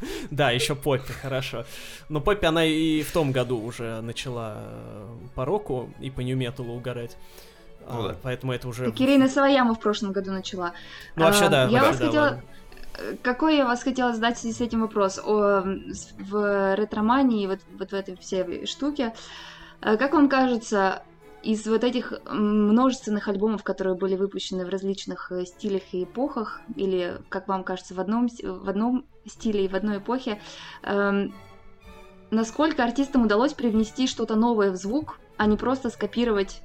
да, 0.30 0.50
еще 0.50 0.74
Поппи, 0.74 1.12
хорошо. 1.12 1.64
Но 2.08 2.20
Поппи, 2.20 2.46
она 2.46 2.64
и 2.64 3.02
в 3.02 3.12
том 3.12 3.32
году 3.32 3.60
уже 3.60 4.00
начала 4.00 4.54
э, 4.58 5.16
по 5.34 5.44
року 5.44 5.92
и 6.00 6.10
по 6.10 6.20
нью-металу 6.20 6.72
угорать. 6.72 7.16
Ну 7.88 8.04
А, 8.04 8.08
да. 8.08 8.16
Поэтому 8.22 8.52
это 8.52 8.68
уже... 8.68 8.86
Так 8.86 9.00
Ирина 9.00 9.28
Саваяма 9.28 9.74
в 9.74 9.80
прошлом 9.80 10.12
году 10.12 10.32
начала. 10.32 10.72
Ну, 11.16 11.24
вообще, 11.24 11.44
А, 11.44 11.48
да. 11.48 11.68
Я 11.68 11.82
вообще, 11.82 11.86
вас 11.86 11.98
да, 11.98 12.06
хотела... 12.06 12.22
ладно. 12.22 12.42
Какой 13.22 13.56
я 13.56 13.66
вас 13.66 13.82
хотела 13.82 14.12
задать 14.12 14.36
в 14.36 14.40
связи 14.40 14.54
с 14.54 14.60
этим 14.60 14.82
вопрос? 14.82 15.18
О, 15.18 15.62
в 16.18 16.74
ретромании, 16.74 17.46
вот, 17.46 17.60
вот 17.78 17.90
в 17.90 17.94
этой 17.94 18.16
всей 18.16 18.66
штуке, 18.66 19.14
э, 19.80 19.96
как 19.96 20.12
вам 20.12 20.28
кажется, 20.28 21.02
из 21.42 21.66
вот 21.66 21.84
этих 21.84 22.12
множественных 22.30 23.28
альбомов, 23.28 23.62
которые 23.62 23.96
были 23.96 24.16
выпущены 24.16 24.66
в 24.66 24.68
различных 24.68 25.32
э, 25.32 25.46
стилях 25.46 25.82
и 25.92 26.04
эпохах, 26.04 26.60
или, 26.76 27.18
как 27.28 27.48
вам 27.48 27.64
кажется, 27.64 27.94
в 27.94 28.00
одном, 28.00 28.28
в 28.28 28.68
одном 28.68 29.06
стиле 29.26 29.64
и 29.64 29.68
в 29.68 29.74
одной 29.74 29.98
эпохе, 29.98 30.40
эм, 30.82 31.32
насколько 32.30 32.84
артистам 32.84 33.22
удалось 33.22 33.54
привнести 33.54 34.06
что-то 34.06 34.34
новое 34.34 34.70
в 34.70 34.76
звук, 34.76 35.18
а 35.38 35.46
не 35.46 35.56
просто 35.56 35.88
скопировать 35.88 36.62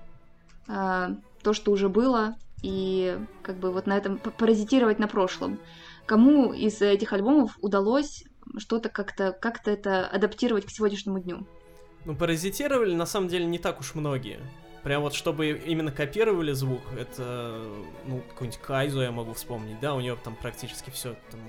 то, 0.68 1.54
что 1.54 1.72
уже 1.72 1.90
было, 1.90 2.36
и 2.62 3.20
как 3.44 3.58
бы 3.58 3.72
вот 3.72 3.86
на 3.86 3.98
этом 3.98 4.18
паразитировать 4.18 5.00
на 5.00 5.08
прошлом. 5.08 5.60
Кому 6.06 6.54
из 6.54 6.82
этих 6.82 7.14
альбомов 7.14 7.58
удалось 7.62 8.24
что-то 8.58 8.90
как-то 8.90 9.32
как 9.32 9.68
это 9.68 10.08
адаптировать 10.08 10.66
к 10.66 10.70
сегодняшнему 10.70 11.20
дню? 11.20 11.46
Ну, 12.06 12.16
паразитировали, 12.16 12.94
на 12.94 13.06
самом 13.06 13.28
деле, 13.28 13.46
не 13.46 13.58
так 13.58 13.80
уж 13.80 13.96
многие. 13.96 14.40
Прям 14.84 15.02
вот, 15.02 15.16
чтобы 15.16 15.50
именно 15.66 15.92
копировали 15.92 16.52
звук, 16.52 16.82
это, 16.96 17.60
ну, 18.06 18.22
какой-нибудь 18.30 18.60
Кайзу 18.62 19.02
я 19.02 19.12
могу 19.12 19.34
вспомнить, 19.34 19.80
да, 19.80 19.96
у 19.96 20.00
нее 20.00 20.16
там 20.24 20.36
практически 20.36 20.92
все 20.92 21.16
там, 21.32 21.40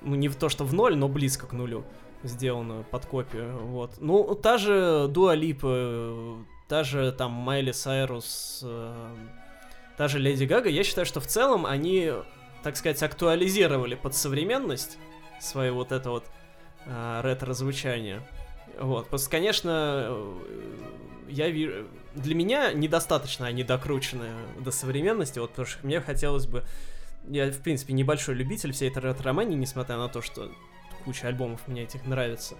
ну, 0.00 0.14
не 0.14 0.30
то, 0.30 0.48
что 0.48 0.64
в 0.64 0.72
ноль, 0.72 0.96
но 0.96 1.08
близко 1.08 1.46
к 1.46 1.52
нулю 1.52 1.84
сделано 2.22 2.84
под 2.90 3.04
копию, 3.04 3.58
вот. 3.66 3.96
Ну, 4.00 4.34
та 4.34 4.56
же 4.56 5.08
Дуа 5.08 5.34
Липа, 5.34 6.38
та 6.72 6.84
же 6.84 7.12
там 7.12 7.32
Майли 7.32 7.72
Сайрус, 7.72 8.60
э, 8.64 9.14
та 9.98 10.08
же 10.08 10.18
Леди 10.18 10.46
Гага, 10.46 10.70
я 10.70 10.84
считаю, 10.84 11.04
что 11.04 11.20
в 11.20 11.26
целом 11.26 11.66
они, 11.66 12.10
так 12.62 12.78
сказать, 12.78 13.02
актуализировали 13.02 13.94
под 13.94 14.14
современность 14.14 14.96
свое 15.38 15.70
вот 15.70 15.92
это 15.92 16.08
вот 16.08 16.24
э, 16.86 17.20
ретро-звучание. 17.22 18.26
Вот, 18.80 19.06
просто, 19.08 19.28
конечно, 19.28 20.06
э, 20.06 20.38
я 21.28 21.50
вижу... 21.50 21.88
Для 22.14 22.34
меня 22.34 22.72
недостаточно 22.72 23.46
они 23.46 23.64
докручены 23.64 24.30
до 24.58 24.70
современности, 24.70 25.40
вот, 25.40 25.50
потому 25.50 25.66
что 25.66 25.86
мне 25.86 26.00
хотелось 26.00 26.46
бы... 26.46 26.64
Я, 27.28 27.50
в 27.50 27.58
принципе, 27.58 27.92
небольшой 27.92 28.34
любитель 28.34 28.72
всей 28.72 28.88
этой 28.88 29.02
ретро-романии, 29.02 29.56
несмотря 29.56 29.98
на 29.98 30.08
то, 30.08 30.22
что 30.22 30.50
куча 31.04 31.28
альбомов 31.28 31.68
мне 31.68 31.82
этих 31.82 32.06
нравится. 32.06 32.54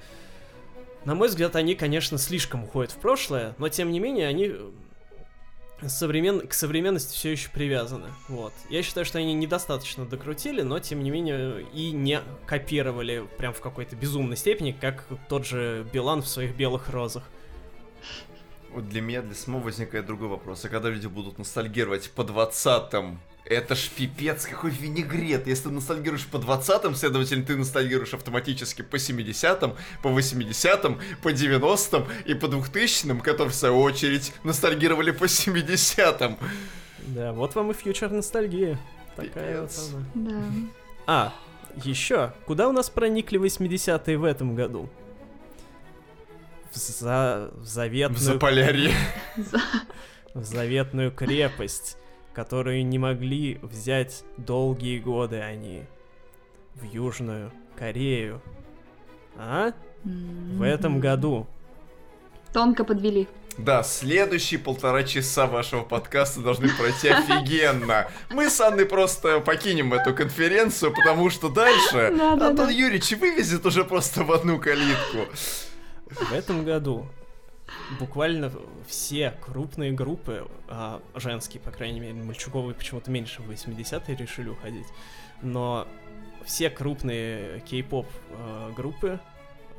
На 1.05 1.15
мой 1.15 1.29
взгляд, 1.29 1.57
они, 1.57 1.75
конечно, 1.75 2.17
слишком 2.17 2.65
уходят 2.65 2.93
в 2.93 2.97
прошлое, 2.97 3.55
но, 3.59 3.69
тем 3.69 3.91
не 3.91 3.99
менее, 3.99 4.29
они 4.29 4.53
э, 4.53 5.89
современ... 5.89 6.47
к 6.47 6.55
современности 6.55 7.15
все 7.15 7.33
еще 7.33 7.51
привязаны. 7.51 8.09
Вот. 8.29 8.53
Я 8.71 8.83
считаю, 8.85 9.05
что 9.05 9.19
они 9.19 9.35
недостаточно 9.35 10.07
докрутили, 10.07 10.63
но 10.63 10.79
тем 10.79 11.03
не 11.03 11.11
менее 11.11 11.67
и 11.73 11.91
не 11.91 12.21
копировали 12.47 13.27
прям 13.37 13.53
в 13.53 13.61
какой-то 13.61 13.97
безумной 13.97 14.37
степени, 14.37 14.71
как 14.73 15.05
тот 15.29 15.45
же 15.45 15.85
Билан 15.93 16.23
в 16.23 16.29
своих 16.29 16.55
белых 16.55 16.89
розах. 16.89 17.25
Вот 18.71 18.89
для 18.89 19.03
меня, 19.03 19.23
для 19.23 19.35
самого 19.35 19.65
возникает 19.65 20.07
другой 20.07 20.29
вопрос. 20.29 20.65
А 20.65 20.69
когда 20.69 20.89
люди 20.89 21.09
будут 21.09 21.37
ностальгировать 21.37 22.11
по 22.13 22.23
20-м, 22.23 23.19
это 23.45 23.75
ж 23.75 23.91
пипец, 23.97 24.47
какой 24.47 24.71
винегрет. 24.71 25.47
Если 25.47 25.65
ты 25.65 25.71
ностальгируешь 25.71 26.27
по 26.27 26.37
20-м, 26.37 26.95
следовательно, 26.95 27.45
ты 27.45 27.57
ностальгируешь 27.57 28.15
автоматически 28.15 28.83
по 28.83 28.97
70-м, 28.97 29.75
по 30.03 30.09
80-м, 30.09 31.01
по 31.23 31.29
90-м 31.29 32.07
и 32.25 32.35
по 32.35 32.47
2000-м, 32.47 33.21
которые, 33.21 33.51
в 33.51 33.55
свою 33.55 33.81
очередь, 33.81 34.33
ностальгировали 34.45 35.11
по 35.11 35.25
70-м. 35.25 36.39
Да, 37.09 37.33
вот 37.33 37.55
вам 37.55 37.73
и 37.73 37.75
фьючер 37.75 38.11
ностальгия. 38.11 38.79
Такая 39.17 39.61
вот 39.61 39.71
Пипец. 39.71 39.91
она. 39.93 40.31
Да. 40.31 40.43
А, 41.07 41.35
еще, 41.85 42.33
куда 42.47 42.69
у 42.69 42.73
нас 42.73 42.89
проникли 42.89 43.41
80-е 43.41 44.19
в 44.19 44.25
этом 44.25 44.55
году? 44.55 44.89
В, 46.71 46.77
за... 46.77 47.51
в 47.53 47.63
В 47.63 47.67
заветную... 47.67 48.19
Заполярье. 48.19 48.93
в 50.35 50.45
заветную 50.45 51.11
крепость, 51.13 51.99
которую 52.35 52.87
не 52.87 52.99
могли 52.99 53.59
взять 53.63 54.25
долгие 54.37 54.99
годы 54.99 55.41
они. 55.41 55.85
В 56.75 56.85
Южную 56.85 57.53
Корею. 57.77 58.41
А? 59.37 59.73
В 60.05 60.63
этом 60.63 61.01
году 61.01 61.47
Тонко 62.53 62.85
подвели. 62.85 63.29
Да, 63.59 63.83
следующие 63.83 64.59
полтора 64.59 65.03
часа 65.03 65.47
вашего 65.47 65.83
подкаста 65.83 66.41
должны 66.41 66.69
пройти 66.71 67.09
офигенно. 67.09 68.09
Мы 68.31 68.49
с 68.49 68.61
Анной 68.61 68.87
просто 68.87 69.41
покинем 69.41 69.93
эту 69.93 70.15
конференцию, 70.15 70.93
потому 70.95 71.29
что 71.29 71.49
дальше 71.51 72.15
Да, 72.17 72.35
да, 72.37 72.49
Антон. 72.49 72.71
Юрьевич 72.71 73.13
вывезет 73.13 73.65
уже 73.67 73.85
просто 73.85 74.25
в 74.25 74.33
одну 74.33 74.59
калитку. 74.59 75.27
В 76.11 76.33
этом 76.33 76.65
году 76.65 77.07
буквально 77.99 78.53
все 78.87 79.33
крупные 79.41 79.93
группы, 79.93 80.49
а, 80.69 81.03
женские, 81.15 81.61
по 81.61 81.71
крайней 81.71 82.01
мере, 82.01 82.15
мальчуковые 82.15 82.75
почему-то 82.75 83.11
меньше 83.11 83.43
в 83.43 83.51
80-е 83.51 84.17
решили 84.17 84.49
уходить, 84.49 84.87
но 85.43 85.87
все 86.45 86.71
крупные 86.71 87.61
кей-поп 87.61 88.07
а, 88.31 88.73
группы 88.73 89.21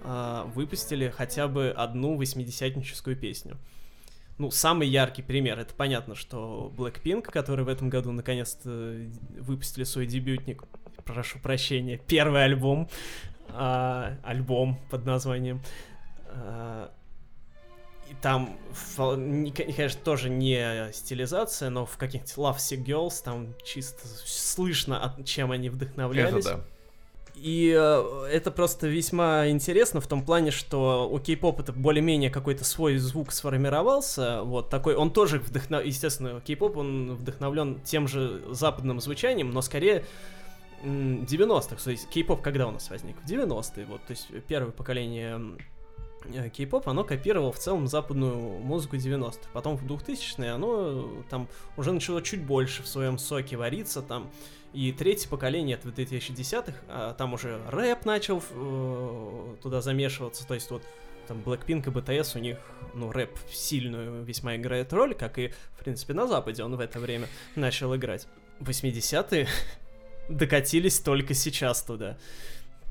а, 0.03 0.45
выпустили 0.53 1.09
хотя 1.09 1.47
бы 1.47 1.69
одну 1.75 2.19
80-ническую 2.21 3.15
песню. 3.15 3.57
Ну, 4.39 4.49
самый 4.49 4.87
яркий 4.87 5.21
пример, 5.21 5.59
это 5.59 5.75
понятно, 5.75 6.15
что 6.15 6.73
Blackpink, 6.75 7.23
который 7.23 7.65
в 7.65 7.67
этом 7.67 7.89
году 7.89 8.11
наконец-то 8.11 8.97
выпустили 9.39 9.83
свой 9.83 10.07
дебютник, 10.07 10.63
прошу 11.05 11.39
прощения, 11.39 11.99
первый 12.07 12.43
альбом, 12.43 12.89
а, 13.49 14.17
альбом 14.23 14.79
под 14.89 15.05
названием 15.05 15.61
а, 16.27 16.91
там, 18.21 18.57
конечно, 19.55 19.99
тоже 20.03 20.29
не 20.29 20.91
стилизация, 20.93 21.69
но 21.69 21.85
в 21.85 21.97
каких-нибудь 21.97 22.35
Love 22.35 22.57
Sick 22.57 22.85
Girls 22.85 23.23
там 23.23 23.53
чисто 23.63 24.07
слышно, 24.25 25.15
чем 25.25 25.51
они 25.51 25.69
вдохновлялись. 25.69 26.45
Это 26.45 26.57
да. 26.57 26.63
И 27.35 27.75
э, 27.75 28.27
это 28.31 28.51
просто 28.51 28.87
весьма 28.87 29.49
интересно 29.49 29.99
в 29.99 30.07
том 30.07 30.23
плане, 30.23 30.51
что 30.51 31.09
у 31.11 31.19
кей-поп 31.19 31.61
это 31.61 31.73
более-менее 31.73 32.29
какой-то 32.29 32.63
свой 32.63 32.97
звук 32.97 33.31
сформировался, 33.31 34.43
вот 34.43 34.69
такой, 34.69 34.95
он 34.95 35.11
тоже 35.11 35.39
вдохновлен, 35.39 35.87
естественно, 35.87 36.41
кей-поп, 36.41 36.77
он 36.77 37.15
вдохновлен 37.15 37.81
тем 37.81 38.07
же 38.07 38.43
западным 38.51 39.01
звучанием, 39.01 39.49
но 39.49 39.61
скорее 39.61 40.05
м, 40.83 41.23
90-х, 41.23 41.83
то 41.83 41.89
есть 41.89 42.07
кей-поп 42.09 42.41
когда 42.41 42.67
у 42.67 42.71
нас 42.71 42.89
возник? 42.91 43.15
В 43.23 43.29
90-е, 43.29 43.85
вот, 43.87 44.01
то 44.03 44.11
есть 44.11 44.27
первое 44.47 44.71
поколение 44.71 45.41
кей-поп, 46.53 46.87
оно 46.87 47.03
копировало 47.03 47.51
в 47.51 47.59
целом 47.59 47.87
западную 47.87 48.35
музыку 48.35 48.95
90-х. 48.95 49.49
Потом 49.53 49.77
в 49.77 49.85
2000-е 49.85 50.51
оно 50.51 51.19
э, 51.19 51.23
там 51.29 51.47
уже 51.77 51.91
начало 51.91 52.21
чуть 52.21 52.43
больше 52.43 52.83
в 52.83 52.87
своем 52.87 53.17
соке 53.17 53.57
вариться, 53.57 54.01
там 54.01 54.29
и 54.73 54.91
третье 54.91 55.29
поколение, 55.29 55.77
в 55.77 55.85
2010-х, 55.85 56.73
а 56.89 57.13
там 57.13 57.33
уже 57.33 57.59
рэп 57.69 58.05
начал 58.05 58.43
э, 58.51 59.55
туда 59.61 59.81
замешиваться, 59.81 60.47
то 60.47 60.53
есть 60.53 60.71
вот 60.71 60.83
там 61.27 61.39
Blackpink 61.39 61.87
и 61.87 61.89
BTS, 61.89 62.37
у 62.37 62.39
них, 62.39 62.57
ну, 62.93 63.11
рэп 63.11 63.31
сильную 63.51 64.23
весьма 64.23 64.55
играет 64.55 64.91
роль, 64.91 65.13
как 65.13 65.39
и, 65.39 65.53
в 65.75 65.83
принципе, 65.83 66.13
на 66.13 66.27
Западе 66.27 66.63
он 66.63 66.75
в 66.75 66.79
это 66.79 66.99
время 66.99 67.27
начал 67.55 67.95
играть. 67.95 68.27
80-е 68.59 69.47
докатились 70.29 70.99
только 70.99 71.33
сейчас 71.33 71.83
туда. 71.83 72.17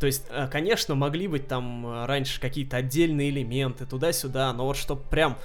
То 0.02 0.06
есть, 0.06 0.24
э, 0.30 0.48
конечно, 0.50 0.96
могли 0.96 1.28
быть 1.28 1.46
там 1.46 1.86
э, 1.86 2.06
раньше 2.06 2.40
какие-то 2.40 2.78
отдельные 2.78 3.30
элементы 3.30 3.86
туда-сюда, 3.86 4.52
но 4.52 4.66
вот 4.66 4.76
чтоб 4.76 5.00
прям 5.08 5.38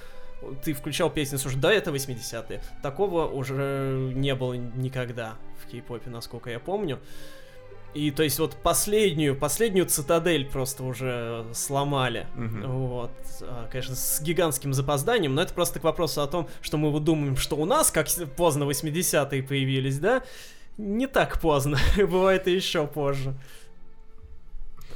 ты 0.64 0.72
включал 0.72 1.10
песню, 1.10 1.38
слушай, 1.38 1.60
да, 1.60 1.72
это 1.72 1.92
80-е. 1.92 2.60
Такого 2.82 3.26
уже 3.26 4.10
не 4.16 4.34
было 4.34 4.54
никогда 4.54 5.36
в 5.62 5.70
кей-попе, 5.70 6.10
насколько 6.10 6.50
я 6.50 6.58
помню. 6.58 6.98
И 7.94 8.10
то 8.10 8.24
есть 8.24 8.40
вот 8.40 8.56
последнюю, 8.56 9.36
последнюю 9.36 9.86
цитадель 9.86 10.44
просто 10.44 10.82
уже 10.82 11.46
сломали. 11.54 12.26
Мгм. 12.34 12.68
Вот. 12.68 13.12
А, 13.42 13.68
Конечно, 13.70 13.94
с 13.94 14.20
гигантским 14.20 14.74
запозданием, 14.74 15.36
но 15.36 15.42
это 15.42 15.54
просто 15.54 15.78
к 15.78 15.84
вопросу 15.84 16.20
о 16.20 16.26
том, 16.26 16.48
что 16.62 16.78
мы 16.78 16.90
вот 16.90 17.04
думаем, 17.04 17.36
что 17.36 17.54
у 17.54 17.64
нас, 17.64 17.92
как 17.92 18.08
поздно 18.36 18.64
80-е 18.64 19.40
появились, 19.44 20.00
да? 20.00 20.24
Не 20.78 21.06
так 21.06 21.40
поздно, 21.40 21.78
бывает 21.96 22.48
и 22.48 22.56
еще 22.56 22.88
позже. 22.88 23.36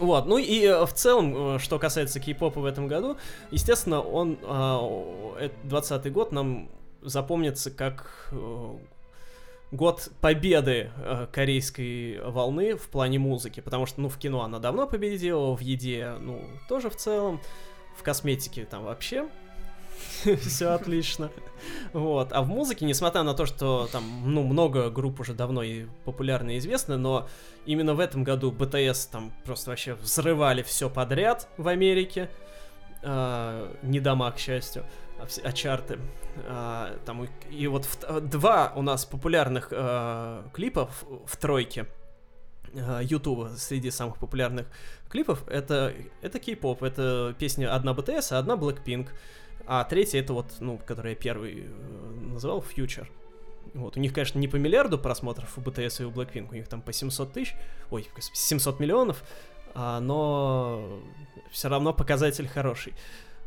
Вот, 0.03 0.27
ну 0.27 0.37
и 0.37 0.65
э, 0.65 0.85
в 0.85 0.93
целом, 0.93 1.55
э, 1.55 1.59
что 1.61 1.79
касается 1.79 2.19
кей-попа 2.19 2.59
в 2.61 2.65
этом 2.65 2.89
году, 2.89 3.17
естественно, 3.53 4.01
он, 4.01 4.37
а, 4.43 4.81
о, 4.83 5.37
э, 5.39 5.51
20 5.63 6.13
год 6.13 6.33
нам 6.33 6.69
запомнится 7.03 7.71
как 7.71 8.33
год 9.71 10.11
победы 10.21 10.91
э, 10.97 11.29
корейской 11.31 12.21
волны 12.21 12.77
в 12.77 12.89
плане 12.89 13.21
музыки, 13.21 13.61
потому 13.61 13.87
что, 13.87 14.01
ну, 14.01 14.09
в 14.09 14.19
кино 14.19 14.43
она 14.43 14.59
давно 14.59 14.89
победила, 14.89 15.57
в 15.57 15.61
еде, 15.61 16.15
ну, 16.19 16.43
тоже 16.69 16.91
в 16.91 16.97
целом, 16.97 17.41
в 17.97 18.03
косметике 18.03 18.65
там 18.65 18.83
вообще 18.83 19.29
все 20.41 20.71
отлично. 20.71 21.31
Вот. 21.93 22.33
А 22.33 22.43
в 22.43 22.49
музыке, 22.49 22.85
несмотря 22.85 23.23
на 23.23 23.35
то, 23.35 23.47
что 23.47 23.89
там, 23.93 24.05
ну, 24.25 24.43
много 24.43 24.91
групп 24.91 25.21
уже 25.21 25.35
давно 25.35 25.63
и 25.63 25.87
популярны 26.05 26.57
и 26.57 26.59
известны, 26.59 26.97
но 26.97 27.29
именно 27.67 27.95
в 27.95 28.01
этом 28.01 28.25
году 28.25 28.51
BTS 28.51 29.11
там 29.11 29.33
просто 29.45 29.71
вообще 29.71 29.95
взрывали 29.95 30.63
все 30.63 30.91
подряд 30.91 31.49
в 31.57 31.69
Америке. 31.69 32.31
А, 33.05 33.75
не 33.83 34.01
дома, 34.01 34.31
к 34.31 34.39
счастью, 34.39 34.85
а, 35.19 35.27
а 35.43 35.53
чарты. 35.53 35.99
А, 36.47 36.99
там, 37.05 37.29
и, 37.51 37.67
вот 37.67 37.85
в- 37.85 38.21
два 38.21 38.73
у 38.77 38.83
нас 38.83 39.05
популярных 39.05 39.69
а, 39.73 40.49
клипа 40.53 40.87
в, 40.87 41.27
в 41.27 41.37
тройке 41.37 41.87
Ютуба 43.03 43.51
среди 43.57 43.91
самых 43.91 44.17
популярных 44.17 44.67
клипов 45.11 45.47
это, 45.47 45.93
это 46.23 46.39
кей-поп, 46.39 46.83
это 46.83 47.37
песня 47.39 47.75
одна 47.75 47.93
BTS, 47.93 48.33
а 48.33 48.39
одна 48.39 48.55
Blackpink. 48.55 49.09
А 49.67 49.85
третья 49.85 50.21
это 50.21 50.33
вот, 50.33 50.47
ну, 50.61 50.79
которую 50.79 51.13
я 51.13 51.17
первый 51.17 51.65
э, 51.67 52.31
называл, 52.33 52.65
Future. 52.77 53.07
Вот, 53.75 53.97
у 53.97 54.01
них, 54.01 54.13
конечно, 54.13 54.39
не 54.39 54.49
по 54.49 54.57
миллиарду 54.57 54.99
просмотров 54.99 55.57
у 55.57 55.61
BTS 55.61 56.03
и 56.03 56.05
у 56.05 56.11
Blackpink, 56.11 56.49
у 56.51 56.55
них 56.55 56.69
там 56.69 56.83
по 56.83 56.93
700 56.93 57.33
тысяч, 57.33 57.55
ой, 57.91 58.07
господи, 58.15 58.37
700 58.37 58.81
миллионов, 58.81 59.25
а, 59.75 60.01
но 60.01 61.01
все 61.51 61.69
равно 61.69 61.95
показатель 61.95 62.47
хороший. 62.49 62.93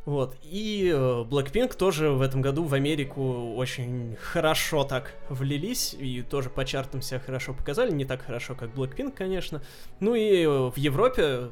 Вот, 0.05 0.35
и 0.43 0.91
э, 0.93 1.23
Blackpink 1.23 1.75
тоже 1.75 2.11
в 2.11 2.21
этом 2.21 2.41
году 2.41 2.63
в 2.63 2.75
Америку 2.75 3.55
очень 3.55 4.15
хорошо 4.21 4.83
так 4.83 5.15
влились, 5.29 5.95
и 5.97 6.21
тоже 6.21 6.51
по 6.51 6.63
чартам 6.63 7.01
себя 7.01 7.19
хорошо 7.19 7.53
показали, 7.53 7.91
не 7.91 8.05
так 8.05 8.21
хорошо, 8.21 8.53
как 8.53 8.69
Blackpink, 8.69 9.11
конечно. 9.11 9.63
Ну 9.99 10.13
и 10.13 10.43
э, 10.43 10.47
в 10.47 10.77
Европе 10.77 11.49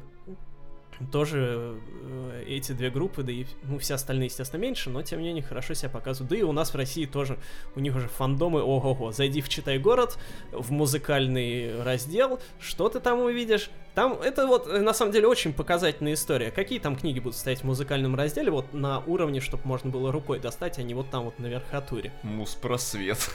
тоже 1.12 1.76
э, 2.02 2.44
эти 2.46 2.72
две 2.72 2.90
группы, 2.90 3.22
да 3.22 3.32
и 3.32 3.46
ну, 3.62 3.78
все 3.78 3.94
остальные, 3.94 4.26
естественно, 4.26 4.60
меньше, 4.60 4.90
но 4.90 5.02
тем 5.02 5.20
не 5.20 5.28
менее 5.28 5.42
хорошо 5.42 5.74
себя 5.74 5.88
показывают. 5.88 6.30
Да 6.30 6.36
и 6.36 6.42
у 6.42 6.52
нас 6.52 6.72
в 6.72 6.76
России 6.76 7.06
тоже, 7.06 7.38
у 7.74 7.80
них 7.80 7.94
уже 7.96 8.08
фандомы, 8.08 8.62
ого-го, 8.62 9.12
зайди 9.12 9.40
в 9.40 9.48
Читай 9.48 9.78
город, 9.78 10.18
в 10.52 10.70
музыкальный 10.70 11.82
раздел, 11.82 12.40
что 12.58 12.88
ты 12.88 13.00
там 13.00 13.20
увидишь? 13.20 13.70
Там, 13.94 14.14
это 14.14 14.46
вот, 14.46 14.66
э, 14.66 14.80
на 14.80 14.92
самом 14.92 15.12
деле, 15.12 15.28
очень 15.28 15.52
показательная 15.52 16.14
история. 16.14 16.50
Какие 16.50 16.80
там 16.80 16.96
книги 16.96 17.20
будут 17.20 17.36
стоять 17.36 17.60
в 17.60 17.64
музыкальном 17.64 18.14
разделе, 18.14 18.50
вот 18.50 18.72
на 18.72 19.00
уровне, 19.00 19.40
чтобы 19.40 19.62
можно 19.66 19.90
было 19.90 20.10
рукой 20.10 20.40
достать, 20.40 20.78
а 20.78 20.82
не 20.82 20.94
вот 20.94 21.10
там 21.10 21.24
вот 21.24 21.38
на 21.38 21.46
верхотуре. 21.46 22.12
Мус-просвет. 22.22 23.30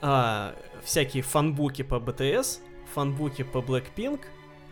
а, 0.00 0.54
всякие 0.82 1.22
фанбуки 1.22 1.82
по 1.82 1.96
BTS, 1.96 2.60
фанбуки 2.94 3.42
по 3.42 3.58
Blackpink, 3.58 4.20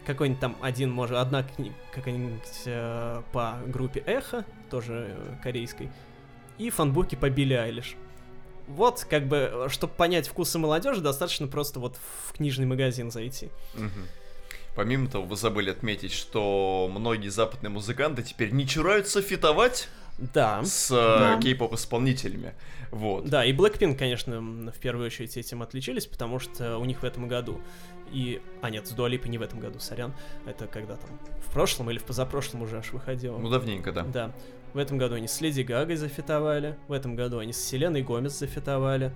какой-нибудь 0.07 0.41
там 0.41 0.57
один, 0.61 0.91
может, 0.91 1.17
одна 1.17 1.43
книга 1.43 1.75
какая-нибудь 1.95 2.63
э, 2.67 3.23
по 3.33 3.59
группе 3.67 4.01
Эхо, 4.07 4.45
тоже 4.71 5.15
э, 5.17 5.37
корейской, 5.43 5.91
и 6.59 6.71
фанбуки 6.71 7.15
по 7.15 7.31
Билли 7.31 7.55
Айлиш. 7.55 7.97
Вот, 8.69 9.05
как 9.09 9.27
бы, 9.27 9.67
чтобы 9.69 9.93
понять 9.95 10.29
вкусы 10.29 10.59
молодежи, 10.59 11.01
достаточно 11.01 11.47
просто 11.49 11.81
вот 11.81 11.97
в 12.27 12.33
книжный 12.33 12.67
магазин 12.67 13.11
зайти. 13.11 13.51
Помимо 14.75 15.09
того, 15.09 15.27
вы 15.27 15.37
забыли 15.37 15.71
отметить, 15.71 16.13
что 16.13 16.89
многие 16.91 17.29
западные 17.29 17.71
музыканты 17.71 18.23
теперь 18.23 18.53
не 18.53 18.67
чураются 18.67 19.21
фитовать 19.21 19.89
Да. 20.19 20.63
с 20.65 20.91
э, 20.91 20.95
Да. 20.95 21.39
кей-поп 21.43 21.75
исполнителями. 21.75 22.55
Вот. 22.91 23.27
Да, 23.29 23.45
и 23.45 23.53
Blackpink, 23.53 23.97
конечно, 23.99 24.41
в 24.41 24.79
первую 24.79 25.07
очередь 25.07 25.37
этим 25.37 25.61
отличились, 25.63 26.07
потому 26.07 26.39
что 26.39 26.79
у 26.79 26.85
них 26.87 27.03
в 27.03 27.05
этом 27.05 27.29
году 27.29 27.61
и... 28.13 28.41
А 28.61 28.71
нет, 28.71 28.87
с 28.87 28.91
Дуалипой 28.93 29.31
не 29.31 29.39
в 29.39 29.43
этом 29.43 29.61
году, 29.61 29.79
сорян. 29.79 30.13
Это 30.47 30.67
когда 30.67 30.97
там, 30.97 31.11
в 31.41 31.53
прошлом 31.53 31.91
или 31.91 31.99
в 31.99 32.05
позапрошлом 32.05 32.63
уже 32.63 32.79
аж 32.79 32.93
выходило. 32.93 33.39
Ну, 33.39 33.49
давненько, 33.49 33.93
да. 33.93 34.03
Да. 34.03 34.33
В 34.75 34.79
этом 34.79 34.99
году 34.99 35.17
они 35.17 35.29
с 35.29 35.41
Леди 35.41 35.63
Гагой 35.63 35.97
зафитовали, 35.97 36.79
в 36.89 36.93
этом 36.93 37.15
году 37.15 37.39
они 37.39 37.53
с 37.53 37.63
Селеной 37.63 38.03
Гомес 38.03 38.39
зафитовали. 38.39 39.13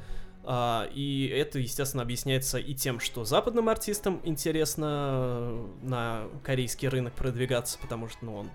А, 0.48 0.88
и 0.94 1.26
это, 1.26 1.58
естественно, 1.58 2.04
объясняется 2.04 2.58
и 2.58 2.72
тем, 2.72 3.00
что 3.00 3.24
западным 3.24 3.68
артистам 3.68 4.20
интересно 4.22 4.86
э, 5.40 5.66
на 5.82 6.24
корейский 6.44 6.88
рынок 6.88 7.14
продвигаться, 7.14 7.78
потому 7.80 8.08
что, 8.08 8.24
ну, 8.24 8.36
он, 8.36 8.50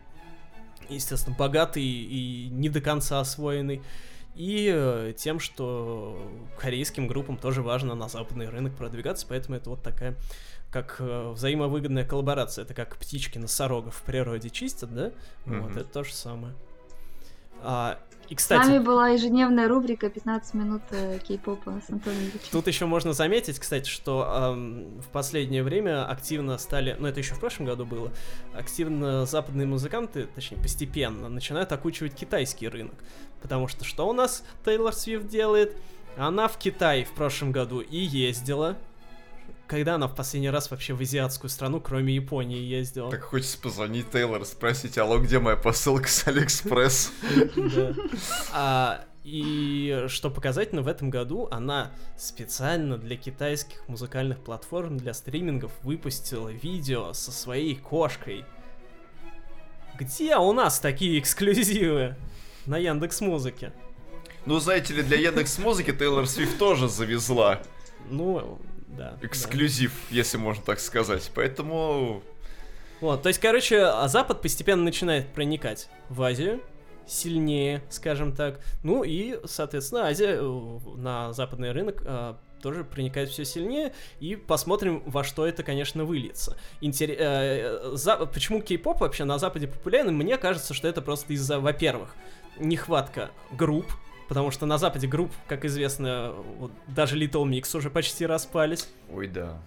естественно, 0.88 1.36
богатый 1.38 1.84
и 1.84 2.48
не 2.50 2.70
до 2.70 2.80
конца 2.80 3.20
освоенный. 3.20 3.82
И 4.36 4.72
э, 4.74 5.14
тем, 5.18 5.40
что 5.40 6.22
корейским 6.58 7.08
группам 7.08 7.38
тоже 7.38 7.62
важно 7.62 7.96
на 7.96 8.08
западный 8.08 8.50
рынок 8.50 8.74
продвигаться, 8.76 9.26
поэтому 9.28 9.58
это 9.58 9.70
вот 9.70 9.82
такая 9.82 10.16
как 10.72 10.98
э, 11.00 11.32
взаимовыгодная 11.32 12.06
коллаборация. 12.06 12.64
Это 12.64 12.74
как 12.74 12.96
птички 12.98 13.38
носорогов 13.38 13.96
в 13.96 14.02
природе 14.04 14.50
чистят, 14.50 14.94
да? 14.94 15.12
Мгм. 15.46 15.62
Вот, 15.64 15.72
это 15.78 15.84
то 15.84 16.04
же 16.04 16.14
самое. 16.14 16.54
А, 17.62 18.00
и, 18.32 18.34
С 18.34 18.38
кстати, 18.38 18.66
нами 18.66 18.80
была 18.80 19.10
ежедневная 19.10 19.68
рубрика 19.68 20.10
15 20.10 20.54
минут 20.54 20.82
э, 20.92 21.20
кей-попа 21.20 21.82
с 21.86 21.90
Антоном 21.92 22.18
Ильичем. 22.18 22.40
Тут 22.50 22.66
еще 22.66 22.86
можно 22.86 23.12
заметить, 23.12 23.60
кстати, 23.60 23.90
что 23.90 24.26
ам, 24.26 25.02
в 25.02 25.10
последнее 25.10 25.64
время 25.64 26.10
активно 26.10 26.58
стали, 26.58 26.96
ну 26.98 27.08
это 27.08 27.20
еще 27.20 27.34
в 27.34 27.42
прошлом 27.42 27.66
году 27.66 27.86
было, 27.86 28.14
активно 28.54 29.26
западные 29.26 29.68
музыканты, 29.68 30.30
точнее 30.34 30.56
постепенно, 30.60 31.28
начинают 31.28 31.74
окучивать 31.74 32.16
китайский 32.16 32.70
рынок. 32.70 32.96
Потому 33.42 33.68
что 33.68 33.84
что 33.84 34.08
у 34.08 34.14
нас 34.14 34.46
Тейлор 34.64 34.94
Свифт 34.94 35.28
делает? 35.28 35.76
Она 36.16 36.48
в 36.48 36.58
Китай 36.58 37.04
в 37.04 37.12
прошлом 37.12 37.52
году 37.52 37.82
и 37.82 37.98
ездила. 37.98 38.78
Когда 39.72 39.96
она 39.96 40.10
в 40.10 40.16
последний 40.16 40.50
раз 40.50 40.70
вообще 40.70 40.94
в 40.94 41.00
азиатскую 41.00 41.50
страну, 41.50 41.80
кроме 41.80 42.14
Японии, 42.14 42.60
ездила? 42.60 43.10
Так 43.10 43.22
хочется 43.22 43.58
позвонить 43.58 44.12
Тейлор, 44.12 44.44
спросить, 44.44 44.98
алло, 44.98 45.18
где 45.18 45.40
моя 45.40 45.56
посылка 45.56 46.10
с 46.10 46.28
Алиэкспресс? 46.28 47.14
А, 48.52 49.06
и 49.24 50.08
что 50.10 50.30
показательно, 50.30 50.82
в 50.82 50.90
этом 50.90 51.10
году 51.10 51.48
она 51.52 51.94
специально 52.18 52.98
для 52.98 53.16
китайских 53.16 53.88
музыкальных 53.88 54.44
платформ, 54.44 54.98
для 54.98 55.14
стримингов 55.14 55.72
выпустила 55.84 56.50
видео 56.50 57.14
со 57.14 57.32
своей 57.32 57.78
кошкой. 57.78 58.44
Где 59.98 60.36
у 60.36 60.52
нас 60.52 60.82
такие 60.82 61.18
эксклюзивы 61.18 62.18
на 62.66 62.78
Яндекс 62.78 63.22
Музыке? 63.22 63.72
Ну, 64.46 64.60
знаете 64.60 64.96
ли, 64.96 65.02
для 65.02 65.18
Яндекс 65.18 65.60
Музыки 65.60 65.94
Тейлор 65.94 66.28
Свифт 66.28 66.58
тоже 66.58 66.90
завезла 66.90 67.62
Ну, 68.10 68.60
да. 68.98 69.18
да. 69.20 69.28
эксклюзив, 69.28 69.94
если 70.10 70.38
можно 70.38 70.64
так 70.64 70.80
сказать. 70.80 71.32
Поэтому 71.36 72.22
Вот, 73.00 73.24
то 73.24 73.30
есть, 73.30 73.40
короче, 73.40 73.82
а 73.84 74.08
Запад 74.08 74.42
постепенно 74.42 74.84
начинает 74.84 75.28
проникать 75.34 75.90
в 76.10 76.22
Азию 76.22 76.62
сильнее, 77.08 77.82
скажем 77.90 78.34
так. 78.36 78.60
Ну 78.84 79.04
и, 79.04 79.40
соответственно, 79.46 80.06
Азия 80.08 80.38
э, 80.40 80.80
на 80.96 81.34
западный 81.34 81.72
рынок 81.72 82.04
э, 82.06 82.36
тоже 82.62 82.84
проникает 82.84 83.30
все 83.30 83.44
сильнее. 83.44 83.94
И 84.20 84.36
посмотрим, 84.36 85.04
во 85.06 85.24
что 85.24 85.46
это, 85.46 85.64
конечно, 85.64 86.06
выльется. 86.06 86.58
Интере- 86.80 87.18
э, 87.20 87.92
за- 87.96 88.26
Почему 88.28 88.62
кей-поп 88.62 89.02
вообще 89.02 89.26
на 89.26 89.40
Западе 89.40 89.68
популярен? 89.68 90.16
Мне 90.16 90.38
кажется, 90.38 90.74
что 90.74 90.88
это 90.88 91.02
просто 91.02 91.34
из-за, 91.34 91.60
во-первых, 91.60 92.16
нехватка 92.60 93.32
групп, 93.52 93.88
потому 94.32 94.50
что 94.50 94.66
на 94.66 94.78
Западе 94.78 95.08
групп, 95.08 95.30
как 95.46 95.66
известно, 95.66 96.34
вот 96.58 96.72
даже 96.88 97.18
Little 97.18 97.44
Mix 97.44 97.76
уже 97.76 97.90
почти 97.90 98.26
распались. 98.26 98.88
Ой, 99.14 99.28
да. 99.28 99.58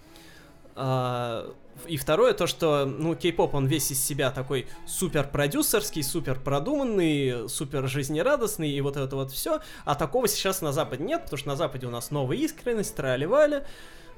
А, 0.75 1.53
И 1.85 1.97
второе, 1.97 2.33
то, 2.33 2.47
что, 2.47 2.85
ну, 2.85 3.13
кей-поп, 3.13 3.53
он 3.53 3.67
весь 3.67 3.91
из 3.91 4.03
себя 4.03 4.31
такой 4.31 4.65
супер 4.87 5.27
продюсерский, 5.27 6.01
супер 6.01 6.39
продуманный, 6.39 7.47
супер 7.47 7.87
жизнерадостный, 7.87 8.71
и 8.71 8.81
вот 8.81 8.97
это 8.97 9.15
вот 9.15 9.31
все. 9.31 9.59
А 9.83 9.93
такого 9.93 10.27
сейчас 10.27 10.61
на 10.63 10.71
Западе 10.71 11.03
нет, 11.03 11.25
потому 11.25 11.37
что 11.37 11.49
на 11.49 11.55
Западе 11.55 11.85
у 11.85 11.91
нас 11.91 12.09
новая 12.09 12.37
искренность, 12.37 12.95
трали-вали. 12.95 13.61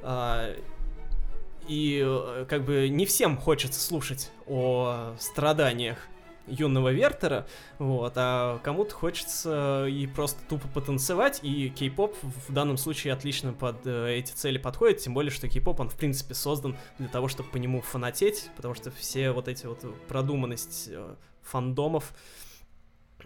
А, 0.01 0.55
И 1.67 2.01
э, 2.01 2.45
как 2.47 2.63
бы 2.63 2.87
не 2.87 3.05
всем 3.05 3.35
хочется 3.37 3.81
слушать 3.81 4.31
о 4.47 5.13
страданиях 5.19 5.97
юного 6.47 6.91
Вертера, 6.91 7.45
вот, 7.77 8.13
а 8.15 8.59
кому-то 8.63 8.93
хочется 8.95 9.85
и 9.89 10.07
просто 10.07 10.39
тупо 10.47 10.67
потанцевать, 10.69 11.39
и 11.43 11.69
кей-поп 11.69 12.15
в 12.21 12.53
данном 12.53 12.77
случае 12.77 13.13
отлично 13.13 13.53
под 13.53 13.85
э, 13.85 14.17
эти 14.17 14.31
цели 14.31 14.57
подходит, 14.57 14.99
тем 14.99 15.13
более, 15.13 15.31
что 15.31 15.47
кей-поп, 15.47 15.79
он 15.79 15.89
в 15.89 15.95
принципе 15.95 16.33
создан 16.33 16.77
для 16.97 17.07
того, 17.07 17.27
чтобы 17.27 17.49
по 17.49 17.57
нему 17.57 17.81
фанатеть, 17.81 18.49
потому 18.55 18.73
что 18.73 18.91
все 18.91 19.31
вот 19.31 19.47
эти 19.47 19.65
вот 19.65 19.85
продуманность 20.07 20.89
э, 20.91 21.15
фандомов, 21.41 22.13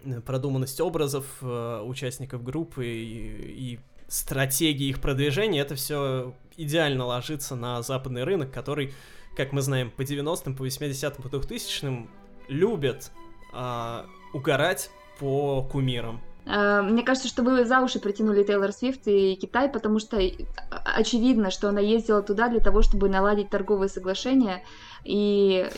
э, 0.04 0.20
продуманность 0.20 0.80
образов 0.80 1.26
участников 1.42 2.42
группы 2.42 2.86
и, 2.86 3.74
и 3.74 3.80
стратегии 4.08 4.88
их 4.88 5.00
продвижения, 5.00 5.60
это 5.60 5.74
все 5.74 6.34
идеально 6.56 7.06
ложится 7.06 7.56
на 7.56 7.82
западный 7.82 8.24
рынок, 8.24 8.52
который, 8.52 8.92
как 9.36 9.52
мы 9.52 9.62
знаем, 9.62 9.90
по 9.90 10.02
90-м, 10.02 10.54
по 10.54 10.66
80-м, 10.66 11.22
по 11.22 11.34
2000-м 11.34 12.10
любят 12.52 13.10
а, 13.52 14.06
угорать 14.32 14.90
по 15.18 15.62
кумирам. 15.62 16.20
Э, 16.44 16.82
Мне 16.82 17.02
кажется, 17.02 17.28
что 17.28 17.42
вы 17.42 17.64
за 17.64 17.80
уши 17.80 18.00
притянули 18.00 18.42
Тейлор 18.42 18.72
Свифт 18.72 19.06
и 19.06 19.36
Китай, 19.36 19.68
потому 19.68 19.98
что 19.98 20.18
э, 20.18 20.32
очевидно, 20.70 21.50
что 21.50 21.68
она 21.68 21.80
ездила 21.80 22.22
туда 22.22 22.48
для 22.48 22.60
того, 22.60 22.82
чтобы 22.82 23.08
наладить 23.08 23.50
торговые 23.50 23.88
соглашения 23.88 24.64
и 25.04 25.68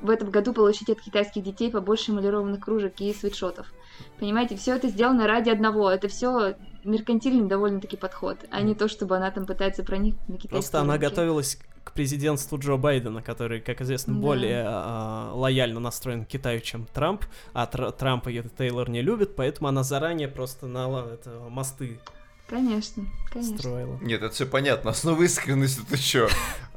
в 0.00 0.10
этом 0.10 0.30
году 0.30 0.52
получить 0.52 0.90
от 0.90 1.00
китайских 1.00 1.42
детей 1.42 1.70
побольше 1.70 2.12
эмалированных 2.12 2.60
кружек 2.60 3.00
и 3.00 3.12
свитшотов. 3.12 3.72
Понимаете, 4.18 4.56
все 4.56 4.76
это 4.76 4.88
сделано 4.88 5.26
ради 5.26 5.50
одного. 5.50 5.90
Это 5.90 6.08
все 6.08 6.54
меркантильный 6.84 7.48
довольно-таки 7.48 7.96
подход, 7.96 8.38
а 8.50 8.60
не 8.62 8.74
то, 8.74 8.88
чтобы 8.88 9.16
она 9.16 9.30
там 9.30 9.46
пытается 9.46 9.84
проникнуть 9.84 10.28
на 10.28 10.34
китайские 10.36 10.50
Просто 10.50 10.80
она 10.80 10.98
готовилась 10.98 11.58
к 11.84 11.92
президентству 11.92 12.58
Джо 12.58 12.76
Байдена, 12.76 13.22
который, 13.22 13.60
как 13.60 13.80
известно, 13.80 14.14
Да. 14.14 14.20
более 14.20 14.64
а, 14.66 15.32
лояльно 15.34 15.80
настроен 15.80 16.24
к 16.24 16.28
Китаю, 16.28 16.60
чем 16.60 16.86
Трамп, 16.92 17.24
а 17.52 17.66
Тр- 17.66 17.92
Трампа 17.92 18.30
Тейлор 18.32 18.88
не 18.88 19.02
любит, 19.02 19.34
поэтому 19.34 19.68
она 19.68 19.82
заранее 19.82 20.28
просто 20.28 20.66
на 20.66 21.06
это, 21.12 21.30
мосты 21.50 21.98
Конечно, 22.48 23.06
конечно. 23.32 23.58
строила. 23.58 23.98
Нет, 24.02 24.22
это 24.22 24.34
все 24.34 24.46
понятно. 24.46 24.90
Основа 24.90 25.22
искренности 25.22 25.80
ты 25.88 25.96
чё? 25.96 26.28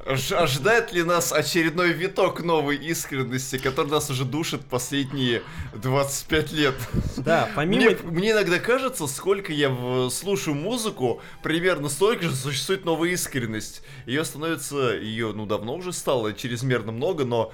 Ожидает 0.06 0.92
ли 0.92 1.02
нас 1.02 1.32
очередной 1.32 1.92
виток 1.92 2.42
новой 2.42 2.76
искренности, 2.76 3.58
который 3.58 3.90
нас 3.90 4.08
уже 4.08 4.24
душит 4.24 4.64
последние 4.64 5.42
25 5.74 6.52
лет? 6.52 6.74
Да, 7.16 7.50
помимо... 7.56 7.90
Мне, 7.90 7.96
мне 8.04 8.30
иногда 8.30 8.58
кажется, 8.60 9.06
сколько 9.08 9.52
я 9.52 9.68
в- 9.68 10.08
слушаю 10.10 10.54
музыку, 10.54 11.20
примерно 11.42 11.88
столько 11.88 12.28
же 12.28 12.36
существует 12.36 12.84
новая 12.84 13.10
искренность. 13.10 13.82
Ее 14.06 14.24
становится, 14.24 14.92
ее, 14.94 15.32
ну, 15.34 15.44
давно 15.44 15.74
уже 15.74 15.92
стало 15.92 16.32
чрезмерно 16.32 16.92
много, 16.92 17.24
но, 17.24 17.52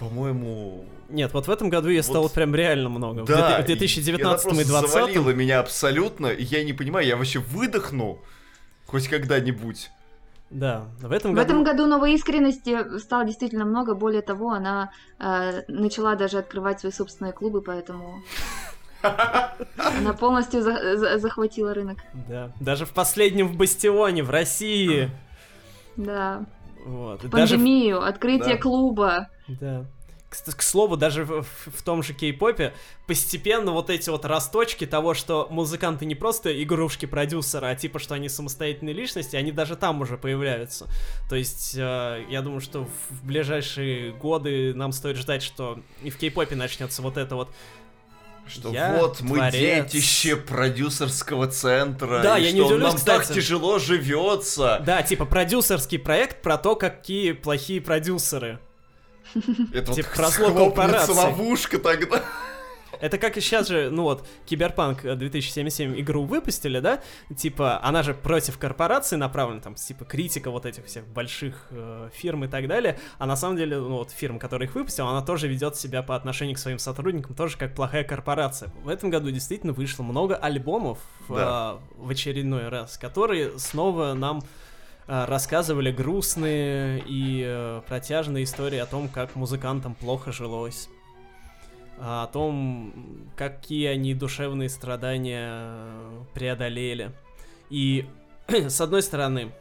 по-моему... 0.00 0.86
Нет, 1.10 1.34
вот 1.34 1.46
в 1.46 1.50
этом 1.50 1.68
году 1.68 1.90
ее 1.90 2.02
стало 2.02 2.22
Вот- 2.22 2.32
прям 2.32 2.54
реально 2.54 2.88
много. 2.88 3.20
В 3.20 3.26
Да, 3.26 3.60
в 3.60 3.66
2019 3.66 4.18
и 4.18 4.22
она 4.22 4.62
и 4.62 4.64
просто 4.64 4.64
2020 4.64 4.90
завалила 4.92 5.30
меня 5.30 5.60
абсолютно, 5.60 6.28
и 6.28 6.42
я 6.42 6.64
не 6.64 6.72
понимаю, 6.72 7.06
я 7.06 7.16
вообще 7.16 7.38
выдохну 7.38 8.18
хоть 8.86 9.08
когда-нибудь. 9.08 9.90
Да, 10.48 10.86
в 11.02 11.12
этом 11.12 11.32
В 11.32 11.34
году... 11.34 11.46
этом 11.52 11.64
году 11.64 11.86
новой 11.86 12.14
искренности 12.14 12.98
стало 12.98 13.24
действительно 13.24 13.64
много. 13.66 13.94
Более 13.94 14.22
того, 14.22 14.50
она 14.50 14.90
э, 15.18 15.62
начала 15.68 16.16
даже 16.16 16.38
открывать 16.38 16.80
свои 16.80 16.90
собственные 16.92 17.32
клубы, 17.34 17.60
поэтому 17.60 18.22
она 19.02 20.12
полностью 20.18 20.62
за- 20.62 20.96
за- 20.96 21.18
захватила 21.18 21.72
рынок. 21.74 21.98
Да, 22.28 22.50
даже 22.58 22.84
в 22.86 22.90
последнем 22.92 23.48
в 23.48 23.56
Бастионе, 23.56 24.22
в 24.22 24.30
России. 24.30 25.10
Да. 25.96 26.44
Вот. 26.84 27.24
и 27.24 27.28
даже 27.28 27.54
Пандемию, 27.56 28.02
открытие 28.02 28.54
Да. 28.56 28.60
клуба. 28.62 29.28
Да. 29.48 29.86
К, 30.28 30.54
к 30.56 30.62
слову, 30.62 30.96
даже 30.96 31.24
в, 31.24 31.42
в- 31.42 31.82
том 31.82 32.04
же 32.04 32.14
кей-попе 32.14 32.72
постепенно 33.08 33.72
вот 33.72 33.90
эти 33.90 34.10
вот 34.10 34.24
росточки 34.24 34.86
того, 34.86 35.12
что 35.14 35.48
музыканты 35.50 36.06
не 36.06 36.14
просто 36.14 36.62
игрушки 36.62 37.06
продюсера, 37.06 37.66
а 37.66 37.74
типа, 37.74 37.98
что 37.98 38.14
они 38.14 38.28
самостоятельные 38.28 38.94
личности, 38.94 39.34
они 39.34 39.50
даже 39.50 39.74
там 39.74 40.00
уже 40.02 40.16
появляются. 40.16 40.86
То 41.28 41.34
есть, 41.34 41.74
э, 41.76 42.24
я 42.30 42.42
думаю, 42.42 42.60
что 42.60 42.84
в, 42.84 42.90
в 43.10 43.24
ближайшие 43.26 44.12
годы 44.12 44.72
нам 44.72 44.92
стоит 44.92 45.16
ждать, 45.16 45.42
что 45.42 45.80
и 46.00 46.10
в 46.10 46.16
кей-попе 46.16 46.54
начнется 46.54 47.02
вот 47.02 47.16
это 47.16 47.34
вот 47.34 47.48
Что 48.52 48.72
Я 48.72 48.98
вот 48.98 49.20
мы 49.20 49.36
творец. 49.36 49.92
детище 49.92 50.34
продюсерского 50.36 51.46
центра. 51.46 52.20
Да, 52.22 52.36
и 52.38 52.42
я 52.42 52.48
что 52.48 52.56
не 52.56 52.62
удивлюсь, 52.62 52.92
нам 52.94 53.02
так 53.02 53.22
кстати. 53.22 53.38
тяжело 53.38 53.78
живется. 53.78 54.82
Да, 54.84 55.02
типа 55.02 55.24
продюсерский 55.24 55.98
проект 55.98 56.42
про 56.42 56.58
то, 56.58 56.74
какие 56.74 57.32
плохие 57.32 57.80
продюсеры. 57.80 58.58
Это 59.72 59.92
Типа 59.92 60.08
вот 60.10 60.18
разлом 60.18 60.30
схлопнется 60.52 60.66
корпораций. 60.74 61.14
ловушка 61.14 61.78
тогда. 61.78 62.22
Это 63.00 63.18
как 63.18 63.36
и 63.36 63.40
сейчас 63.40 63.68
же, 63.68 63.90
ну 63.90 64.02
вот, 64.02 64.26
Киберпанк 64.46 65.02
2077 65.02 66.00
игру 66.00 66.24
выпустили, 66.24 66.80
да? 66.80 67.00
Типа, 67.36 67.80
она 67.82 68.02
же 68.02 68.14
против 68.14 68.58
корпораций 68.58 69.16
направлена, 69.18 69.60
там, 69.60 69.74
типа, 69.74 70.04
критика 70.04 70.50
вот 70.50 70.66
этих 70.66 70.86
всех 70.86 71.06
больших 71.06 71.66
э, 71.70 72.10
фирм 72.12 72.44
и 72.44 72.48
так 72.48 72.68
далее. 72.68 72.98
А 73.18 73.26
на 73.26 73.36
самом 73.36 73.56
деле, 73.56 73.78
ну 73.78 73.96
вот, 73.98 74.10
фирма, 74.10 74.38
которая 74.38 74.68
их 74.68 74.74
выпустила, 74.74 75.10
она 75.10 75.22
тоже 75.22 75.48
ведет 75.48 75.76
себя 75.76 76.02
по 76.02 76.14
отношению 76.16 76.56
к 76.56 76.58
своим 76.58 76.78
сотрудникам 76.78 77.34
тоже 77.34 77.56
как 77.56 77.74
плохая 77.74 78.04
корпорация. 78.04 78.70
В 78.84 78.88
этом 78.88 79.10
году 79.10 79.30
действительно 79.30 79.72
вышло 79.72 80.02
много 80.02 80.36
альбомов 80.36 80.98
Да. 81.28 81.78
э, 81.98 82.02
в 82.02 82.10
очередной 82.10 82.68
раз, 82.68 82.98
которые 82.98 83.58
снова 83.58 84.12
нам 84.14 84.42
э, 85.06 85.24
рассказывали 85.24 85.90
грустные 85.90 87.02
и 87.06 87.42
э, 87.46 87.80
протяжные 87.88 88.44
истории 88.44 88.78
о 88.78 88.86
том, 88.86 89.08
как 89.08 89.34
музыкантам 89.36 89.94
плохо 89.94 90.32
жилось. 90.32 90.88
О 92.00 92.26
том, 92.28 93.30
какие 93.36 93.88
они 93.88 94.14
душевные 94.14 94.68
страдания 94.68 95.92
преодолели. 96.34 97.12
И, 97.68 98.06
с 98.48 98.80
одной 98.80 99.02
стороны, 99.02 99.52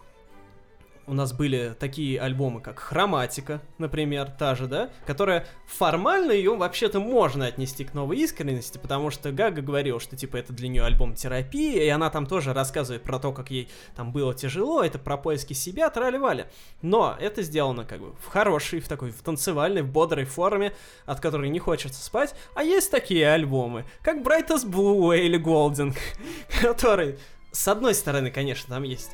у 1.10 1.14
нас 1.14 1.34
были 1.34 1.76
такие 1.80 2.22
альбомы, 2.22 2.62
как 2.62 2.80
Хроматика, 2.80 3.62
например, 3.80 4.30
та 4.30 4.54
же, 4.54 4.68
да, 4.68 4.92
которая 5.08 5.48
формально 5.66 6.32
ее 6.32 6.56
вообще-то 6.56 7.00
можно 7.00 7.48
отнести 7.48 7.84
к 7.84 7.96
новой 7.96 8.18
искренности, 8.18 8.78
потому 8.78 9.10
что 9.10 9.32
Гага 9.32 9.64
говорил, 9.64 10.00
что 10.00 10.16
типа 10.16 10.38
это 10.38 10.54
для 10.54 10.68
нее 10.68 10.84
альбом 10.84 11.16
терапии, 11.16 11.84
и 11.84 11.90
она 11.90 12.12
там 12.12 12.28
тоже 12.28 12.54
рассказывает 12.54 13.02
про 13.02 13.18
то, 13.18 13.32
как 13.32 13.50
ей 13.50 13.70
там 13.96 14.12
было 14.12 14.36
тяжело, 14.36 14.84
это 14.84 15.00
про 15.00 15.18
поиски 15.18 15.54
себя, 15.54 15.90
трали-вали. 15.90 16.46
Но 16.84 17.18
это 17.20 17.42
сделано 17.42 17.86
как 17.86 18.02
бы 18.02 18.14
в 18.24 18.28
хорошей, 18.28 18.80
в 18.80 18.88
такой, 18.88 19.10
в 19.10 19.22
танцевальной, 19.24 19.82
в 19.82 19.92
бодрой 19.92 20.26
форме, 20.26 20.74
от 21.08 21.20
которой 21.20 21.50
не 21.50 21.60
хочется 21.60 22.04
спать, 22.06 22.36
а 22.54 22.64
есть 22.64 22.92
такие 22.92 23.32
альбомы, 23.32 23.86
как 24.04 24.18
Bright 24.18 24.50
as 24.50 24.64
Blue 24.64 25.18
или 25.18 25.40
Golden, 25.44 25.98
которые, 26.62 27.18
с 27.52 27.68
одной 27.68 27.96
стороны, 27.96 28.30
конечно, 28.30 28.76
там 28.76 28.84
есть 28.84 29.10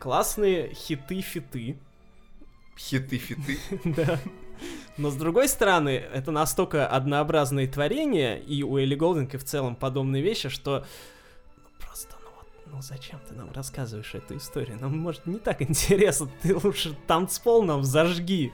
классные 0.00 0.74
хиты-фиты. 0.74 1.78
Хиты-фиты? 2.76 3.58
Да. 3.84 4.18
Но 4.96 5.10
с 5.10 5.14
другой 5.14 5.48
стороны, 5.48 5.90
это 5.90 6.30
настолько 6.30 6.86
однообразные 6.86 7.66
творения, 7.66 8.36
и 8.36 8.62
у 8.62 8.76
Элли 8.76 8.94
Голдинг 8.94 9.34
и 9.34 9.38
в 9.38 9.44
целом 9.44 9.74
подобные 9.74 10.22
вещи, 10.22 10.48
что 10.50 10.84
ну, 11.56 11.62
просто, 11.78 12.16
ну 12.22 12.28
вот, 12.36 12.48
ну 12.66 12.82
зачем 12.82 13.18
ты 13.26 13.34
нам 13.34 13.50
рассказываешь 13.52 14.14
эту 14.14 14.36
историю? 14.36 14.78
Нам, 14.78 14.98
может, 14.98 15.26
не 15.26 15.38
так 15.38 15.62
интересно, 15.62 16.28
ты 16.42 16.54
лучше 16.54 16.94
танцпол 17.06 17.62
нам 17.62 17.84
зажги. 17.84 18.52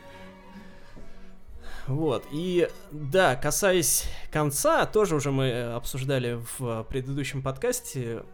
Вот, 1.89 2.24
и 2.32 2.68
да, 2.90 3.36
касаясь 3.36 4.05
конца, 4.32 4.86
тоже 4.86 5.16
уже 5.16 5.31
мы 5.31 5.73
обсуждали 5.73 6.40
в 6.59 6.85
предыдущем 6.85 7.43
подкасте, 7.43 8.24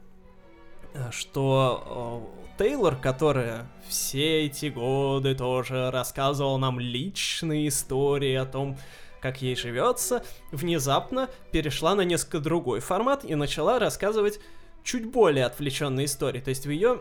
что 1.10 2.30
Тейлор, 2.62 2.94
которая 2.94 3.66
все 3.89 4.44
эти 4.44 4.66
годы 4.66 5.34
тоже 5.34 5.90
рассказывала 5.90 6.59
нам 6.59 6.78
личные 6.78 7.66
истории 7.66 8.36
о 8.36 8.44
том, 8.44 8.78
как 9.20 9.43
ей 9.43 9.56
живется, 9.56 10.24
внезапно 10.52 11.28
перешла 11.51 11.97
на 11.97 12.02
несколько 12.02 12.39
другой 12.39 12.78
формат 12.78 13.24
и 13.24 13.34
начала 13.34 13.80
рассказывать 13.80 14.39
чуть 14.84 15.10
более 15.10 15.47
отвлеченные 15.47 16.06
истории. 16.06 16.39
То 16.39 16.51
есть 16.51 16.64
в 16.64 16.70
ее 16.70 17.01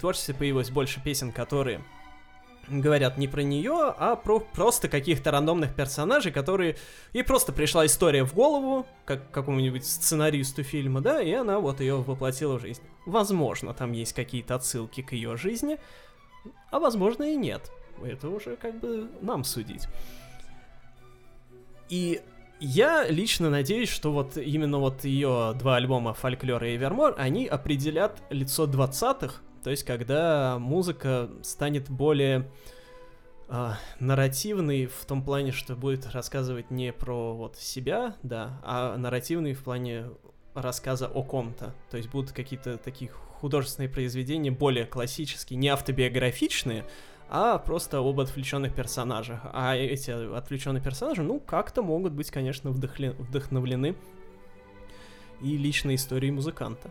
творчестве 0.00 0.32
появилось 0.32 0.70
больше 0.70 1.02
песен, 1.04 1.30
которые 1.30 1.84
говорят 2.68 3.18
не 3.18 3.28
про 3.28 3.42
нее, 3.42 3.94
а 3.96 4.16
про 4.16 4.40
просто 4.40 4.88
каких-то 4.88 5.30
рандомных 5.30 5.74
персонажей, 5.74 6.32
которые... 6.32 6.76
Ей 7.12 7.24
просто 7.24 7.52
пришла 7.52 7.86
история 7.86 8.24
в 8.24 8.34
голову, 8.34 8.86
как 9.04 9.30
какому-нибудь 9.30 9.84
сценаристу 9.84 10.62
фильма, 10.62 11.00
да, 11.00 11.20
и 11.20 11.32
она 11.32 11.58
вот 11.58 11.80
ее 11.80 11.96
воплотила 11.96 12.58
в 12.58 12.62
жизнь. 12.62 12.82
Возможно, 13.06 13.74
там 13.74 13.92
есть 13.92 14.12
какие-то 14.12 14.54
отсылки 14.54 15.02
к 15.02 15.12
ее 15.12 15.36
жизни, 15.36 15.78
а 16.70 16.78
возможно 16.78 17.24
и 17.24 17.36
нет. 17.36 17.70
Это 18.02 18.28
уже 18.28 18.56
как 18.56 18.78
бы 18.80 19.08
нам 19.20 19.44
судить. 19.44 19.86
И 21.88 22.20
я 22.58 23.06
лично 23.08 23.50
надеюсь, 23.50 23.88
что 23.88 24.12
вот 24.12 24.36
именно 24.36 24.78
вот 24.78 25.04
ее 25.04 25.52
два 25.58 25.76
альбома 25.76 26.14
«Фольклор» 26.14 26.62
и 26.64 26.76
«Эвермор», 26.76 27.14
они 27.18 27.46
определят 27.46 28.22
лицо 28.30 28.66
20-х, 28.66 29.42
то 29.62 29.70
есть, 29.70 29.84
когда 29.84 30.58
музыка 30.58 31.30
станет 31.42 31.88
более 31.88 32.50
э, 33.48 33.70
нарративной 34.00 34.86
в 34.86 35.04
том 35.04 35.24
плане, 35.24 35.52
что 35.52 35.76
будет 35.76 36.06
рассказывать 36.06 36.70
не 36.70 36.92
про 36.92 37.34
вот 37.34 37.56
себя, 37.56 38.16
да, 38.22 38.60
а 38.62 38.96
нарративный 38.96 39.54
в 39.54 39.62
плане 39.62 40.06
рассказа 40.54 41.06
о 41.06 41.22
ком-то. 41.22 41.74
То 41.90 41.96
есть 41.96 42.10
будут 42.10 42.32
какие-то 42.32 42.76
такие 42.76 43.10
художественные 43.10 43.88
произведения 43.88 44.50
более 44.50 44.84
классические, 44.84 45.58
не 45.58 45.68
автобиографичные, 45.68 46.84
а 47.28 47.58
просто 47.58 47.98
об 47.98 48.20
отвлеченных 48.20 48.74
персонажах. 48.74 49.40
А 49.52 49.76
эти 49.76 50.10
отвлеченные 50.10 50.82
персонажи, 50.82 51.22
ну, 51.22 51.40
как-то 51.40 51.82
могут 51.82 52.12
быть, 52.12 52.30
конечно, 52.30 52.70
вдохли... 52.70 53.08
вдохновлены 53.18 53.96
и 55.40 55.56
личной 55.56 55.94
историей 55.94 56.30
музыканта. 56.30 56.90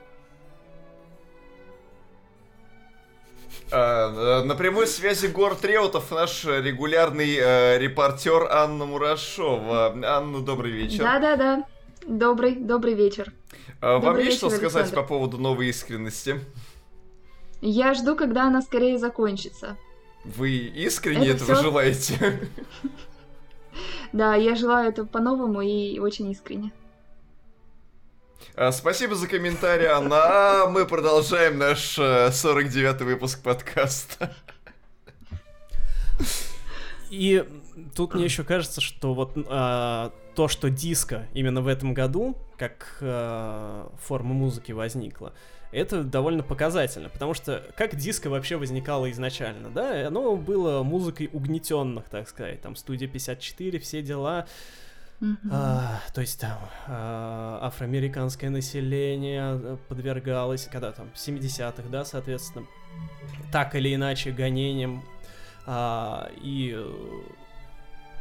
На 3.72 4.56
прямой 4.58 4.88
связи 4.88 5.28
Город 5.28 5.64
Реутов 5.64 6.12
наш 6.12 6.44
регулярный 6.46 7.38
э, 7.38 7.78
репортер 7.80 8.48
Анна 8.52 8.86
Мурашова. 8.86 9.96
Анна, 10.04 10.42
добрый 10.42 10.72
вечер. 10.72 11.04
Да-да-да. 11.04 11.66
Добрый, 12.08 12.56
добрый 12.56 12.94
вечер. 12.94 13.32
А, 13.80 14.00
вам 14.00 14.18
есть 14.18 14.38
что 14.38 14.50
сказать 14.50 14.92
по 14.92 15.04
поводу 15.04 15.38
новой 15.38 15.68
искренности? 15.68 16.40
Я 17.62 17.94
жду, 17.94 18.16
когда 18.16 18.48
она 18.48 18.62
скорее 18.62 18.98
закончится. 18.98 19.78
Вы 20.24 20.52
искренне 20.52 21.28
это 21.28 21.44
этого 21.44 21.56
всё... 21.56 21.64
желаете? 21.64 22.40
Да, 24.12 24.36
я 24.36 24.56
желаю 24.56 24.90
этого 24.90 25.06
по-новому 25.06 25.62
и 25.62 25.98
очень 26.00 26.30
искренне. 26.30 26.74
А, 28.56 28.72
спасибо 28.72 29.16
за 29.16 29.28
комментарий, 29.28 29.88
Анна. 29.88 30.18
А 30.18 30.68
мы 30.68 30.86
продолжаем 30.86 31.58
наш 31.58 31.98
49-й 31.98 33.02
э, 33.02 33.06
выпуск 33.06 33.42
подкаста. 33.42 34.36
И 37.10 37.46
тут 37.96 38.14
мне 38.14 38.24
еще 38.24 38.44
кажется, 38.44 38.82
что 38.82 39.14
вот 39.14 39.34
а, 39.48 40.14
то, 40.36 40.48
что 40.48 40.70
диско 40.70 41.28
именно 41.34 41.62
в 41.62 41.68
этом 41.68 41.94
году, 41.94 42.38
как 42.58 42.98
а, 43.02 43.92
форма 44.02 44.34
музыки 44.34 44.72
возникла, 44.72 45.34
это 45.72 46.04
довольно 46.04 46.44
показательно, 46.44 47.10
потому 47.10 47.34
что 47.34 47.64
как 47.76 47.96
диско 47.96 48.30
вообще 48.30 48.58
возникало 48.58 49.10
изначально, 49.12 49.70
да, 49.70 50.08
оно 50.08 50.36
было 50.36 50.84
музыкой 50.84 51.30
угнетенных, 51.32 52.10
так 52.10 52.28
сказать, 52.28 52.62
там 52.62 52.76
студия 52.76 53.08
54, 53.08 53.80
все 53.80 54.02
дела, 54.02 54.48
а, 55.52 56.00
то 56.14 56.22
есть 56.22 56.40
там 56.40 56.58
а, 56.88 57.60
афроамериканское 57.62 58.50
население 58.50 59.78
подвергалось, 59.88 60.68
когда 60.72 60.92
там, 60.92 61.12
в 61.12 61.16
70-х, 61.16 61.84
да, 61.90 62.06
соответственно, 62.06 62.66
так 63.52 63.76
или 63.76 63.94
иначе 63.94 64.32
гонением, 64.32 65.04
а, 65.68 66.32
и, 66.42 66.76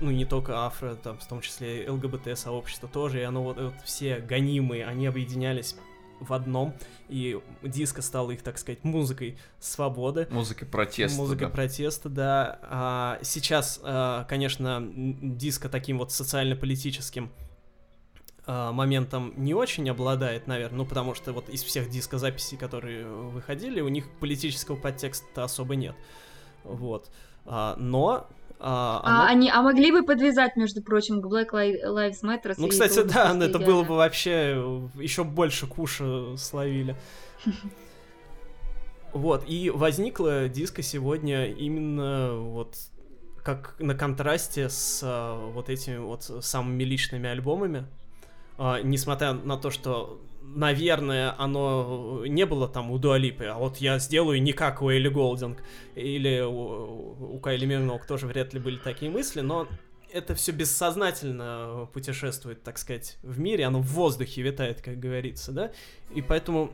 ну, 0.00 0.10
не 0.10 0.26
только 0.26 0.66
афро, 0.66 0.94
там, 0.94 1.18
в 1.18 1.26
том 1.26 1.40
числе 1.40 1.90
ЛГБТ-сообщество 1.90 2.88
тоже, 2.88 3.20
и 3.20 3.22
оно 3.22 3.42
вот, 3.42 3.58
вот 3.58 3.74
все 3.84 4.18
гонимые, 4.18 4.84
они 4.84 5.06
объединялись 5.06 5.76
в 6.20 6.32
одном, 6.32 6.74
и 7.08 7.38
диско 7.62 8.02
стало 8.02 8.30
их, 8.32 8.42
так 8.42 8.58
сказать, 8.58 8.84
музыкой 8.84 9.38
свободы. 9.58 10.28
Музыкой 10.30 10.68
протеста. 10.68 11.18
Музыкой 11.18 11.46
да. 11.48 11.52
протеста, 11.52 12.08
да. 12.08 12.58
А 12.62 13.18
сейчас, 13.22 13.80
а, 13.82 14.24
конечно, 14.24 14.86
диско 14.94 15.68
таким 15.68 15.98
вот 15.98 16.12
социально-политическим 16.12 17.30
а, 18.46 18.72
моментом 18.72 19.32
не 19.36 19.54
очень 19.54 19.88
обладает, 19.88 20.46
наверное, 20.46 20.78
ну 20.78 20.86
потому 20.86 21.14
что 21.14 21.32
вот 21.32 21.48
из 21.48 21.62
всех 21.62 21.88
дискозаписей, 21.88 22.56
которые 22.56 23.06
выходили, 23.06 23.80
у 23.80 23.88
них 23.88 24.08
политического 24.18 24.76
подтекста 24.76 25.44
особо 25.44 25.76
нет. 25.76 25.94
Вот. 26.64 27.10
А, 27.46 27.76
но 27.76 28.28
а, 28.62 29.00
а, 29.02 29.26
они, 29.28 29.50
а 29.50 29.62
могли 29.62 29.90
бы 29.90 30.02
подвязать, 30.02 30.54
между 30.56 30.82
прочим, 30.82 31.22
к 31.22 31.26
Black 31.26 31.50
Lives 31.52 32.22
Matter? 32.22 32.54
Ну, 32.58 32.68
кстати, 32.68 33.02
да, 33.02 33.34
это 33.34 33.58
было 33.58 33.82
бы 33.82 33.96
вообще 33.96 34.62
еще 34.98 35.24
больше 35.24 35.66
куша 35.66 36.36
словили. 36.36 36.96
Вот, 39.12 39.42
и 39.48 39.70
возникла 39.70 40.48
диско 40.48 40.82
сегодня 40.82 41.46
именно 41.46 42.36
вот 42.36 42.76
как 43.42 43.74
на 43.80 43.96
контрасте 43.96 44.68
с 44.68 45.00
а, 45.02 45.50
вот 45.50 45.68
этими 45.68 45.96
вот 45.96 46.22
самыми 46.22 46.84
личными 46.84 47.28
альбомами. 47.28 47.86
А, 48.56 48.80
несмотря 48.82 49.32
на 49.32 49.56
то, 49.56 49.70
что 49.70 50.20
наверное, 50.54 51.34
оно 51.38 52.24
не 52.26 52.46
было 52.46 52.68
там 52.68 52.90
у 52.90 52.98
Дуалипы, 52.98 53.44
а 53.44 53.58
вот 53.58 53.78
я 53.78 53.98
сделаю 53.98 54.42
не 54.42 54.52
как 54.52 54.82
у 54.82 54.90
Элли 54.90 55.08
Голдинг 55.08 55.62
или 55.94 56.40
у, 56.40 57.34
у 57.34 57.38
Кайли 57.40 57.66
Минок 57.66 58.06
тоже 58.06 58.26
вряд 58.26 58.52
ли 58.52 58.60
были 58.60 58.76
такие 58.76 59.10
мысли, 59.10 59.40
но 59.40 59.68
это 60.12 60.34
все 60.34 60.52
бессознательно 60.52 61.88
путешествует, 61.92 62.62
так 62.62 62.78
сказать, 62.78 63.18
в 63.22 63.38
мире, 63.38 63.64
оно 63.64 63.80
в 63.80 63.86
воздухе 63.86 64.42
витает, 64.42 64.80
как 64.80 64.98
говорится, 64.98 65.52
да, 65.52 65.72
и 66.14 66.22
поэтому 66.22 66.72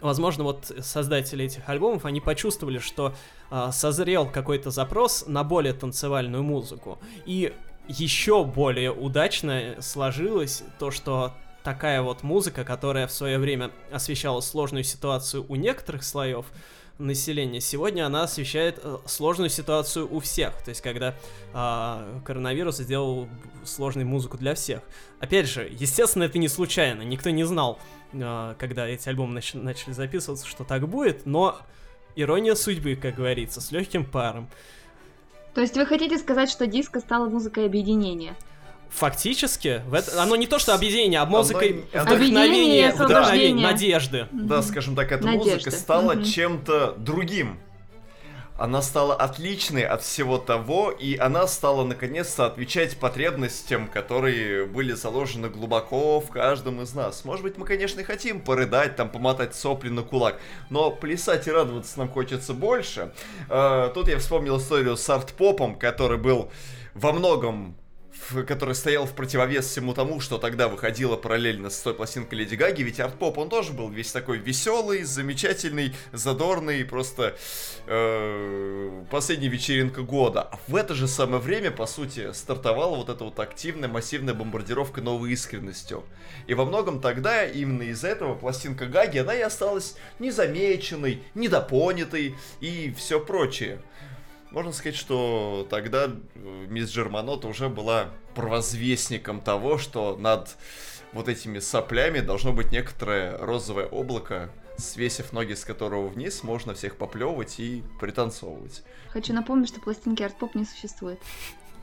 Возможно, 0.00 0.44
вот 0.44 0.72
создатели 0.80 1.46
этих 1.46 1.68
альбомов, 1.68 2.04
они 2.04 2.20
почувствовали, 2.20 2.78
что 2.78 3.14
э, 3.50 3.70
созрел 3.72 4.30
какой-то 4.30 4.70
запрос 4.70 5.24
на 5.26 5.42
более 5.42 5.72
танцевальную 5.72 6.44
музыку. 6.44 7.00
И 7.26 7.52
еще 7.88 8.44
более 8.44 8.92
удачно 8.92 9.76
сложилось 9.80 10.62
то, 10.78 10.92
что 10.92 11.34
такая 11.68 12.00
вот 12.00 12.22
музыка, 12.22 12.64
которая 12.64 13.06
в 13.06 13.12
свое 13.12 13.38
время 13.38 13.70
освещала 13.92 14.40
сложную 14.40 14.84
ситуацию 14.84 15.44
у 15.50 15.54
некоторых 15.54 16.02
слоев 16.02 16.46
населения. 16.96 17.60
Сегодня 17.60 18.06
она 18.06 18.22
освещает 18.22 18.80
э, 18.82 18.96
сложную 19.04 19.50
ситуацию 19.50 20.10
у 20.10 20.18
всех. 20.20 20.54
То 20.62 20.70
есть, 20.70 20.80
когда 20.80 21.14
э, 21.52 22.20
коронавирус 22.24 22.78
сделал 22.78 23.28
сложную 23.64 24.08
музыку 24.08 24.38
для 24.38 24.54
всех. 24.54 24.80
Опять 25.20 25.46
же, 25.46 25.68
естественно, 25.70 26.24
это 26.24 26.38
не 26.38 26.48
случайно. 26.48 27.02
Никто 27.02 27.28
не 27.28 27.44
знал, 27.44 27.78
э, 28.14 28.54
когда 28.58 28.88
эти 28.88 29.06
альбомы 29.06 29.38
нач- 29.38 29.60
начали 29.60 29.92
записываться, 29.92 30.46
что 30.46 30.64
так 30.64 30.88
будет. 30.88 31.26
Но 31.26 31.58
ирония 32.16 32.54
судьбы, 32.54 32.96
как 32.96 33.16
говорится, 33.16 33.60
с 33.60 33.72
легким 33.72 34.06
паром. 34.06 34.48
То 35.52 35.60
есть 35.60 35.76
вы 35.76 35.84
хотите 35.84 36.16
сказать, 36.16 36.48
что 36.48 36.66
диско 36.66 37.00
стала 37.00 37.28
музыкой 37.28 37.66
объединения? 37.66 38.34
Фактически, 38.90 39.82
в 39.86 39.94
это, 39.94 40.22
оно 40.22 40.34
не 40.36 40.46
то, 40.46 40.58
что 40.58 40.74
объединение, 40.74 41.20
а 41.20 41.26
музыкой 41.26 41.84
вдохновения, 41.92 42.10
Объединение, 42.12 42.88
вдохновения, 42.92 43.14
освобождение. 43.14 43.66
надежды. 43.66 44.28
Да, 44.32 44.62
скажем 44.62 44.96
так, 44.96 45.12
эта 45.12 45.24
Надежда. 45.26 45.50
музыка 45.54 45.70
стала 45.70 46.14
Мгм. 46.14 46.24
чем-то 46.24 46.94
другим. 46.98 47.58
Она 48.60 48.82
стала 48.82 49.14
отличной 49.14 49.82
от 49.84 50.02
всего 50.02 50.36
того, 50.36 50.90
и 50.90 51.16
она 51.16 51.46
стала 51.46 51.84
наконец-то 51.84 52.46
отвечать 52.46 52.96
потребностям, 52.98 53.86
которые 53.86 54.66
были 54.66 54.94
заложены 54.94 55.48
глубоко 55.48 56.18
в 56.20 56.28
каждом 56.30 56.82
из 56.82 56.92
нас. 56.92 57.24
Может 57.24 57.44
быть, 57.44 57.56
мы, 57.56 57.64
конечно, 57.64 58.00
и 58.00 58.02
хотим 58.02 58.40
порыдать, 58.40 58.96
там, 58.96 59.10
помотать 59.10 59.54
сопли 59.54 59.90
на 59.90 60.02
кулак, 60.02 60.40
но 60.70 60.90
плясать 60.90 61.46
и 61.46 61.52
радоваться 61.52 62.00
нам 62.00 62.08
хочется 62.08 62.52
больше. 62.52 63.12
Э, 63.48 63.92
Тут 63.94 64.08
я 64.08 64.18
вспомнил 64.18 64.58
историю 64.58 64.96
с 64.96 65.08
арт-попом, 65.08 65.76
который 65.78 66.18
был 66.18 66.50
во 66.94 67.12
многом 67.12 67.76
который 68.46 68.74
стоял 68.74 69.06
в 69.06 69.14
противовес 69.14 69.66
всему 69.66 69.94
тому, 69.94 70.20
что 70.20 70.38
тогда 70.38 70.68
выходило 70.68 71.16
параллельно 71.16 71.70
с 71.70 71.78
той 71.80 71.94
пластинкой 71.94 72.38
Леди 72.40 72.54
Гаги, 72.54 72.82
ведь 72.82 73.00
арт-поп, 73.00 73.38
он 73.38 73.48
тоже 73.48 73.72
был 73.72 73.88
весь 73.88 74.12
такой 74.12 74.38
веселый, 74.38 75.02
замечательный, 75.02 75.94
задорный, 76.12 76.84
просто 76.84 77.36
э, 77.86 79.04
последняя 79.10 79.48
вечеринка 79.48 80.02
года. 80.02 80.42
А 80.42 80.58
в 80.66 80.76
это 80.76 80.94
же 80.94 81.08
самое 81.08 81.40
время, 81.40 81.70
по 81.70 81.86
сути, 81.86 82.32
стартовала 82.32 82.96
вот 82.96 83.08
эта 83.08 83.24
вот 83.24 83.38
активная, 83.40 83.88
массивная 83.88 84.34
бомбардировка 84.34 85.00
новой 85.00 85.32
искренностью. 85.32 86.04
И 86.46 86.54
во 86.54 86.64
многом 86.64 87.00
тогда 87.00 87.44
именно 87.44 87.82
из-за 87.82 88.08
этого 88.08 88.34
пластинка 88.34 88.86
Гаги, 88.86 89.18
она 89.18 89.34
и 89.34 89.40
осталась 89.40 89.96
незамеченной, 90.18 91.22
недопонятой 91.34 92.34
и 92.60 92.94
все 92.96 93.20
прочее. 93.20 93.80
Можно 94.50 94.72
сказать, 94.72 94.96
что 94.96 95.66
тогда 95.68 96.06
э, 96.06 96.66
мисс 96.68 96.90
Джерманота 96.90 97.48
уже 97.48 97.68
была 97.68 98.08
провозвестником 98.34 99.40
того, 99.40 99.78
что 99.78 100.16
над 100.16 100.56
вот 101.12 101.28
этими 101.28 101.58
соплями 101.58 102.20
должно 102.20 102.52
быть 102.52 102.72
некоторое 102.72 103.36
розовое 103.38 103.86
облако, 103.86 104.50
свесив 104.78 105.32
ноги 105.32 105.54
с 105.54 105.64
которого 105.64 106.08
вниз, 106.08 106.42
можно 106.42 106.74
всех 106.74 106.96
поплевывать 106.96 107.58
и 107.60 107.82
пританцовывать. 108.00 108.82
Хочу 109.10 109.32
напомнить, 109.32 109.68
что 109.68 109.80
пластинки 109.80 110.22
арт-поп 110.22 110.54
не 110.54 110.64
существует. 110.64 111.18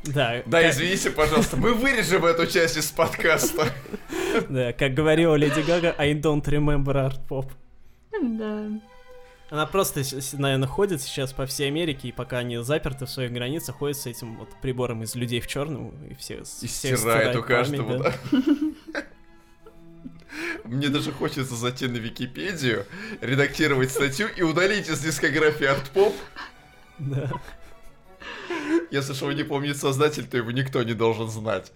Да, 0.03 0.43
Да, 0.45 0.61
как, 0.61 0.71
извините, 0.71 1.09
пожалуйста, 1.09 1.57
мы 1.57 1.73
вырежем 1.73 2.25
эту 2.25 2.45
часть 2.47 2.77
из 2.77 2.91
подкаста. 2.91 3.67
да, 4.49 4.71
как 4.73 4.93
говорила 4.93 5.35
Леди 5.35 5.61
Гага, 5.61 5.95
I 5.97 6.13
don't 6.13 6.43
remember 6.45 6.93
art 6.93 7.19
pop. 7.27 7.51
Да. 8.21 8.69
Она 9.49 9.67
просто, 9.67 10.01
наверное, 10.33 10.67
ходит 10.67 11.01
сейчас 11.01 11.31
по 11.31 11.45
всей 11.45 11.67
Америке, 11.67 12.07
и 12.07 12.11
пока 12.11 12.39
они 12.39 12.57
заперты 12.63 13.05
в 13.05 13.09
своих 13.09 13.31
границах, 13.31 13.75
ходит 13.75 13.97
с 13.97 14.07
этим 14.07 14.37
вот 14.37 14.49
прибором 14.61 15.03
из 15.03 15.13
людей 15.13 15.39
в 15.39 15.47
черном, 15.47 15.93
и 16.05 16.15
все, 16.15 16.39
И 16.39 16.67
все 16.67 16.97
стирает 16.97 17.35
у 17.35 17.43
каждого, 17.43 17.97
да. 17.99 18.13
Мне 20.63 20.89
даже 20.89 21.11
хочется 21.11 21.55
зайти 21.55 21.87
на 21.87 21.97
Википедию, 21.97 22.85
редактировать 23.21 23.91
статью 23.91 24.27
и 24.35 24.41
удалить 24.41 24.89
из 24.89 24.99
дискографии 24.99 25.65
арт-поп. 25.65 26.15
Да. 26.97 27.31
Если 28.89 29.13
что 29.13 29.31
не 29.31 29.43
помните 29.43 29.77
создатель, 29.77 30.25
то 30.25 30.37
его 30.37 30.51
никто 30.51 30.81
не 30.83 30.93
должен 30.93 31.29
знать. 31.29 31.71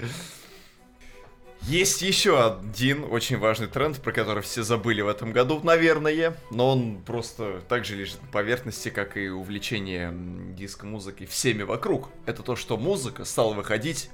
Есть 1.63 2.01
еще 2.01 2.43
один 2.43 3.03
очень 3.03 3.37
важный 3.37 3.67
тренд, 3.67 4.01
про 4.01 4.11
который 4.11 4.41
все 4.41 4.63
забыли 4.63 5.01
в 5.01 5.07
этом 5.07 5.33
году, 5.33 5.59
наверное, 5.61 6.35
но 6.51 6.71
он 6.71 7.01
просто 7.01 7.61
так 7.67 7.85
же 7.85 7.95
лежит 7.95 8.21
на 8.21 8.27
поверхности, 8.29 8.89
как 8.89 9.17
и 9.17 9.29
увлечение 9.29 10.07
м, 10.07 10.55
диско-музыкой 10.55 11.27
всеми 11.27 11.63
вокруг. 11.63 12.09
Это 12.25 12.43
то, 12.43 12.55
что 12.55 12.77
музыка 12.77 13.25
стала 13.25 13.53
выходить 13.53 14.09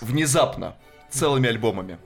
внезапно, 0.00 0.76
целыми 1.10 1.48
альбомами. 1.48 1.98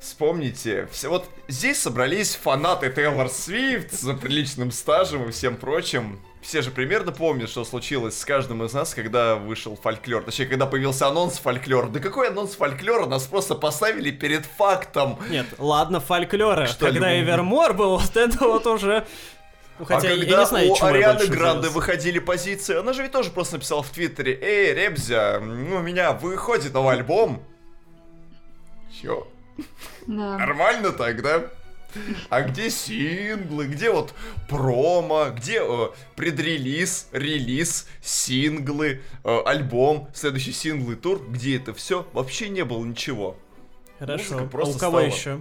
Вспомните, 0.00 0.88
все 0.90 1.08
вот 1.08 1.28
здесь 1.48 1.78
собрались 1.78 2.34
фанаты 2.34 2.90
Тейлор 2.90 3.28
Свифт 3.28 3.92
за 3.92 4.14
приличным 4.14 4.70
стажем 4.72 5.28
и 5.28 5.32
всем 5.32 5.56
прочим. 5.56 6.20
Все 6.42 6.60
же 6.60 6.72
примерно 6.72 7.12
помнят, 7.12 7.48
что 7.48 7.64
случилось 7.64 8.18
с 8.18 8.24
каждым 8.24 8.64
из 8.64 8.72
нас, 8.72 8.94
когда 8.94 9.36
вышел 9.36 9.76
фольклор. 9.76 10.24
Точнее, 10.24 10.46
когда 10.46 10.66
появился 10.66 11.06
анонс 11.06 11.38
фольклора. 11.38 11.86
Да 11.86 12.00
какой 12.00 12.28
анонс 12.28 12.56
фольклора? 12.56 13.06
Нас 13.06 13.26
просто 13.26 13.54
поставили 13.54 14.10
перед 14.10 14.44
фактом. 14.44 15.18
Нет, 15.30 15.46
ладно, 15.58 16.00
фольклора. 16.00 16.66
Что 16.66 16.86
Когда 16.86 17.16
Эвермор 17.18 17.74
был, 17.74 17.96
вот 17.98 18.16
это 18.16 18.44
вот 18.46 18.66
уже... 18.66 19.06
Ну, 19.78 19.84
Хотя 19.84 20.08
а 20.08 20.10
я 20.10 20.18
когда 20.18 20.40
не 20.40 20.46
знаю, 20.46 20.70
у 20.70 20.76
я 20.76 20.84
Арианы 20.84 21.26
Гранде 21.26 21.58
удивился. 21.58 21.70
выходили 21.70 22.18
позиции, 22.18 22.78
она 22.78 22.92
же 22.92 23.02
ведь 23.02 23.12
тоже 23.12 23.30
просто 23.30 23.54
написала 23.54 23.82
в 23.82 23.90
Твиттере, 23.90 24.38
«Эй, 24.40 24.74
Ребзя, 24.74 25.40
ну, 25.40 25.76
у 25.76 25.80
меня 25.80 26.12
выходит 26.12 26.74
новый 26.74 26.94
альбом». 26.96 27.42
Чё? 29.00 29.26
Да. 30.06 30.38
Нормально 30.38 30.90
так, 30.90 31.22
да? 31.22 31.44
А 32.30 32.42
где 32.42 32.70
синглы, 32.70 33.66
где 33.66 33.90
вот 33.90 34.14
промо, 34.48 35.30
где 35.36 35.60
э, 35.62 35.88
предрелиз, 36.16 37.08
релиз, 37.12 37.86
синглы, 38.00 39.02
э, 39.24 39.38
альбом, 39.44 40.08
следующий 40.14 40.52
синглы 40.52 40.96
тур, 40.96 41.22
где 41.28 41.56
это 41.56 41.74
все? 41.74 42.06
Вообще 42.12 42.48
не 42.48 42.64
было 42.64 42.84
ничего. 42.84 43.36
Хорошо. 43.98 44.22
музыка 44.34 44.44
А 44.44 44.46
просто 44.48 44.76
у 44.76 44.78
кого 44.80 44.98
стала. 45.00 45.12
еще? 45.12 45.40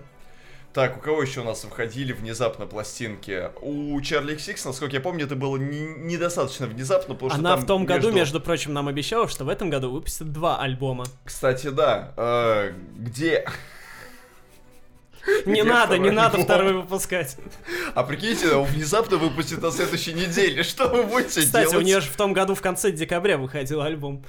Так, 0.73 0.95
у 0.97 0.99
кого 1.01 1.21
еще 1.21 1.41
у 1.41 1.43
нас 1.43 1.65
выходили 1.65 2.13
внезапно 2.13 2.65
пластинки? 2.65 3.49
У 3.61 3.99
Чарли 3.99 4.37
Сикс, 4.37 4.63
насколько 4.63 4.95
я 4.95 5.01
помню, 5.01 5.25
это 5.25 5.35
было 5.35 5.57
не- 5.57 5.95
недостаточно 6.13 6.65
внезапно, 6.65 7.13
потому 7.13 7.31
что 7.31 7.39
Она 7.39 7.57
в 7.57 7.65
том 7.65 7.85
году, 7.85 8.07
между- 8.07 8.17
между 8.19 8.39
прочим, 8.39 8.71
нам 8.71 8.87
обещала, 8.87 9.27
что 9.27 9.43
в 9.43 9.49
этом 9.49 9.69
году 9.69 9.91
выпустит 9.91 10.31
два 10.31 10.59
альбома. 10.61 11.03
Кстати, 11.25 11.67
да, 11.67 12.13
э, 12.15 12.71
где... 12.97 13.45
Не 15.45 15.63
надо, 15.63 15.97
не 15.97 16.09
надо 16.09 16.39
второй 16.39 16.73
выпускать. 16.73 17.37
А 17.93 18.03
прикиньте, 18.03 18.53
он 18.55 18.65
внезапно 18.65 19.17
выпустит 19.17 19.61
на 19.61 19.71
следующей 19.71 20.13
неделе. 20.13 20.63
Что 20.71 20.87
вы 20.87 21.03
будете 21.03 21.41
Кстати, 21.41 21.69
делать? 21.69 21.83
у 21.83 21.85
нее 21.85 21.99
же 22.01 22.09
в 22.09 22.15
том 22.15 22.33
году 22.33 22.55
в 22.55 22.61
конце 22.61 22.91
декабря 22.91 23.37
выходил 23.37 23.81
альбом. 23.81 24.25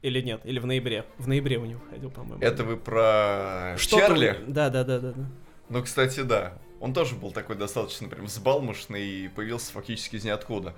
Или 0.00 0.20
нет, 0.20 0.40
или 0.44 0.58
в 0.58 0.66
ноябре. 0.66 1.06
В 1.18 1.26
ноябре 1.26 1.58
у 1.58 1.64
нее 1.64 1.76
выходил, 1.76 2.10
по-моему. 2.10 2.42
Это 2.42 2.62
вы 2.62 2.76
про 2.76 3.76
Чарли? 3.78 4.38
Да, 4.46 4.70
да, 4.70 4.84
да, 4.84 4.98
да. 4.98 5.14
Ну, 5.68 5.82
кстати, 5.82 6.20
да. 6.20 6.54
Он 6.80 6.94
тоже 6.94 7.16
был 7.16 7.32
такой 7.32 7.56
достаточно 7.56 8.08
прям 8.08 8.26
взбалмошный 8.26 9.04
и 9.04 9.28
появился 9.28 9.72
фактически 9.72 10.16
из 10.16 10.24
ниоткуда. 10.24 10.74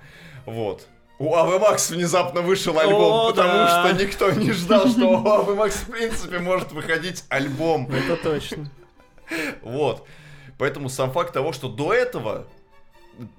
Вот. 0.47 0.87
У 1.19 1.35
Авы 1.35 1.59
Макс 1.59 1.91
внезапно 1.91 2.41
вышел 2.41 2.79
альбом, 2.79 3.13
О, 3.13 3.29
потому 3.29 3.53
да. 3.53 3.87
что 3.87 4.03
никто 4.03 4.31
не 4.31 4.51
ждал, 4.53 4.87
что 4.87 5.07
у 5.07 5.27
Авы 5.27 5.53
Макс 5.53 5.75
в 5.75 5.91
принципе 5.91 6.39
может 6.39 6.71
выходить 6.71 7.23
альбом. 7.29 7.87
Это 7.91 8.15
точно. 8.15 8.71
Вот. 9.61 10.07
Поэтому 10.57 10.89
сам 10.89 11.11
факт 11.11 11.33
того, 11.33 11.53
что 11.53 11.69
до 11.69 11.93
этого 11.93 12.47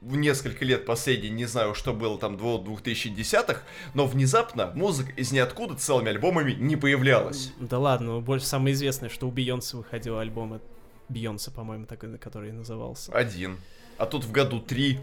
в 0.01 0.17
несколько 0.17 0.65
лет 0.65 0.85
последние, 0.85 1.31
не 1.31 1.47
знаю, 1.47 1.75
что 1.75 1.93
было 1.93 2.19
там 2.19 2.37
до 2.37 2.63
2010-х, 2.63 3.63
но 3.95 4.07
внезапно 4.07 4.71
музыка 4.75 5.13
из 5.13 5.33
ниоткуда 5.33 5.75
целыми 5.75 6.11
альбомами 6.11 6.53
не 6.53 6.77
появлялась. 6.77 7.53
Да 7.59 7.79
ладно, 7.79 8.21
больше 8.21 8.47
самое 8.47 8.75
известное, 8.75 9.09
что 9.09 9.29
у 9.29 9.31
Бейонсе 9.31 9.77
выходил 9.77 10.19
альбом. 10.19 10.55
это 10.55 10.65
Бейонсе, 11.09 11.51
по-моему, 11.51 11.87
так, 11.87 12.01
который 12.21 12.51
и 12.51 12.53
назывался. 12.53 13.13
Один. 13.13 13.59
А 13.99 14.07
тут 14.07 14.25
в 14.25 14.33
году 14.33 14.61
три 14.61 14.99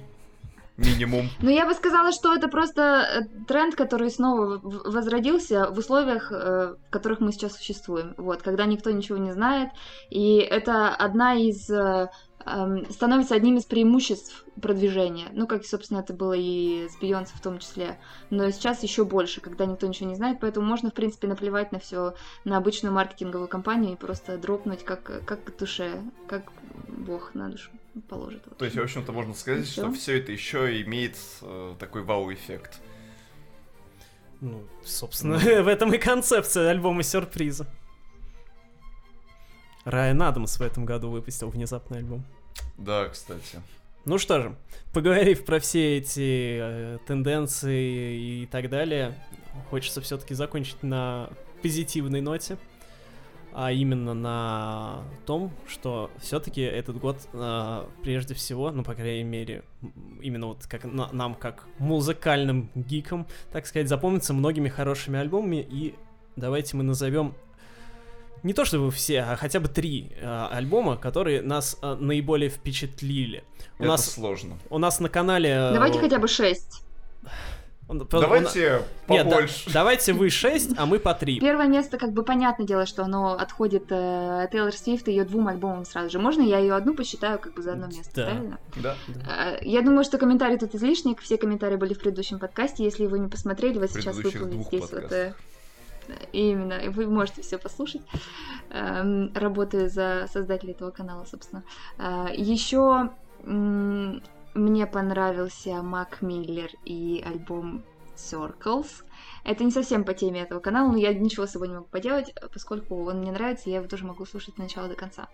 минимум. 0.80 1.30
Ну, 1.42 1.50
я 1.50 1.66
бы 1.66 1.74
сказала, 1.74 2.12
что 2.12 2.34
это 2.34 2.48
просто 2.48 2.82
э, 2.82 3.46
тренд, 3.48 3.76
который 3.76 4.10
снова 4.10 4.60
возродился 4.64 5.70
в 5.72 5.78
условиях, 5.78 6.32
э, 6.32 6.76
в 6.88 6.90
которых 6.90 7.20
мы 7.20 7.32
сейчас 7.32 7.56
существуем. 7.56 8.14
Вот, 8.18 8.42
когда 8.42 8.66
никто 8.66 8.92
ничего 8.92 9.18
не 9.18 9.32
знает. 9.32 9.70
И 10.10 10.38
это 10.38 10.90
одна 10.90 11.36
из... 11.36 11.70
э, 11.70 12.10
эм, 12.46 12.90
становится 12.90 13.36
одним 13.36 13.58
из 13.58 13.66
преимуществ 13.66 14.46
продвижения. 14.62 15.28
Ну, 15.34 15.48
как, 15.48 15.66
собственно, 15.66 16.00
это 16.00 16.14
было 16.14 16.34
и 16.34 16.88
с 16.90 16.98
Бейонсе 17.00 17.34
в 17.36 17.42
том 17.42 17.60
числе. 17.60 18.00
Но 18.30 18.50
сейчас 18.52 18.84
еще 18.84 19.06
больше, 19.06 19.42
когда 19.42 19.66
никто 19.66 19.88
ничего 19.88 20.10
не 20.10 20.16
знает. 20.16 20.40
Поэтому 20.42 20.66
можно, 20.66 20.90
в 20.90 20.94
принципе, 20.94 21.28
наплевать 21.28 21.72
на 21.72 21.80
все, 21.80 22.16
на 22.46 22.58
обычную 22.58 22.94
маркетинговую 22.94 23.48
кампанию 23.48 23.94
и 23.94 23.98
просто 23.98 24.38
дропнуть 24.38 24.84
как, 24.84 25.26
как 25.26 25.40
душе, 25.58 26.02
как 26.28 26.52
Бог 26.88 27.34
на 27.34 27.50
душу 27.50 27.72
положит. 28.08 28.44
То 28.58 28.66
есть, 28.66 28.78
в 28.78 28.82
общем-то, 28.82 29.12
можно 29.12 29.34
сказать, 29.34 29.68
И 29.68 29.72
что 29.72 29.92
все 29.92 30.20
это 30.20 30.32
еще 30.32 30.82
имеет 30.82 31.18
э, 31.42 31.76
такой 31.80 32.04
вау-эффект. 32.04 32.80
Ну, 34.42 34.64
собственно, 34.84 35.38
в 35.64 35.68
этом 35.68 35.94
и 35.94 35.98
концепция 35.98 36.70
альбома 36.70 37.04
сюрприза. 37.04 37.68
Райан 39.86 40.22
Адамс 40.22 40.60
в 40.60 40.62
этом 40.62 40.86
году 40.86 41.10
выпустил 41.10 41.50
внезапный 41.50 42.00
альбом. 42.00 42.24
Да, 42.78 43.08
кстати. 43.08 43.62
Ну 44.06 44.18
что 44.18 44.42
же, 44.42 44.56
поговорив 44.94 45.46
про 45.46 45.60
все 45.60 45.98
эти 45.98 46.60
э, 46.62 46.98
тенденции 47.06 48.42
и 48.42 48.46
так 48.46 48.70
далее, 48.70 49.16
хочется 49.70 50.02
все-таки 50.02 50.34
закончить 50.34 50.82
на 50.84 51.30
позитивной 51.62 52.22
ноте, 52.22 52.58
а 53.54 53.72
именно 53.72 54.14
на 54.14 55.04
том, 55.26 55.52
что 55.68 56.12
все-таки 56.20 56.62
этот 56.62 56.98
год 57.00 57.18
э, 57.34 57.86
прежде 58.04 58.34
всего, 58.34 58.72
ну 58.72 58.84
по 58.84 58.94
крайней 58.94 59.24
мере, 59.24 59.64
именно 60.22 60.48
вот 60.48 60.66
как 60.68 60.84
на, 60.86 61.10
нам 61.12 61.36
как 61.36 61.66
музыкальным 61.78 62.70
гикам, 62.76 63.28
так 63.52 63.66
сказать, 63.66 63.90
запомнится 63.90 64.34
многими 64.34 64.70
хорошими 64.70 65.20
альбомами 65.20 65.66
и 65.70 65.96
давайте 66.36 66.78
мы 66.78 66.84
назовем 66.84 67.36
не 68.44 68.54
то 68.54 68.64
чтобы 68.64 68.90
все, 68.92 69.22
а 69.22 69.36
хотя 69.36 69.60
бы 69.60 69.68
три 69.68 70.12
э, 70.16 70.48
альбома, 70.52 70.96
которые 70.96 71.42
нас 71.42 71.78
э, 71.82 71.96
наиболее 72.00 72.50
впечатлили. 72.50 73.44
У 73.78 73.84
Это 73.84 73.92
нас 73.92 74.12
сложно. 74.12 74.58
У 74.70 74.78
нас 74.78 75.00
на 75.00 75.10
канале. 75.10 75.50
Э, 75.50 75.74
давайте 75.74 76.00
хотя 76.00 76.20
бы 76.20 76.28
шесть. 76.28 76.84
Давайте 77.90 78.76
он... 78.76 78.84
побольше. 79.08 79.64
Нет, 79.66 79.66
да, 79.66 79.74
давайте 79.74 80.14
вы 80.14 80.30
6, 80.30 80.78
а 80.78 80.86
мы 80.86 81.00
по 81.00 81.14
3. 81.14 81.40
Первое 81.40 81.68
место, 81.68 81.98
как 81.98 82.12
бы 82.12 82.24
понятное 82.24 82.68
дело, 82.68 82.86
что 82.86 83.04
оно 83.04 83.34
отходит 83.34 83.86
э, 83.90 84.48
Тейлор 84.52 84.74
Свифт 84.74 85.08
и 85.08 85.12
ее 85.12 85.26
двум 85.26 85.48
альбомам 85.48 85.86
сразу 85.86 86.10
же. 86.12 86.20
Можно 86.20 86.44
я 86.44 86.60
ее 86.60 86.76
одну 86.76 86.94
посчитаю 86.94 87.40
как 87.40 87.56
бы 87.56 87.64
за 87.64 87.74
одно 87.74 87.88
место, 87.88 88.12
да. 88.16 88.26
правильно? 88.26 88.60
Да. 88.76 88.96
да. 89.08 89.56
Э, 89.56 89.60
я 89.64 89.82
думаю, 89.82 90.04
что 90.04 90.20
комментарий 90.20 90.58
тут 90.58 90.76
излишник. 90.76 91.20
Все 91.20 91.38
комментарии 91.38 91.78
были 91.78 91.96
в 91.96 92.00
предыдущем 92.00 92.38
подкасте. 92.38 92.84
Если 92.84 93.08
вы 93.08 93.18
не 93.18 93.28
посмотрели, 93.28 93.80
вы 93.80 93.88
сейчас 93.88 94.16
выплывете 94.18 94.64
здесь 94.64 94.92
вот... 94.92 95.12
Э, 95.12 95.34
именно, 96.32 96.92
вы 96.92 97.08
можете 97.08 97.42
все 97.42 97.58
послушать. 97.58 98.02
Эм, 98.70 99.32
работаю 99.34 99.90
за 99.90 100.28
создателя 100.32 100.72
этого 100.72 100.92
канала, 100.92 101.26
собственно. 101.30 101.64
Э, 101.98 102.28
Еще 102.36 103.10
мне 104.60 104.86
понравился 104.86 105.82
Мак 105.82 106.22
Миллер 106.22 106.70
и 106.86 107.24
альбом 107.26 107.84
Circles. 108.16 109.04
Это 109.44 109.64
не 109.64 109.72
совсем 109.72 110.04
по 110.04 110.14
теме 110.14 110.42
этого 110.42 110.60
канала, 110.60 110.92
но 110.92 110.98
я 110.98 111.14
ничего 111.14 111.46
с 111.46 111.52
собой 111.52 111.70
не 111.70 111.76
могу 111.76 111.88
поделать, 111.88 112.34
поскольку 112.54 113.06
он 113.06 113.20
мне 113.20 113.32
нравится, 113.32 113.70
я 113.70 113.78
его 113.78 113.88
тоже 113.88 114.06
могу 114.06 114.26
слушать 114.26 114.50
от 114.50 114.58
начала 114.58 114.88
до 114.88 114.96
конца. 114.96 115.30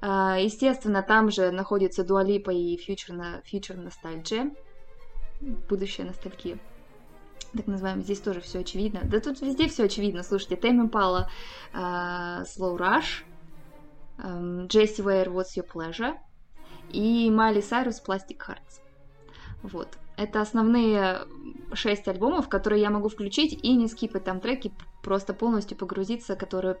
Эм, 0.00 0.36
естественно, 0.38 1.02
там 1.02 1.30
же 1.30 1.50
находится 1.50 2.04
Дуалипа 2.04 2.50
и 2.50 2.76
Future, 2.76 3.42
Future 3.50 3.90
Nostalgia, 3.90 4.56
будущая 5.68 6.06
ностальгия 6.06 6.58
так 7.56 7.66
называемый, 7.66 8.04
здесь 8.04 8.20
тоже 8.20 8.40
все 8.40 8.60
очевидно. 8.60 9.00
Да 9.02 9.18
тут 9.18 9.40
везде 9.40 9.68
все 9.68 9.84
очевидно. 9.84 10.22
Слушайте, 10.22 10.54
Тэмми 10.54 10.86
Пала, 10.86 11.28
Slow 11.74 12.78
Rush, 12.78 13.24
Джесси 14.68 15.02
Уэйр, 15.02 15.30
What's 15.30 15.56
Your 15.56 15.66
Pleasure 15.66 16.14
и 16.92 17.30
Майли 17.30 17.60
Сайрус 17.60 18.02
Plastic 18.04 18.38
Hearts. 18.38 18.80
Вот. 19.62 19.88
Это 20.16 20.42
основные 20.42 21.20
шесть 21.72 22.06
альбомов, 22.06 22.48
которые 22.48 22.82
я 22.82 22.90
могу 22.90 23.08
включить 23.08 23.58
и 23.62 23.74
не 23.74 23.88
скипать 23.88 24.24
там 24.24 24.40
треки, 24.40 24.72
просто 25.02 25.32
полностью 25.32 25.78
погрузиться, 25.78 26.36
которые 26.36 26.76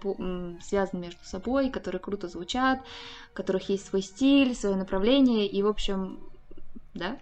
связаны 0.62 1.00
между 1.00 1.24
собой, 1.24 1.70
которые 1.70 2.00
круто 2.00 2.28
звучат, 2.28 2.80
у 3.32 3.34
которых 3.34 3.68
есть 3.70 3.86
свой 3.86 4.02
стиль, 4.02 4.54
свое 4.54 4.76
направление, 4.76 5.46
и, 5.46 5.62
в 5.62 5.68
общем, 5.68 6.20
да, 6.92 7.18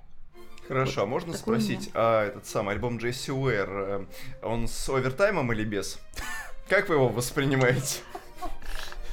Хорошо, 0.68 1.04
а 1.04 1.06
можно 1.06 1.32
спросить, 1.32 1.90
а 1.94 2.26
этот 2.26 2.44
самый 2.44 2.74
альбом 2.74 2.98
Джесси 2.98 3.32
Уэр, 3.32 3.70
э, 3.70 4.06
он 4.42 4.68
с 4.68 4.86
овертаймом 4.90 5.50
или 5.54 5.64
без? 5.64 5.98
Как 6.68 6.90
вы 6.90 6.96
его 6.96 7.08
воспринимаете? 7.08 8.00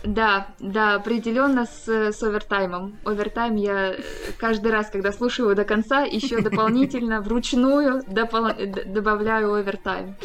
Да, 0.04 0.48
да, 0.60 0.96
определенно 0.96 1.66
с, 1.66 1.88
с 1.88 2.22
овертаймом. 2.22 2.98
Овертайм 3.06 3.56
я 3.56 3.94
э, 3.94 4.02
каждый 4.38 4.72
раз, 4.72 4.90
когда 4.90 5.12
слушаю 5.12 5.48
его 5.48 5.56
до 5.56 5.66
конца, 5.66 6.04
еще 6.04 6.42
дополнительно 6.42 7.22
вручную 7.22 8.04
допол... 8.08 8.50
добавляю 8.86 9.54
овертайм. 9.54 10.16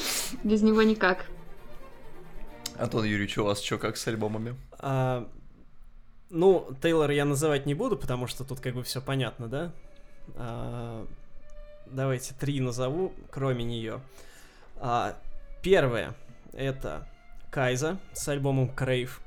Без 0.44 0.62
него 0.62 0.82
никак. 0.82 1.24
Антон 2.78 3.04
Юрьевич, 3.04 3.38
у 3.38 3.44
вас 3.44 3.62
что, 3.62 3.78
как 3.78 3.96
с 3.96 4.06
альбомами? 4.06 4.54
А, 4.78 5.28
ну, 6.30 6.68
Тейлор 6.82 7.10
я 7.10 7.24
называть 7.24 7.66
не 7.66 7.74
буду, 7.74 7.96
потому 7.96 8.26
что 8.26 8.44
тут 8.44 8.60
как 8.60 8.74
бы 8.74 8.82
все 8.82 9.00
понятно, 9.00 9.48
да? 9.48 9.72
А, 10.36 11.06
давайте 11.86 12.34
три 12.34 12.60
назову, 12.60 13.12
кроме 13.30 13.64
нее. 13.64 14.00
А, 14.76 15.16
первое 15.62 16.14
это 16.52 17.06
Кайза 17.50 17.98
с 18.12 18.28
альбомом 18.28 18.68
Крейв. 18.68 19.20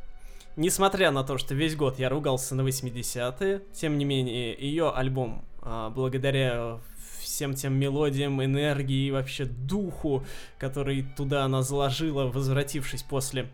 Несмотря 0.56 1.12
на 1.12 1.24
то, 1.24 1.38
что 1.38 1.56
весь 1.56 1.76
год 1.76 1.98
я 1.98 2.10
ругался 2.10 2.54
на 2.54 2.62
80-е, 2.62 3.62
тем 3.74 3.98
не 3.98 4.06
менее, 4.06 4.54
ее 4.54 4.92
альбом, 4.92 5.44
а, 5.62 5.90
благодаря 5.90 6.80
всем 7.20 7.56
тем 7.56 7.74
мелодиям, 7.74 8.44
энергии 8.44 9.08
и 9.08 9.12
вообще 9.12 9.46
духу, 9.46 10.24
который 10.60 11.04
туда 11.18 11.46
она 11.46 11.64
заложила, 11.64 12.26
возвратившись 12.26 13.02
после 13.02 13.50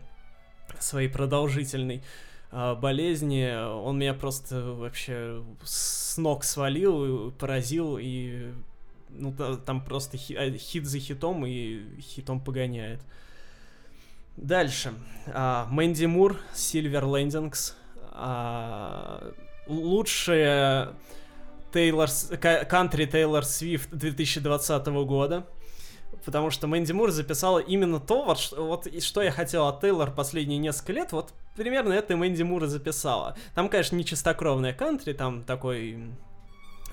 своей 0.78 1.08
продолжительной 1.08 2.02
а, 2.50 2.74
болезни, 2.74 3.50
он 3.82 3.98
меня 3.98 4.12
просто 4.12 4.72
вообще 4.72 5.42
с 5.64 6.18
ног 6.18 6.44
свалил, 6.44 7.30
поразил 7.32 7.96
и 7.98 8.52
ну, 9.08 9.34
там 9.64 9.82
просто 9.82 10.16
э, 10.16 10.56
хит 10.56 10.86
за 10.86 10.98
хитом 10.98 11.46
и 11.46 11.98
хитом 12.00 12.40
погоняет. 12.40 13.00
Дальше. 14.40 14.94
А, 15.26 15.66
Мэнди 15.70 16.06
Мур, 16.06 16.38
Silver 16.54 17.02
Landings. 17.02 17.74
А, 18.12 19.32
лучшая 19.66 20.94
Тейлор, 21.74 22.08
кантри 22.68 23.04
Тейлор 23.04 23.44
Свифт 23.44 23.90
2020 23.90 24.86
года. 25.04 25.46
Потому 26.24 26.50
что 26.50 26.66
Мэнди 26.66 26.92
Мур 26.92 27.10
записала 27.10 27.58
именно 27.58 28.00
то, 28.00 28.24
вот, 28.24 28.52
вот 28.56 29.02
что 29.02 29.22
я 29.22 29.30
хотел 29.30 29.66
от 29.66 29.82
Тейлор 29.82 30.10
последние 30.10 30.58
несколько 30.58 30.92
лет, 30.92 31.12
вот 31.12 31.32
примерно 31.54 31.92
это 31.92 32.16
Мэнди 32.16 32.42
Мур 32.42 32.66
записала. 32.66 33.36
Там, 33.54 33.68
конечно, 33.68 33.96
не 33.96 34.04
чистокровная 34.04 34.72
кантри, 34.72 35.12
там 35.12 35.42
такой 35.42 35.98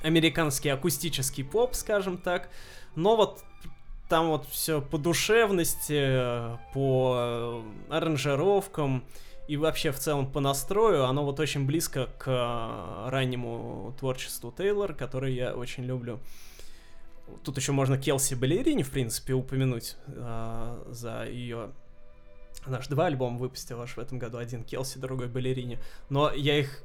американский 0.03 0.69
акустический 0.69 1.45
поп, 1.45 1.75
скажем 1.75 2.17
так. 2.17 2.49
Но 2.95 3.15
вот 3.15 3.43
там 4.09 4.29
вот 4.29 4.47
все 4.47 4.81
по 4.81 4.97
душевности, 4.97 6.57
по 6.73 7.63
аранжировкам 7.89 9.03
и 9.47 9.57
вообще 9.57 9.91
в 9.91 9.99
целом 9.99 10.31
по 10.31 10.39
настрою, 10.39 11.05
оно 11.05 11.23
вот 11.23 11.39
очень 11.39 11.65
близко 11.65 12.09
к 12.17 13.07
раннему 13.07 13.95
творчеству 13.99 14.53
Тейлор, 14.55 14.93
который 14.93 15.33
я 15.33 15.55
очень 15.55 15.83
люблю. 15.83 16.19
Тут 17.43 17.57
еще 17.57 17.71
можно 17.71 17.97
Келси 17.97 18.35
Балерини, 18.35 18.83
в 18.83 18.91
принципе, 18.91 19.33
упомянуть 19.33 19.97
э, 20.07 20.83
за 20.89 21.25
ее... 21.25 21.71
Она 22.65 22.81
же 22.81 22.89
два 22.89 23.05
альбома 23.05 23.37
выпустила 23.37 23.83
аж 23.83 23.95
в 23.95 23.99
этом 23.99 24.17
году. 24.17 24.37
Один 24.37 24.63
Келси, 24.63 24.97
другой 24.97 25.27
Балерини. 25.27 25.77
Но 26.09 26.31
я 26.31 26.57
их 26.57 26.83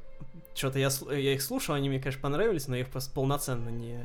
что-то 0.55 0.79
я, 0.79 0.91
я 1.11 1.35
их 1.35 1.43
слушал, 1.43 1.75
они 1.75 1.89
мне, 1.89 1.99
конечно, 1.99 2.21
понравились, 2.21 2.69
но 2.69 2.77
я 2.77 2.83
их 2.83 2.91
просто 2.91 3.13
полноценно 3.13 3.69
не 3.69 4.01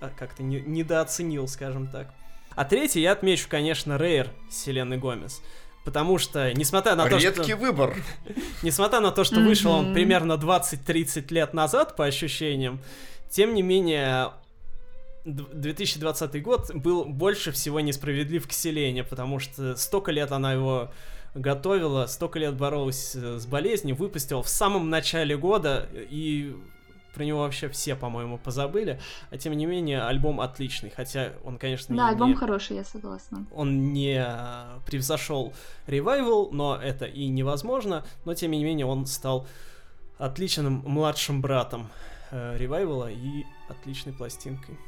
а, 0.00 0.10
как-то 0.18 0.42
не, 0.42 0.60
недооценил, 0.60 1.46
скажем 1.48 1.88
так. 1.88 2.12
А 2.60 2.66
третий 2.66 3.00
я 3.00 3.12
отмечу, 3.12 3.46
конечно, 3.48 3.96
Рейр 3.96 4.28
Селены 4.50 4.98
Гомес. 4.98 5.40
Потому 5.82 6.18
что, 6.18 6.52
несмотря 6.52 6.94
на 6.94 7.08
Редкий 7.08 7.14
то, 7.14 7.32
что... 7.32 7.40
Редкий 7.40 7.54
выбор. 7.54 7.96
Несмотря 8.62 9.00
на 9.00 9.12
то, 9.12 9.24
что 9.24 9.40
вышел 9.40 9.72
он 9.72 9.94
примерно 9.94 10.34
20-30 10.34 11.32
лет 11.32 11.54
назад, 11.54 11.96
по 11.96 12.04
ощущениям, 12.04 12.78
тем 13.30 13.54
не 13.54 13.62
менее, 13.62 14.32
2020 15.24 16.42
год 16.42 16.74
был 16.74 17.06
больше 17.06 17.50
всего 17.50 17.80
несправедлив 17.80 18.46
к 18.46 18.52
Селене, 18.52 19.04
потому 19.04 19.38
что 19.38 19.74
столько 19.76 20.12
лет 20.12 20.30
она 20.30 20.52
его 20.52 20.90
готовила, 21.34 22.04
столько 22.04 22.40
лет 22.40 22.56
боролась 22.56 23.14
э, 23.14 23.38
с 23.38 23.46
болезнью, 23.46 23.96
выпустила 23.96 24.42
в 24.42 24.50
самом 24.50 24.90
начале 24.90 25.34
года, 25.34 25.88
и 25.94 26.54
про 27.14 27.24
него 27.24 27.40
вообще 27.40 27.68
все, 27.68 27.94
по-моему, 27.96 28.38
позабыли. 28.38 29.00
А 29.30 29.38
тем 29.38 29.52
не 29.54 29.66
менее, 29.66 30.02
альбом 30.02 30.40
отличный. 30.40 30.90
Хотя 30.90 31.32
он, 31.44 31.58
конечно, 31.58 31.94
Да, 31.96 32.04
не, 32.04 32.10
альбом 32.10 32.34
хороший, 32.34 32.76
я 32.76 32.84
согласна. 32.84 33.46
Он 33.52 33.92
не 33.92 34.24
превзошел 34.86 35.52
ревайвал, 35.86 36.50
но 36.52 36.76
это 36.76 37.06
и 37.06 37.28
невозможно. 37.28 38.04
Но 38.24 38.34
тем 38.34 38.52
не 38.52 38.64
менее, 38.64 38.86
он 38.86 39.06
стал 39.06 39.46
отличным 40.18 40.82
младшим 40.86 41.40
братом 41.40 41.90
ревайвала 42.30 43.10
и 43.10 43.44
отличной 43.68 44.12
пластинкой. 44.12 44.78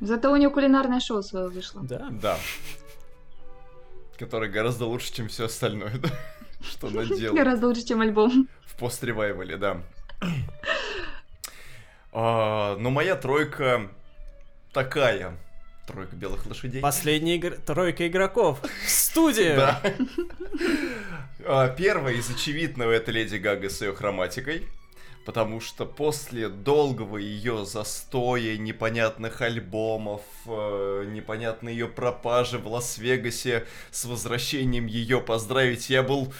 Зато 0.00 0.30
у 0.30 0.36
него 0.36 0.52
кулинарное 0.52 1.00
шоу 1.00 1.22
свое 1.22 1.48
вышло. 1.48 1.82
Да. 1.82 2.08
Да 2.10 2.36
который 4.18 4.48
гораздо 4.48 4.86
лучше, 4.86 5.12
чем 5.12 5.28
все 5.28 5.46
остальное, 5.46 5.98
да? 5.98 6.08
Что 6.62 6.88
она 6.88 7.04
делала. 7.04 7.36
Гораздо 7.36 7.66
лучше, 7.66 7.84
чем 7.84 8.00
альбом. 8.00 8.48
В 8.64 8.76
пост-ревайвале, 8.76 9.56
да. 9.56 9.82
А, 12.14 12.76
но 12.76 12.90
моя 12.90 13.16
тройка 13.16 13.90
такая. 14.72 15.36
Тройка 15.86 16.16
белых 16.16 16.46
лошадей. 16.46 16.80
Последняя 16.80 17.34
игр... 17.34 17.56
тройка 17.56 18.06
игроков. 18.06 18.60
Студия! 18.86 19.56
Да. 19.56 19.82
А, 21.46 21.68
первая 21.68 22.14
из 22.14 22.30
очевидного 22.30 22.92
это 22.92 23.10
Леди 23.10 23.36
Гага 23.36 23.68
с 23.68 23.82
ее 23.82 23.94
хроматикой. 23.94 24.66
потому 25.24 25.60
что 25.60 25.86
после 25.86 26.48
долгого 26.48 27.16
ее 27.16 27.64
застоя, 27.64 28.56
непонятных 28.56 29.40
альбомов, 29.40 30.22
э, 30.46 31.04
непонятной 31.08 31.72
ее 31.72 31.88
пропажи 31.88 32.58
в 32.58 32.66
Лас-Вегасе, 32.68 33.66
с 33.90 34.04
возвращением 34.04 34.86
ее 34.86 35.20
поздравить, 35.20 35.90
я 35.90 36.02
был 36.02 36.32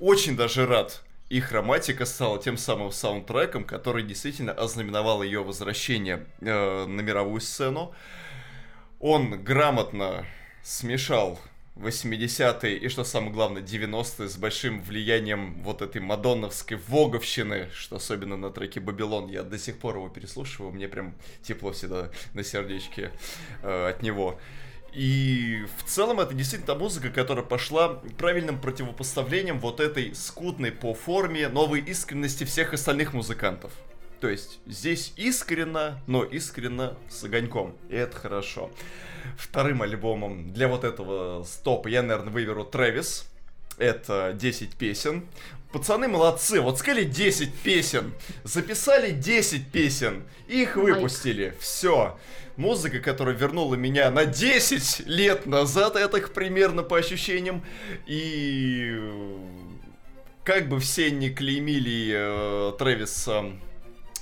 очень 0.00 0.36
даже 0.36 0.66
рад. 0.66 1.02
И 1.28 1.40
хроматика 1.40 2.06
стала 2.06 2.40
тем 2.40 2.56
самым 2.56 2.90
саундтреком, 2.90 3.64
который 3.64 4.02
действительно 4.02 4.52
ознаменовал 4.52 5.22
ее 5.22 5.42
возвращение 5.42 6.26
э, 6.40 6.86
на 6.86 7.00
мировую 7.02 7.40
сцену. 7.40 7.94
Он 8.98 9.42
грамотно 9.44 10.24
смешал 10.62 11.38
80-е 11.76 12.78
и, 12.78 12.88
что 12.88 13.04
самое 13.04 13.32
главное, 13.32 13.62
90-е 13.62 14.28
с 14.28 14.36
большим 14.36 14.80
влиянием 14.82 15.62
вот 15.62 15.82
этой 15.82 16.00
мадонновской 16.00 16.78
воговщины, 16.88 17.68
что 17.72 17.96
особенно 17.96 18.36
на 18.36 18.50
треке 18.50 18.80
«Бабилон». 18.80 19.28
Я 19.28 19.42
до 19.42 19.58
сих 19.58 19.78
пор 19.78 19.96
его 19.96 20.08
переслушиваю, 20.08 20.72
мне 20.72 20.88
прям 20.88 21.14
тепло 21.42 21.72
всегда 21.72 22.10
на 22.34 22.42
сердечке 22.42 23.12
э, 23.62 23.88
от 23.90 24.02
него. 24.02 24.40
И 24.92 25.64
в 25.76 25.88
целом 25.88 26.20
это 26.20 26.34
действительно 26.34 26.74
та 26.74 26.78
музыка, 26.78 27.10
которая 27.10 27.44
пошла 27.44 28.00
правильным 28.16 28.60
противопоставлением 28.60 29.60
вот 29.60 29.80
этой 29.80 30.14
скудной 30.14 30.72
по 30.72 30.94
форме 30.94 31.48
новой 31.48 31.80
искренности 31.80 32.44
всех 32.44 32.72
остальных 32.72 33.12
музыкантов. 33.12 33.72
То 34.20 34.28
есть 34.28 34.58
здесь 34.66 35.12
искренно, 35.16 36.00
но 36.06 36.24
искренно 36.24 36.96
с 37.08 37.22
огоньком. 37.22 37.76
И 37.88 37.94
это 37.94 38.16
хорошо. 38.16 38.70
Вторым 39.36 39.82
альбомом 39.82 40.52
для 40.52 40.68
вот 40.68 40.84
этого 40.84 41.44
стопа 41.44 41.88
я, 41.88 42.02
наверное, 42.02 42.32
выберу 42.32 42.64
Трэвис. 42.64 43.26
Это 43.76 44.32
10 44.34 44.74
песен. 44.74 45.28
Пацаны 45.72 46.08
молодцы, 46.08 46.60
вот 46.62 46.78
сказали 46.78 47.04
10 47.04 47.52
песен, 47.54 48.14
записали 48.42 49.10
10 49.10 49.70
песен, 49.70 50.24
их 50.46 50.76
выпустили, 50.76 51.54
все. 51.60 52.18
Музыка, 52.58 52.98
которая 52.98 53.36
вернула 53.36 53.76
меня 53.76 54.10
на 54.10 54.24
10 54.24 55.06
лет 55.06 55.46
назад, 55.46 55.94
это 55.94 56.18
примерно 56.18 56.82
по 56.82 56.98
ощущениям, 56.98 57.64
и 58.04 59.00
как 60.42 60.68
бы 60.68 60.80
все 60.80 61.12
не 61.12 61.30
клеймили 61.30 62.12
э, 62.12 62.72
Трэвиса 62.76 63.52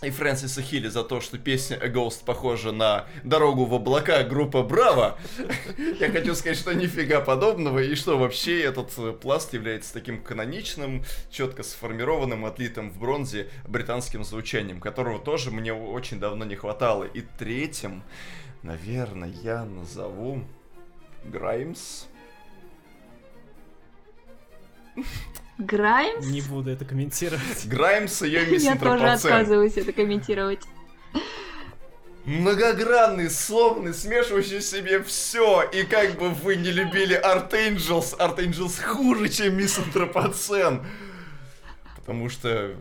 и 0.03 0.11
Фрэнсиса 0.11 0.63
Хилли 0.63 0.89
за 0.89 1.03
то, 1.05 1.21
что 1.21 1.39
песня 1.39 1.77
A 1.77 1.89
Ghost 1.89 2.25
похожа 2.25 2.73
на 2.73 3.07
«Дорогу 3.25 3.65
в 3.65 3.75
облака» 3.75 4.23
группа 4.25 4.63
Браво. 4.63 5.19
Я 6.01 6.11
хочу 6.11 6.35
сказать, 6.35 6.59
что 6.59 6.75
нифига 6.75 7.21
подобного, 7.21 7.79
и 7.79 7.95
что 7.95 8.19
вообще 8.19 8.63
этот 8.63 8.93
э, 8.99 9.13
пласт 9.13 9.55
является 9.55 9.95
таким 9.95 10.23
каноничным, 10.23 11.03
четко 11.31 11.63
сформированным, 11.63 12.45
отлитым 12.45 12.91
в 12.91 12.99
бронзе 12.99 13.49
британским 13.67 14.23
звучанием, 14.23 14.81
которого 14.81 15.19
тоже 15.19 15.51
мне 15.51 15.73
очень 15.73 16.21
давно 16.21 16.45
не 16.45 16.57
хватало. 16.57 17.05
И 17.05 17.23
третьим, 17.39 18.03
наверное, 18.63 19.33
я 19.43 19.65
назову 19.65 20.45
Граймс. 21.25 22.05
Граймс? 25.59 26.27
Не 26.27 26.43
буду 26.43 26.71
это 26.71 26.85
комментировать. 26.85 27.67
Граймс 27.67 28.23
и 28.23 28.27
ее 28.27 28.57
Я 28.57 28.77
тоже 28.77 29.09
отказываюсь 29.09 29.77
это 29.77 29.93
комментировать. 29.93 30.61
Многогранный, 32.25 33.31
словный, 33.31 33.95
смешивающий 33.95 34.59
в 34.59 34.65
себе 34.65 35.03
все. 35.03 35.63
И 35.73 35.85
как 35.85 36.19
бы 36.19 36.31
вы 36.31 36.57
не 36.57 36.73
любили 36.73 37.17
Art 37.17 37.53
Angels, 37.53 38.19
Art 38.19 38.39
Angels 38.39 38.83
хуже, 38.83 39.29
чем 39.29 39.57
Мисс 39.57 39.79
Антропоцен. 39.79 40.85
Потому 41.97 42.29
что 42.29 42.75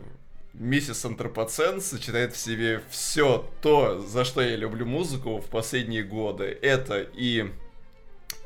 Миссис 0.52 1.04
Антропоцен 1.04 1.80
сочетает 1.80 2.34
в 2.34 2.38
себе 2.38 2.82
все 2.90 3.48
то, 3.60 4.00
за 4.00 4.24
что 4.24 4.40
я 4.40 4.56
люблю 4.56 4.86
музыку 4.86 5.38
в 5.38 5.46
последние 5.46 6.02
годы. 6.02 6.58
Это 6.62 7.00
и 7.00 7.52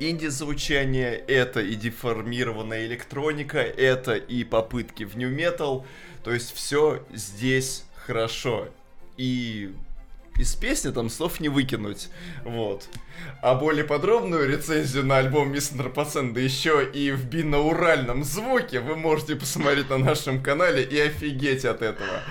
инди-звучание, 0.01 1.15
это 1.15 1.61
и 1.61 1.75
деформированная 1.77 2.87
электроника, 2.87 3.59
это 3.61 4.15
и 4.15 4.43
попытки 4.45 5.05
в 5.05 5.17
нью 5.17 5.29
метал. 5.31 5.87
То 6.25 6.33
есть 6.33 6.53
все 6.55 7.07
здесь 7.13 7.85
хорошо. 7.95 8.69
И 9.17 9.73
из 10.41 10.55
песни 10.55 10.91
там 10.91 11.11
слов 11.11 11.41
не 11.41 11.49
выкинуть. 11.49 12.09
Вот. 12.45 12.89
А 13.43 13.55
более 13.55 13.85
подробную 13.85 14.49
рецензию 14.49 15.05
на 15.05 15.19
альбом 15.19 15.53
Мисс 15.53 15.73
Антропоцен, 15.73 16.33
да 16.33 16.41
еще 16.41 16.89
и 16.91 17.11
в 17.11 17.27
бинауральном 17.27 18.25
звуке, 18.25 18.81
вы 18.81 18.97
можете 18.97 19.37
посмотреть 19.37 19.91
на 19.91 19.99
нашем 19.99 20.43
канале 20.43 20.83
и 20.83 20.99
офигеть 20.99 21.65
от 21.65 21.83
этого. 21.83 22.23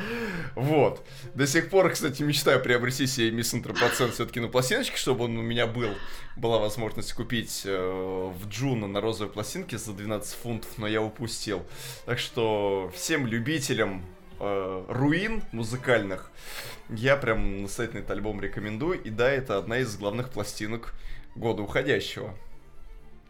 Вот. 0.55 1.05
До 1.35 1.45
сих 1.45 1.69
пор, 1.69 1.91
кстати, 1.91 2.23
мечтаю 2.23 2.61
приобрести 2.61 3.05
себе 3.05 3.31
Мисс 3.31 3.53
Антропоцен 3.53 4.11
все-таки 4.11 4.39
на 4.39 4.47
пластиночке, 4.47 4.97
чтобы 4.97 5.25
он 5.25 5.37
у 5.37 5.41
меня 5.41 5.67
был. 5.67 5.93
Была 6.35 6.57
возможность 6.57 7.13
купить 7.13 7.63
э, 7.65 8.31
в 8.33 8.47
Джуна 8.49 8.87
на 8.87 9.01
розовой 9.01 9.31
пластинке 9.31 9.77
за 9.77 9.93
12 9.93 10.33
фунтов, 10.35 10.71
но 10.77 10.87
я 10.87 11.01
упустил. 11.01 11.63
Так 12.05 12.17
что 12.17 12.91
всем 12.95 13.27
любителям 13.27 14.03
э, 14.39 14.85
руин 14.87 15.43
музыкальных 15.51 16.31
я 16.89 17.17
прям 17.17 17.63
настоятельно 17.63 17.99
этот 17.99 18.11
альбом 18.11 18.41
рекомендую. 18.41 19.01
И 19.01 19.09
да, 19.09 19.29
это 19.29 19.57
одна 19.57 19.79
из 19.79 19.95
главных 19.97 20.29
пластинок 20.29 20.93
года 21.35 21.61
уходящего. 21.61 22.35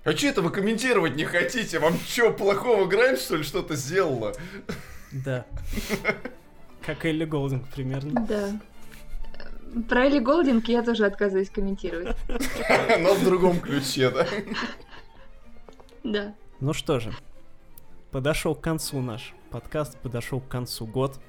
А 0.06 0.14
что 0.14 0.28
это 0.28 0.42
вы 0.42 0.50
комментировать 0.50 1.16
не 1.16 1.26
хотите? 1.26 1.80
Вам 1.80 1.96
что, 2.00 2.32
плохого 2.32 2.86
Грайм, 2.86 3.18
что 3.18 3.36
ли, 3.36 3.44
что-то 3.44 3.76
сделала? 3.76 4.34
Да. 5.12 5.46
Как 6.86 7.06
Элли 7.06 7.26
Голдинг 7.26 7.68
примерно. 7.68 8.26
Да. 8.26 8.60
Про 9.88 10.06
Элли 10.06 10.20
Голдинг 10.20 10.68
я 10.70 10.82
тоже 10.84 11.06
отказываюсь 11.06 11.50
комментировать. 11.50 12.16
Но 13.00 13.14
в 13.14 13.24
другом 13.24 13.60
ключе, 13.60 14.10
да? 14.10 14.26
Да. 16.04 16.34
Ну 16.62 16.74
что 16.74 17.00
же, 17.00 17.14
подошел 18.12 18.56
к 18.56 18.62
концу 18.62 19.02
наш 19.02 19.34
подкаст, 19.50 19.98
подошел 20.00 20.40
к 20.40 20.48
концу 20.48 20.86
год. 20.86 21.20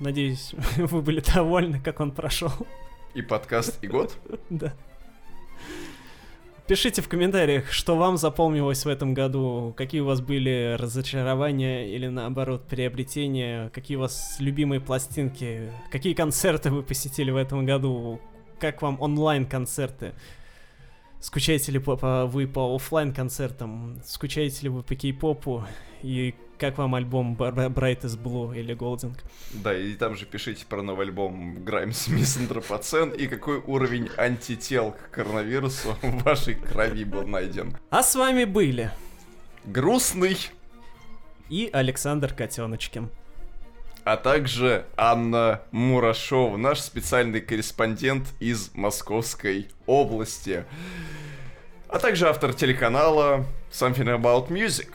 Надеюсь, 0.00 0.54
вы 0.76 1.02
были 1.02 1.20
довольны, 1.20 1.80
как 1.80 2.00
он 2.00 2.10
прошел. 2.12 2.52
И 3.14 3.22
подкаст, 3.22 3.82
и 3.82 3.88
год? 3.88 4.16
Да. 4.50 4.74
Пишите 6.66 7.00
в 7.00 7.08
комментариях, 7.08 7.70
что 7.70 7.96
вам 7.96 8.16
запомнилось 8.16 8.84
в 8.84 8.88
этом 8.88 9.14
году, 9.14 9.72
какие 9.76 10.00
у 10.00 10.04
вас 10.04 10.20
были 10.20 10.76
разочарования 10.76 11.94
или 11.94 12.08
наоборот 12.08 12.66
приобретения, 12.66 13.70
какие 13.70 13.96
у 13.96 14.00
вас 14.00 14.38
любимые 14.40 14.80
пластинки, 14.80 15.70
какие 15.92 16.12
концерты 16.12 16.72
вы 16.72 16.82
посетили 16.82 17.30
в 17.30 17.36
этом 17.36 17.64
году, 17.64 18.20
как 18.58 18.82
вам 18.82 19.00
онлайн-концерты, 19.00 20.12
скучаете 21.20 21.70
ли 21.70 21.78
вы 21.78 22.48
по 22.48 22.74
офлайн 22.74 23.14
концертам, 23.14 24.00
скучаете 24.04 24.64
ли 24.64 24.68
вы 24.68 24.82
по 24.82 24.96
кей-попу 24.96 25.64
и 26.02 26.34
как 26.58 26.78
вам 26.78 26.94
альбом 26.94 27.36
Bright 27.36 28.02
is 28.02 28.16
Blue 28.20 28.56
или 28.58 28.74
Golding? 28.74 29.18
Да, 29.52 29.76
и 29.76 29.94
там 29.94 30.16
же 30.16 30.26
пишите 30.26 30.64
про 30.66 30.82
новый 30.82 31.06
альбом 31.06 31.56
Grimes 31.58 32.08
Miss 32.10 32.38
Антропоцен 32.38 33.10
и 33.10 33.26
какой 33.26 33.58
уровень 33.58 34.08
антител 34.16 34.92
к 34.92 35.10
коронавирусу 35.10 35.96
в 36.02 36.22
вашей 36.22 36.54
крови 36.54 37.04
был 37.04 37.26
найден. 37.26 37.76
А 37.90 38.02
с 38.02 38.14
вами 38.14 38.44
были 38.44 38.90
Грустный 39.64 40.36
и 41.48 41.70
Александр 41.72 42.32
Котеночкин. 42.32 43.10
А 44.04 44.16
также 44.16 44.86
Анна 44.96 45.62
Мурашова, 45.72 46.56
наш 46.56 46.80
специальный 46.80 47.40
корреспондент 47.40 48.34
из 48.38 48.70
Московской 48.74 49.68
области. 49.86 50.64
А 51.88 51.98
также 51.98 52.28
автор 52.28 52.54
телеканала 52.54 53.46
Something 53.72 54.20
About 54.20 54.48
Music 54.48 54.88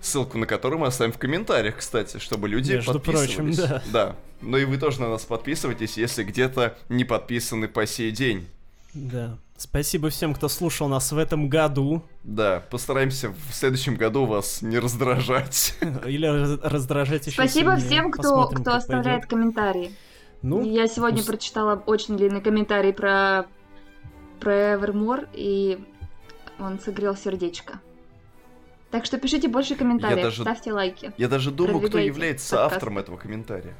ссылку 0.00 0.38
на 0.38 0.46
которую 0.46 0.80
мы 0.80 0.86
оставим 0.86 1.12
в 1.12 1.18
комментариях, 1.18 1.76
кстати, 1.78 2.18
чтобы 2.18 2.48
люди 2.48 2.72
Между 2.72 2.94
подписывались. 2.94 3.34
прочим, 3.36 3.52
да. 3.68 3.82
Да. 3.92 4.16
Ну 4.40 4.56
и 4.56 4.64
вы 4.64 4.78
тоже 4.78 5.00
на 5.00 5.08
нас 5.08 5.24
подписывайтесь, 5.24 5.96
если 5.96 6.22
где-то 6.24 6.76
не 6.88 7.04
подписаны 7.04 7.66
по 7.68 7.86
сей 7.86 8.10
день. 8.12 8.46
Да. 8.94 9.36
Спасибо 9.56 10.08
всем, 10.08 10.34
кто 10.34 10.48
слушал 10.48 10.86
нас 10.86 11.10
в 11.10 11.18
этом 11.18 11.48
году. 11.48 12.04
Да, 12.22 12.62
постараемся 12.70 13.30
в 13.50 13.52
следующем 13.52 13.96
году 13.96 14.24
вас 14.24 14.62
не 14.62 14.78
раздражать. 14.78 15.74
Или 16.06 16.26
раздражать 16.62 17.26
еще 17.26 17.34
Спасибо 17.34 17.72
сильнее. 17.72 17.86
всем, 17.88 18.10
кто, 18.12 18.22
Посмотрим, 18.22 18.62
кто 18.62 18.74
оставляет 18.74 19.22
пойдет. 19.22 19.30
комментарии. 19.30 19.92
Ну, 20.42 20.64
Я 20.64 20.86
сегодня 20.86 21.18
ус- 21.20 21.26
прочитала 21.26 21.82
очень 21.86 22.16
длинный 22.16 22.40
комментарий 22.40 22.92
про, 22.92 23.46
про 24.38 24.74
Evermore, 24.74 25.28
и 25.32 25.80
он 26.60 26.78
согрел 26.78 27.16
сердечко. 27.16 27.80
Так 28.90 29.04
что 29.04 29.18
пишите 29.18 29.48
больше 29.48 29.74
комментариев, 29.74 30.22
даже- 30.22 30.42
ставьте 30.42 30.72
лайки. 30.72 31.12
Я 31.18 31.28
даже 31.28 31.50
думаю, 31.50 31.80
кто 31.88 31.98
является 31.98 32.56
подкаст. 32.56 32.74
автором 32.76 32.98
этого 32.98 33.16
комментария. 33.16 33.74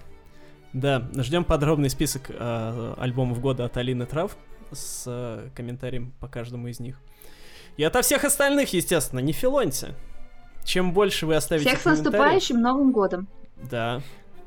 Да, 0.74 1.08
ждем 1.16 1.44
подробный 1.44 1.88
список 1.88 2.26
э, 2.28 2.94
альбомов 2.98 3.40
года 3.40 3.64
от 3.64 3.76
Алины 3.78 4.04
Трав 4.04 4.36
с 4.70 5.04
э, 5.06 5.48
комментарием 5.56 6.12
по 6.20 6.28
каждому 6.28 6.68
из 6.68 6.78
них. 6.78 7.00
И 7.78 7.84
ото 7.84 8.02
всех 8.02 8.24
остальных, 8.24 8.72
естественно, 8.74 9.20
не 9.20 9.32
филоньте. 9.32 9.94
Чем 10.64 10.92
больше 10.92 11.24
вы 11.24 11.36
оставите 11.36 11.70
Всех 11.70 11.80
с 11.80 11.84
наступающим 11.86 12.60
Новым 12.60 12.92
годом! 12.92 13.28
Да. 13.70 14.02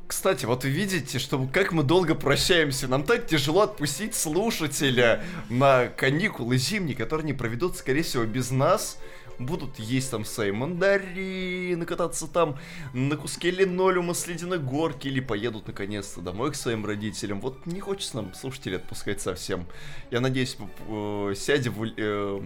кстати, 0.05 0.45
вот 0.45 0.63
видите, 0.65 1.17
что 1.17 1.47
как 1.51 1.71
мы 1.71 1.81
долго 1.83 2.13
прощаемся. 2.13 2.87
Нам 2.87 3.03
так 3.03 3.25
тяжело 3.25 3.61
отпустить 3.61 4.13
слушателя 4.13 5.23
на 5.49 5.87
каникулы 5.87 6.57
зимние, 6.57 6.95
которые 6.95 7.25
не 7.25 7.33
проведут, 7.33 7.77
скорее 7.77 8.03
всего, 8.03 8.25
без 8.25 8.51
нас. 8.51 8.99
Будут 9.39 9.79
есть 9.79 10.11
там 10.11 10.25
свои 10.25 10.51
мандарины, 10.51 11.85
кататься 11.85 12.27
там 12.27 12.57
на 12.93 13.17
куске 13.17 13.51
линолеума 13.51 14.13
с 14.13 14.27
ледяной 14.27 14.59
горки, 14.59 15.07
или 15.07 15.19
поедут 15.19 15.67
наконец-то 15.67 16.21
домой 16.21 16.51
к 16.51 16.55
своим 16.55 16.85
родителям. 16.85 17.41
Вот 17.41 17.65
не 17.65 17.79
хочется 17.79 18.17
нам 18.17 18.33
слушателей 18.33 18.77
отпускать 18.77 19.21
совсем. 19.21 19.65
Я 20.11 20.19
надеюсь, 20.19 20.57
э, 20.87 21.33
сядем 21.35 21.73
в, 21.73 21.85
э, 21.85 22.41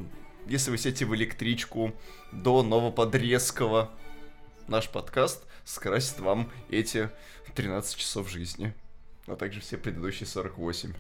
если 0.48 0.72
вы 0.72 0.78
сядете 0.78 1.06
в 1.06 1.16
электричку 1.16 1.94
до 2.32 2.64
Новоподрезкова, 2.64 3.92
наш 4.68 4.90
подкаст 4.90 5.46
скрасит 5.64 6.20
вам 6.20 6.52
эти 6.70 7.10
13 7.56 7.98
часов 7.98 8.30
жизни, 8.30 8.74
а 9.28 9.36
также 9.36 9.62
все 9.62 9.78
предыдущие 9.78 10.28
48. 10.28 10.94